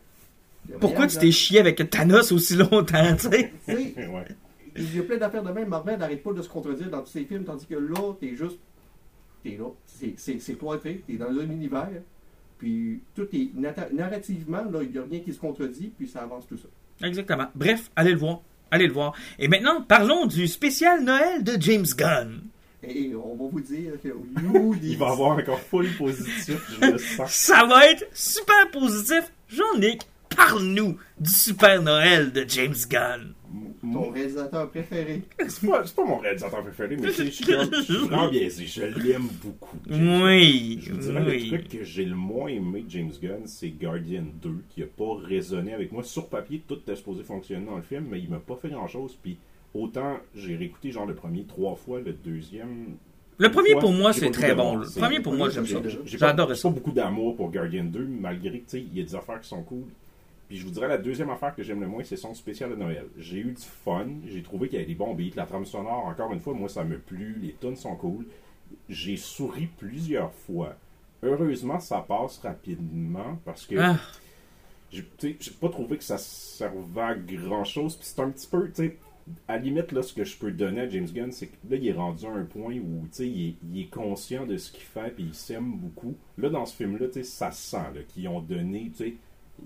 Pourquoi 0.80 1.08
tu 1.08 1.18
t'es 1.18 1.32
chié 1.32 1.60
avec 1.60 1.90
Thanos 1.90 2.32
aussi 2.32 2.56
longtemps, 2.56 3.16
tu 3.16 3.30
sais? 3.30 3.52
Tu 3.68 3.74
sais, 3.74 4.08
ouais. 4.08 4.26
Il 4.76 4.96
y 4.96 5.00
a 5.00 5.04
plein 5.04 5.18
d'affaires 5.18 5.42
de 5.44 5.52
même. 5.52 5.70
Marvel 5.70 5.98
n'arrête 5.98 6.22
pas 6.22 6.34
de 6.34 6.42
se 6.42 6.50
contredire 6.50 6.90
dans 6.92 7.02
tous 7.02 7.10
ses 7.10 7.26
films, 7.26 7.44
tandis 7.44 7.66
que 7.66 7.74
là, 7.76 8.14
t'es 8.20 8.36
juste. 8.36 8.60
T'es 9.44 9.58
là. 9.58 9.66
C'est- 9.88 10.14
C'est 10.18 10.40
c'est 10.40 10.54
cloîtré. 10.54 11.04
T'es 11.08 11.14
dans 11.14 11.30
un 11.30 11.50
univers. 11.50 11.90
Puis 12.60 13.02
tout 13.16 13.28
est. 13.34 13.50
Narrativement, 13.94 14.64
là, 14.72 14.80
il 14.84 14.92
n'y 14.92 14.98
a 14.98 15.04
rien 15.10 15.20
qui 15.22 15.34
se 15.34 15.40
contredit, 15.40 15.92
puis 15.98 16.08
ça 16.08 16.22
avance 16.22 16.46
tout 16.48 16.58
ça. 16.58 16.68
Exactement. 17.08 17.48
Bref, 17.56 17.90
allez 17.96 18.12
le 18.12 18.18
voir. 18.18 18.42
Allez 18.70 18.88
le 18.88 18.94
voir. 18.94 19.14
Et 19.40 19.48
maintenant, 19.48 19.82
parlons 19.82 20.26
du 20.26 20.48
spécial 20.48 21.04
Noël 21.04 21.44
de 21.44 21.54
James 21.60 21.86
Gunn. 21.98 22.42
Et 22.88 23.14
on 23.16 23.36
va 23.36 23.50
vous 23.52 23.60
dire 23.62 23.94
que 24.02 24.08
you, 24.44 24.76
Il 24.82 24.98
va 24.98 25.10
avoir 25.12 25.38
encore 25.38 25.60
full 25.60 25.90
positif, 25.98 26.60
je 26.82 26.92
le 26.92 26.98
sens. 26.98 27.32
Ça 27.32 27.66
va 27.66 27.90
être 27.92 28.06
super 28.14 28.70
positif. 28.72 29.32
Jean-Nic, 29.50 30.02
parle-nous 30.36 30.98
du 31.20 31.30
super 31.30 31.82
Noël 31.82 32.32
de 32.32 32.46
James 32.48 32.76
Gunn. 32.90 33.34
ton 33.82 34.10
réalisateur 34.12 34.70
préféré. 34.70 35.22
C'est 35.48 35.68
pas, 35.70 35.86
c'est 35.86 35.96
pas 35.96 36.06
mon 36.06 36.18
réalisateur 36.18 36.62
préféré, 36.64 36.98
mais 36.98 37.12
c'est- 37.12 37.26
je 37.26 37.32
suis 37.32 37.46
vraiment 38.08 38.28
biaisé. 38.30 38.66
Je 38.66 38.82
l'aime 38.84 39.30
beaucoup. 39.44 39.78
Oui, 39.90 40.80
Je 40.82 40.92
vous 40.94 41.00
dirais, 41.00 41.24
le 41.24 41.48
truc 41.48 41.70
que 41.70 41.84
j'ai 41.84 42.04
le 42.06 42.16
moins 42.16 42.48
aimé 42.50 42.82
de 42.84 42.90
James 42.92 43.12
Gunn, 43.22 43.46
c'est 43.48 43.70
Guardian 43.70 44.26
2, 44.42 44.64
qui 44.70 44.84
a 44.84 44.86
pas 44.88 45.16
résonné 45.24 45.74
avec 45.74 45.92
moi. 45.94 46.04
Sur 46.04 46.28
papier, 46.28 46.62
tout 46.68 46.76
était 46.76 46.96
supposé 46.98 47.24
fonctionner 47.24 47.66
dans 47.66 47.78
le 47.78 47.84
film, 47.84 48.08
mais 48.12 48.20
il 48.20 48.30
m'a 48.30 48.40
pas 48.40 48.58
fait 48.62 48.70
grand-chose. 48.70 49.18
Puis 49.22 49.38
autant, 49.78 50.18
j'ai 50.36 50.56
réécouté 50.56 50.92
genre 50.92 51.06
le 51.06 51.16
premier 51.16 51.46
trois 51.46 51.76
fois, 51.76 52.00
le 52.00 52.14
deuxième... 52.14 52.98
Le 53.40 53.52
premier 53.52 53.72
fois, 53.74 53.82
pour 53.82 53.92
moi, 53.94 54.12
j'ai 54.12 54.22
c'est 54.22 54.32
très 54.32 54.56
bon. 54.56 54.78
Le 54.78 54.88
premier 55.00 55.20
pour 55.20 55.34
moi, 55.34 55.50
j'aime 55.52 55.68
ça. 55.68 55.80
J'ai- 55.84 56.00
J'ai 56.06 56.18
pas, 56.18 56.28
J'adore 56.30 56.50
j'ai 56.50 56.56
ça. 56.56 56.70
pas 56.70 56.74
beaucoup 56.76 56.92
d'amour 56.92 57.36
pour 57.36 57.52
Guardian 57.52 57.84
2, 57.84 58.08
malgré 58.08 58.50
que 58.62 58.66
tu 58.66 58.70
sais, 58.70 58.82
il 58.82 58.98
y 58.98 59.02
a 59.02 59.04
des 59.04 59.16
affaires 59.16 59.40
qui 59.40 59.48
sont 59.48 59.62
cool. 59.62 59.84
Puis 60.48 60.58
je 60.58 60.66
vous 60.66 60.72
dirais, 60.72 60.88
la 60.88 60.98
deuxième 60.98 61.30
affaire 61.30 61.54
que 61.54 61.62
j'aime 61.62 61.82
le 61.82 61.88
moins, 61.88 62.04
c'est 62.04 62.16
son 62.18 62.34
spécial 62.34 62.72
de 62.72 62.76
Noël. 62.76 63.06
J'ai 63.20 63.38
eu 63.40 63.52
du 63.52 63.62
fun, 63.62 64.08
j'ai 64.26 64.42
trouvé 64.42 64.70
qu'il 64.70 64.80
y 64.80 64.82
avait 64.82 64.88
des 64.92 64.96
bons 64.96 65.14
beats, 65.14 65.36
la 65.36 65.46
trame 65.46 65.66
sonore, 65.66 66.06
encore 66.08 66.34
une 66.34 66.40
fois, 66.40 66.54
moi 66.56 66.68
ça 66.70 66.84
me 66.84 66.98
plu, 66.98 67.38
les 67.42 67.54
tunes 67.62 67.76
sont 67.76 67.96
cool. 67.96 68.26
J'ai 68.90 69.18
souri 69.18 69.68
plusieurs 69.78 70.32
fois. 70.34 70.76
Heureusement, 71.22 71.80
ça 71.80 72.04
passe 72.08 72.40
rapidement 72.40 73.38
parce 73.46 73.66
que 73.68 73.76
Ah, 73.78 73.98
j'ai 74.92 75.06
j'ai 75.22 75.52
pas 75.60 75.70
trouvé 75.70 75.98
que 75.98 76.04
ça 76.04 76.18
servait 76.18 77.02
à 77.02 77.14
grand 77.16 77.64
chose. 77.66 77.96
Puis 77.96 78.08
c'est 78.10 78.22
un 78.22 78.30
petit 78.32 78.48
peu, 78.48 78.68
tu 78.70 78.76
sais, 78.76 78.98
à 79.48 79.58
la 79.58 79.64
limite, 79.64 79.92
là, 79.92 80.02
ce 80.04 80.14
que 80.14 80.24
je 80.24 80.38
peux 80.38 80.52
donner 80.52 80.82
à 80.82 80.90
James 80.90 81.08
Gunn, 81.14 81.32
c'est 81.32 81.48
que 81.48 81.56
là, 81.70 81.76
il 81.78 81.88
est 81.88 81.94
rendu 81.94 82.26
à 82.26 82.30
un 82.32 82.44
point 82.46 82.76
où, 82.76 83.06
il, 83.20 83.50
est- 83.50 83.56
il 83.72 83.82
est 83.82 83.90
conscient 83.90 84.46
de 84.46 84.58
ce 84.58 84.72
qu'il 84.72 84.84
fait, 84.84 85.12
puis 85.16 85.26
il 85.26 85.34
s'aime 85.36 85.74
beaucoup. 85.74 86.16
Là, 86.38 86.50
dans 86.50 86.66
ce 86.66 86.76
film-là, 86.76 87.08
ça 87.24 87.52
se 87.52 87.70
sent, 87.72 88.06
qu'ils 88.10 88.28
ont 88.28 88.42
donné, 88.42 88.92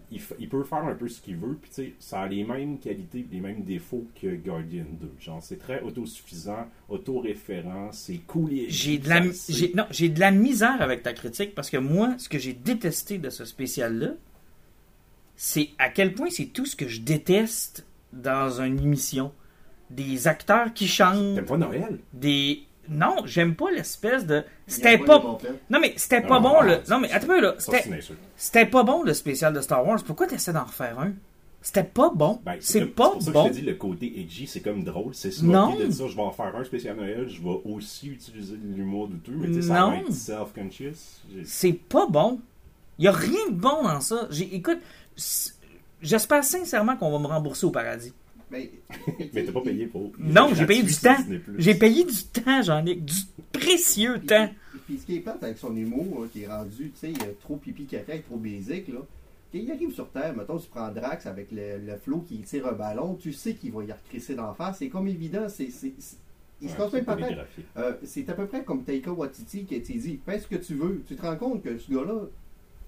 il, 0.10 0.22
il 0.40 0.48
peut 0.50 0.64
faire 0.64 0.86
un 0.86 0.96
peu 0.96 1.08
ce 1.10 1.20
qu'il 1.22 1.36
veut, 1.38 1.58
puis 1.62 1.94
ça 2.00 2.22
a 2.22 2.28
les 2.28 2.44
mêmes 2.46 2.80
qualités, 2.80 3.26
les 3.32 3.42
mêmes 3.42 3.64
défauts 3.64 4.08
que 4.22 4.36
Guardian 4.36 4.86
2. 5.00 5.12
Genre, 5.20 5.44
c'est 5.44 5.58
très 5.60 5.82
autosuffisant, 5.82 6.66
autoréférent, 6.90 7.92
c'est 7.92 8.20
cool. 8.26 8.54
et- 8.54 8.70
j'ai 8.70 8.98
de 9.00 9.10
la, 9.10 9.20
non, 9.76 9.86
j'ai 9.92 10.10
de 10.10 10.20
la 10.20 10.32
misère 10.32 10.82
avec 10.82 11.04
ta 11.04 11.14
critique 11.14 11.54
parce 11.56 11.70
que 11.70 11.78
moi, 11.78 12.16
ce 12.18 12.30
que 12.30 12.40
j'ai 12.40 12.54
détesté 12.54 13.18
de 13.18 13.30
ce 13.30 13.44
spécial-là, 13.46 14.14
c'est 15.36 15.70
à 15.78 15.90
quel 15.90 16.14
point 16.14 16.30
c'est 16.30 16.48
tout 16.48 16.66
ce 16.66 16.76
que 16.76 16.88
je 16.88 17.02
déteste 17.02 17.86
dans 18.14 18.62
une 18.62 18.80
émission. 18.80 19.32
Des 19.96 20.28
acteurs 20.28 20.74
qui 20.74 20.88
chantent, 20.88 21.36
T'aimes 21.36 21.46
pas 21.46 21.58
Noël? 21.58 22.00
des... 22.14 22.64
Non, 22.90 23.18
j'aime 23.26 23.56
pas 23.56 23.72
l'espèce 23.72 24.26
de... 24.26 24.44
C'était 24.68 24.98
pas... 24.98 25.20
montants. 25.20 25.48
Non, 25.70 25.80
mais 25.80 25.94
c'était 25.98 26.22
Non, 26.22 26.28
pas 26.28 26.40
bon, 26.40 26.50
non, 26.54 26.62
le... 26.62 26.78
Non, 26.90 27.00
mais 27.00 27.12
attends 27.12 27.40
là. 27.40 27.56
C'était... 28.36 28.66
pas 28.66 28.84
bon, 28.84 29.04
le 29.04 29.14
spécial 29.14 29.54
de 29.54 29.62
Star 29.62 29.86
Wars. 29.86 30.04
Pourquoi 30.04 30.28
t'essaies 30.28 30.54
d'en 30.54 30.64
refaire 30.66 31.00
un? 31.00 31.14
C'était 31.62 31.84
pas 31.84 32.10
bon. 32.14 32.40
Ben, 32.44 32.56
c'est 32.60 32.88
pas 32.88 33.12
pour 33.12 33.22
ça 33.22 33.28
que 33.30 33.34
bon. 33.34 33.44
je 33.46 33.50
te 33.50 33.54
dis, 33.56 33.62
le 33.62 33.76
côté 33.76 34.20
edgy, 34.20 34.48
c'est 34.48 34.62
comme 34.62 34.84
drôle. 34.84 35.14
C'est 35.14 35.30
de 35.30 35.88
dire, 35.88 36.08
je 36.08 36.16
vais 36.16 36.22
en 36.22 36.32
faire 36.32 36.56
un 36.56 36.64
spécial 36.64 36.96
Noël, 36.98 37.30
je 37.30 37.40
vais 37.42 37.60
aussi 37.66 38.08
utiliser 38.10 38.56
de 38.58 38.76
l'humour 38.76 39.08
douteux, 39.10 39.34
mais 39.36 39.48
tu 39.48 39.56
sais, 39.56 39.68
ça 39.68 39.80
Non. 39.82 39.92
va 39.92 39.98
être 39.98 40.12
self-conscious. 40.12 41.22
C'est 41.46 41.74
pas 41.74 42.08
bon. 42.08 42.40
Il 42.98 43.06
y 43.06 43.08
a 43.08 43.12
rien 43.12 43.48
de 43.52 43.56
bon 43.56 43.84
dans 43.84 44.02
ça. 44.02 44.28
Écoute, 44.52 44.80
j'espère 46.02 46.44
sincèrement 46.44 46.96
qu'on 46.98 47.12
va 47.12 47.20
me 47.20 47.28
rembourser 47.28 47.66
au 47.66 47.72
paradis. 47.72 48.12
Mais, 48.52 48.70
Mais 49.34 49.44
t'as 49.46 49.52
pas 49.52 49.62
payé 49.62 49.88
pour. 49.88 50.12
Non, 50.20 50.54
j'ai 50.54 50.66
payé 50.66 50.84
du 50.84 50.94
temps. 50.96 51.18
J'ai 51.58 51.76
payé 51.76 52.04
du 52.04 52.24
temps, 52.24 52.62
j'en 52.62 52.86
ai 52.86 52.96
du 52.96 53.14
précieux 53.54 54.18
Puis, 54.20 54.28
temps. 54.28 54.50
puis 54.86 54.98
ce 55.00 55.06
qui 55.06 55.16
est 55.16 55.20
plate 55.22 55.44
avec 55.44 55.58
son 55.58 55.76
humour, 55.76 56.22
là, 56.22 56.28
qui 56.32 56.44
est 56.44 56.48
rendu, 56.48 56.92
tu 57.00 57.14
sais, 57.14 57.14
trop 57.42 57.56
pipi 57.58 57.86
caca, 57.86 58.18
trop 58.20 58.38
basique, 58.38 58.88
là. 58.90 59.00
Quand 59.54 59.60
il 59.60 59.70
arrive 59.72 59.92
sur 59.94 60.10
Terre, 60.10 60.34
mettons, 60.36 60.58
tu 60.58 60.70
prends 60.70 60.90
Drax 60.92 61.26
avec 61.26 61.52
le, 61.52 61.78
le 61.86 61.98
flot 61.98 62.24
qui 62.28 62.40
tire 62.40 62.68
un 62.68 62.72
ballon, 62.72 63.16
tu 63.16 63.34
sais 63.34 63.54
qu'il 63.54 63.74
va 63.74 63.84
y 63.84 63.92
recrisser 63.92 64.34
d'en 64.36 64.54
face. 64.54 64.78
C'est 64.80 64.88
comme 64.90 65.08
évident, 65.08 65.48
c'est. 65.50 65.68
Il 66.64 66.70
se 66.70 66.76
casse 66.78 66.92
pas. 67.04 67.18
Euh, 67.78 67.94
c'est 68.04 68.30
à 68.30 68.34
peu 68.34 68.46
près 68.46 68.64
comme 68.64 68.84
Taika 68.84 69.12
Waititi 69.12 69.66
qui 69.66 69.76
a 69.76 69.80
dit 69.80 70.20
fais 70.26 70.40
ce 70.40 70.48
que 70.48 70.56
tu 70.58 70.76
veux. 70.76 71.04
Tu 71.08 71.16
te 71.16 71.22
rends 71.22 71.36
compte 71.36 71.64
que 71.64 71.78
ce 71.78 71.92
gars-là, 71.92 72.28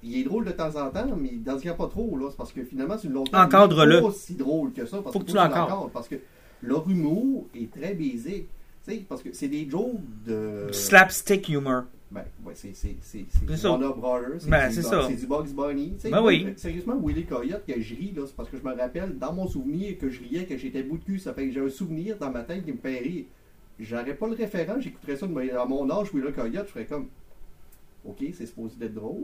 il 0.03 0.19
est 0.19 0.23
drôle 0.23 0.45
de 0.45 0.51
temps 0.51 0.75
en 0.75 0.89
temps, 0.89 1.07
mais 1.17 1.29
il 1.33 1.43
n'en 1.43 1.55
devient 1.55 1.75
pas 1.77 1.87
trop. 1.87 2.17
là. 2.17 2.27
C'est 2.29 2.37
parce 2.37 2.51
que 2.51 2.63
finalement, 2.63 2.97
c'est 2.97 3.07
une 3.07 3.13
longue 3.13 3.27
Encadre-le. 3.33 4.01
pas 4.01 4.11
si 4.11 4.35
drôle 4.35 4.71
que 4.73 4.85
ça. 4.85 5.01
Parce 5.01 5.13
Faut 5.13 5.19
que 5.19 5.25
que 5.25 5.31
tu 5.31 5.35
l'encadres. 5.37 5.89
Parce 5.93 6.07
que 6.07 6.15
leur 6.61 6.89
humour 6.89 7.47
est 7.55 7.71
très 7.71 7.93
basique. 7.93 8.47
Tu 8.85 8.91
sais, 8.91 9.05
parce 9.07 9.21
que 9.23 9.31
c'est 9.33 9.47
des 9.47 9.69
jokes 9.69 9.95
de. 10.25 10.67
Du 10.67 10.73
slapstick 10.77 11.47
humor. 11.49 11.83
Ben, 12.11 12.25
ouais, 12.45 12.53
c'est 12.53 12.75
c'est- 12.75 12.97
c'est- 13.01 13.25
C'est 13.29 13.45
du. 13.45 13.65
Warner 13.65 13.89
Brothers. 13.97 14.47
Ben, 14.47 14.67
du- 14.69 14.75
c'est 14.75 14.81
ça. 14.83 15.07
C'est 15.07 15.15
du 15.15 15.25
Bugs 15.25 15.45
Bunny. 15.55 15.93
Ben 16.11 16.21
oui. 16.21 16.47
Sérieusement, 16.57 16.95
Willy 17.03 17.25
Coyote, 17.25 17.63
que 17.65 17.79
je 17.81 17.95
ris, 17.95 18.13
là, 18.15 18.23
c'est 18.27 18.35
parce 18.35 18.49
que 18.49 18.57
je 18.57 18.61
me 18.63 18.75
rappelle, 18.75 19.17
dans 19.17 19.33
mon 19.33 19.47
souvenir, 19.47 19.97
que 19.97 20.09
je 20.09 20.19
riais, 20.21 20.45
que 20.45 20.57
j'étais 20.57 20.83
bout 20.83 20.97
de 20.99 21.03
cul. 21.05 21.17
Ça 21.17 21.33
fait 21.33 21.47
que 21.47 21.53
j'ai 21.53 21.61
un 21.61 21.69
souvenir 21.69 22.17
dans 22.19 22.29
ma 22.29 22.43
tête 22.43 22.65
qui 22.65 22.71
me 22.71 22.77
fait 22.77 22.99
rire. 22.99 23.25
J'aurais 23.79 24.13
pas 24.13 24.27
le 24.27 24.35
référent, 24.35 24.75
j'écouterais 24.79 25.15
ça 25.17 25.25
de 25.25 25.31
mon- 25.31 25.39
à 25.59 25.65
mon 25.65 25.89
âge, 25.89 26.13
Willy 26.13 26.31
Coyote, 26.33 26.67
je 26.67 26.71
ferais 26.71 26.85
comme. 26.85 27.07
Ok, 28.05 28.17
c'est 28.37 28.45
supposé 28.45 28.75
d'être 28.77 28.93
drôle. 28.93 29.23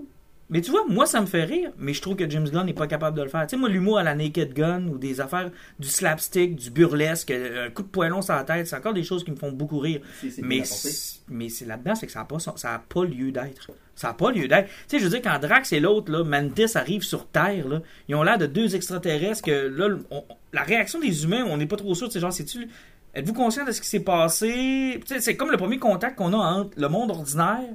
Mais 0.51 0.61
tu 0.61 0.71
vois, 0.71 0.83
moi, 0.89 1.05
ça 1.05 1.21
me 1.21 1.27
fait 1.27 1.43
rire, 1.43 1.71
mais 1.77 1.93
je 1.93 2.01
trouve 2.01 2.15
que 2.15 2.27
James 2.27 2.49
Gunn 2.49 2.65
n'est 2.65 2.73
pas 2.73 2.87
capable 2.87 3.15
de 3.15 3.21
le 3.21 3.29
faire. 3.29 3.43
Tu 3.45 3.51
sais, 3.51 3.57
moi, 3.57 3.69
l'humour 3.69 3.99
à 3.99 4.03
la 4.03 4.15
Naked 4.15 4.53
Gun 4.53 4.87
ou 4.87 4.97
des 4.97 5.21
affaires 5.21 5.51
du 5.77 5.87
slapstick, 5.87 6.55
du 6.55 6.71
burlesque, 6.71 7.29
euh, 7.29 7.67
un 7.67 7.69
coup 7.69 7.83
de 7.83 7.87
poêlon 7.87 8.21
sur 8.23 8.33
la 8.33 8.43
tête, 8.43 8.65
c'est 8.67 8.75
encore 8.75 8.93
des 8.93 9.03
choses 9.03 9.23
qui 9.23 9.29
me 9.29 9.35
font 9.35 9.51
beaucoup 9.51 9.77
rire. 9.77 10.01
Mais, 10.41 10.57
c'est- 10.65 11.21
mais 11.27 11.49
c'est 11.49 11.65
là-dedans, 11.65 11.93
c'est 11.93 12.07
que 12.07 12.11
ça 12.11 12.19
n'a 12.19 12.25
pas, 12.25 12.39
ça 12.39 12.51
a 12.73 12.79
pas 12.79 13.05
lieu 13.05 13.31
d'être. 13.31 13.69
Ça 13.95 14.07
n'a 14.07 14.13
pas 14.15 14.31
lieu 14.31 14.47
d'être. 14.47 14.67
Tu 14.67 14.73
sais, 14.87 14.99
je 14.99 15.03
veux 15.03 15.09
dire, 15.11 15.21
quand 15.21 15.37
Drax 15.39 15.71
et 15.71 15.79
l'autre, 15.79 16.11
là, 16.11 16.23
Mantis, 16.23 16.75
arrivent 16.75 17.03
sur 17.03 17.27
Terre, 17.27 17.67
là, 17.67 17.81
ils 18.07 18.15
ont 18.15 18.23
l'air 18.23 18.37
de 18.39 18.47
deux 18.47 18.75
extraterrestres 18.75 19.43
que, 19.43 19.67
là, 19.67 19.95
on- 20.09 20.23
la 20.51 20.63
réaction 20.63 20.99
des 20.99 21.25
humains, 21.25 21.45
on 21.47 21.57
n'est 21.57 21.67
pas 21.67 21.75
trop 21.77 21.93
sûr. 21.93 22.11
C'est 22.11 22.19
genre, 22.19 22.33
c'est-tu. 22.33 22.67
Êtes-vous 23.13 23.33
conscient 23.33 23.65
de 23.65 23.71
ce 23.71 23.81
qui 23.81 23.87
s'est 23.87 23.99
passé? 23.99 24.99
Tu 25.05 25.13
sais, 25.13 25.19
c'est 25.19 25.35
comme 25.35 25.51
le 25.51 25.57
premier 25.57 25.77
contact 25.79 26.17
qu'on 26.17 26.33
a 26.33 26.37
entre 26.37 26.71
le 26.79 26.87
monde 26.89 27.11
ordinaire 27.11 27.69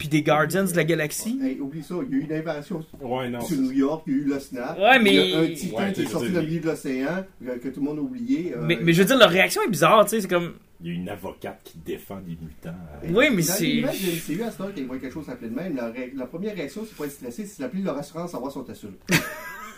puis 0.00 0.08
des 0.08 0.22
Guardians 0.22 0.64
de 0.64 0.74
la 0.74 0.82
galaxie. 0.84 1.38
Hey, 1.44 1.60
oublie 1.60 1.82
ça, 1.82 1.94
il 2.08 2.10
y 2.10 2.18
a 2.18 2.22
eu 2.22 2.24
une 2.24 2.32
invasion 2.32 2.82
Ouais, 3.02 3.28
non. 3.28 3.42
sur 3.42 3.58
New 3.58 3.70
York, 3.70 4.02
il 4.06 4.12
y 4.14 4.16
a 4.16 4.18
eu 4.20 4.24
le 4.24 4.40
snap. 4.40 4.78
Ouais, 4.78 4.98
mais- 4.98 5.14
Il 5.14 5.30
y 5.30 5.34
a 5.34 5.38
un 5.40 5.46
titan 5.48 5.76
Ouais, 5.76 5.92
qui 5.92 6.00
est 6.00 6.06
sorti 6.06 6.30
dans 6.30 6.40
le 6.40 6.46
milieu 6.46 6.60
de 6.60 6.66
l'océan, 6.66 7.24
euh, 7.46 7.58
que 7.58 7.68
tout 7.68 7.80
le 7.80 7.86
monde 7.86 7.98
a 7.98 8.00
oublié. 8.00 8.54
euh, 8.56 8.62
Mais, 8.62 8.78
mais 8.80 8.94
je 8.94 9.00
veux 9.02 9.04
dire, 9.06 9.18
leur 9.18 9.28
réaction 9.28 9.60
est 9.62 9.68
bizarre, 9.68 10.04
tu 10.06 10.10
sais, 10.12 10.22
c'est 10.22 10.28
comme. 10.28 10.54
Il 10.82 10.86
y 10.86 10.90
a 10.90 10.94
une 10.94 11.08
avocate 11.10 11.60
qui 11.62 11.76
défend 11.84 12.16
des 12.20 12.38
mutants. 12.40 12.74
Oui, 13.10 13.26
mais 13.30 13.42
c'est- 13.42 13.66
l'image 13.66 14.00
de 14.02 14.42
à 14.42 14.50
ce 14.50 14.56
temps, 14.56 14.64
quand 14.64 14.70
ils 14.78 14.86
voient 14.86 14.96
quelque 14.96 15.12
chose 15.12 15.26
s'appeler 15.26 15.50
de 15.50 15.54
même, 15.54 15.76
la, 15.76 15.90
ré- 15.90 16.12
la 16.16 16.24
première 16.24 16.54
réaction, 16.54 16.86
c'est 16.88 16.96
pas 16.96 17.04
être 17.04 17.12
stressé, 17.12 17.44
c'est 17.44 17.62
d'appeler 17.62 17.82
leur 17.82 17.98
assurance, 17.98 18.30
savoir 18.30 18.50
si 18.50 18.56
on 18.56 18.64
assurés. 18.70 18.94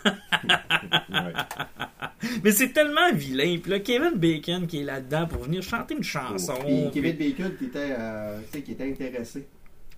Ouais. 0.05 1.33
Mais 2.43 2.51
c'est 2.51 2.69
tellement 2.73 3.11
vilain. 3.13 3.57
Puis 3.61 3.71
là, 3.71 3.79
Kevin 3.79 4.13
Bacon 4.15 4.67
qui 4.67 4.79
est 4.79 4.83
là-dedans 4.83 5.27
pour 5.27 5.43
venir 5.43 5.61
chanter 5.61 5.95
une 5.95 6.03
chanson. 6.03 6.53
Puis 6.65 6.73
puis- 6.91 7.01
Kevin 7.01 7.15
Bacon 7.17 7.55
qui 7.57 7.65
était, 7.65 7.95
euh, 7.97 8.39
tu 8.51 8.57
sais, 8.59 8.63
qui 8.63 8.71
était 8.73 8.89
intéressé. 8.89 9.45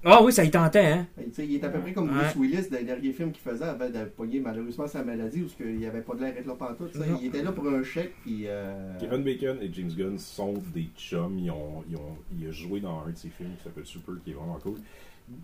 Ah 0.07 0.21
oui, 0.21 0.31
ça 0.31 0.43
y 0.43 0.51
tentait, 0.51 0.85
hein. 0.85 1.07
Ben, 1.17 1.25
tu 1.25 1.33
sais, 1.33 1.47
il 1.47 1.55
est 1.55 1.63
à 1.63 1.69
peu 1.69 1.79
près 1.79 1.91
comme 1.93 2.09
Ouais. 2.15 2.23
Bruce 2.23 2.35
Willis 2.35 2.69
dans 2.69 2.77
les 2.77 2.83
derniers 2.83 3.11
films 3.11 3.31
qu'il 3.31 3.41
faisait 3.41 3.65
avant 3.65 3.89
de 3.89 4.05
pogner 4.05 4.39
malheureusement 4.39 4.87
sa 4.87 5.03
maladie 5.03 5.41
où 5.41 5.47
il 5.61 5.77
n'y 5.77 5.85
avait 5.87 6.01
pas 6.01 6.13
de 6.13 6.21
l'air 6.21 6.33
d'être 6.35 6.45
là 6.45 6.53
pantoute. 6.53 6.95
Il 7.21 7.27
était 7.27 7.41
là 7.41 7.51
pour 7.51 7.67
un 7.67 7.81
chèque, 7.83 8.13
puis... 8.21 8.43
euh, 8.45 8.97
Kevin 8.99 9.23
Bacon 9.23 9.57
et 9.61 9.69
James 9.73 9.91
Gunn 9.97 10.19
sont 10.19 10.53
des 10.73 10.87
chums. 10.95 11.39
Ils 11.39 11.49
ont, 11.49 11.83
ils 11.89 11.95
ont, 11.95 12.17
il 12.39 12.47
a 12.47 12.51
joué 12.51 12.79
dans 12.81 13.03
un 13.07 13.09
de 13.09 13.17
ses 13.17 13.29
films 13.29 13.55
qui 13.57 13.63
s'appelle 13.63 13.85
Super, 13.85 14.13
qui 14.23 14.31
est 14.31 14.35
vraiment 14.35 14.59
cool. 14.61 14.75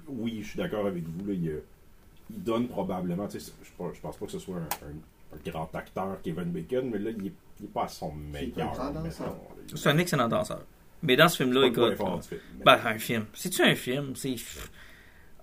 Oui, 0.07 0.39
je 0.43 0.49
suis 0.49 0.57
d'accord 0.59 0.85
avec 0.85 1.03
vous. 1.05 1.25
Là, 1.27 1.33
il, 1.33 1.53
donne 2.29 2.67
probablement. 2.67 3.27
tu 3.27 3.39
sais, 3.39 3.51
Je, 3.63 3.67
je 3.93 3.99
pense 3.99 4.15
pas 4.17 4.25
que 4.25 4.31
ce 4.31 4.39
soit 4.39 4.57
un, 4.57 4.59
un- 4.59 5.35
un 5.37 5.49
grand 5.51 5.73
acteur, 5.73 6.17
Kevin 6.21 6.51
Bacon, 6.51 6.89
mais 6.91 6.99
là, 6.99 7.09
il 7.17 7.27
est, 7.27 7.33
il 7.59 7.65
est 7.65 7.69
pas 7.73 7.85
à 7.85 7.87
son 7.87 8.11
meilleur. 8.13 8.69
un 8.69 8.73
grand 8.73 8.91
danseur. 9.01 9.03
mettons, 9.03 9.31
là. 9.31 9.73
C'est 9.75 9.89
un 9.89 9.97
excellent 9.97 10.27
danseur. 10.27 10.61
Mais 11.03 11.15
dans 11.15 11.27
ce 11.27 11.37
film-là, 11.43 11.61
écoute. 11.67 11.97
Ben, 12.65 12.79
un 12.85 12.99
film. 12.99 13.25
C'est-tu 13.33 13.61
un 13.63 13.75
film? 13.75 14.15
C'est. 14.15 14.35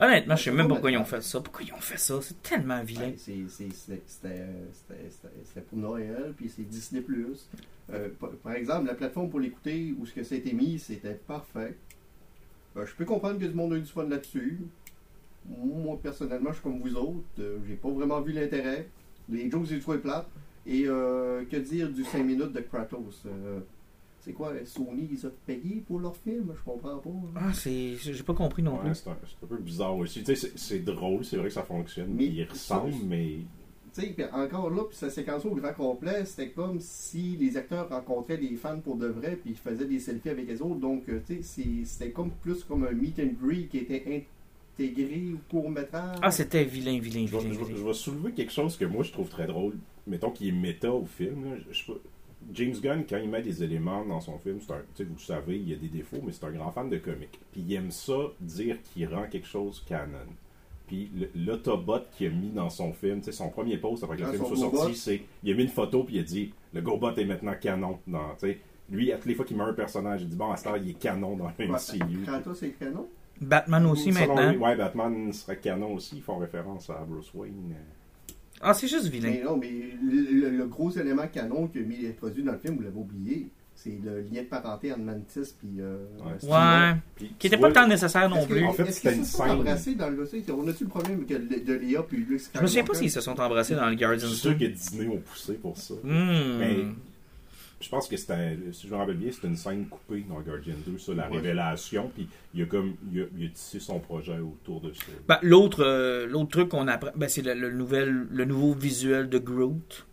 Honnêtement, 0.01 0.37
je 0.37 0.45
sais 0.45 0.51
même 0.53 0.69
pourquoi 0.69 0.91
ils 0.93 0.97
ont 0.99 1.05
fait 1.05 1.23
ça. 1.23 1.41
Pourquoi 1.41 1.63
ils 1.65 1.73
ont 1.73 1.81
fait 1.81 1.99
ça? 1.99 2.21
C'est 2.23 2.41
tellement 2.43 2.83
vilain. 2.85 3.09
Ben, 3.09 3.15
c'est- 3.19 3.49
c'est- 3.49 3.73
c'est- 3.75 4.03
C'était 5.45 5.61
pour 5.63 5.79
Noël, 5.79 6.33
puis 6.37 6.49
c'est 6.49 6.63
Disney+. 6.63 7.03
Euh, 7.93 8.09
par, 8.45 8.53
exemple, 8.53 8.87
la 8.87 8.95
plateforme 8.95 9.29
pour 9.31 9.41
l'écouter, 9.41 9.95
où 9.99 10.07
ce 10.07 10.13
que 10.13 10.23
ça 10.23 10.37
a 10.37 10.39
été 10.39 10.53
mis, 10.53 10.79
c'était 10.79 11.15
parfait. 11.15 11.75
Euh, 12.77 12.87
je 12.87 12.95
peux 12.95 13.05
comprendre 13.05 13.41
que 13.41 13.47
du 13.47 13.55
monde 13.55 13.73
a 13.73 13.77
eu 13.77 13.81
du 13.81 13.91
fun 13.91 14.07
là-dessus. 14.09 14.59
Moi, 15.49 15.99
personnellement, 16.01 16.51
je 16.51 16.55
suis 16.57 16.63
comme 16.63 16.81
vous 16.81 16.95
autres. 16.95 17.25
Euh, 17.41 17.59
J'ai 17.67 17.75
pas 17.75 17.89
vraiment 17.89 18.21
vu 18.21 18.33
l'intérêt. 18.33 18.87
Les 19.29 19.51
jokes, 19.51 19.65
j'ai 19.67 19.81
trouvé 19.81 19.99
plate. 19.99 20.29
Et 20.67 20.85
euh, 20.87 21.45
que 21.51 21.57
dire 21.57 21.89
du 21.91 22.05
5 22.05 22.23
minutes 22.23 22.53
de 22.53 22.61
Kratos? 22.61 23.25
C'est 24.29 24.35
quoi, 24.35 24.53
Sony, 24.67 25.09
ils 25.11 25.27
ont 25.27 25.33
payé 25.47 25.83
pour 25.87 26.01
leur 26.01 26.15
film? 26.15 26.53
Je 26.55 26.63
comprends 26.63 26.99
pas. 26.99 27.09
hein. 27.09 27.33
Ah, 27.37 27.53
c'est. 27.55 27.95
J'ai 27.97 28.23
pas 28.23 28.35
compris 28.35 28.63
non 28.63 28.75
Ouais, 28.75 28.81
plus. 28.91 28.95
c'est 28.97 29.09
un, 29.09 29.17
c'est 29.27 29.43
un 29.43 29.49
peu 29.49 29.57
bizarre 29.57 29.97
aussi. 29.97 30.23
Tu 30.23 30.37
sais, 30.37 30.53
c'est- 30.55 30.81
drôle, 30.81 31.25
c'est 31.25 31.39
vrai 31.39 31.49
que 31.49 31.55
ça 31.55 31.63
fonctionne. 31.63 32.11
Mais- 32.15 32.27
il 32.27 32.45
ressemble, 32.45 32.93
mais 33.07 33.37
Tu 33.95 34.03
sais, 34.03 34.09
puis 34.09 34.25
encore 34.31 34.69
là, 34.69 34.83
puis 34.87 34.95
sa 34.99 35.09
séquence 35.09 35.47
au 35.47 35.55
grand 35.55 35.73
complet, 35.73 36.27
c'était 36.27 36.51
comme 36.51 36.79
si 36.79 37.39
les 37.41 37.57
acteurs 37.57 37.89
rencontraient 37.89 38.37
des 38.37 38.55
fans 38.55 38.79
pour 38.81 38.97
de 38.97 39.07
vrai, 39.07 39.37
puis 39.43 39.53
ils 39.53 39.57
faisaient 39.57 39.87
des 39.87 39.99
selfies 39.99 40.29
avec 40.29 40.47
les 40.47 40.61
autres. 40.61 40.75
Donc, 40.79 41.09
euh, 41.09 41.21
tu 41.27 41.43
sais, 41.43 41.65
c'était 41.85 42.11
comme 42.11 42.31
plus 42.31 42.63
comme 42.65 42.85
un 42.85 42.93
meet 42.93 43.19
and 43.19 43.33
greet 43.43 43.69
qui 43.71 43.79
était 43.79 44.25
intégré 44.79 45.33
au 45.35 45.39
court 45.51 45.71
métrage. 45.71 46.19
Ah, 46.21 46.31
c'était 46.31 46.65
vilain, 46.65 46.99
vilain, 47.01 47.27
je 47.27 47.33
vais, 47.33 47.39
vilain, 47.39 47.55
je 47.55 47.59
vais- 47.61 47.65
vilain. 47.65 47.79
je 47.79 47.85
vais 47.87 47.95
soulever 47.95 48.33
quelque 48.33 48.53
chose 48.53 48.77
que 48.77 48.85
moi 48.85 49.03
je 49.05 49.11
trouve 49.13 49.31
très 49.31 49.47
drôle. 49.47 49.75
Mettons 50.07 50.31
qu'il 50.31 50.49
est 50.49 50.53
méta 50.53 50.93
au 50.93 51.07
film. 51.07 51.45
là. 51.47 51.57
Je- 51.57 51.73
je 51.73 51.79
sais 51.87 51.91
pas- 51.93 51.99
James 52.53 52.75
Gunn, 52.81 53.05
quand 53.09 53.19
il 53.19 53.29
met 53.29 53.43
des 53.43 53.63
éléments 53.63 54.05
dans 54.05 54.21
son 54.21 54.39
film, 54.39 54.59
c'est 54.61 54.73
un, 54.73 55.05
vous 55.05 55.15
le 55.15 55.21
savez, 55.21 55.57
il 55.57 55.69
y 55.69 55.73
a 55.75 55.77
des 55.77 55.89
défauts, 55.89 56.21
mais 56.25 56.33
c'est 56.33 56.45
un 56.45 56.51
grand 56.51 56.71
fan 56.71 56.89
de 56.89 56.99
comics. 56.99 57.39
Puis 57.53 57.63
il 57.67 57.75
aime 57.75 57.91
ça, 57.91 58.19
dire 58.41 58.77
qu'il 58.83 59.07
rend 59.13 59.27
quelque 59.29 59.47
chose 59.47 59.85
canon. 59.87 60.19
Puis 60.87 61.11
l'autobot 61.35 62.01
qu'il 62.13 62.29
a 62.29 62.31
mis 62.31 62.49
dans 62.51 62.71
son 62.71 62.93
film, 62.93 63.19
tu 63.19 63.27
sais, 63.27 63.33
son 63.33 63.51
premier 63.51 63.77
post 63.77 64.05
après 64.05 64.17
que 64.17 64.23
le 64.23 64.33
film 64.33 64.45
son 64.47 64.57
soit 64.57 64.71
sorti, 64.71 64.97
c'est 64.97 65.23
il 65.43 65.53
a 65.53 65.55
mis 65.55 65.65
une 65.65 65.69
photo 65.69 66.03
puis 66.03 66.17
il 66.17 66.21
a 66.21 66.23
dit 66.23 66.53
le 66.73 66.81
GoBot 66.81 67.15
est 67.15 67.25
maintenant 67.27 67.55
canon. 67.61 67.99
Dans, 68.07 68.35
lui, 68.91 69.13
à 69.13 69.17
toutes 69.17 69.27
les 69.27 69.35
fois 69.35 69.45
qu'il 69.45 69.57
met 69.57 69.65
un 69.65 69.75
personnage, 69.75 70.23
il 70.23 70.29
dit 70.31 70.37
bon, 70.37 70.51
à 70.51 70.57
cette 70.57 70.69
heure, 70.69 70.79
il 70.79 70.91
est 70.91 70.99
canon 70.99 71.37
dans 71.37 71.49
le 71.59 71.69
MCU. 71.69 72.23
Kratos, 72.25 72.59
c'est 72.59 72.71
canon? 72.71 73.07
Batman 73.41 73.87
aussi 73.87 74.13
Selon 74.13 74.35
maintenant. 74.35 74.51
lui, 74.51 74.59
ouais, 74.59 74.77
Batman 74.77 75.33
serait 75.33 75.59
canon 75.59 75.95
aussi. 75.95 76.17
Ils 76.17 76.23
font 76.23 76.39
référence 76.39 76.89
à 76.91 77.05
Bruce 77.07 77.33
Wayne. 77.35 77.75
Ah, 78.61 78.75
c'est 78.75 78.89
juste 78.89 79.07
vilain. 79.07 79.31
Mais 79.31 79.43
non, 79.45 79.57
mais 79.57 79.71
le, 80.03 80.41
le- 80.51 80.57
le 80.57 80.67
gros 80.67 80.91
élément 80.91 81.27
canon 81.33 81.69
qui 81.69 81.79
a 81.79 81.83
mis 81.83 81.97
produit 82.17 82.43
dans 82.43 82.53
le 82.53 82.59
film, 82.59 82.77
vous 82.77 82.83
l'avez 82.83 82.97
oublié, 82.99 83.49
c'est 83.75 83.97
le 84.05 84.21
lien 84.23 84.43
de 84.43 84.47
parenté 84.49 84.91
entre 84.93 85.03
Mantis 85.03 85.55
puis. 85.59 85.81
Euh, 85.81 85.97
Ouais. 86.19 86.49
Ouais. 86.51 86.97
Puis, 87.15 87.27
Qui 87.29 87.35
tu 87.39 87.47
était 87.47 87.57
vois, 87.57 87.69
pas 87.69 87.83
tant 87.83 87.87
nécessaire 87.89 88.29
non 88.29 88.45
plus. 88.47 88.65
En 88.65 88.73
fait, 88.73 88.83
est-ce 88.83 88.93
c'était 88.97 89.09
qu'ils 89.11 89.19
une 89.19 89.25
se 89.25 89.33
sont 89.37 89.43
scène. 89.45 89.51
embrassés 89.53 89.95
dans 89.95 90.11
le 90.11 90.29
On 90.53 90.69
a-tu 90.69 90.85
le 90.85 90.91
problème 90.91 91.25
que 91.27 91.35
le- 91.35 91.61
de 91.65 91.73
Léa 91.75 92.03
puis 92.03 92.17
Luke 92.19 92.41
Je 92.55 92.61
me 92.61 92.67
souviens 92.67 92.85
pas 92.85 92.95
s'ils 92.95 93.11
se 93.11 93.21
sont 93.21 93.39
embrassés 93.41 93.77
dans 93.77 93.87
le 93.87 93.93
Je 93.93 93.99
Guardians 93.99 94.27
suis 94.29 94.37
sûr 94.37 94.51
2. 94.53 94.59
que 94.59 94.73
Disney 94.73 95.07
ont 95.09 95.19
poussé 95.19 95.53
pour 95.55 95.77
ça. 95.77 95.95
Hmm. 96.03 96.59
Mais 96.59 96.77
je 97.81 97.89
pense 97.89 98.09
que 98.09 98.17
c'était, 98.17 98.59
si 98.73 98.89
je 98.89 98.93
me 98.93 98.99
rappelle 98.99 99.17
bien, 99.17 99.31
c'était 99.31 99.47
une 99.49 99.57
scène 99.57 99.87
coupée 99.87 100.25
dans 100.29 100.41
Guardian 100.41 100.75
2, 100.87 100.99
ça, 100.99 101.15
la 101.15 101.29
Ouais. 101.31 101.37
révélation. 101.37 102.11
Puis 102.15 102.29
il 102.55 102.63
a 102.63 102.67
comme, 102.67 102.95
il 103.13 103.23
a, 103.23 103.25
il 103.37 103.47
a 103.47 103.49
tissé 103.51 103.79
son 103.81 104.01
projet 104.01 104.39
autour 104.39 104.81
de 104.81 104.93
ça. 104.93 105.03
Ben, 105.29 105.39
l'autre, 105.43 105.85
euh, 105.85 106.27
l'autre 106.27 106.51
truc 106.51 106.69
qu'on 106.71 106.89
apprend, 106.89 107.11
ben, 107.15 107.29
c'est 107.29 107.43
le, 107.43 107.55
le 107.55 107.71
nouvel, 107.73 108.27
le 108.31 108.45
nouveau 108.45 108.73
visuel 108.75 109.29
de 109.29 109.39
Groot. 109.39 110.05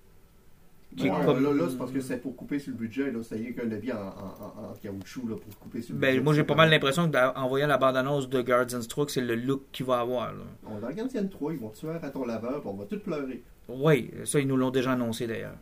Qui 0.96 1.08
est 1.08 1.12
Ouais, 1.12 1.26
comme- 1.26 1.44
Là, 1.44 1.52
là, 1.54 1.66
c'est 1.70 1.78
parce 1.78 1.92
que 1.92 2.00
c'est 2.00 2.18
pour 2.22 2.38
couper 2.38 2.58
sur 2.58 2.72
le 2.72 2.78
budget. 2.78 3.12
Là, 3.12 3.20
c'est 3.22 3.38
qu'un 3.52 3.66
levier 3.66 3.92
en, 3.92 3.98
en, 3.98 4.00
en, 4.02 4.70
en 4.70 4.74
caoutchouc 4.82 5.28
là, 5.28 5.36
pour 5.36 5.60
couper 5.60 5.82
sur 5.82 5.94
le 5.94 6.00
Ben, 6.00 6.12
budget. 6.12 6.24
moi, 6.24 6.34
j'ai 6.34 6.44
pas 6.46 6.56
mal 6.56 6.70
l'impression 6.70 7.12
qu'en 7.12 7.48
voyant 7.50 7.68
la 7.68 7.78
bande-annonce 7.78 8.30
de 8.30 8.42
Guardians 8.42 8.80
3, 8.80 9.06
que 9.08 9.12
c'est 9.12 9.20
le 9.20 9.36
look 9.36 9.64
qu'il 9.74 9.86
va 9.86 10.00
avoir. 10.00 10.32
Là. 10.32 10.44
On 10.66 10.80
dans 10.80 10.90
Guardian 10.92 11.28
3, 11.28 11.52
ils 11.54 11.60
vont 11.60 11.70
tuer 11.72 11.90
un 11.90 11.98
raton 12.00 12.26
laveur, 12.26 12.62
puis 12.62 12.70
on 12.72 12.76
va 12.76 12.86
tout 12.86 13.00
pleurer. 13.00 13.44
Oui, 13.68 14.10
ça, 14.24 14.40
ils 14.40 14.48
nous 14.48 14.56
l'ont 14.56 14.70
déjà 14.72 14.94
annoncé 14.94 15.28
d'ailleurs. 15.28 15.58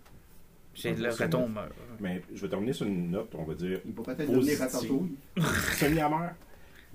C'est 0.76 0.95
le 0.95 1.47
meurt. 1.47 1.71
Mais 1.99 2.21
je 2.34 2.41
vais 2.41 2.49
terminer 2.49 2.74
sur 2.74 2.86
une 2.88 3.11
note, 3.11 3.34
on 3.36 3.43
va 3.43 3.53
dire, 3.53 3.80
Il 3.86 3.93
va 3.93 4.03
peut-être 4.03 4.32
devenir 4.32 4.59
ratatouille. 4.59 5.15
semi-amer. 5.78 6.36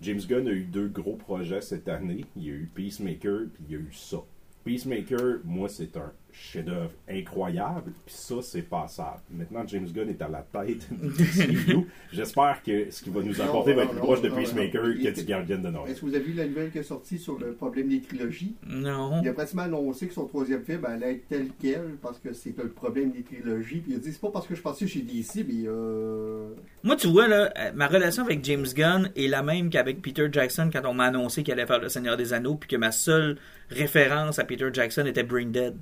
James 0.00 0.20
Gunn 0.28 0.46
a 0.46 0.52
eu 0.52 0.62
deux 0.64 0.88
gros 0.88 1.16
projets 1.16 1.60
cette 1.60 1.88
année. 1.88 2.24
Il 2.36 2.44
y 2.44 2.50
a 2.50 2.54
eu 2.54 2.70
Peacemaker, 2.74 3.46
puis 3.52 3.64
il 3.68 3.72
y 3.72 3.76
a 3.76 3.80
eu 3.80 3.92
ça. 3.92 4.18
Peacemaker, 4.64 5.40
moi, 5.44 5.68
c'est 5.68 5.96
un 5.96 6.12
chef-d'œuvre 6.32 6.90
incroyable, 7.08 7.92
puis 8.06 8.14
ça, 8.14 8.36
c'est 8.42 8.62
passable. 8.62 9.20
Maintenant, 9.30 9.64
James 9.66 9.88
Gunn 9.92 10.08
est 10.08 10.22
à 10.22 10.28
la 10.28 10.42
tête 10.42 10.86
du 10.90 11.22
MCU. 11.22 11.86
J'espère 12.12 12.62
que 12.62 12.90
ce 12.90 13.02
qu'il 13.02 13.12
va 13.12 13.22
nous 13.22 13.40
apporter 13.40 13.72
va 13.72 13.82
être 13.82 13.90
plus 13.90 14.00
proche 14.00 14.22
de 14.22 14.28
Peacemaker 14.28 14.82
non. 14.82 14.94
que 14.94 15.14
du 15.14 15.24
Guardian 15.24 15.58
de 15.58 15.68
Noël. 15.68 15.90
Est-ce 15.90 16.00
que 16.00 16.06
vous 16.06 16.14
avez 16.14 16.24
vu 16.24 16.32
la 16.34 16.46
nouvelle 16.46 16.70
qui 16.70 16.78
est 16.78 16.82
sortie 16.82 17.18
sur 17.18 17.38
le 17.38 17.52
problème 17.52 17.88
des 17.88 18.00
trilogies? 18.00 18.54
Non. 18.66 19.20
Il 19.22 19.28
a 19.28 19.32
pratiquement 19.32 19.62
annoncé 19.62 20.06
que 20.06 20.14
son 20.14 20.26
troisième 20.26 20.62
film 20.64 20.84
allait 20.84 21.14
être 21.14 21.28
tel 21.28 21.48
quel 21.60 21.96
parce 22.02 22.18
que 22.18 22.32
c'est 22.32 22.56
le 22.56 22.68
problème 22.68 23.10
des 23.10 23.22
trilogies. 23.22 23.78
Puis 23.78 23.92
il 23.92 23.96
a 23.96 23.98
dit 23.98 24.12
c'est 24.12 24.20
pas 24.20 24.30
parce 24.30 24.46
que 24.46 24.54
je 24.54 24.62
passais 24.62 24.86
chez 24.86 25.00
DC, 25.00 25.44
mais 25.48 25.64
euh... 25.66 26.50
Moi, 26.82 26.96
tu 26.96 27.08
vois, 27.08 27.28
là, 27.28 27.52
euh, 27.58 27.72
ma 27.74 27.88
relation 27.88 28.24
avec 28.24 28.44
James 28.44 28.66
Gunn 28.74 29.10
est 29.16 29.28
la 29.28 29.42
même 29.42 29.70
qu'avec 29.70 30.00
Peter 30.02 30.28
Jackson 30.30 30.70
quand 30.72 30.82
on 30.84 30.94
m'a 30.94 31.06
annoncé 31.06 31.42
qu'il 31.42 31.52
allait 31.52 31.66
faire 31.66 31.80
Le 31.80 31.88
Seigneur 31.88 32.16
des 32.16 32.32
Anneaux, 32.32 32.54
puis 32.54 32.68
que 32.68 32.76
ma 32.76 32.92
seule 32.92 33.36
référence 33.70 34.38
à 34.38 34.44
Peter 34.44 34.68
Jackson 34.72 35.04
était 35.06 35.22
Brain 35.22 35.46
Dead. 35.46 35.76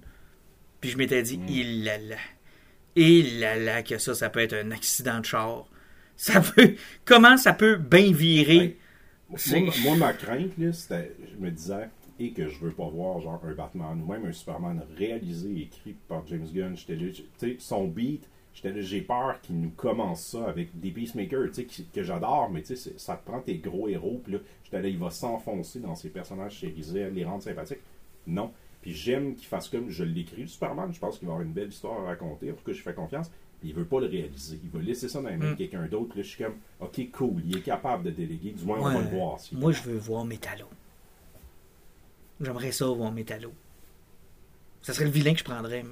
Puis 0.80 0.90
je 0.90 0.98
m'étais 0.98 1.22
dit, 1.22 1.38
Mm. 1.38 1.48
il 1.48 1.84
là 1.84 1.98
là. 1.98 2.16
Il 2.94 3.40
là 3.40 3.56
là, 3.56 3.82
que 3.82 3.98
ça, 3.98 4.14
ça 4.14 4.30
peut 4.30 4.40
être 4.40 4.54
un 4.54 4.70
accident 4.70 5.20
de 5.20 5.24
char. 5.24 5.66
Ça 6.16 6.40
peut. 6.40 6.74
Comment 7.04 7.36
ça 7.36 7.52
peut 7.52 7.76
bien 7.76 8.12
virer? 8.12 8.78
Ouais. 9.30 9.36
C'est- 9.38 9.60
Moi, 9.60 9.74
moi, 9.82 9.96
ma 9.96 10.12
crainte, 10.14 10.56
là, 10.58 10.72
c'était, 10.72 11.12
je 11.30 11.36
me 11.44 11.50
disais, 11.50 11.88
et 12.18 12.30
que 12.32 12.48
je 12.48 12.58
veux 12.60 12.70
pas 12.70 12.88
voir 12.88 13.20
genre 13.20 13.42
un 13.44 13.52
Batman 13.52 14.00
ou 14.02 14.10
même 14.10 14.24
un 14.24 14.32
Superman 14.32 14.82
réalisé 14.96 15.50
et 15.50 15.62
écrit 15.64 15.94
par 16.08 16.26
James 16.28 16.46
Gunn. 16.54 16.76
J'étais 16.76 16.94
là, 16.96 17.10
tu 17.12 17.22
sais, 17.36 17.56
son 17.58 17.86
beat, 17.88 18.26
j'étais 18.54 18.72
là, 18.72 18.80
j'ai 18.80 19.02
peur 19.02 19.38
qu'il 19.42 19.60
nous 19.60 19.68
commence 19.70 20.22
ça 20.28 20.46
avec 20.48 20.78
des 20.80 20.90
Peacemakers, 20.90 21.50
tu 21.52 21.66
sais, 21.68 21.84
que 21.92 22.02
j'adore, 22.02 22.48
mais 22.50 22.62
tu 22.62 22.74
sais, 22.76 22.94
ça 22.96 23.16
te 23.16 23.28
prend 23.28 23.40
tes 23.40 23.58
gros 23.58 23.88
héros, 23.88 24.22
puis 24.24 24.32
là, 24.34 24.38
j'étais 24.64 24.80
là, 24.80 24.88
il 24.88 24.96
va 24.98 25.10
s'enfoncer 25.10 25.80
dans 25.80 25.94
ses 25.94 26.08
personnages 26.08 26.54
chérisés, 26.54 27.10
les 27.10 27.24
rendre 27.26 27.42
sympathiques. 27.42 27.80
Non. 28.26 28.50
Puis 28.87 28.95
j'aime 28.95 29.34
qu'il 29.34 29.49
fasse 29.49 29.68
comme 29.68 29.91
je 29.91 30.05
l'écris, 30.05 30.43
le 30.43 30.47
Superman, 30.47 30.95
je 30.95 31.01
pense 31.01 31.18
qu'il 31.18 31.26
va 31.26 31.32
avoir 31.34 31.45
une 31.45 31.53
belle 31.53 31.70
histoire 31.70 32.01
à 32.03 32.05
raconter, 32.05 32.53
en 32.53 32.55
tout 32.55 32.62
cas, 32.64 32.72
je 32.72 32.80
fais 32.82 32.95
confiance. 32.95 33.28
Puis 33.59 33.70
il 33.70 33.74
veut 33.74 33.84
pas 33.84 33.99
le 33.99 34.07
réaliser. 34.07 34.61
Il 34.62 34.70
va 34.70 34.78
laisser 34.80 35.09
ça 35.09 35.20
dans 35.20 35.28
les 35.28 35.37
mains 35.37 35.49
de 35.49 35.53
Mm. 35.55 35.57
quelqu'un 35.57 35.87
d'autre. 35.87 36.16
Là, 36.16 36.22
je 36.22 36.28
suis 36.28 36.45
comme, 36.45 36.55
OK, 36.78 37.11
cool, 37.11 37.43
il 37.47 37.57
est 37.57 37.62
capable 37.62 38.05
de 38.05 38.11
déléguer. 38.11 38.53
Du 38.53 38.64
moins, 38.64 38.78
on 38.78 38.84
va 38.84 39.01
le 39.01 39.09
voir. 39.09 39.39
Moi, 39.53 39.72
je 39.72 39.82
veux 39.82 39.97
voir 39.99 40.24
Metallo. 40.24 40.66
J'aimerais 42.41 42.70
ça 42.70 42.87
voir 42.87 43.11
Metallo. 43.12 43.53
Ça 44.82 44.93
serait 44.93 45.07
le 45.07 45.11
vilain 45.11 45.32
que 45.32 45.41
je 45.41 45.45
prendrais. 45.45 45.84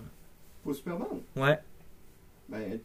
pour 0.63 0.75
Superman? 0.75 1.09
Ouais. 1.37 1.59
Ben, 2.49 2.79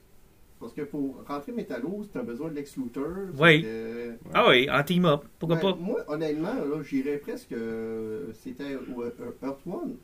parce 0.60 0.74
que 0.74 0.82
pour 0.82 1.24
rentrer 1.28 1.52
Metallo, 1.52 2.06
c'est 2.12 2.20
un 2.20 2.24
besoin 2.24 2.50
de 2.50 2.56
Lex 2.56 2.76
Luthor. 2.78 3.06
Oui. 3.38 3.64
Euh, 3.66 4.14
Ah 4.34 4.48
oui, 4.50 4.70
en 4.70 4.84
team-up. 4.84 5.24
Pourquoi 5.40 5.58
ben, 5.58 5.62
pas? 5.72 5.78
Moi, 5.80 6.04
honnêtement, 6.08 6.54
là, 6.54 6.82
j'irais 6.84 7.18
presque. 7.18 7.52
euh, 7.54 8.28
C'était 8.34 8.74
euh, 8.76 9.12
Earth 9.44 9.60
One. 9.66 9.96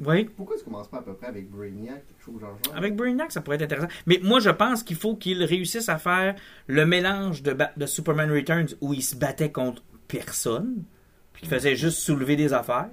Oui. 0.00 0.24
Pourquoi 0.36 0.56
tu 0.56 0.62
commences 0.64 0.86
pas 0.88 0.98
à 0.98 1.02
peu 1.02 1.12
près 1.14 1.26
avec 1.26 1.50
Brainiac, 1.50 2.06
quelque 2.06 2.24
chose 2.24 2.40
genre 2.40 2.56
genre? 2.64 2.76
Avec 2.76 2.94
Brainiac, 2.94 3.32
ça 3.32 3.40
pourrait 3.40 3.56
être 3.56 3.62
intéressant. 3.62 3.88
Mais 4.06 4.20
moi, 4.22 4.38
je 4.38 4.50
pense 4.50 4.84
qu'il 4.84 4.96
faut 4.96 5.16
qu'il 5.16 5.42
réussisse 5.42 5.88
à 5.88 5.98
faire 5.98 6.36
le 6.68 6.86
mélange 6.86 7.42
de, 7.42 7.56
de 7.76 7.86
Superman 7.86 8.30
Returns 8.30 8.68
où 8.80 8.94
il 8.94 9.02
se 9.02 9.16
battait 9.16 9.50
contre 9.50 9.82
personne, 10.06 10.84
puis 11.32 11.42
qu'il 11.42 11.50
faisait 11.50 11.74
juste 11.74 11.98
soulever 11.98 12.36
des 12.36 12.52
affaires. 12.52 12.90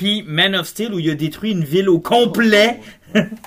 Puis 0.00 0.22
Man 0.26 0.54
of 0.54 0.66
Steel 0.66 0.94
où 0.94 0.98
il 0.98 1.10
a 1.10 1.14
détruit 1.14 1.50
une 1.52 1.62
ville 1.64 1.90
au 1.90 2.00
complet. 2.00 2.80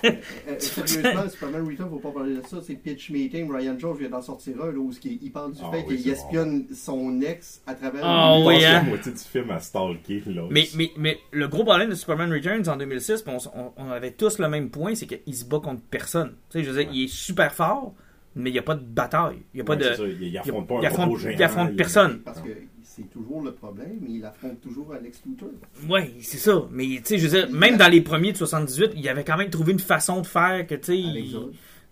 Euh, 0.04 0.12
sérieusement, 0.60 1.30
Superman 1.30 1.66
Return, 1.66 1.90
faut 1.90 1.98
pas 2.00 2.12
parler 2.12 2.36
de 2.36 2.42
ça. 2.46 2.58
C'est 2.62 2.74
Pitch 2.76 3.10
Meeting. 3.12 3.50
Ryan 3.50 3.80
Jones 3.80 3.96
vient 3.98 4.10
d'en 4.10 4.22
sortir 4.22 4.56
un, 4.62 4.66
là, 4.74 4.78
où 4.78 4.92
il, 5.06 5.20
il 5.24 5.32
parle 5.32 5.54
du 5.54 5.60
Ah 5.64 5.72
fait 5.72 5.86
oui, 5.88 5.96
qu'il 5.96 6.12
espionne 6.12 6.66
son 6.76 7.22
ex 7.22 7.62
à 7.66 7.74
travers. 7.74 8.02
Ah 8.04 8.38
oui, 8.46 8.56
hein? 8.66 8.74
la 8.74 8.84
moitié 8.84 9.14
du 9.14 9.18
film 9.20 9.50
à 9.52 9.60
stalker 9.62 10.22
l'autre. 10.28 10.50
Mais, 10.52 10.68
mais, 10.76 10.92
mais 10.98 11.18
le 11.32 11.48
gros 11.48 11.64
problème 11.64 11.90
de 11.90 11.96
Superman 11.96 12.30
Returns 12.34 12.68
en 12.68 12.76
2006, 12.76 13.22
puis 13.22 13.34
on, 13.34 13.58
on- 13.58 13.72
on 13.78 13.90
avait 13.90 14.12
tous 14.12 14.38
le 14.38 14.50
même 14.50 14.70
point, 14.70 14.96
c'est 14.96 15.06
qu'il 15.08 15.34
se 15.34 15.46
bat 15.46 15.62
contre 15.62 15.82
personne. 15.90 16.34
Tu 16.50 16.60
sais, 16.60 16.66
je 16.66 16.70
veux 16.70 16.78
dire, 16.84 16.90
Ouais. 16.90 16.96
il 16.98 17.04
est 17.06 17.14
super 17.14 17.54
fort, 17.54 17.94
mais 18.36 18.50
il 18.50 18.54
n'y 18.54 18.60
a 18.60 18.64
pas 18.64 18.76
de 18.76 18.84
bataille. 18.84 19.38
Il 19.54 19.58
n'y 19.58 19.62
a 19.62 19.64
pas 19.64 19.78
de. 19.78 19.84
ça, 19.94 20.04
il, 20.06 20.24
il 20.28 20.38
affronte 20.38 20.68
pas 20.68 20.76
il 20.82 20.86
un 20.86 20.90
affronte- 20.90 21.06
robot 21.06 21.18
géant. 21.20 21.32
il 21.38 21.42
affronte 21.44 21.76
personne. 21.78 22.20
Parce 22.26 22.42
que 22.42 22.50
c'est 22.96 23.10
toujours 23.10 23.42
le 23.42 23.52
problème, 23.54 23.98
mais 24.02 24.12
il 24.12 24.26
affronte 24.26 24.62
toujours 24.62 24.94
Alex 24.94 25.22
Luthor. 25.26 25.50
Oui, 25.90 26.16
c'est 26.22 26.38
ça. 26.38 26.68
Mais 26.72 26.86
tu 26.98 27.02
sais, 27.06 27.18
je 27.18 27.28
veux 27.28 27.38
dire, 27.48 27.52
même 27.52 27.78
dans 27.78 27.90
les 27.90 28.02
premiers 28.02 28.32
de 28.32 28.38
78, 28.38 28.92
il 28.96 29.08
avait 29.10 29.24
quand 29.24 29.38
même 29.38 29.50
trouvé 29.50 29.74
une 29.74 29.80
façon 29.80 30.22
de 30.22 30.28
faire 30.28 30.66
que, 30.68 30.76
tu 30.76 30.86
sais, 30.86 30.98
il- 31.00 31.36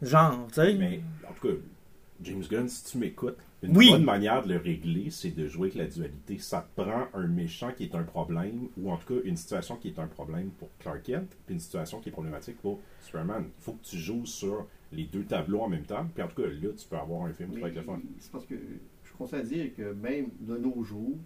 genre, 0.02 0.48
tu 0.50 0.54
sais. 0.56 0.74
Mais 0.76 1.02
en 1.30 1.34
tout 1.34 1.48
cas, 1.48 1.54
James 2.24 2.44
Gunn, 2.50 2.68
si 2.68 2.84
tu 2.92 2.98
m'écoutes, 3.00 3.38
une 3.64 3.78
Oui. 3.78 3.90
bonne 3.92 4.04
manière 4.04 4.44
de 4.44 4.54
le 4.54 4.60
régler, 4.60 5.10
c'est 5.12 5.30
de 5.36 5.48
jouer 5.48 5.68
avec 5.70 5.76
la 5.76 5.86
dualité. 5.86 6.38
Ça 6.40 6.68
te 6.76 6.82
prend 6.82 7.08
un 7.14 7.28
méchant 7.28 7.72
qui 7.76 7.84
est 7.84 7.94
un 7.96 8.02
problème, 8.04 8.68
ou 8.78 8.92
en 8.92 8.98
tout 8.98 9.14
cas 9.16 9.20
une 9.24 9.38
situation 9.38 9.76
qui 9.76 9.90
est 9.90 10.00
un 10.00 10.08
problème 10.08 10.50
pour 10.60 10.70
Clark 10.80 11.04
Kent, 11.04 11.30
puis 11.46 11.54
une 11.56 11.60
situation 11.60 12.00
qui 12.00 12.10
est 12.10 12.12
problématique 12.12 12.58
pour 12.62 12.80
Superman. 13.06 13.46
Il 13.60 13.64
faut 13.64 13.74
que 13.74 13.84
tu 13.86 13.98
joues 13.98 14.26
sur 14.26 14.66
les 14.92 15.04
deux 15.04 15.24
tableaux 15.24 15.62
en 15.62 15.70
même 15.70 15.84
temps, 15.84 16.06
puis 16.14 16.24
en 16.24 16.28
tout 16.28 16.42
cas, 16.42 16.48
là, 16.48 16.70
tu 16.76 16.88
peux 16.90 16.98
avoir 16.98 17.26
un 17.26 17.34
film 17.34 17.52
qui 17.52 17.60
va 17.60 17.68
être 17.70 17.76
le 17.76 17.82
fun. 17.84 18.00
C'est 18.20 18.32
parce 18.32 18.46
que 18.46 18.56
conseille 19.22 19.40
à 19.40 19.44
dire 19.44 19.76
que 19.76 19.94
même 19.94 20.28
de 20.40 20.58
nos 20.58 20.84
jours, 20.84 21.18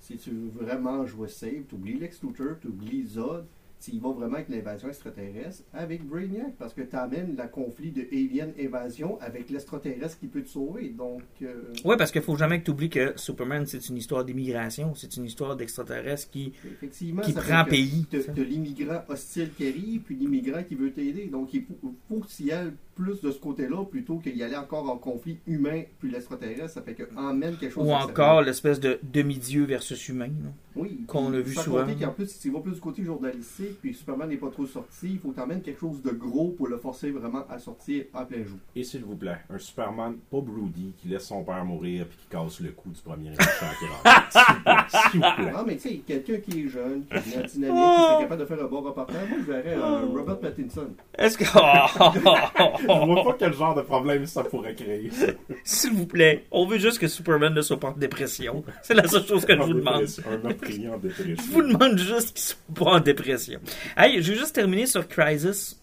si 0.00 0.16
tu 0.16 0.30
veux 0.30 0.64
vraiment 0.64 1.06
jouer 1.06 1.28
safe, 1.28 1.66
tu 1.68 1.74
oublies 1.74 1.98
Lex 1.98 2.22
Luthor, 2.22 2.58
tu 2.60 2.68
oublies 2.68 3.04
Zod, 3.06 3.44
tu 3.84 3.90
y 3.90 3.98
vas 3.98 4.12
vraiment 4.12 4.34
avec 4.36 4.48
l'invasion 4.48 4.86
extraterrestre 4.88 5.64
avec 5.72 6.06
Brainiac, 6.06 6.54
parce 6.56 6.72
que 6.72 6.82
tu 6.82 6.94
amènes 6.94 7.36
le 7.36 7.48
conflit 7.48 7.90
de 7.90 8.02
Alien 8.12 8.52
Invasion 8.60 9.20
avec 9.20 9.50
l'extraterrestre 9.50 10.20
qui 10.20 10.28
peut 10.28 10.42
te 10.42 10.48
sauver. 10.48 10.90
Donc, 10.90 11.22
euh, 11.42 11.72
Ouais, 11.84 11.96
parce 11.96 12.12
qu'il 12.12 12.22
faut 12.22 12.36
jamais 12.36 12.60
que 12.60 12.66
tu 12.66 12.70
oublies 12.70 12.90
que 12.90 13.12
Superman, 13.16 13.66
c'est 13.66 13.88
une 13.88 13.96
histoire 13.96 14.24
d'immigration, 14.24 14.94
c'est 14.94 15.16
une 15.16 15.24
histoire 15.24 15.56
d'extraterrestres 15.56 16.30
qui. 16.30 16.52
effectivement, 16.64 17.22
Qui 17.22 17.32
ça 17.32 17.40
prend 17.42 17.64
pays, 17.64 18.06
ça. 18.12 18.32
t'as 18.32 18.42
l'immigrant 18.44 19.02
hostile 19.08 19.50
qui 19.56 19.66
arrive, 19.66 20.02
puis 20.02 20.14
l'immigrant 20.14 20.62
qui 20.62 20.76
veut 20.76 20.92
t'aider. 20.92 21.26
Donc, 21.26 21.52
il 21.52 21.64
faut, 21.64 21.92
faut 22.08 22.20
que 22.20 22.28
tu 22.28 22.44
y 22.44 22.52
ailles 22.52 22.72
plus 22.94 23.20
de 23.20 23.30
ce 23.30 23.38
côté-là 23.38 23.84
plutôt 23.84 24.18
qu'il 24.18 24.42
aller 24.42 24.56
encore 24.56 24.88
en 24.90 24.96
conflit 24.96 25.38
humain 25.46 25.82
puis 25.98 26.10
l'extraterrestre. 26.10 26.70
Ça 26.70 26.82
fait 26.82 26.94
que 26.94 27.04
emmène 27.16 27.56
quelque 27.56 27.72
chose 27.72 27.86
Ou 27.88 27.92
encore 27.92 28.42
l'espèce 28.42 28.80
de 28.80 28.98
demi-dieu 29.02 29.64
versus 29.64 30.08
humain. 30.08 30.26
là. 30.26 30.50
Oui, 30.74 31.00
qu'on 31.06 31.28
puis 31.30 31.36
a 31.38 31.40
vu 31.42 31.54
souvent. 31.54 31.80
compter 31.84 32.02
qu'en 32.02 32.12
plus, 32.12 32.26
si 32.28 32.38
tu 32.40 32.50
vas 32.50 32.60
plus 32.60 32.72
du 32.72 32.80
côté 32.80 33.04
journalistique, 33.04 33.78
puis 33.82 33.92
Superman 33.92 34.30
n'est 34.30 34.38
pas 34.38 34.48
trop 34.48 34.64
sorti, 34.64 35.10
il 35.12 35.18
faut 35.18 35.32
t'emmener 35.32 35.60
quelque 35.60 35.80
chose 35.80 36.00
de 36.02 36.10
gros 36.10 36.48
pour 36.48 36.66
le 36.68 36.78
forcer 36.78 37.10
vraiment 37.10 37.44
à 37.50 37.58
sortir 37.58 38.04
en 38.14 38.24
plein 38.24 38.42
jour. 38.44 38.58
Et 38.74 38.82
s'il 38.82 39.04
vous 39.04 39.14
plaît, 39.16 39.36
un 39.50 39.58
Superman 39.58 40.14
pas 40.30 40.40
broody 40.40 40.94
qui 40.96 41.08
laisse 41.08 41.26
son 41.26 41.44
père 41.44 41.62
mourir 41.64 42.06
puis 42.06 42.16
qui 42.18 42.26
casse 42.28 42.60
le 42.60 42.70
cou 42.70 42.88
du 42.88 43.00
premier 43.02 43.30
méchant 43.30 43.66
qui 43.78 43.84
rentre. 43.86 44.32
S'il 44.32 44.40
vous 44.54 44.62
plaît, 44.62 45.00
s'il 45.10 45.20
vous 45.20 45.36
plaît. 45.36 45.52
Ah, 45.54 45.64
mais 45.66 45.76
tu 45.76 45.80
sais, 45.88 45.96
quelqu'un 46.06 46.36
qui 46.38 46.60
est 46.64 46.68
jeune, 46.68 47.04
qui 47.04 47.14
est 47.14 47.46
dynamique, 47.52 47.76
qui 48.08 48.14
est 48.14 48.22
capable 48.22 48.40
de 48.40 48.46
faire 48.46 48.64
un 48.64 48.68
bon 48.68 48.80
reportage, 48.80 49.28
moi 49.28 49.38
je 49.46 49.52
verrais 49.52 49.74
euh, 49.76 50.06
Robert 50.06 50.38
Pattinson. 50.40 50.88
Est-ce 51.18 51.36
que. 51.36 51.44
Je 52.82 52.86
vois 52.86 53.24
pas 53.24 53.36
quel 53.38 53.54
genre 53.54 53.74
de 53.74 53.82
problème 53.82 54.26
ça 54.26 54.44
pourrait 54.44 54.74
créer. 54.74 55.10
ça. 55.10 55.26
S'il 55.64 55.92
vous 55.92 56.06
plaît, 56.06 56.44
on 56.50 56.66
veut 56.66 56.78
juste 56.78 56.98
que 56.98 57.08
Superman 57.08 57.54
ne 57.54 57.62
soit 57.62 57.78
pas 57.80 57.88
en 57.90 57.96
dépression. 57.96 58.64
C'est 58.82 58.94
la 58.94 59.06
seule 59.08 59.24
chose 59.26 59.44
que 59.44 59.54
je 59.56 59.62
vous 59.62 59.74
demande. 59.74 60.06
Un 60.30 60.38
meurtrier 60.38 60.88
en 60.88 60.98
dépression. 60.98 61.36
Je 61.36 61.52
vous 61.52 61.62
demande 61.62 61.98
juste 61.98 62.34
qu'il 62.34 62.44
soit 62.44 62.58
pas 62.74 62.90
en 62.96 63.00
dépression. 63.00 63.60
Hey, 63.96 64.22
je 64.22 64.32
vais 64.32 64.38
juste 64.38 64.54
terminer 64.54 64.86
sur 64.86 65.06
Crisis. 65.08 65.80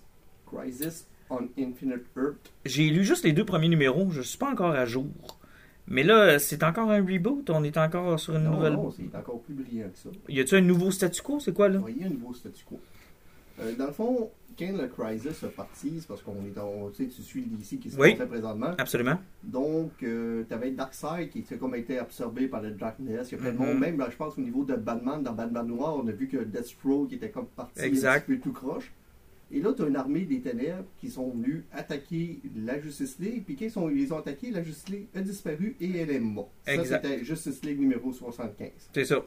Crisis 0.52 1.06
on 1.32 1.48
Infinite 1.60 2.06
Earth. 2.18 2.52
J'ai 2.66 2.90
lu 2.90 3.04
juste 3.04 3.24
les 3.24 3.34
deux 3.34 3.46
premiers 3.46 3.70
numéros. 3.70 4.10
Je 4.12 4.22
suis 4.22 4.38
pas 4.40 4.50
encore 4.52 4.72
à 4.72 4.86
jour. 4.86 5.06
Mais 5.86 6.04
là, 6.04 6.40
c'est 6.40 6.64
encore 6.64 6.90
un 6.92 7.04
reboot. 7.06 7.50
On 7.52 7.64
est 7.64 7.78
encore 7.78 8.20
sur 8.20 8.36
une 8.36 8.44
Non, 8.44 8.52
nouvelle. 8.56 8.74
non, 8.74 8.92
c'est 8.92 9.16
encore 9.16 9.40
plus 9.42 9.54
brillant 9.54 9.90
que 9.90 9.98
ça. 9.98 10.10
Y 10.28 10.40
a-tu 10.40 10.56
un 10.56 10.62
nouveau 10.62 10.90
statu 10.92 11.22
quo 11.22 11.40
C'est 11.40 11.54
quoi 11.54 11.70
là? 11.70 11.80
Un 11.80 12.10
nouveau 12.10 12.34
statu 12.34 12.64
quo. 12.66 12.80
Euh, 13.62 13.76
dans 13.76 13.88
le 13.88 13.92
fond, 13.94 14.32
quand 14.58 14.72
le 14.78 14.88
Crisis 14.88 15.44
a 15.44 15.48
parti, 15.48 15.94
c'est 16.00 16.08
parce 16.08 16.22
qu'on 16.22 16.36
est 16.46 16.54
dans, 16.56 16.90
tu 16.92 17.04
sais, 17.04 17.10
tu 17.10 17.22
suis 17.22 17.42
le 17.42 17.58
DC 17.58 17.80
qui 17.80 17.90
se 17.92 17.98
Oui. 18.00 18.16
passe 18.16 18.28
présentement. 18.28 18.72
Absolument. 18.78 19.18
Donc, 19.44 19.92
euh, 20.04 20.44
tu 20.48 20.54
avais 20.54 20.72
Darkseid 20.72 21.30
qui 21.30 21.40
était 21.40 21.58
comme 21.58 21.76
été 21.76 21.98
absorbé 21.98 22.48
par 22.48 22.62
le 22.62 22.72
Darkness. 22.72 23.32
Il 23.32 23.36
y 23.36 23.38
a 23.38 23.42
plein 23.42 23.52
de 23.54 23.58
Mhm. 23.58 23.66
monde, 23.66 23.80
même 23.80 23.98
ben, 23.98 24.08
je 24.10 24.16
pense 24.16 24.38
au 24.38 24.42
niveau 24.42 24.64
de 24.64 24.76
Batman, 24.76 25.24
dans 25.24 25.34
Batman 25.34 25.66
Noir, 25.68 25.96
on 25.96 26.08
a 26.08 26.12
vu 26.12 26.28
que 26.28 26.38
Deathstroke 26.38 27.14
était 27.14 27.30
comme 27.30 27.48
parti 27.48 27.82
Exact. 27.82 28.18
un 28.18 28.20
petit 28.22 28.38
peu 28.38 28.40
tout 28.40 28.54
croche. 28.54 28.92
Et 29.52 29.62
là, 29.62 29.74
tu 29.74 29.82
as 29.82 29.88
une 29.88 29.96
armée 29.96 30.26
des 30.26 30.42
ténèbres 30.42 30.86
qui 31.00 31.10
sont 31.10 31.32
venus 31.32 31.64
attaquer 31.74 32.40
la 32.56 32.80
Justice 32.80 33.18
League. 33.20 33.44
Puis 33.46 33.56
quand 33.56 33.66
ils, 33.66 33.72
sont- 33.72 33.90
ils 33.90 33.98
les 33.98 34.12
ont 34.12 34.20
attaqués, 34.20 34.52
la 34.52 34.62
Justice 34.62 34.90
League 34.90 35.08
a 35.16 35.22
disparu 35.22 35.76
et 35.82 35.90
elle 35.98 36.12
est 36.12 36.20
morte. 36.20 36.52
Ça, 36.66 36.76
Exact. 36.76 37.04
c'était 37.04 37.24
Justice 37.26 37.64
League 37.66 37.80
numéro 37.80 38.14
75. 38.14 38.70
C'est 38.94 39.06
ça. 39.06 39.26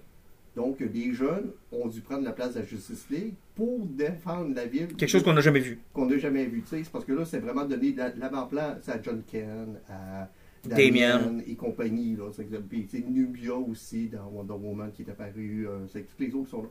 Donc, 0.55 0.83
euh, 0.83 0.87
des 0.89 1.13
jeunes 1.15 1.51
ont 1.73 1.89
dû 1.89 2.01
prendre 2.03 2.25
la 2.25 2.33
place 2.33 2.55
de 2.55 2.61
la 2.61 2.67
Justice 2.67 3.07
League 3.11 3.35
pour 3.55 3.87
défendre 3.87 4.55
la 4.55 4.67
ville. 4.67 4.89
Quelque 4.89 5.09
chose 5.09 5.23
qu'on 5.23 5.33
n'a 5.33 5.41
jamais 5.41 5.61
vu. 5.61 5.79
qu'on 5.95 6.07
n'a 6.07 6.19
jamais 6.19 6.45
vu. 6.45 6.61
tu 6.63 6.69
sais. 6.69 6.85
C'est 6.85 6.93
parce 6.93 7.05
que 7.07 7.13
là, 7.13 7.25
c'est 7.25 7.39
vraiment 7.39 7.65
donné 7.65 7.95
la- 7.95 8.15
l'avant-plan 8.15 8.77
à 8.87 9.03
John 9.03 9.23
Ken, 9.27 9.79
à 9.89 10.29
Damien. 10.69 11.39
et 11.47 11.55
compagnie. 11.55 12.17
Là, 12.17 12.31
c'est 12.33 12.45
que- 12.45 12.57
puis, 12.57 12.87
tu 12.87 12.99
sais, 12.99 13.05
Nubia 13.09 13.55
aussi 13.55 14.09
dans 14.09 14.29
Wonder 14.29 14.53
Woman 14.55 14.91
qui 14.93 15.03
est 15.03 15.11
apparu. 15.11 15.67
euh, 15.67 15.87
c'est 15.89 16.03
tous 16.03 16.23
les 16.23 16.35
autres 16.35 16.51
sont 16.51 16.63
là. 16.63 16.69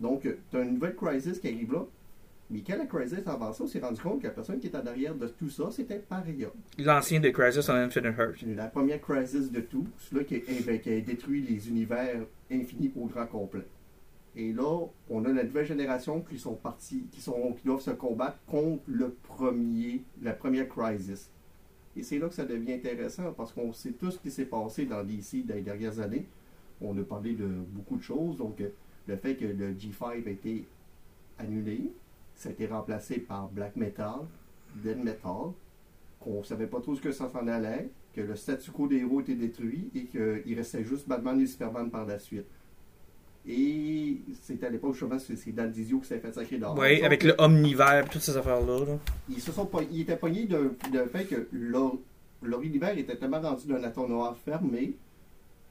Donc, 0.00 0.22
tu 0.50 0.56
as 0.56 0.60
une 0.62 0.74
nouvelle 0.74 0.94
crisis 0.96 1.38
qui 1.38 1.48
arrive 1.48 1.72
là. 1.74 1.84
Mais 2.50 2.62
quand 2.66 2.76
la 2.76 2.86
crisis 2.86 3.18
avant 3.26 3.52
ça, 3.52 3.62
on 3.64 3.66
s'est 3.68 3.78
rendu 3.78 4.00
compte 4.00 4.20
que 4.22 4.26
la 4.26 4.32
personne 4.32 4.58
qui 4.58 4.70
en 4.74 4.84
arrière 4.86 5.14
de 5.14 5.28
tout 5.28 5.48
ça, 5.50 5.70
c'était 5.70 5.98
Paria. 6.00 6.48
L'ancien 6.78 7.20
de 7.20 7.28
Crisis 7.30 7.68
on 7.68 7.74
Infinite 7.74 8.14
Earth. 8.18 8.42
La 8.56 8.66
première 8.66 9.00
crisis 9.00 9.52
de 9.52 9.60
tout, 9.60 9.86
celui 9.98 10.24
qui, 10.24 10.34
a- 10.36 10.40
eh 10.48 10.62
ben, 10.62 10.80
qui 10.80 10.90
a 10.92 11.00
détruit 11.00 11.42
les 11.42 11.68
univers 11.68 12.20
infinis 12.50 12.90
au 12.96 13.06
grand 13.06 13.26
complet. 13.26 13.66
Et 14.36 14.52
là, 14.52 14.86
on 15.08 15.24
a 15.24 15.32
la 15.32 15.44
nouvelle 15.44 15.66
génération 15.66 16.20
qui 16.22 16.38
sont 16.38 16.54
partis, 16.54 17.04
qui, 17.12 17.20
sont, 17.20 17.52
qui 17.52 17.64
doivent 17.66 17.80
se 17.80 17.90
combattre 17.90 18.38
contre 18.46 18.82
le 18.88 19.10
premier, 19.10 20.02
la 20.22 20.32
première 20.32 20.68
crisis. 20.68 21.30
Et 21.96 22.02
c'est 22.02 22.18
là 22.18 22.28
que 22.28 22.34
ça 22.34 22.44
devient 22.44 22.72
intéressant 22.74 23.32
parce 23.32 23.52
qu'on 23.52 23.72
sait 23.72 23.90
tout 23.92 24.10
ce 24.10 24.18
qui 24.18 24.30
s'est 24.30 24.44
passé 24.44 24.86
dans 24.86 25.02
DC 25.04 25.44
dans 25.46 25.54
les 25.54 25.62
dernières 25.62 25.98
années. 26.00 26.26
On 26.80 26.96
a 26.98 27.02
parlé 27.02 27.34
de 27.34 27.46
beaucoup 27.46 27.96
de 27.96 28.02
choses. 28.02 28.36
Donc, 28.36 28.60
euh, 28.60 28.68
le 29.06 29.16
fait 29.16 29.34
que 29.36 29.44
le 29.44 29.72
G5 29.74 30.26
a 30.26 30.30
été 30.30 30.64
annulé, 31.38 31.90
ça 32.40 32.48
a 32.48 32.52
été 32.52 32.66
remplacé 32.66 33.18
par 33.18 33.48
Black 33.48 33.76
Metal, 33.76 34.20
Dead 34.76 34.96
Metal, 34.96 35.52
qu'on 36.20 36.38
ne 36.38 36.42
savait 36.42 36.66
pas 36.68 36.80
trop 36.80 36.94
ce 36.94 37.02
que 37.02 37.12
ça 37.12 37.28
s'en 37.28 37.46
allait, 37.46 37.90
que 38.14 38.22
le 38.22 38.34
statu 38.34 38.70
quo 38.70 38.86
des 38.88 38.96
héros 38.96 39.20
était 39.20 39.34
détruit 39.34 39.90
et 39.94 40.04
qu'il 40.06 40.56
restait 40.56 40.82
juste 40.82 41.06
Batman 41.06 41.38
et 41.38 41.46
Superman 41.46 41.90
par 41.90 42.06
la 42.06 42.18
suite. 42.18 42.46
Et 43.46 44.16
c'est 44.42 44.64
à 44.64 44.70
l'époque, 44.70 44.94
justement, 44.94 45.18
c'est 45.18 45.36
c'est 45.36 45.52
Dan 45.52 45.70
Dizio 45.70 45.98
qui 46.00 46.06
s'est 46.08 46.18
fait 46.18 46.32
sacrer 46.32 46.56
dehors. 46.56 46.78
Oui, 46.78 47.02
avec 47.02 47.24
le 47.24 47.34
Omnivore, 47.38 48.08
toutes 48.10 48.22
ces 48.22 48.36
affaires-là. 48.38 48.86
là. 48.86 48.98
Ils, 49.28 49.40
se 49.40 49.52
sont, 49.52 49.66
pogn- 49.66 49.88
ils 49.90 50.00
étaient 50.00 50.16
pognés 50.16 50.46
d'un 50.46 51.06
fait 51.08 51.24
que 51.26 51.46
leur, 51.52 51.92
leur 52.42 52.62
univers 52.62 52.96
était 52.96 53.16
tellement 53.16 53.40
rendu 53.42 53.66
d'un 53.66 53.84
entonnoir 53.84 54.34
fermé 54.38 54.94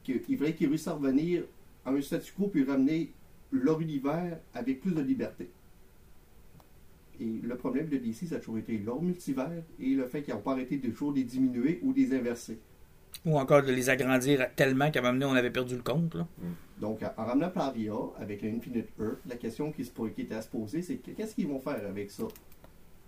qu'il 0.03 0.37
fallait 0.37 0.53
qu'ils 0.53 0.67
réussissent 0.67 0.87
à 0.87 0.93
revenir 0.93 1.43
à 1.83 1.89
un 1.91 2.01
statu 2.01 2.31
quo 2.33 2.47
puis 2.47 2.63
ramener 2.63 3.11
leur 3.51 3.81
univers 3.81 4.37
avec 4.53 4.81
plus 4.81 4.91
de 4.91 5.01
liberté. 5.01 5.49
Et 7.21 7.39
le 7.43 7.55
problème 7.57 7.87
de 7.89 7.97
DC, 7.97 8.27
ça 8.27 8.35
a 8.35 8.39
toujours 8.39 8.57
été 8.59 8.77
leur 8.77 9.01
multivers 9.01 9.63
et 9.79 9.89
le 9.89 10.05
fait 10.05 10.21
qu'ils 10.21 10.33
n'ont 10.33 10.39
pas 10.41 10.53
arrêté 10.53 10.77
de 10.77 10.89
toujours 10.89 11.11
les 11.11 11.23
diminuer 11.23 11.79
ou 11.83 11.91
les 11.93 12.13
inverser. 12.13 12.59
Ou 13.25 13.37
encore 13.37 13.63
de 13.63 13.71
les 13.73 13.89
agrandir 13.89 14.47
tellement 14.55 14.89
qu'à 14.91 14.99
un 14.99 15.03
moment 15.03 15.13
donné, 15.19 15.25
on 15.25 15.35
avait 15.35 15.49
perdu 15.51 15.75
le 15.75 15.81
compte. 15.81 16.15
Là. 16.15 16.25
Donc, 16.79 17.01
en 17.17 17.25
ramenant 17.25 17.49
Paria 17.49 17.93
avec 18.17 18.41
l'Infinite 18.41 18.87
Earth, 18.97 19.17
la 19.27 19.35
question 19.35 19.71
qui, 19.73 19.83
se, 19.83 19.91
po- 19.91 20.07
qui 20.07 20.21
était 20.21 20.35
à 20.35 20.41
se 20.41 20.47
poser, 20.47 20.81
c'est 20.81 20.95
que- 20.95 21.11
qu'est-ce 21.11 21.35
qu'ils 21.35 21.47
vont 21.47 21.59
faire 21.59 21.85
avec 21.85 22.09
ça? 22.11 22.23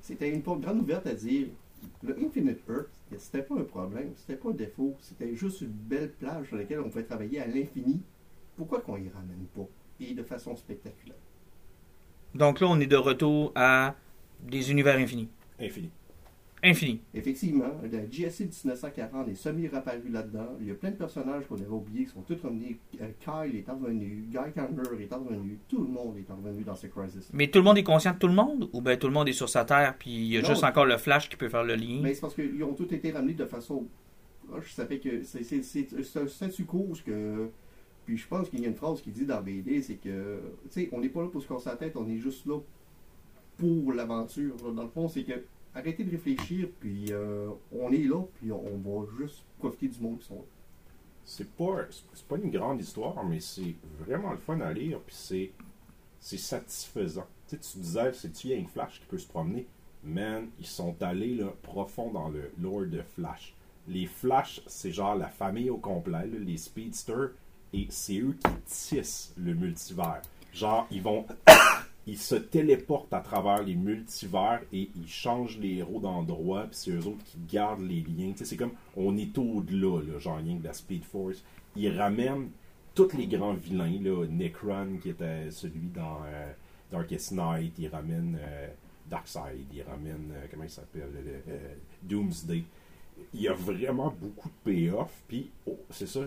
C'était 0.01 0.30
une 0.30 0.41
porte 0.41 0.59
grande 0.62 0.82
ouverte 0.82 1.07
à 1.07 1.14
dire 1.14 1.47
le 2.03 2.18
Infinite 2.20 2.59
Earth, 2.70 2.89
c'était 3.18 3.43
pas 3.43 3.55
un 3.55 3.64
problème, 3.64 4.12
c'était 4.18 4.36
pas 4.36 4.49
un 4.49 4.53
défaut, 4.53 4.95
c'était 4.99 5.34
juste 5.36 5.62
une 5.62 5.70
belle 5.70 6.12
plage 6.12 6.47
sur 6.47 6.57
laquelle 6.57 6.82
on 6.82 6.89
pouvait 6.89 7.03
travailler 7.05 7.39
à 7.39 7.47
l'infini. 7.47 8.01
Pourquoi 8.57 8.82
qu'on 8.82 8.97
y 8.97 9.07
ramène 9.09 9.45
pas? 9.55 9.68
Et 10.01 10.14
de 10.14 10.24
façon 10.24 10.55
spectaculaire. 10.57 11.16
Donc 12.36 12.59
là, 12.59 12.67
on 12.69 12.79
est 12.79 12.88
de 12.88 12.95
retour 12.95 13.51
à 13.55 13.95
des 14.41 14.71
univers 14.71 14.97
infinis. 14.97 15.29
Infini. 15.59 15.89
Infinis. 16.63 17.01
Effectivement, 17.15 17.71
la 17.91 18.07
GSC 18.09 18.41
1940 18.65 19.27
est 19.29 19.34
semi-réapparue 19.36 20.09
là-dedans. 20.11 20.49
Il 20.59 20.67
y 20.67 20.71
a 20.71 20.75
plein 20.75 20.91
de 20.91 20.95
personnages 20.95 21.45
qu'on 21.47 21.55
avait 21.55 21.65
oubliés 21.67 22.05
qui 22.05 22.11
sont 22.11 22.21
tous 22.21 22.39
revenus. 22.43 22.77
Euh, 23.01 23.07
Kyle 23.19 23.55
est 23.57 23.67
revenu, 23.69 24.25
Guy 24.29 24.38
Carter 24.53 24.75
est 24.99 25.13
revenu, 25.13 25.57
tout 25.67 25.82
le 25.82 25.88
monde 25.88 26.15
est 26.17 26.32
revenu 26.32 26.63
dans 26.63 26.75
ce 26.75 26.86
crisis. 26.88 27.29
Mais 27.34 27.47
tout 27.47 27.57
le 27.59 27.63
monde 27.65 27.79
est 27.79 27.84
conscient 27.84 28.13
de 28.13 28.17
tout 28.19 28.27
le 28.27 28.34
monde 28.36 28.69
Ou 28.73 28.82
bien 28.82 28.95
tout 28.95 29.07
le 29.07 29.13
monde 29.13 29.27
est 29.27 29.34
sur 29.34 29.49
sa 29.49 29.65
terre, 29.65 29.95
puis 29.97 30.11
il 30.11 30.25
y 30.34 30.38
a 30.38 30.41
Non. 30.43 30.49
juste 30.49 30.63
encore 30.63 30.86
le 30.86 30.97
Flash 30.97 31.29
qui 31.29 31.36
peut 31.36 31.49
faire 31.49 31.63
le 31.63 31.73
lien? 31.75 31.99
Mais 32.03 32.13
c'est 32.13 32.21
parce 32.21 32.36
qu'ils 32.36 32.63
ont 32.63 32.73
tous 32.73 32.91
été 32.93 33.11
ramenés 33.11 33.34
de 33.34 33.45
façon 33.45 33.88
proche. 34.47 34.71
Ça 34.73 34.86
fait 34.86 34.99
que 34.99 35.23
c'est 35.23 35.43
c'est- 35.43 35.63
c'est- 35.63 36.03
c'est 36.03 36.19
un 36.21 36.27
statu 36.27 36.65
quo 36.65 36.89
ce 36.93 37.01
que. 37.01 37.49
Puis 38.06 38.18
je 38.18 38.28
pense 38.28 38.49
qu'il 38.49 38.62
y 38.62 38.66
a 38.66 38.68
une 38.68 38.76
phrase 38.76 39.02
qui 39.02 39.12
dit 39.12 39.26
dans 39.26 39.41
BD, 39.41 39.82
c'est 39.82 39.95
que, 39.95 40.41
tu 40.64 40.82
sais, 40.82 40.89
on 40.91 40.99
n'est 40.99 41.10
pas 41.10 41.22
là 41.22 41.30
pour 41.30 41.41
se 41.41 41.47
casser 41.47 41.70
la 41.70 41.76
tête, 41.76 41.95
on 41.95 42.08
est 42.08 42.18
juste 42.18 42.45
là 42.45 42.60
pour 43.58 43.93
l'aventure. 43.93 44.56
Dans 44.74 44.84
le 44.84 44.89
fond, 44.89 45.08
c'est 45.08 45.24
que 45.24 45.43
arrêtez 45.74 46.04
de 46.04 46.12
réfléchir, 46.12 46.68
puis 46.80 47.06
euh, 47.12 47.49
on 47.72 47.91
est 47.91 48.04
là, 48.04 48.24
puis 48.36 48.52
on, 48.52 48.78
va 48.78 49.06
juste 49.18 49.43
profiter 49.60 49.88
du 49.88 49.99
monde 50.02 50.20
qui 50.20 50.28
sont 50.28 50.36
là. 50.36 50.41
C'est 51.24 51.49
pas, 51.52 51.86
c'est 52.14 52.26
pas 52.28 52.38
une 52.38 52.49
grande 52.49 52.82
histoire, 52.82 53.24
mais 53.24 53.39
c'est 53.39 53.76
vraiment 53.99 54.32
le 54.32 54.38
fun 54.38 54.60
à 54.60 54.74
lire, 54.74 54.99
puis 55.06 55.16
c'est, 55.16 55.52
c'est 56.20 56.39
satisfaisant. 56.39 57.28
Tu 57.47 57.56
sais, 57.56 57.72
tu 57.72 57.78
disais, 57.80 58.14
c'est-tu 58.14 58.47
y 58.47 58.54
a 58.54 58.56
une 58.56 58.68
Flash 58.68 58.99
qui 58.99 59.06
peut 59.06 59.18
se 59.18 59.28
promener? 59.28 59.68
Man, 60.04 60.49
ils 60.60 60.66
sont 60.66 60.95
allés 61.02 61.36
là, 61.36 61.54
profond 61.62 62.12
dans 62.12 62.30
le 62.30 62.52
lore 62.60 62.88
de 62.88 63.02
Flash. 63.02 63.56
Les 63.88 64.08
Flash, 64.08 64.62
c'est 64.66 64.91
genre 64.91 65.16
la 65.16 65.30
famille 65.30 65.70
au 65.70 65.78
complet, 65.78 66.28
les 66.28 66.58
speedsters, 66.58 67.32
et 67.74 67.88
c'est 67.89 68.19
eux 68.19 68.36
qui 68.43 68.51
tissent 68.65 69.34
le 69.38 69.53
multivers. 69.53 70.22
Genre, 70.53 70.88
ils 70.91 71.01
vont 71.01 71.26
ils 72.07 72.17
se 72.17 72.36
téléportent 72.36 73.13
à 73.13 73.19
travers 73.19 73.63
les 73.63 73.76
multivers 73.76 74.61
et 74.74 74.89
ils 74.95 75.07
changent 75.07 75.57
les 75.59 75.76
héros 75.76 75.99
d'endroit, 75.99 76.63
puis 76.63 76.76
c'est 76.76 76.91
eux 76.91 77.07
autres 77.07 77.24
qui 77.26 77.38
gardent 77.49 77.82
les 77.82 78.01
liens. 78.01 78.32
Tu 78.32 78.39
sais, 78.39 78.45
c'est 78.45 78.57
comme 78.57 78.74
on 78.95 79.17
est 79.17 79.38
au-delà, 79.38 80.01
là, 80.01 80.19
genre 80.19 80.38
rien 80.38 80.57
que 80.57 80.63
la 80.63 80.74
Speed 80.74 81.05
Force. 81.05 81.43
Ils 81.76 81.97
ramènent 81.97 82.49
tous 82.93 83.15
les 83.15 83.28
grands 83.28 83.53
vilains, 83.53 84.01
là, 84.01 84.26
Necron 84.28 84.97
qui 85.01 85.09
était 85.09 85.49
celui 85.51 85.88
dans 85.93 86.19
euh, 86.26 86.51
Darkest 86.91 87.32
Night, 87.32 87.74
ils 87.80 87.88
ramènent 87.88 88.38
euh, 88.41 88.67
Darkseid, 89.11 89.65
ils 89.74 89.84
ramènent, 89.84 90.32
euh, 90.34 90.45
comment 90.49 90.63
il 90.63 90.69
s'appelle, 90.69 91.11
euh, 91.47 91.76
Doomsday. 92.03 92.63
Il 93.34 93.41
y 93.41 93.47
a 93.47 93.53
vraiment 93.53 94.13
beaucoup 94.19 94.49
de 94.49 94.53
payoff, 94.63 95.11
puis 95.28 95.49
oh, 95.67 95.78
c'est 95.89 96.07
ça, 96.07 96.22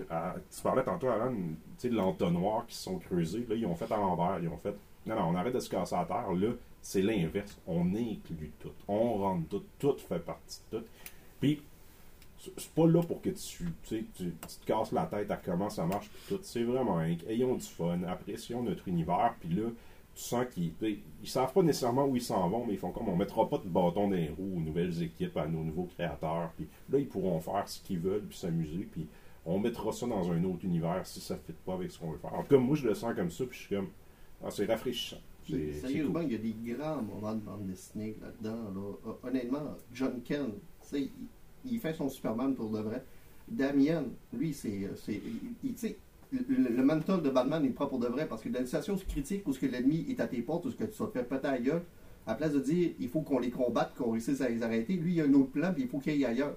tu 0.54 0.62
parlais 0.62 0.82
tantôt, 0.82 1.08
Alan, 1.08 1.32
tu 1.32 1.56
sais, 1.78 1.88
de 1.88 1.94
l'entonnoir 1.94 2.66
qui 2.66 2.74
se 2.74 2.84
sont 2.84 2.98
creusés, 2.98 3.46
là, 3.48 3.54
ils 3.54 3.66
ont 3.66 3.74
fait 3.74 3.90
à 3.92 3.96
l'envers, 3.96 4.38
ils 4.40 4.48
ont 4.48 4.58
fait 4.58 4.76
non, 5.06 5.16
non, 5.16 5.28
on 5.28 5.34
arrête 5.34 5.54
de 5.54 5.60
se 5.60 5.68
casser 5.68 5.94
la 5.94 6.04
terre. 6.04 6.32
Là, 6.32 6.52
c'est 6.80 7.02
l'inverse. 7.02 7.58
On 7.66 7.94
inclut 7.94 8.52
tout. 8.58 8.72
On 8.88 9.14
rentre 9.18 9.48
tout. 9.48 9.64
Tout 9.78 9.96
fait 9.98 10.18
partie 10.18 10.60
de 10.72 10.78
tout. 10.78 10.84
Puis, 11.40 11.62
c'est 12.56 12.72
pas 12.72 12.86
là 12.86 13.02
pour 13.02 13.20
que 13.20 13.30
tu, 13.30 13.72
tu, 13.84 14.04
te 14.14 14.66
casses 14.66 14.92
la 14.92 15.06
tête 15.06 15.30
à 15.30 15.36
comment 15.36 15.70
ça 15.70 15.84
marche. 15.84 16.08
Puis 16.08 16.36
tout. 16.36 16.40
C'est 16.42 16.62
vraiment. 16.62 17.00
Ayons 17.00 17.54
du 17.54 17.66
fun. 17.66 18.02
Apprécions 18.04 18.62
notre 18.62 18.88
univers. 18.88 19.34
Puis 19.40 19.50
là, 19.50 19.68
tu 20.14 20.22
sens 20.22 20.46
qu'ils 20.52 20.72
ils 20.80 21.28
savent 21.28 21.52
pas 21.52 21.62
nécessairement 21.62 22.06
où 22.06 22.14
ils 22.16 22.22
s'en 22.22 22.48
vont, 22.48 22.64
mais 22.66 22.74
ils 22.74 22.78
font 22.78 22.92
comme 22.92 23.08
on 23.08 23.16
mettra 23.16 23.48
pas 23.48 23.58
de 23.58 23.68
bâton 23.68 24.08
dans 24.08 24.14
les 24.14 24.28
roues 24.28 24.54
aux 24.56 24.60
nouvelles 24.60 25.02
équipes, 25.02 25.36
à 25.36 25.46
nos 25.48 25.64
nouveaux 25.64 25.88
créateurs. 25.96 26.52
Puis 26.56 26.66
là, 26.90 26.98
ils 26.98 27.08
pourront 27.08 27.40
faire 27.40 27.68
ce 27.68 27.80
qu'ils 27.82 27.98
veulent, 27.98 28.22
puis 28.24 28.36
s'amuser. 28.38 28.86
Puis 28.90 29.06
on 29.44 29.58
mettra 29.58 29.90
ça 29.92 30.06
dans 30.06 30.30
un 30.30 30.42
autre 30.44 30.64
univers 30.64 31.04
si 31.06 31.20
ça 31.20 31.34
ne 31.34 31.40
fit 31.40 31.52
pas 31.66 31.74
avec 31.74 31.90
ce 31.90 31.98
qu'on 31.98 32.12
veut 32.12 32.18
faire. 32.18 32.32
En 32.34 32.42
tout 32.42 32.54
cas, 32.54 32.58
moi, 32.58 32.76
je 32.76 32.86
le 32.86 32.94
sens 32.94 33.12
comme 33.14 33.30
ça. 33.30 33.44
Puis 33.44 33.58
je 33.58 33.66
suis 33.66 33.74
comme. 33.76 33.88
Ah, 34.44 34.50
c'est 34.50 34.66
rafraîchissant. 34.66 35.16
Sérieusement, 35.80 36.20
cool. 36.20 36.24
il 36.24 36.32
y 36.32 36.34
a 36.36 36.38
des 36.38 36.74
grands 36.74 37.02
moments 37.02 37.34
de 37.34 37.40
bande 37.40 37.66
dessinée 37.66 38.16
là-dedans. 38.22 38.62
Là. 38.74 38.80
Hon- 39.06 39.28
Honnêtement, 39.28 39.74
John 39.92 40.20
Ken, 40.24 40.46
tu 40.46 40.88
sais, 40.88 41.00
il, 41.02 41.72
il 41.72 41.78
fait 41.80 41.92
son 41.92 42.08
Superman 42.08 42.54
pour 42.54 42.70
de 42.70 42.78
vrai. 42.78 43.02
Damien, 43.48 44.04
lui, 44.32 44.54
c'est. 44.54 44.88
il- 45.08 45.92
le, 46.48 46.54
le- 46.56 46.76
le 46.76 46.82
mental 46.84 47.22
de 47.22 47.30
Batman, 47.30 47.62
le 47.62 47.72
prend 47.72 47.86
pour 47.86 47.98
de 47.98 48.06
vrai 48.06 48.26
parce 48.26 48.42
que 48.42 48.48
dans 48.48 48.60
une 48.60 48.66
situation 48.66 48.96
critique 48.96 49.46
où 49.46 49.52
ce 49.52 49.58
que 49.58 49.66
l'ennemi 49.66 50.06
est 50.08 50.20
à 50.20 50.26
tes 50.26 50.42
portes, 50.42 50.66
où 50.66 50.70
ce 50.70 50.76
que 50.76 50.84
tu 50.84 50.96
te 50.96 51.06
fais 51.06 51.24
péter 51.24 51.46
à 51.48 51.58
gueule, 51.58 51.82
à 52.26 52.30
la 52.32 52.34
place 52.36 52.52
de 52.52 52.60
dire 52.60 52.92
il 52.98 53.08
faut 53.08 53.20
qu'on 53.22 53.38
les 53.38 53.50
combatte, 53.50 53.94
qu'on 53.96 54.10
réussisse 54.12 54.40
à 54.40 54.48
les 54.48 54.62
arrêter, 54.62 54.94
lui, 54.94 55.14
il 55.14 55.20
a 55.20 55.24
un 55.24 55.34
autre 55.34 55.50
plan, 55.50 55.72
puis 55.72 55.82
il 55.82 55.88
faut 55.88 55.98
qu'il 55.98 56.12
aille 56.12 56.24
ailleurs. 56.24 56.56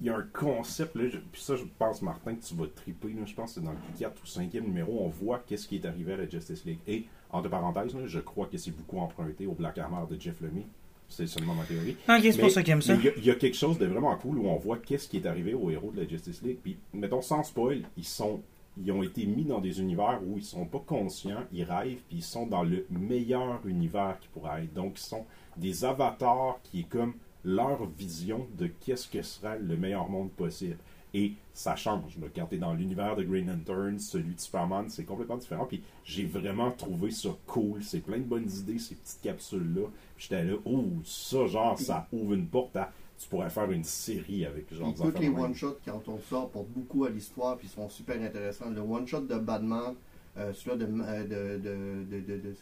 Il 0.00 0.06
y 0.06 0.10
a 0.10 0.16
un 0.16 0.26
concept, 0.32 0.94
là, 0.94 1.04
puis 1.32 1.40
ça, 1.40 1.56
je 1.56 1.64
pense, 1.78 2.02
Martin, 2.02 2.34
que 2.34 2.44
tu 2.44 2.54
vas 2.54 2.66
triper. 2.66 3.14
je 3.24 3.34
pense 3.34 3.54
que 3.54 3.60
c'est 3.60 3.64
dans 3.64 3.72
le 3.72 3.78
4 3.98 4.22
ou 4.22 4.26
5e 4.26 4.60
numéro, 4.60 4.98
on 5.02 5.08
voit 5.08 5.38
qu'est-ce 5.46 5.66
qui 5.66 5.76
est 5.76 5.86
arrivé 5.86 6.12
à 6.12 6.16
la 6.18 6.28
Justice 6.28 6.64
League. 6.66 6.80
Et, 6.86 7.06
entre 7.30 7.48
parenthèses, 7.48 7.94
là, 7.94 8.06
je 8.06 8.18
crois 8.20 8.46
que 8.46 8.58
c'est 8.58 8.72
beaucoup 8.72 8.98
emprunté 8.98 9.46
au 9.46 9.52
Black 9.52 9.78
Hammer 9.78 10.02
de 10.10 10.20
Jeff 10.20 10.40
Lemire. 10.42 10.66
C'est 11.08 11.26
seulement 11.26 11.54
ma 11.54 11.64
théorie. 11.64 11.96
Ok, 12.08 12.20
c'est 12.22 12.38
pour 12.38 12.50
ça 12.50 12.62
qu'il 12.62 12.72
aime 12.72 12.82
ça. 12.82 12.94
Il 12.94 13.04
y 13.04 13.08
a- 13.08 13.12
il 13.16 13.24
y, 13.24 13.30
a 13.30 13.34
quelque 13.36 13.56
chose 13.56 13.78
de 13.78 13.86
vraiment 13.86 14.14
cool 14.16 14.38
où 14.38 14.48
on 14.48 14.56
voit 14.56 14.78
qu'est-ce 14.78 15.08
qui 15.08 15.18
est 15.18 15.26
arrivé 15.26 15.54
aux 15.54 15.70
héros 15.70 15.92
de 15.92 16.00
la 16.02 16.08
Justice 16.08 16.42
League. 16.42 16.58
Puis, 16.62 16.76
mettons, 16.92 17.22
sans 17.22 17.42
spoil, 17.44 17.82
ils 17.96 18.04
sont. 18.04 18.40
Ils 18.78 18.92
ont 18.92 19.02
été 19.02 19.24
mis 19.24 19.44
dans 19.44 19.60
des 19.60 19.80
univers 19.80 20.20
où 20.26 20.36
ils 20.36 20.44
sont 20.44 20.66
pas 20.66 20.82
conscients, 20.86 21.44
ils 21.52 21.62
rêvent, 21.64 22.02
puis 22.08 22.18
ils 22.18 22.22
sont 22.22 22.46
dans 22.46 22.62
le 22.62 22.84
meilleur 22.90 23.60
univers 23.66 24.18
qui 24.20 24.28
pourrait 24.28 24.64
être. 24.64 24.74
Donc, 24.74 24.98
ils 24.98 25.02
sont 25.02 25.24
des 25.56 25.84
avatars 25.86 26.58
qui 26.64 26.80
est 26.80 26.88
comme 26.88 27.14
leur 27.42 27.86
vision 27.86 28.46
de 28.58 28.66
qu'est-ce 28.66 29.08
que 29.08 29.22
serait 29.22 29.58
le 29.60 29.76
meilleur 29.78 30.10
monde 30.10 30.30
possible. 30.32 30.76
Et 31.14 31.32
ça 31.54 31.76
change. 31.76 32.18
là. 32.18 32.26
Quand 32.34 32.46
tu 32.46 32.56
es 32.56 32.58
dans 32.58 32.74
l'univers 32.74 33.16
de 33.16 33.22
Green 33.22 33.46
Lantern, 33.46 33.98
celui 33.98 34.34
de 34.34 34.40
Superman, 34.40 34.86
c'est 34.88 35.04
complètement 35.04 35.36
différent. 35.38 35.64
Puis 35.64 35.82
j'ai 36.04 36.26
vraiment 36.26 36.70
trouvé 36.70 37.10
ça 37.10 37.30
cool. 37.46 37.82
C'est 37.82 38.00
plein 38.00 38.18
de 38.18 38.24
bonnes 38.24 38.50
idées, 38.50 38.78
ces 38.78 38.94
petites 38.96 39.20
capsules-là. 39.22 39.88
Puis 40.16 40.26
J'étais 40.28 40.44
là, 40.44 40.56
oh, 40.64 40.84
ça, 41.04 41.46
genre, 41.46 41.78
ça 41.78 42.06
ouvre 42.12 42.34
une 42.34 42.46
porte 42.46 42.76
à. 42.76 42.92
Tu 43.18 43.28
pourrais 43.30 43.48
faire 43.48 43.70
une 43.70 43.84
série 43.84 44.44
avec 44.44 44.72
genre 44.74 44.92
Puis 44.92 45.10
tous 45.10 45.20
les 45.22 45.28
one-shots, 45.30 45.78
quand 45.86 46.02
on 46.08 46.18
sort, 46.20 46.50
portent 46.50 46.68
beaucoup 46.68 47.04
à 47.06 47.08
l'histoire, 47.08 47.56
puis 47.56 47.66
sont 47.66 47.88
super 47.88 48.20
intéressants. 48.20 48.68
Le 48.68 48.82
one-shot 48.82 49.22
de 49.22 49.38
Batman, 49.38 49.94
euh, 50.36 50.52
celui-là 50.52 50.76
de, 50.76 50.84
euh, 51.00 51.56
de, 51.56 52.10
de, 52.10 52.20
de, 52.20 52.36
de, 52.42 52.54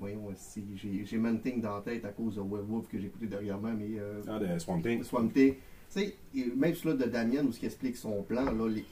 voyons, 0.00 0.26
si 0.34 0.64
j'ai 0.74 1.04
j'ai 1.04 1.16
Man 1.16 1.40
Thing 1.40 1.60
dans 1.60 1.76
la 1.76 1.82
tête 1.82 2.04
à 2.04 2.08
cause 2.08 2.34
de 2.34 2.40
Werewolf 2.40 2.88
que 2.88 2.98
j'ai 2.98 3.06
écouté 3.06 3.28
dernièrement, 3.28 3.72
mais 3.72 4.00
euh, 4.00 4.20
Ah, 4.26 4.40
de 4.40 4.58
Swamp 4.58 4.82
Thing. 4.82 5.04
Swamp 5.04 5.28
Thing. 5.28 5.54
Sais, 5.90 6.14
même 6.56 6.72
celui-là 6.72 7.04
de 7.04 7.10
Damien, 7.10 7.44
où 7.44 7.52
ce 7.52 7.58
qui 7.58 7.66
explique 7.66 7.96
son 7.96 8.22
plan, 8.22 8.44
là, 8.44 8.68
les, 8.68 8.84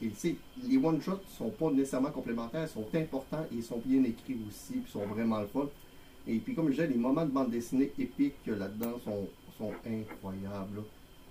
les 0.67 0.77
one-shots 0.77 1.21
sont 1.37 1.49
pas 1.49 1.71
nécessairement 1.71 2.11
complémentaires, 2.11 2.67
sont 2.67 2.87
importants 2.93 3.45
et 3.53 3.55
ils 3.55 3.63
sont 3.63 3.81
bien 3.85 4.03
écrits 4.03 4.37
aussi, 4.45 4.73
puis 4.73 4.91
sont 4.91 5.05
vraiment 5.05 5.39
le 5.39 5.47
fun. 5.47 5.69
Et 6.27 6.35
puis, 6.39 6.53
comme 6.53 6.67
je 6.67 6.71
disais, 6.71 6.87
les 6.87 6.97
moments 6.97 7.25
de 7.25 7.31
bande 7.31 7.51
dessinée 7.51 7.89
épiques 7.97 8.45
là-dedans 8.45 8.99
sont, 9.05 9.29
sont 9.57 9.71
incroyables. 9.87 10.83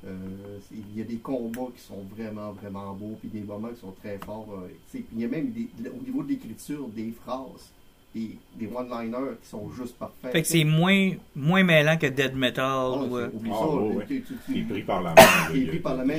Euh, 0.07 0.59
il 0.73 0.97
y 0.97 1.03
a 1.03 1.05
des 1.05 1.17
combats 1.19 1.69
qui 1.77 1.83
sont 1.83 2.03
vraiment, 2.17 2.53
vraiment 2.53 2.95
beaux, 2.95 3.17
puis 3.21 3.29
des 3.29 3.43
moments 3.43 3.69
qui 3.69 3.81
sont 3.81 3.93
très 3.93 4.17
forts. 4.19 4.49
euh, 4.51 4.69
puis 4.91 5.05
il 5.13 5.21
y 5.21 5.25
a 5.25 5.29
même 5.29 5.53
au 5.87 6.03
niveau 6.03 6.23
de 6.23 6.29
l'écriture 6.29 6.89
des 6.89 7.11
phrases, 7.11 7.71
des, 8.15 8.37
des 8.57 8.67
one-liners 8.67 9.37
qui 9.43 9.49
sont 9.49 9.71
juste 9.71 9.97
parfaits. 9.97 10.33
Fait 10.33 10.43
que 10.43 10.49
c'est 10.49 10.65
moins, 10.65 11.13
moins 11.37 11.63
mêlant 11.63 11.97
que 11.97 12.07
Dead 12.07 12.35
Metal. 12.35 12.65
Ah, 12.67 13.03
ou, 13.03 13.17
euh, 13.17 13.29
oublie 13.33 13.51
Ah, 13.53 13.59
ça. 13.59 13.67
ouais, 13.69 13.97
ouais. 13.97 14.07
tu- 14.07 14.23
tu- 14.23 14.35
tu- 14.47 14.53
Il 14.53 14.59
est 14.59 14.65
pris 14.65 14.83
par 14.83 15.03
la 15.03 15.11
main. 15.15 15.23
Il 15.55 15.63
est 15.63 15.67
pris 15.67 15.79
par 15.81 15.97
la 15.97 16.05
main. 16.05 16.15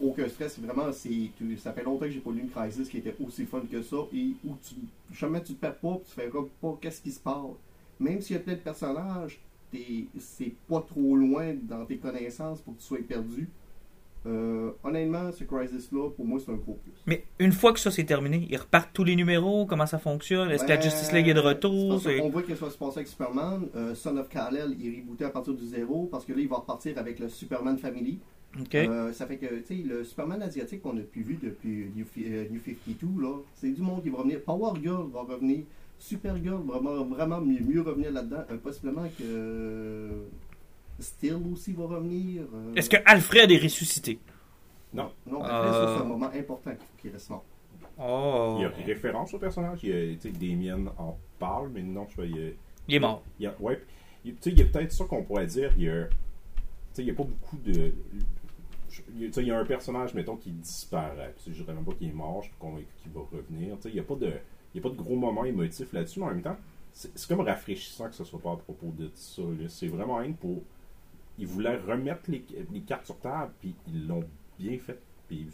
aucun 0.00 0.28
stress, 0.28 0.54
c'est 0.54 0.64
vraiment, 0.64 0.90
ça 0.92 1.72
fait 1.72 1.82
longtemps 1.84 2.06
que 2.06 2.10
j'ai 2.10 2.20
pas 2.20 2.30
lu 2.30 2.40
une 2.40 2.48
crisis 2.50 2.88
qui 2.88 2.98
était 2.98 3.14
aussi 3.24 3.44
fun 3.44 3.60
que 3.70 3.82
ça, 3.82 3.96
et 4.14 4.28
où 4.46 4.54
tu, 4.66 4.74
jamais 5.14 5.42
tu 5.42 5.54
te 5.54 5.60
perds 5.60 5.76
pas, 5.76 6.00
tu 6.06 6.12
fais 6.14 6.28
comme 6.28 6.48
pas 6.60 6.78
qu'est-ce 6.80 7.02
qui 7.02 7.12
se 7.12 7.20
passe? 7.20 7.34
Même 8.00 8.20
s'il 8.22 8.36
y 8.36 8.38
a 8.38 8.42
peut-être 8.42 8.62
personnages, 8.64 9.38
t'es- 9.70 10.06
c'est 10.18 10.52
pas 10.68 10.80
trop 10.80 11.16
loin 11.16 11.54
dans 11.62 11.84
tes 11.84 11.96
connaissances 11.98 12.60
pour 12.60 12.74
que 12.76 12.80
tu 12.80 12.86
sois 12.86 12.98
perdu. 13.06 13.48
Euh, 14.26 14.72
honnêtement, 14.82 15.30
ce 15.32 15.44
crisis-là, 15.44 16.10
pour 16.10 16.26
moi, 16.26 16.40
c'est 16.44 16.50
un 16.50 16.56
gros 16.56 16.78
plus. 16.82 16.92
Mais 17.06 17.24
une 17.38 17.52
fois 17.52 17.72
que 17.72 17.80
ça 17.80 17.90
c'est 17.90 18.04
terminé, 18.04 18.46
ils 18.50 18.56
repartent 18.56 18.90
tous 18.92 19.04
les 19.04 19.16
numéros, 19.16 19.66
comment 19.66 19.86
ça 19.86 19.98
fonctionne? 19.98 20.50
Est-ce 20.50 20.64
que 20.64 20.70
la 20.70 20.80
Justice 20.80 21.12
League 21.12 21.28
est 21.28 21.34
de 21.34 21.40
retour? 21.40 22.02
qu'on 22.02 22.28
voit 22.28 22.42
que 22.42 22.54
ça 22.54 22.66
va 22.66 22.70
se 22.70 22.78
passer 22.78 22.98
avec 22.98 23.08
Superman. 23.08 23.68
Euh, 23.76 23.94
Son 23.94 24.16
of 24.16 24.28
Kal-El, 24.28 24.76
il 24.78 24.86
est 24.86 25.00
rebooté 25.00 25.24
à 25.24 25.30
partir 25.30 25.54
du 25.54 25.64
zéro, 25.64 26.08
parce 26.10 26.24
que 26.24 26.32
là, 26.32 26.40
il 26.40 26.48
va 26.48 26.56
repartir 26.56 26.98
avec 26.98 27.18
le 27.18 27.28
Superman 27.28 27.78
Family. 27.78 28.18
Euh, 28.74 29.12
ça 29.12 29.26
fait 29.26 29.36
que, 29.36 29.46
tu 29.60 29.64
sais, 29.66 29.82
le 29.86 30.04
Superman 30.04 30.42
asiatique 30.42 30.82
qu'on 30.82 30.96
a 30.96 31.02
pu 31.02 31.22
vu 31.22 31.38
depuis 31.40 31.90
New, 31.94 32.06
New 32.50 32.60
52, 32.64 33.22
là, 33.22 33.36
c'est 33.54 33.70
du 33.70 33.82
monde 33.82 34.02
qui 34.02 34.08
va 34.08 34.18
revenir. 34.18 34.40
Power 34.42 34.72
Girl 34.82 35.06
va 35.12 35.22
revenir. 35.22 35.64
Supergirl 35.98 36.62
va 36.66 36.78
vraiment, 36.78 37.04
vraiment 37.04 37.40
mieux, 37.40 37.60
mieux 37.60 37.82
revenir 37.82 38.10
là-dedans. 38.12 38.44
Possiblement 38.62 39.06
que 39.18 40.08
Steel 40.98 41.36
aussi 41.52 41.72
va 41.72 41.84
revenir. 41.84 42.42
euh, 42.54 42.74
Est-ce 42.74 42.90
que 42.90 42.96
Alfred 43.04 43.50
est 43.50 43.58
ressuscité? 43.62 44.18
Non. 44.92 45.10
Non, 45.26 45.42
Euh, 45.42 45.46
après, 45.46 45.70
ça, 45.72 45.94
c'est 45.96 46.02
un 46.02 46.06
moment 46.06 46.30
important 46.34 46.70
qu'il 46.70 46.78
faut 46.86 46.96
qu'il 47.02 47.10
reste 47.12 47.30
mort. 47.30 47.44
Oh. 48.00 48.56
Il 48.58 48.62
y 48.62 48.64
a 48.64 48.68
référence 48.86 49.34
au 49.34 49.38
personnage. 49.38 49.80
Il 49.82 49.88
y 49.90 49.92
a, 49.92 50.16
tu 50.16 50.20
sais, 50.20 50.30
Damien 50.30 50.92
en 50.98 51.16
parle, 51.38 51.68
mais 51.70 51.82
non, 51.82 52.06
je 52.08 52.10
sais 52.10 52.22
pas, 52.22 52.24
il 52.26 52.54
Il 52.88 52.94
est 52.94 53.00
mort. 53.00 53.22
Il 53.38 53.44
y 53.44 53.46
a, 53.46 53.54
ouais, 53.60 53.82
il, 54.24 54.34
tu 54.34 54.38
sais, 54.42 54.50
il 54.50 54.58
y 54.58 54.62
a 54.62 54.64
peut-être 54.66 54.92
ça 54.92 55.04
qu'on 55.04 55.22
pourrait 55.24 55.46
dire. 55.46 55.72
Il 55.76 55.82
y 55.84 55.90
a, 55.90 56.06
tu 56.06 56.12
sais, 56.92 57.02
il 57.02 57.08
y 57.08 57.10
a 57.10 57.14
pas 57.14 57.24
beaucoup 57.24 57.56
de. 57.58 57.92
il 59.14 59.22
y 59.22 59.24
a- 59.24 59.28
tu 59.28 59.32
sais, 59.34 59.42
il 59.42 59.48
y 59.48 59.50
a 59.50 59.58
un 59.58 59.64
personnage, 59.64 60.14
mettons, 60.14 60.36
qui 60.36 60.50
disparaît. 60.50 61.34
Puis 61.36 61.52
je 61.54 61.62
dirais 61.62 61.74
même 61.74 61.84
pas 61.84 61.92
qu'il 61.92 62.08
est 62.08 62.12
mort, 62.12 62.42
je 62.42 62.48
suis 62.48 62.56
convaincu 62.58 62.86
qu'il 63.02 63.12
va 63.12 63.20
revenir. 63.32 63.76
Tu 63.76 63.82
sais, 63.82 63.88
il 63.90 63.94
n'y 63.94 64.00
a, 64.00 64.04
pas 64.04 64.14
de- 64.16 64.32
il 64.74 64.76
y 64.76 64.80
a 64.80 64.82
pas 64.82 64.90
de 64.90 64.96
gros 65.00 65.16
moments 65.16 65.44
émotifs 65.44 65.92
là-dessus, 65.92 66.20
mais 66.20 66.26
en 66.26 66.30
même 66.30 66.42
temps, 66.42 66.56
c'est 66.92 67.26
comme 67.28 67.40
rafraîchissant 67.40 68.08
que 68.08 68.14
ce 68.14 68.24
soit 68.24 68.40
pas 68.40 68.52
à 68.52 68.56
propos 68.56 68.92
de 68.96 69.10
ça. 69.14 69.42
C'est 69.68 69.88
vraiment 69.88 70.16
rien 70.16 70.32
pour. 70.32 70.62
Ils 71.38 71.46
voulaient 71.46 71.76
remettre 71.76 72.22
les, 72.28 72.44
les 72.72 72.80
cartes 72.80 73.06
sur 73.06 73.18
table, 73.18 73.52
puis 73.60 73.74
ils 73.88 74.06
l'ont 74.06 74.24
bien 74.58 74.76
fait. 74.78 74.98
Puis 75.28 75.46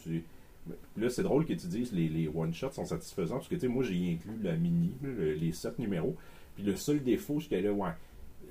là, 0.96 1.10
c'est 1.10 1.22
drôle 1.22 1.44
que 1.44 1.52
tu 1.52 1.66
dises 1.66 1.92
les, 1.92 2.08
les 2.08 2.28
one-shots 2.28 2.72
sont 2.72 2.84
satisfaisants, 2.86 3.36
parce 3.36 3.48
que 3.48 3.54
tu 3.54 3.62
sais, 3.62 3.68
moi, 3.68 3.82
j'ai 3.84 4.12
inclus 4.12 4.38
la 4.42 4.56
mini, 4.56 4.92
le- 5.02 5.34
les 5.34 5.52
sept 5.52 5.78
numéros. 5.78 6.16
Puis 6.54 6.64
le 6.64 6.74
seul 6.76 7.02
défaut, 7.02 7.38
j'étais 7.40 7.60
là, 7.60 7.72
ouais, 7.72 7.90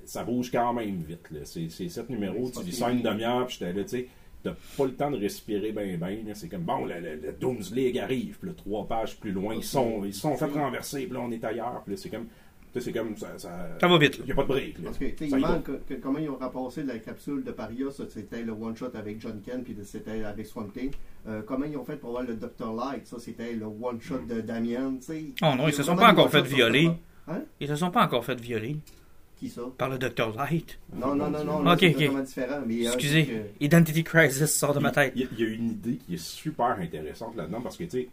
ça 0.06 0.24
bouge 0.24 0.52
quand 0.52 0.74
même 0.74 0.98
vite. 1.02 1.32
Là. 1.32 1.40
C'est, 1.46 1.70
sept 1.70 2.10
numéros, 2.10 2.50
tu 2.52 2.64
que- 2.64 2.72
ça 2.72 2.92
une 2.92 3.02
demi-heure, 3.02 3.48
puis 3.48 3.58
j'étais 3.60 3.74
là, 3.74 3.84
tu 3.84 3.90
sais, 3.90 4.08
t'as 4.44 4.54
pas 4.78 4.86
le 4.86 4.94
temps 4.94 5.10
de 5.10 5.18
respirer 5.18 5.72
ben 5.72 5.98
ben. 5.98 6.20
C'est 6.36 6.50
comme, 6.50 6.64
bon, 6.64 6.86
le, 6.86 7.00
le, 7.00 7.16
le 7.16 7.32
Dooms 7.32 7.64
League 7.74 7.98
arrive, 7.98 8.38
puis 8.38 8.50
là, 8.50 8.54
trois 8.56 8.86
pages 8.86 9.18
plus 9.18 9.32
loin, 9.32 9.56
ils 9.56 9.64
sont, 9.64 10.04
ils 10.04 10.14
sont 10.14 10.36
fait 10.36 10.48
renverser, 10.48 11.06
puis 11.06 11.14
là, 11.14 11.22
on 11.22 11.32
est 11.32 11.44
ailleurs, 11.46 11.82
puis 11.86 11.96
là, 11.96 11.98
c'est 11.98 12.10
comme, 12.10 12.28
c'est 12.80 12.92
comme, 12.92 13.16
ça, 13.18 13.28
ça, 13.38 13.68
Ça 13.80 13.88
va 13.88 13.98
vite, 13.98 14.18
là. 14.18 14.24
Il 14.24 14.26
n'y 14.28 14.32
a 14.32 14.36
pas 14.36 14.44
de 14.44 14.48
break, 14.48 14.78
là. 14.80 14.84
Parce 14.86 14.98
que, 14.98 15.06
il 15.24 15.36
manque 15.38 15.64
que- 15.64 15.94
que- 15.94 16.00
comment 16.02 16.20
ils 16.20 16.30
ont 16.30 16.38
remplacé 16.38 16.84
la 16.84 16.98
capsule 17.00 17.44
de 17.44 17.52
Paria, 17.52 17.92
ça 17.92 18.04
c'était 18.10 18.42
le 18.44 18.52
one-shot 18.54 18.92
avec 18.96 19.20
John 19.22 19.42
Ken, 19.46 19.64
puis 19.64 19.76
c'était 19.84 20.24
avec 20.24 20.46
Swamp 20.46 20.68
Thing. 20.74 20.92
Euh, 21.28 21.42
comment 21.46 21.66
ils 21.66 21.78
ont 21.78 21.86
fait 21.86 21.96
pour 21.98 22.10
avoir 22.10 22.24
le 22.24 22.36
Dr. 22.36 22.74
Light, 22.74 23.06
ça 23.08 23.18
c'était 23.20 23.54
le 23.54 23.66
one-shot 23.66 24.20
de 24.28 24.42
Damien, 24.42 24.96
tu 25.00 25.06
sais. 25.06 25.26
Oh 25.42 25.54
non, 25.58 25.68
ils 25.68 25.74
se 25.74 25.84
sont 25.84 25.96
pas 25.96 26.12
encore 26.12 26.30
fait 26.30 26.42
violer. 26.42 26.90
Hein? 27.28 27.42
Ils 27.60 27.68
se 27.68 27.76
sont 27.76 27.92
pas 27.92 28.04
encore 28.04 28.26
fait 28.26 28.40
violer 28.40 28.76
Qui 29.38 29.48
ça? 29.50 29.62
par 29.78 29.88
le 29.90 29.98
Dr. 29.98 30.34
Light. 30.36 30.78
Non, 30.94 31.16
non, 31.16 31.30
non, 31.30 31.44
non, 31.46 31.72
Ok, 31.72 31.84
ok. 31.84 31.94
totalement 31.94 32.20
différent. 32.22 32.62
Mais, 32.66 32.86
euh, 32.88 32.92
Excusez, 32.94 33.44
Identity 33.62 34.04
Crisis 34.04 34.54
sort 34.54 34.74
de 34.74 34.80
ma 34.80 34.92
tête. 34.92 35.14
Il 35.16 35.22
y, 35.22 35.26
a- 35.26 35.28
il 35.32 35.40
y 35.40 35.44
a 35.46 35.54
une 35.54 35.70
idée 35.72 35.96
qui 35.98 36.16
est 36.16 36.22
super 36.22 36.72
intéressante 36.80 37.36
là-dedans 37.38 37.62
parce 37.62 37.78
que, 37.78 37.84
tu 37.86 37.90
sais, 37.92 38.10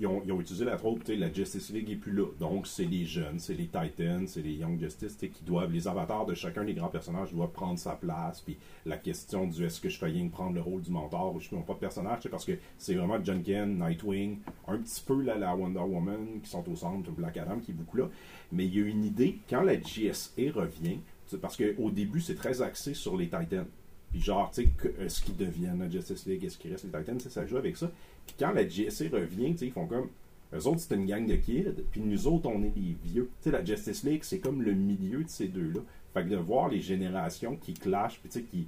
ils 0.00 0.06
ont, 0.06 0.40
utilisé 0.40 0.64
la 0.64 0.78
sais, 1.04 1.16
la 1.16 1.30
Justice 1.30 1.70
League 1.70 1.90
est 1.90 1.96
plus 1.96 2.12
là. 2.12 2.24
Donc, 2.38 2.66
c'est 2.66 2.86
les 2.86 3.04
jeunes, 3.04 3.38
c'est 3.38 3.52
les 3.52 3.66
Titans, 3.66 4.26
c'est 4.26 4.40
les 4.40 4.54
Young 4.54 4.80
Justice, 4.80 5.16
qui 5.16 5.44
doivent, 5.44 5.70
les 5.70 5.86
avatars 5.86 6.24
de 6.24 6.32
chacun 6.34 6.64
des 6.64 6.72
grands 6.72 6.88
personnages 6.88 7.32
doivent 7.32 7.50
prendre 7.50 7.78
sa 7.78 7.92
place. 7.92 8.40
Puis 8.40 8.56
la 8.86 8.96
question 8.96 9.46
du 9.46 9.62
est-ce 9.64 9.78
que 9.78 9.90
je 9.90 9.98
fais 9.98 10.10
prendre 10.32 10.54
le 10.54 10.62
rôle 10.62 10.80
du 10.80 10.90
mentor 10.90 11.34
ou 11.34 11.40
je 11.40 11.48
suis 11.48 11.56
pas 11.56 11.74
de 11.74 11.78
personnage, 11.78 12.22
sais, 12.22 12.28
parce 12.30 12.46
que 12.46 12.52
c'est 12.78 12.94
vraiment 12.94 13.22
John 13.22 13.42
Nightwing, 13.42 14.38
un 14.66 14.78
petit 14.78 15.02
peu 15.04 15.20
là, 15.22 15.36
la 15.36 15.54
Wonder 15.54 15.80
Woman 15.80 16.40
qui 16.42 16.48
sont 16.48 16.66
au 16.70 16.76
centre, 16.76 17.10
Black 17.10 17.36
Adam 17.36 17.58
qui 17.58 17.72
est 17.72 17.74
beaucoup 17.74 17.98
là. 17.98 18.08
Mais 18.52 18.64
il 18.64 18.74
y 18.74 18.82
a 18.82 18.86
une 18.86 19.04
idée, 19.04 19.38
quand 19.50 19.60
la 19.60 19.76
GSA 19.76 20.50
revient, 20.54 20.98
parce 21.40 21.56
qu'au 21.56 21.90
début, 21.90 22.20
c'est 22.20 22.34
très 22.34 22.62
axé 22.62 22.94
sur 22.94 23.16
les 23.16 23.26
Titans. 23.26 23.66
Puis 24.12 24.20
genre, 24.20 24.50
tu 24.52 24.64
sais, 24.64 24.68
que- 24.76 24.88
est-ce 25.02 25.22
qu'ils 25.22 25.36
deviennent 25.36 25.78
la 25.78 25.88
Justice 25.88 26.26
League, 26.26 26.44
est-ce 26.44 26.58
qu'ils 26.58 26.72
restent 26.72 26.84
les 26.92 26.98
Titans, 26.98 27.20
ça 27.20 27.46
joue 27.46 27.56
avec 27.58 27.76
ça. 27.76 27.90
Puis 28.26 28.34
quand 28.38 28.52
la 28.52 28.64
GSA 28.68 29.04
revient, 29.12 29.52
tu 29.52 29.58
sais, 29.58 29.66
ils 29.66 29.72
font 29.72 29.86
comme. 29.86 30.08
Eux 30.52 30.66
autres, 30.66 30.80
c'est 30.80 30.96
une 30.96 31.06
gang 31.06 31.24
de 31.26 31.36
kids, 31.36 31.84
puis 31.92 32.00
nous 32.00 32.26
autres, 32.26 32.48
on 32.48 32.60
est 32.64 32.72
les 32.74 32.96
vieux. 33.04 33.30
Tu 33.40 33.44
sais, 33.44 33.50
la 33.52 33.64
Justice 33.64 34.02
League, 34.02 34.22
c'est 34.24 34.40
comme 34.40 34.62
le 34.62 34.72
milieu 34.72 35.22
de 35.22 35.28
ces 35.28 35.46
deux-là. 35.46 35.80
Fait 36.12 36.24
que 36.24 36.28
de 36.28 36.36
voir 36.36 36.68
les 36.68 36.80
générations 36.80 37.54
qui 37.54 37.72
clashent, 37.74 38.18
puis 38.18 38.28
tu 38.30 38.40
sais, 38.40 38.44
qui. 38.44 38.66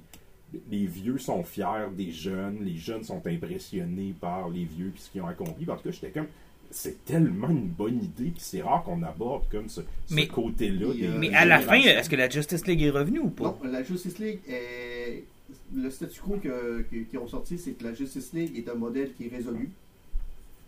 Les 0.71 0.85
vieux 0.85 1.17
sont 1.17 1.43
fiers 1.43 1.89
des 1.97 2.11
jeunes, 2.11 2.59
les 2.63 2.77
jeunes 2.77 3.03
sont 3.03 3.25
impressionnés 3.25 4.13
par 4.21 4.49
les 4.49 4.63
vieux 4.65 4.91
puis 4.93 5.01
ce 5.01 5.09
qu'ils 5.09 5.21
ont 5.23 5.27
accompli. 5.27 5.67
En 5.69 5.75
tout 5.75 5.83
cas, 5.83 5.91
j'étais 5.91 6.11
comme. 6.11 6.27
C'est 6.71 7.03
tellement 7.05 7.49
une 7.49 7.67
bonne 7.67 7.97
idée, 8.03 8.31
puis 8.31 8.39
c'est 8.39 8.61
rare 8.61 8.83
qu'on 8.83 9.03
aborde 9.03 9.47
comme 9.49 9.67
ce, 9.69 9.81
ce 10.07 10.13
Mais- 10.13 10.27
côté-là. 10.27 10.87
Mais, 11.19 11.29
euh, 11.29 11.31
à 11.35 11.45
la 11.45 11.59
fin, 11.59 11.75
est-ce 11.75 12.09
que 12.09 12.15
la 12.15 12.29
Justice 12.29 12.65
League 12.65 12.81
est 12.81 12.89
revenue 12.89 13.19
ou 13.19 13.29
pas? 13.29 13.43
Non, 13.63 13.69
la 13.71 13.83
Justice 13.83 14.17
League 14.19 14.39
est. 14.47 15.23
Le 15.73 15.89
statu 15.89 16.19
quo 16.21 16.37
que- 16.37 16.81
que- 16.89 16.95
qu'ils 17.03 17.19
ont 17.19 17.27
sorti, 17.27 17.57
c'est 17.57 17.71
que 17.71 17.83
la 17.83 17.93
Justice 17.93 18.31
League 18.33 18.57
est 18.57 18.69
un 18.69 18.75
modèle 18.75 19.13
qui 19.13 19.25
est 19.27 19.29
résolu, 19.29 19.69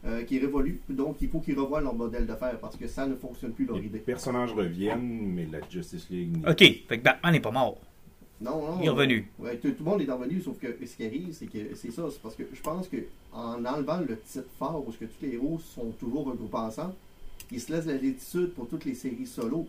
euh, 0.05 0.23
qui 0.23 0.37
est 0.37 0.39
révolu. 0.39 0.79
Donc, 0.89 1.17
il 1.21 1.29
faut 1.29 1.39
qu'ils 1.39 1.57
revoient 1.59 1.81
leur 1.81 1.95
modèle 1.95 2.25
d'affaires 2.25 2.59
parce 2.59 2.75
que 2.75 2.87
ça 2.87 3.05
ne 3.07 3.15
fonctionne 3.15 3.51
plus 3.53 3.65
leur 3.65 3.77
Les 3.77 3.85
idée. 3.85 3.99
personnages 3.99 4.53
reviennent, 4.53 5.33
mais 5.33 5.47
la 5.51 5.59
Justice 5.69 6.07
League. 6.09 6.37
Ok, 6.47 6.59
fait 6.59 6.83
que 6.99 7.03
Batman 7.03 7.33
n'est 7.33 7.39
pas 7.39 7.51
mort. 7.51 7.77
Non, 8.41 8.61
non. 8.61 8.79
Il 8.81 8.85
est 8.87 8.89
revenu. 8.89 9.27
Ouais, 9.39 9.57
tout, 9.57 9.71
tout 9.71 9.83
le 9.83 9.89
monde 9.91 10.01
est 10.01 10.11
revenu, 10.11 10.41
sauf 10.41 10.59
que 10.59 10.67
ce 10.85 10.95
qui 10.97 11.05
arrive, 11.05 11.31
c'est 11.31 11.45
que 11.47 11.73
c'est 11.73 11.91
ça. 11.91 12.03
C'est 12.11 12.21
parce 12.21 12.35
que 12.35 12.43
je 12.53 12.61
pense 12.61 12.87
que 12.89 12.97
en 13.33 13.63
enlevant 13.65 13.99
le 14.01 14.17
titre 14.19 14.45
fort 14.59 14.83
où 14.85 14.91
que 14.91 15.05
tous 15.05 15.21
les 15.21 15.33
héros 15.35 15.59
sont 15.59 15.91
toujours 15.99 16.25
regroupés 16.25 16.57
ensemble, 16.57 16.93
ils 17.51 17.61
se 17.61 17.71
laissent 17.71 17.85
la 17.85 17.93
latitude 17.93 18.49
pour 18.53 18.67
toutes 18.67 18.83
les 18.85 18.93
séries 18.93 19.25
solo. 19.25 19.65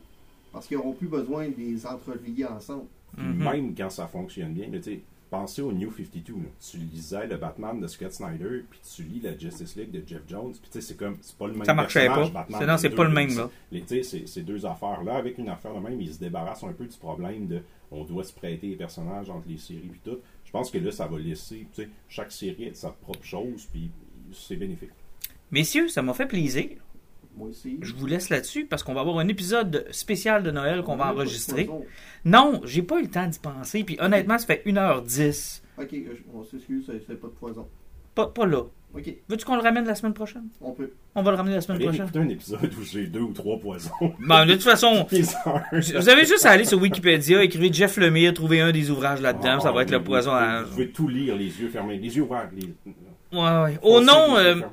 Parce 0.53 0.67
qu'ils 0.67 0.77
n'auront 0.79 0.95
plus 0.95 1.07
besoin 1.09 1.49
de 1.49 1.55
les 1.59 1.87
entrelier 1.87 2.45
ensemble. 2.47 2.85
Mhm. 3.17 3.45
Même 3.45 3.75
quand 3.75 3.91
ça 3.91 4.07
fonctionne 4.07 4.53
bien, 4.53 4.69
tu 4.71 4.83
sais, 4.83 5.01
pensez 5.31 5.63
au 5.63 5.73
New 5.73 5.91
52. 5.91 6.35
là. 6.35 6.49
Tu 6.61 6.79
lisais 6.79 7.27
le 7.27 7.37
Batman 7.37 7.81
de 7.81 7.87
Scott 7.87 8.13
Snyder, 8.13 8.65
puis 8.71 8.81
tu 8.95 9.03
lis 9.03 9.21
la 9.21 9.37
Justice 9.37 9.77
League 9.77 9.91
de 9.91 10.03
Jeff 10.07 10.23
Jones, 10.29 10.53
puis 10.53 10.71
tu 10.71 10.73
sais, 10.73 10.81
c'est 10.81 10.97
comme, 10.97 11.17
c'est 11.21 11.37
pas 11.37 11.47
le 11.47 11.55
même 11.55 11.65
Ça 11.65 11.75
marchait 11.75 12.07
pas. 12.07 12.29
Batman, 12.29 12.67
non, 12.67 12.77
c'est 12.77 12.91
pas 12.91 13.05
le 13.05 13.11
même, 13.11 13.37
là. 13.37 13.51
Tu 13.73 14.05
sais, 14.05 14.27
ces 14.27 14.43
deux 14.43 14.65
affaires-là, 14.67 15.17
avec 15.17 15.39
une 15.39 15.49
affaire 15.49 15.75
de 15.75 15.81
même, 15.81 16.01
ils 16.01 16.13
se 16.15 16.19
débarrassent 16.19 16.65
un 16.65 16.73
peu 16.73 16.87
du 16.87 16.97
problème 16.97 17.47
de 17.47 17.63
on 17.91 18.05
doit 18.05 18.25
se 18.25 18.33
prêter 18.33 18.69
les 18.69 18.77
personnages 18.77 19.31
entre 19.31 19.49
les 19.49 19.59
séries 19.59 19.89
puis 19.91 20.01
tout. 20.05 20.19
Je 20.45 20.51
pense 20.51 20.71
que 20.71 20.79
là, 20.79 20.91
ça 20.91 21.07
va 21.07 21.19
laisser, 21.19 21.67
tu 21.73 21.83
sais, 21.83 21.89
chaque 22.09 22.33
série 22.33 22.65
être 22.65 22.77
sa 22.77 22.91
propre 22.91 23.25
chose, 23.25 23.67
puis 23.73 23.91
c'est 24.33 24.57
bénéfique. 24.57 24.91
Messieurs, 25.51 25.89
ça 25.89 26.03
m'a 26.03 26.13
fait 26.15 26.27
plaisir. 26.27 26.71
Moi 27.37 27.49
aussi. 27.49 27.79
Je 27.83 27.93
vous 27.95 28.07
laisse 28.07 28.31
là-dessus 28.31 28.65
parce 28.65 28.83
qu'on 28.83 28.95
va 28.95 29.03
avoir 29.03 29.19
un 29.19 29.29
épisode 29.29 29.87
spécial 29.91 30.43
de 30.43 30.51
Noël 30.51 30.83
qu'on 30.83 30.97
va 30.97 31.13
enregistrer. 31.13 31.69
Non, 32.25 32.61
j'ai 32.65 32.83
pas 32.83 32.99
eu 32.99 33.03
le 33.03 33.11
temps 33.11 33.27
d'y 33.27 33.39
penser. 33.39 33.85
Puis 33.85 33.97
honnêtement, 34.01 34.39
ça 34.39 34.47
fait 34.47 34.63
1h10. 34.67 35.63
Ok, 35.79 35.93
euh, 35.93 36.15
on 36.35 36.43
s'excuse, 36.43 36.85
c'est 36.87 37.03
c'est 37.07 37.21
pas 37.21 37.27
de 37.29 37.33
poison. 37.33 37.67
Pas, 38.15 38.27
pas 38.29 38.47
là. 38.47 38.63
Ok, 38.95 39.13
Veux-tu 39.29 39.45
qu'on 39.45 39.57
le 39.57 39.61
ramène 39.63 39.85
la 39.85 39.95
semaine 39.95 40.15
prochaine? 40.15 40.49
on 40.63 40.73
peut. 40.73 40.91
On 41.15 41.23
va 41.23 41.31
le 41.33 41.37
ramener 41.37 41.55
la 41.57 41.61
semaine 41.61 41.77
Allez 41.77 41.99
prochaine. 41.99 42.09
un 42.23 42.29
épisode 42.31 42.73
où 42.79 42.83
j'ai 42.83 43.07
deux 43.07 43.21
ou 43.21 43.33
trois 43.35 43.59
poisons. 43.59 43.91
Bon, 44.01 44.47
de 44.47 44.53
toute 44.55 44.63
façon, 44.63 45.07
vous 45.73 46.09
avez 46.09 46.25
juste 46.25 46.47
à 46.47 46.53
aller 46.53 46.65
sur 46.65 46.81
Wikipédia, 46.81 47.43
écrivez 47.43 47.71
Jeff 47.71 47.99
Lemire, 47.99 48.33
trouver 48.33 48.63
un 48.63 48.73
des 48.73 48.91
ouvrages 48.91 49.21
là-dedans, 49.21 49.57
Ah, 49.59 49.61
ça 49.61 49.73
va 49.73 49.83
être 49.83 49.91
oui, 49.91 49.97
le 49.99 50.03
poison 50.05 50.31
oui, 50.33 50.39
à... 50.39 50.63
Vous 50.63 50.71
pouvez 50.71 50.91
tout 50.91 51.09
lire, 51.09 51.37
les 51.37 51.45
yeux 51.61 51.69
fermés, 51.69 51.99
les 51.99 52.17
yeux 52.17 52.23
ouverts. 52.23 52.49
Les... 52.57 52.73
Ouais, 53.33 53.39
ouais. 53.63 53.79
Au 53.83 54.01
nom, 54.01 54.37
euh, 54.37 54.53
avant. 54.53 54.71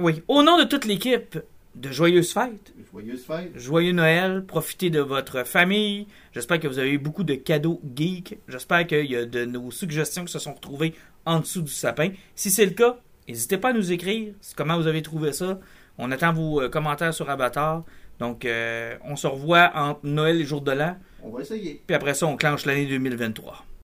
oui, 0.00 0.22
au 0.28 0.42
nom 0.42 0.58
de 0.58 0.64
toute 0.64 0.84
l'équipe, 0.84 1.38
de 1.74 1.90
joyeuses 1.90 2.32
fêtes, 2.32 2.72
Joyeuse 2.92 3.24
fête. 3.24 3.52
joyeux 3.54 3.92
Noël, 3.92 4.44
profitez 4.46 4.88
de 4.90 5.00
votre 5.00 5.44
famille. 5.44 6.06
J'espère 6.32 6.58
que 6.58 6.66
vous 6.66 6.78
avez 6.78 6.90
eu 6.92 6.98
beaucoup 6.98 7.24
de 7.24 7.34
cadeaux 7.34 7.80
geeks. 7.94 8.38
J'espère 8.48 8.86
qu'il 8.86 9.04
y 9.06 9.16
a 9.16 9.26
de 9.26 9.44
nos 9.44 9.70
suggestions 9.70 10.24
qui 10.24 10.32
se 10.32 10.38
sont 10.38 10.54
retrouvées 10.54 10.94
en 11.26 11.40
dessous 11.40 11.62
du 11.62 11.70
sapin. 11.70 12.10
Si 12.34 12.50
c'est 12.50 12.64
le 12.64 12.72
cas, 12.72 12.96
n'hésitez 13.28 13.58
pas 13.58 13.70
à 13.70 13.72
nous 13.74 13.92
écrire 13.92 14.32
comment 14.56 14.76
vous 14.78 14.86
avez 14.86 15.02
trouvé 15.02 15.32
ça. 15.32 15.58
On 15.98 16.10
attend 16.10 16.32
vos 16.32 16.62
euh, 16.62 16.68
commentaires 16.70 17.12
sur 17.12 17.28
Avatar. 17.28 17.84
Donc, 18.18 18.46
euh, 18.46 18.94
on 19.04 19.16
se 19.16 19.26
revoit 19.26 19.70
entre 19.74 20.00
Noël 20.04 20.40
et 20.40 20.44
Jour 20.44 20.62
de 20.62 20.72
l'An. 20.72 20.96
On 21.22 21.28
va 21.28 21.42
essayer. 21.42 21.82
Puis 21.86 21.94
après 21.94 22.14
ça, 22.14 22.26
on 22.26 22.36
clenche 22.36 22.64
l'année 22.64 22.86
2023. 22.86 23.66